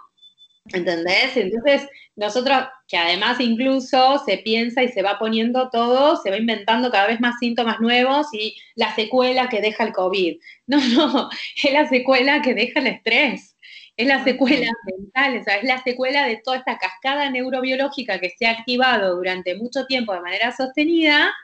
¿entendés? 0.73 1.37
Entonces, 1.37 1.89
nosotros, 2.17 2.59
que 2.89 2.97
además 2.97 3.39
incluso 3.41 4.23
se 4.25 4.39
piensa 4.39 4.83
y 4.83 4.89
se 4.89 5.03
va 5.03 5.19
poniendo 5.19 5.69
todo, 5.71 6.17
se 6.17 6.31
va 6.31 6.37
inventando 6.37 6.91
cada 6.91 7.07
vez 7.07 7.21
más 7.21 7.39
síntomas 7.39 7.81
nuevos 7.81 8.27
y 8.33 8.57
la 8.75 8.95
secuela 8.95 9.49
que 9.49 9.61
deja 9.61 9.85
el 9.85 9.93
COVID. 9.93 10.39
No, 10.67 10.79
no, 10.89 11.31
es 11.63 11.73
la 11.73 11.89
secuela 11.89 12.43
que 12.43 12.55
deja 12.55 12.81
el 12.81 12.89
estrés. 12.89 13.57
Es 13.97 14.07
la 14.07 14.23
secuela 14.23 14.71
mental, 14.87 15.41
o 15.41 15.43
sea, 15.45 15.57
es 15.57 15.65
la 15.65 15.83
secuela 15.83 16.25
de 16.25 16.37
toda 16.37 16.59
esta 16.59 16.79
cascada 16.79 17.29
neurobiológica 17.31 18.21
que 18.21 18.31
se 18.31 18.47
ha 18.47 18.53
activado 18.53 19.17
durante 19.17 19.57
mucho 19.57 19.87
tiempo 19.87 20.13
de 20.13 20.21
manera 20.21 20.55
sostenida, 20.57 21.35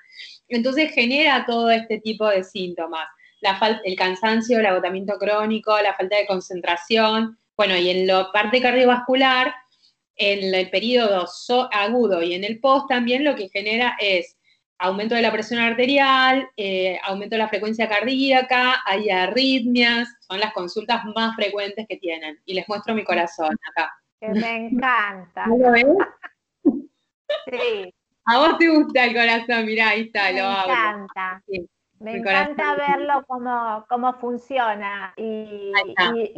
entonces 0.48 0.92
genera 0.92 1.44
todo 1.46 1.68
este 1.72 1.98
tipo 1.98 2.28
de 2.28 2.44
síntomas 2.44 3.08
el 3.84 3.96
cansancio, 3.96 4.58
el 4.58 4.66
agotamiento 4.66 5.18
crónico, 5.18 5.80
la 5.80 5.94
falta 5.94 6.16
de 6.16 6.26
concentración. 6.26 7.38
Bueno, 7.56 7.76
y 7.76 7.90
en 7.90 8.06
la 8.06 8.30
parte 8.32 8.60
cardiovascular, 8.60 9.54
en 10.16 10.54
el 10.54 10.70
periodo 10.70 11.26
agudo 11.72 12.22
y 12.22 12.34
en 12.34 12.44
el 12.44 12.60
post 12.60 12.88
también 12.88 13.24
lo 13.24 13.34
que 13.34 13.48
genera 13.48 13.96
es 13.98 14.36
aumento 14.78 15.14
de 15.14 15.22
la 15.22 15.32
presión 15.32 15.60
arterial, 15.60 16.48
eh, 16.56 16.98
aumento 17.04 17.34
de 17.34 17.38
la 17.38 17.48
frecuencia 17.48 17.88
cardíaca, 17.88 18.82
hay 18.84 19.10
arritmias, 19.10 20.08
son 20.20 20.40
las 20.40 20.52
consultas 20.52 21.04
más 21.14 21.34
frecuentes 21.36 21.86
que 21.88 21.96
tienen. 21.96 22.38
Y 22.44 22.54
les 22.54 22.68
muestro 22.68 22.94
mi 22.94 23.04
corazón 23.04 23.56
acá. 23.70 23.90
Que 24.20 24.28
me 24.28 24.66
encanta. 24.66 25.46
lo 25.46 25.72
ves? 25.72 25.86
sí. 27.50 27.94
A 28.26 28.38
vos 28.38 28.58
te 28.58 28.68
gusta 28.68 29.04
el 29.04 29.14
corazón, 29.14 29.66
mirá, 29.66 29.90
ahí 29.90 30.02
está, 30.02 30.32
me 30.32 30.40
lo 30.40 30.46
abro. 30.46 30.72
Encanta. 30.72 31.42
Me 32.04 32.18
encanta 32.18 32.74
verlo 32.74 33.24
cómo, 33.26 33.86
cómo 33.88 34.12
funciona 34.14 35.14
y, 35.16 35.72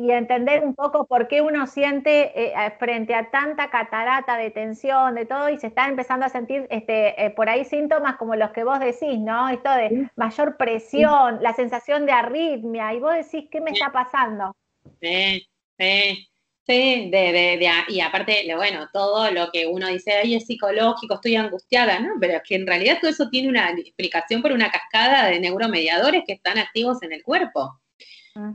entender 0.09 0.63
un 0.65 0.75
poco 0.75 1.07
por 1.07 1.27
qué 1.27 1.43
uno 1.43 1.67
siente 1.67 2.33
eh, 2.41 2.55
frente 2.79 3.15
a 3.15 3.31
tanta 3.31 3.69
catarata 3.69 4.37
de 4.37 4.51
tensión, 4.51 5.17
de 5.17 5.27
todo, 5.27 5.49
y 5.49 5.59
se 5.59 5.67
está 5.67 5.89
empezando 5.89 6.25
a 6.25 6.29
sentir 6.29 6.69
este, 6.71 7.21
eh, 7.23 7.31
por 7.31 7.49
ahí 7.49 7.65
síntomas 7.65 8.17
como 8.17 8.37
los 8.37 8.53
que 8.53 8.63
vos 8.63 8.79
decís, 8.79 9.19
¿no? 9.19 9.49
Esto 9.49 9.71
de 9.73 10.09
mayor 10.15 10.57
presión, 10.57 11.43
la 11.43 11.53
sensación 11.53 12.07
de 12.07 12.13
arritmia, 12.13 12.95
y 12.95 13.01
vos 13.01 13.15
decís, 13.15 13.49
¿qué 13.51 13.61
me 13.61 13.73
está 13.73 13.91
pasando? 13.91 14.55
Sí, 15.01 15.49
sí. 15.79 16.29
Sí, 16.69 17.11
de, 17.13 17.33
de, 17.33 17.59
de, 17.59 17.71
y 17.89 18.01
aparte, 18.01 18.45
bueno, 18.57 18.89
todo 18.93 19.31
lo 19.31 19.51
que 19.53 19.67
uno 19.67 19.87
dice, 19.87 20.15
ay, 20.15 20.35
es 20.35 20.47
psicológico, 20.47 21.15
estoy 21.15 21.37
angustiada, 21.37 22.01
¿no? 22.01 22.15
Pero 22.21 22.39
es 22.39 22.43
que 22.43 22.57
en 22.57 22.67
realidad 22.67 22.99
todo 23.01 23.09
eso 23.09 23.29
tiene 23.29 23.49
una 23.49 23.71
explicación 23.71 24.43
por 24.43 24.51
una 24.51 24.69
cascada 24.73 25.29
de 25.29 25.39
neuromediadores 25.39 26.25
que 26.27 26.33
están 26.33 26.59
activos 26.59 27.01
en 27.03 27.13
el 27.13 27.23
cuerpo. 27.23 27.81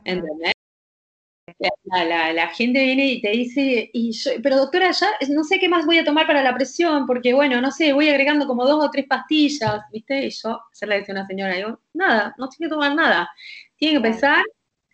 ¿Entendés? 0.04 0.52
La, 1.86 2.48
gente 2.50 2.84
viene 2.84 3.06
y 3.06 3.22
te 3.22 3.30
dice, 3.30 3.90
y 3.94 4.12
pero 4.44 4.58
doctora, 4.58 4.92
ya 4.92 5.08
no 5.30 5.44
sé 5.46 5.60
qué 5.60 5.70
más 5.70 5.86
voy 5.86 6.00
a 6.00 6.04
tomar 6.04 6.28
para 6.28 6.44
la 6.44 6.54
presión, 6.54 7.06
porque 7.06 7.34
bueno, 7.34 7.62
no 7.62 7.72
sé, 7.72 7.94
voy 7.94 8.10
agregando 8.10 8.46
como 8.46 8.66
dos 8.66 8.84
o 8.84 8.92
tres 8.92 9.06
pastillas, 9.08 9.84
¿viste? 9.92 10.26
Y 10.26 10.30
yo, 10.32 10.60
se 10.72 10.86
le 10.86 10.96
decía 10.96 11.14
a 11.14 11.20
una 11.20 11.28
señora, 11.28 11.56
digo, 11.56 11.80
nada, 11.94 12.36
no 12.38 12.50
tiene 12.50 12.68
que 12.70 12.76
tomar 12.76 12.94
nada. 12.94 13.30
Tiene 13.78 13.94
que 13.94 14.08
empezar 14.08 14.44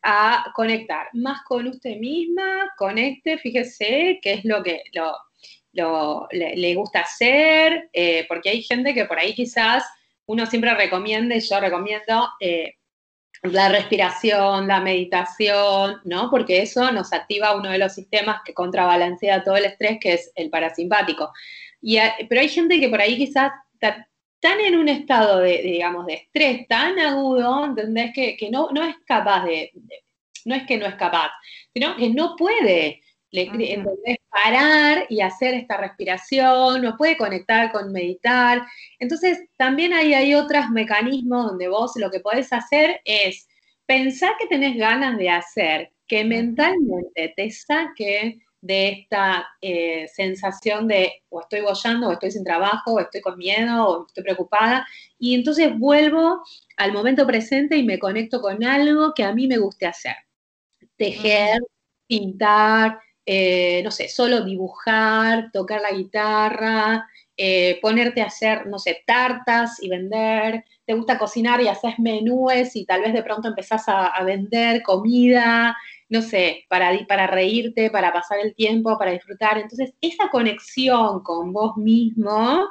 a 0.03 0.51
conectar 0.55 1.07
más 1.13 1.41
con 1.43 1.67
usted 1.67 1.97
misma, 1.97 2.71
conecte, 2.77 3.37
fíjese 3.37 4.19
qué 4.21 4.33
es 4.33 4.45
lo 4.45 4.63
que 4.63 4.83
lo, 5.73 6.27
le, 6.31 6.75
gusta 6.75 7.01
hacer, 7.01 7.89
eh, 7.93 8.25
porque 8.27 8.49
hay 8.49 8.63
gente 8.63 8.93
que 8.93 9.05
por 9.05 9.19
ahí 9.19 9.33
quizás 9.33 9.83
uno 10.25 10.45
siempre 10.45 10.73
recomienda, 10.73 11.35
y 11.35 11.39
yo 11.39 11.59
recomiendo 11.59 12.29
eh, 12.39 12.75
la 13.43 13.69
respiración, 13.69 14.67
la 14.67 14.81
meditación, 14.81 16.01
¿no? 16.03 16.29
Porque 16.29 16.61
eso 16.61 16.91
nos 16.91 17.13
activa 17.13 17.55
uno 17.55 17.69
de 17.69 17.77
los 17.77 17.93
sistemas 17.93 18.41
que 18.43 18.53
contrabalancea 18.53 19.43
todo 19.43 19.57
el 19.57 19.65
estrés, 19.65 19.99
que 20.01 20.13
es 20.13 20.31
el 20.35 20.49
parasimpático. 20.49 21.31
Y, 21.81 21.99
pero 22.27 22.41
hay 22.41 22.49
gente 22.49 22.79
que 22.79 22.89
por 22.89 22.99
ahí 22.99 23.15
quizás 23.15 23.51
están 24.39 24.59
en 24.61 24.75
un 24.75 24.87
estado 24.87 25.39
de, 25.39 25.61
digamos, 25.63 26.05
de 26.05 26.13
estrés 26.13 26.67
tan 26.67 26.99
agudo, 26.99 27.65
¿entendés? 27.65 28.11
Que, 28.13 28.37
que 28.37 28.49
no, 28.51 28.69
no 28.71 28.83
es 28.83 28.95
capaz 29.05 29.45
de, 29.45 29.71
no 30.45 30.55
es 30.55 30.63
que 30.65 30.77
no 30.77 30.85
es 30.85 30.95
capaz, 30.95 31.31
sino 31.73 31.95
que 31.95 32.09
no 32.09 32.35
puede. 32.35 33.01
Parar 34.29 35.05
y 35.09 35.21
hacer 35.21 35.53
esta 35.53 35.77
respiración, 35.77 36.81
no 36.81 36.95
puede 36.97 37.17
conectar 37.17 37.71
con 37.71 37.91
meditar. 37.91 38.65
Entonces, 38.99 39.43
también 39.57 39.93
hay, 39.93 40.13
hay 40.13 40.33
otros 40.33 40.69
mecanismos 40.69 41.47
donde 41.47 41.67
vos 41.67 41.91
lo 41.97 42.09
que 42.09 42.19
podés 42.21 42.51
hacer 42.53 43.01
es 43.03 43.47
pensar 43.85 44.33
que 44.39 44.47
tenés 44.47 44.77
ganas 44.77 45.17
de 45.17 45.29
hacer, 45.29 45.91
que 46.07 46.23
mentalmente 46.23 47.33
te 47.35 47.51
saque 47.51 48.39
de 48.61 48.89
esta 48.89 49.47
eh, 49.61 50.07
sensación 50.07 50.87
de 50.87 51.23
o 51.29 51.41
estoy 51.41 51.61
bollando, 51.61 52.09
o 52.09 52.11
estoy 52.13 52.31
sin 52.31 52.43
trabajo, 52.43 52.93
o 52.93 52.99
estoy 52.99 53.21
con 53.21 53.37
miedo, 53.37 53.87
o 53.87 54.07
estoy 54.07 54.23
preocupada, 54.23 54.85
y 55.19 55.35
entonces 55.35 55.77
vuelvo 55.77 56.41
al 56.77 56.93
momento 56.93 57.25
presente 57.27 57.77
y 57.77 57.83
me 57.83 57.99
conecto 57.99 58.41
con 58.41 58.63
algo 58.63 59.13
que 59.13 59.23
a 59.23 59.33
mí 59.33 59.47
me 59.47 59.57
guste 59.57 59.85
hacer. 59.85 60.15
Tejer, 60.97 61.59
pintar, 62.07 62.99
eh, 63.25 63.81
no 63.83 63.91
sé, 63.91 64.07
solo 64.09 64.43
dibujar, 64.43 65.51
tocar 65.51 65.81
la 65.81 65.91
guitarra, 65.91 67.07
eh, 67.37 67.79
ponerte 67.81 68.21
a 68.21 68.25
hacer, 68.25 68.67
no 68.67 68.79
sé, 68.79 69.03
tartas 69.05 69.81
y 69.81 69.89
vender, 69.89 70.65
te 70.85 70.93
gusta 70.93 71.17
cocinar 71.17 71.61
y 71.61 71.67
haces 71.67 71.99
menúes 71.99 72.75
y 72.75 72.85
tal 72.85 73.01
vez 73.01 73.13
de 73.13 73.23
pronto 73.23 73.47
empezás 73.47 73.87
a, 73.87 74.07
a 74.07 74.23
vender 74.23 74.81
comida, 74.81 75.77
no 76.09 76.21
sé, 76.21 76.65
para, 76.69 76.91
para 77.07 77.27
reírte, 77.27 77.89
para 77.91 78.11
pasar 78.11 78.39
el 78.39 78.55
tiempo, 78.55 78.97
para 78.97 79.11
disfrutar. 79.11 79.57
Entonces, 79.57 79.93
esa 80.01 80.29
conexión 80.29 81.21
con 81.21 81.53
vos 81.53 81.77
mismo, 81.77 82.67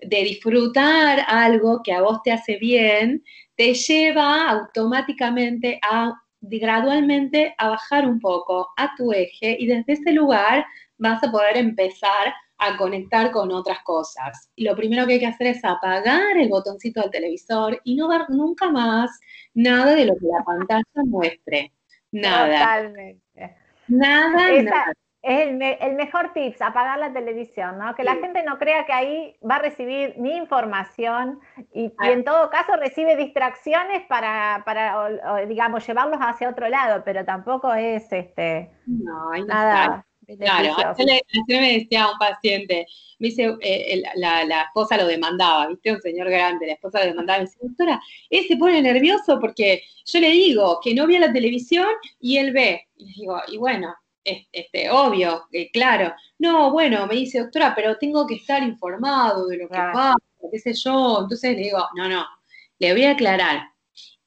de 0.00 0.22
disfrutar 0.22 1.24
algo 1.26 1.82
que 1.82 1.92
a 1.92 2.00
vos 2.00 2.22
te 2.22 2.32
hace 2.32 2.56
bien, 2.56 3.22
te 3.56 3.74
lleva 3.74 4.48
automáticamente 4.48 5.78
a 5.82 6.14
gradualmente 6.40 7.54
a 7.58 7.70
bajar 7.70 8.06
un 8.06 8.20
poco 8.20 8.68
a 8.76 8.94
tu 8.96 9.12
eje 9.12 9.56
y 9.58 9.66
desde 9.66 9.94
ese 9.94 10.12
lugar 10.12 10.64
vas 10.96 11.22
a 11.24 11.30
poder 11.30 11.56
empezar 11.56 12.32
a 12.58 12.76
conectar 12.76 13.30
con 13.30 13.52
otras 13.52 13.82
cosas. 13.84 14.50
Lo 14.56 14.74
primero 14.74 15.06
que 15.06 15.14
hay 15.14 15.20
que 15.20 15.26
hacer 15.26 15.48
es 15.48 15.64
apagar 15.64 16.36
el 16.36 16.48
botoncito 16.48 17.00
del 17.00 17.10
televisor 17.10 17.80
y 17.84 17.94
no 17.96 18.08
ver 18.08 18.28
nunca 18.28 18.70
más 18.70 19.10
nada 19.54 19.94
de 19.94 20.06
lo 20.06 20.14
que 20.14 20.26
la 20.26 20.44
pantalla 20.44 20.82
muestre. 21.06 21.72
Nada. 22.10 22.58
Totalmente. 22.58 23.56
Nada, 23.88 24.50
Es 25.22 25.48
el, 25.80 25.94
mejor 25.96 26.32
tips, 26.32 26.62
apagar 26.62 26.98
la 26.98 27.12
televisión, 27.12 27.78
¿no? 27.78 27.94
Que 27.94 28.04
la 28.04 28.16
gente 28.16 28.42
no 28.44 28.58
crea 28.58 28.86
que 28.86 28.92
ahí 28.92 29.36
va 29.48 29.56
a 29.56 29.60
recibir 29.60 30.14
ni 30.18 30.36
información 30.36 31.40
y, 31.72 31.92
ah. 31.98 32.10
en 32.10 32.24
todo 32.24 32.50
caso 32.50 32.76
recibe 32.76 33.16
distracciones 33.16 34.06
para, 34.06 34.62
para 34.64 35.46
digamos, 35.46 35.86
llevarlos 35.86 36.18
hacia 36.20 36.50
otro 36.50 36.68
lado, 36.68 37.02
pero 37.04 37.24
tampoco 37.24 37.72
es 37.74 38.12
este 38.12 38.70
no, 38.86 39.30
nada. 39.46 40.04
Claro, 40.36 40.76
ayer, 40.76 41.22
me 41.48 41.78
decía 41.78 42.10
un 42.10 42.18
paciente, 42.18 42.86
me 43.18 43.28
dice, 43.28 43.56
eh, 43.62 44.02
la, 44.16 44.44
la, 44.44 44.62
esposa 44.62 44.98
lo 44.98 45.06
demandaba, 45.06 45.68
¿viste? 45.68 45.92
Un 45.92 46.02
señor 46.02 46.28
grande, 46.28 46.66
la 46.66 46.74
esposa 46.74 47.00
lo 47.00 47.06
demandaba, 47.06 47.38
me 47.38 47.46
dice, 47.46 47.58
doctora, 47.62 48.00
él 48.28 48.44
se 48.46 48.56
pone 48.58 48.82
nervioso 48.82 49.38
porque 49.40 49.82
yo 50.04 50.20
le 50.20 50.30
digo 50.30 50.80
que 50.82 50.94
no 50.94 51.06
ve 51.06 51.18
la 51.18 51.32
televisión 51.32 51.88
y 52.20 52.36
él 52.36 52.52
ve. 52.52 52.88
Y 52.96 53.06
le 53.06 53.12
digo, 53.12 53.40
y 53.48 53.56
bueno, 53.56 53.94
este, 54.22 54.90
obvio, 54.90 55.46
eh, 55.50 55.70
claro. 55.70 56.12
No, 56.38 56.72
bueno, 56.72 57.06
me 57.06 57.14
dice, 57.14 57.40
doctora, 57.40 57.74
pero 57.74 57.96
tengo 57.96 58.26
que 58.26 58.34
estar 58.34 58.62
informado 58.62 59.46
de 59.46 59.56
lo 59.56 59.68
que 59.68 59.78
pasa, 59.78 60.14
qué 60.50 60.58
sé 60.58 60.74
yo. 60.74 61.20
Entonces 61.22 61.56
le 61.56 61.62
digo, 61.62 61.86
no, 61.96 62.06
no, 62.06 62.26
le 62.78 62.92
voy 62.92 63.04
a 63.04 63.12
aclarar. 63.12 63.62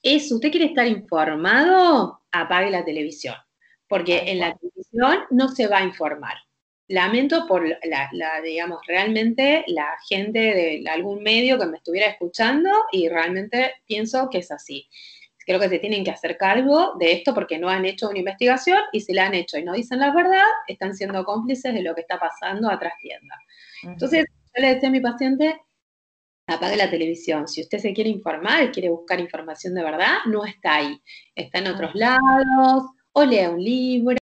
Es, 0.02 0.32
usted 0.32 0.50
quiere 0.50 0.66
estar 0.66 0.88
informado, 0.88 2.22
apague 2.32 2.72
la 2.72 2.84
televisión 2.84 3.36
porque 3.92 4.24
en 4.28 4.40
la 4.40 4.56
televisión 4.56 5.26
no 5.32 5.50
se 5.50 5.68
va 5.68 5.80
a 5.80 5.84
informar. 5.84 6.36
Lamento 6.88 7.46
por 7.46 7.68
la, 7.68 8.42
digamos, 8.42 8.80
realmente 8.88 9.66
la 9.68 9.98
gente 10.08 10.40
de 10.40 10.84
algún 10.90 11.22
medio 11.22 11.60
que 11.60 11.66
me 11.66 11.76
estuviera 11.76 12.08
escuchando 12.08 12.70
y 12.94 13.10
realmente 13.10 13.74
pienso 13.86 14.30
que 14.30 14.38
es 14.38 14.50
así. 14.50 14.88
Creo 15.46 15.60
que 15.60 15.68
se 15.68 15.80
tienen 15.80 16.06
que 16.06 16.12
hacer 16.12 16.38
cargo 16.38 16.94
de 17.00 17.12
esto 17.12 17.34
porque 17.34 17.58
no 17.58 17.68
han 17.68 17.84
hecho 17.84 18.08
una 18.08 18.20
investigación 18.20 18.80
y 18.94 19.02
si 19.02 19.12
la 19.12 19.26
han 19.26 19.34
hecho 19.34 19.58
y 19.58 19.64
no 19.66 19.74
dicen 19.74 20.00
la 20.00 20.14
verdad, 20.14 20.48
están 20.70 20.96
siendo 20.96 21.26
cómplices 21.26 21.74
de 21.74 21.84
lo 21.84 21.94
que 21.94 22.02
está 22.02 22.18
pasando 22.18 22.72
atrás 22.72 22.94
tienda. 23.02 23.38
Entonces, 23.84 24.24
yo 24.56 24.62
le 24.62 24.76
decía 24.76 24.88
a 24.88 24.94
mi 24.94 25.02
paciente, 25.02 25.60
apague 26.48 26.78
la 26.78 26.90
televisión. 26.90 27.46
Si 27.46 27.60
usted 27.60 27.80
se 27.80 27.92
quiere 27.92 28.10
informar, 28.10 28.72
quiere 28.72 28.90
buscar 28.90 29.20
información 29.20 29.74
de 29.76 29.84
verdad, 29.84 30.20
no 30.28 30.46
está 30.46 30.76
ahí. 30.76 31.02
Está 31.36 31.60
en 31.60 31.68
otros 31.68 31.94
lados 31.94 32.86
o 33.14 33.24
lea 33.26 33.50
un 33.50 33.64
libro, 33.64 34.18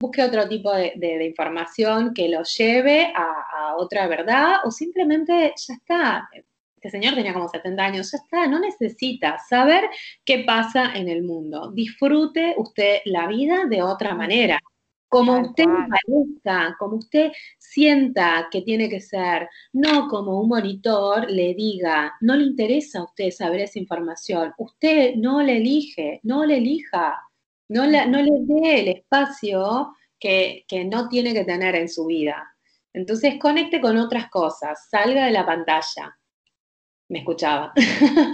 busque 0.00 0.22
otro 0.22 0.48
tipo 0.48 0.72
de, 0.72 1.24
información 1.26 2.12
que 2.14 2.28
lo 2.28 2.42
lleve 2.42 3.12
a, 3.14 3.74
otra 3.76 4.06
verdad 4.06 4.56
o 4.64 4.70
simplemente 4.70 5.52
ya 5.56 5.74
está. 5.74 6.28
Este 6.76 6.90
señor 6.90 7.14
tenía 7.14 7.32
como 7.32 7.48
70 7.48 7.82
años, 7.82 8.12
ya 8.12 8.18
está, 8.18 8.46
no 8.46 8.60
necesita 8.60 9.38
saber 9.38 9.88
qué 10.24 10.44
pasa 10.46 10.94
en 10.94 11.08
el 11.08 11.22
mundo. 11.22 11.72
Disfrute 11.72 12.54
usted 12.58 12.98
la 13.06 13.26
vida 13.26 13.64
de 13.66 13.82
otra 13.82 14.14
manera, 14.14 14.60
como 15.14 15.40
usted 15.40 15.64
parezca, 15.64 16.76
como 16.78 16.96
usted 16.96 17.30
sienta 17.56 18.48
que 18.50 18.62
tiene 18.62 18.88
que 18.88 19.00
ser, 19.00 19.48
no 19.72 20.08
como 20.08 20.40
un 20.40 20.48
monitor 20.48 21.30
le 21.30 21.54
diga, 21.54 22.14
no 22.20 22.34
le 22.34 22.44
interesa 22.44 22.98
a 22.98 23.04
usted 23.04 23.30
saber 23.30 23.60
esa 23.60 23.78
información, 23.78 24.52
usted 24.58 25.14
no 25.14 25.40
le 25.40 25.58
elige, 25.58 26.20
no 26.24 26.44
le 26.44 26.58
elija, 26.58 27.16
no, 27.68 27.86
no 27.86 28.22
le 28.22 28.32
dé 28.40 28.80
el 28.80 28.88
espacio 28.88 29.94
que, 30.18 30.64
no 30.90 31.08
tiene 31.08 31.32
que 31.32 31.44
tener 31.44 31.74
en 31.74 31.88
su 31.88 32.06
vida. 32.06 32.50
Entonces 32.92 33.38
conecte 33.40 33.80
con 33.80 33.96
otras 33.98 34.30
cosas, 34.30 34.88
salga 34.88 35.26
de 35.26 35.32
la 35.32 35.44
pantalla. 35.44 36.16
Me 37.08 37.18
escuchaba. 37.18 37.72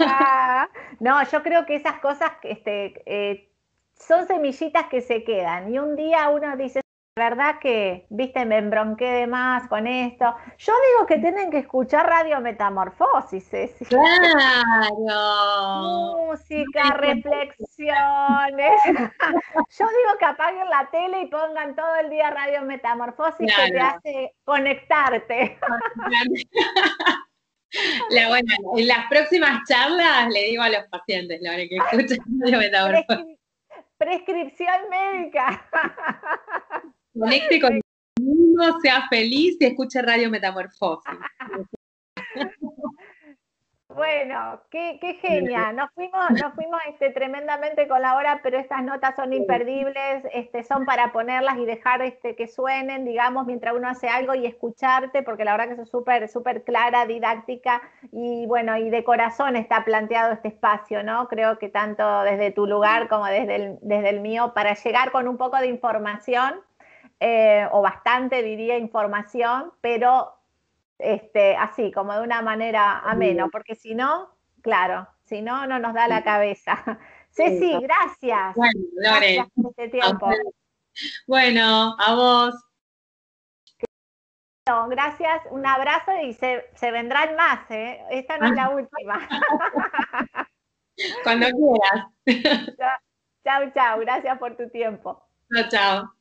Ah, 0.06 0.68
no, 1.00 1.22
yo 1.28 1.42
creo 1.42 1.66
que 1.66 1.76
esas 1.76 1.98
cosas 2.00 2.32
este, 2.42 3.02
eh, 3.06 3.50
son 3.98 4.26
semillitas 4.26 4.86
que 4.86 5.00
se 5.00 5.24
quedan 5.24 5.72
y 5.72 5.78
un 5.78 5.96
día 5.96 6.28
uno 6.28 6.56
dice, 6.56 6.79
verdad 7.16 7.58
que, 7.60 8.06
viste, 8.08 8.44
me 8.44 8.58
embronqué 8.58 9.10
de 9.10 9.26
más 9.26 9.68
con 9.68 9.86
esto. 9.86 10.34
Yo 10.58 10.72
digo 10.72 11.06
que 11.06 11.18
tienen 11.18 11.50
que 11.50 11.58
escuchar 11.58 12.06
Radio 12.06 12.40
Metamorfosis, 12.40 13.48
Ceci. 13.48 13.84
Claro. 13.84 14.06
Música, 16.26 16.94
reflexiones. 16.94 18.80
Yo 19.78 19.86
digo 19.86 20.18
que 20.18 20.24
apaguen 20.24 20.68
la 20.70 20.88
tele 20.90 21.22
y 21.22 21.26
pongan 21.26 21.74
todo 21.74 21.96
el 21.96 22.10
día 22.10 22.30
Radio 22.30 22.62
Metamorfosis 22.62 23.52
que 23.54 23.72
te 23.72 23.80
hace 23.80 24.34
conectarte. 24.44 25.58
La, 28.10 28.26
bueno, 28.26 28.52
en 28.76 28.88
las 28.88 29.06
próximas 29.08 29.60
charlas 29.68 30.28
le 30.32 30.42
digo 30.46 30.60
a 30.60 30.68
los 30.68 30.84
pacientes, 30.90 31.40
la 31.40 31.52
hora 31.52 31.62
que 31.68 31.76
escuchen 31.76 32.18
Radio 32.40 32.58
Metamorfosis. 32.66 33.38
Prescripción 33.96 34.88
médica. 34.90 35.68
Conecte 37.20 37.60
con 37.60 37.74
el 37.74 37.82
mundo, 38.18 38.80
sea 38.80 39.06
feliz 39.08 39.56
y 39.60 39.66
escuche 39.66 40.00
Radio 40.00 40.30
Metamorfosis. 40.30 41.18
Bueno, 43.94 44.62
qué, 44.70 44.98
qué 45.00 45.14
genial. 45.14 45.74
Nos 45.74 45.90
fuimos, 45.92 46.30
nos 46.30 46.54
fuimos 46.54 46.80
este, 46.88 47.10
tremendamente 47.10 47.88
con 47.88 48.00
la 48.00 48.14
hora, 48.14 48.40
pero 48.42 48.56
estas 48.56 48.84
notas 48.84 49.16
son 49.16 49.32
imperdibles, 49.32 50.24
este, 50.32 50.62
son 50.62 50.86
para 50.86 51.12
ponerlas 51.12 51.58
y 51.58 51.66
dejar 51.66 52.00
este, 52.00 52.36
que 52.36 52.46
suenen, 52.46 53.04
digamos, 53.04 53.46
mientras 53.46 53.74
uno 53.74 53.88
hace 53.88 54.08
algo 54.08 54.34
y 54.34 54.46
escucharte, 54.46 55.22
porque 55.22 55.44
la 55.44 55.56
verdad 55.56 55.74
que 55.74 55.82
es 55.82 55.90
súper, 55.90 56.28
súper 56.28 56.62
clara, 56.62 57.04
didáctica 57.04 57.82
y 58.12 58.46
bueno, 58.46 58.78
y 58.78 58.90
de 58.90 59.02
corazón 59.02 59.56
está 59.56 59.84
planteado 59.84 60.32
este 60.32 60.48
espacio, 60.48 61.02
¿no? 61.02 61.26
Creo 61.28 61.58
que 61.58 61.68
tanto 61.68 62.22
desde 62.22 62.52
tu 62.52 62.66
lugar 62.66 63.08
como 63.08 63.26
desde 63.26 63.56
el, 63.56 63.78
desde 63.82 64.10
el 64.10 64.20
mío, 64.20 64.52
para 64.54 64.74
llegar 64.74 65.10
con 65.10 65.26
un 65.26 65.36
poco 65.36 65.58
de 65.58 65.66
información, 65.66 66.60
eh, 67.20 67.68
o 67.70 67.82
bastante 67.82 68.42
diría 68.42 68.78
información, 68.78 69.72
pero 69.82 70.34
este, 70.98 71.54
así, 71.56 71.92
como 71.92 72.14
de 72.14 72.22
una 72.22 72.42
manera 72.42 72.98
ameno, 73.00 73.48
porque 73.50 73.74
si 73.74 73.94
no, 73.94 74.30
claro, 74.62 75.06
si 75.24 75.42
no, 75.42 75.66
no 75.66 75.78
nos 75.78 75.94
da 75.94 76.08
la 76.08 76.24
cabeza. 76.24 76.82
Ceci, 77.30 77.78
gracias. 77.80 78.56
Bueno, 78.56 78.80
gracias 78.96 79.46
por 79.54 79.70
este 79.70 79.88
tiempo. 79.88 80.30
Bueno, 81.26 81.94
a 81.98 82.14
vos. 82.14 82.54
gracias, 84.88 85.42
un 85.50 85.66
abrazo 85.66 86.12
y 86.22 86.32
se, 86.34 86.90
vendrán 86.90 87.36
más, 87.36 87.70
¿eh? 87.70 88.02
Esta 88.10 88.38
no 88.38 88.46
es 88.46 88.52
la 88.52 88.70
última. 88.70 89.28
Cuando 91.22 91.46
quieras. 91.46 92.06
Chao, 93.42 93.70
chao, 93.72 93.98
gracias 94.00 94.38
por 94.38 94.54
tu 94.54 94.68
tiempo. 94.68 95.26
Chao, 95.50 95.68
chao. 95.70 96.19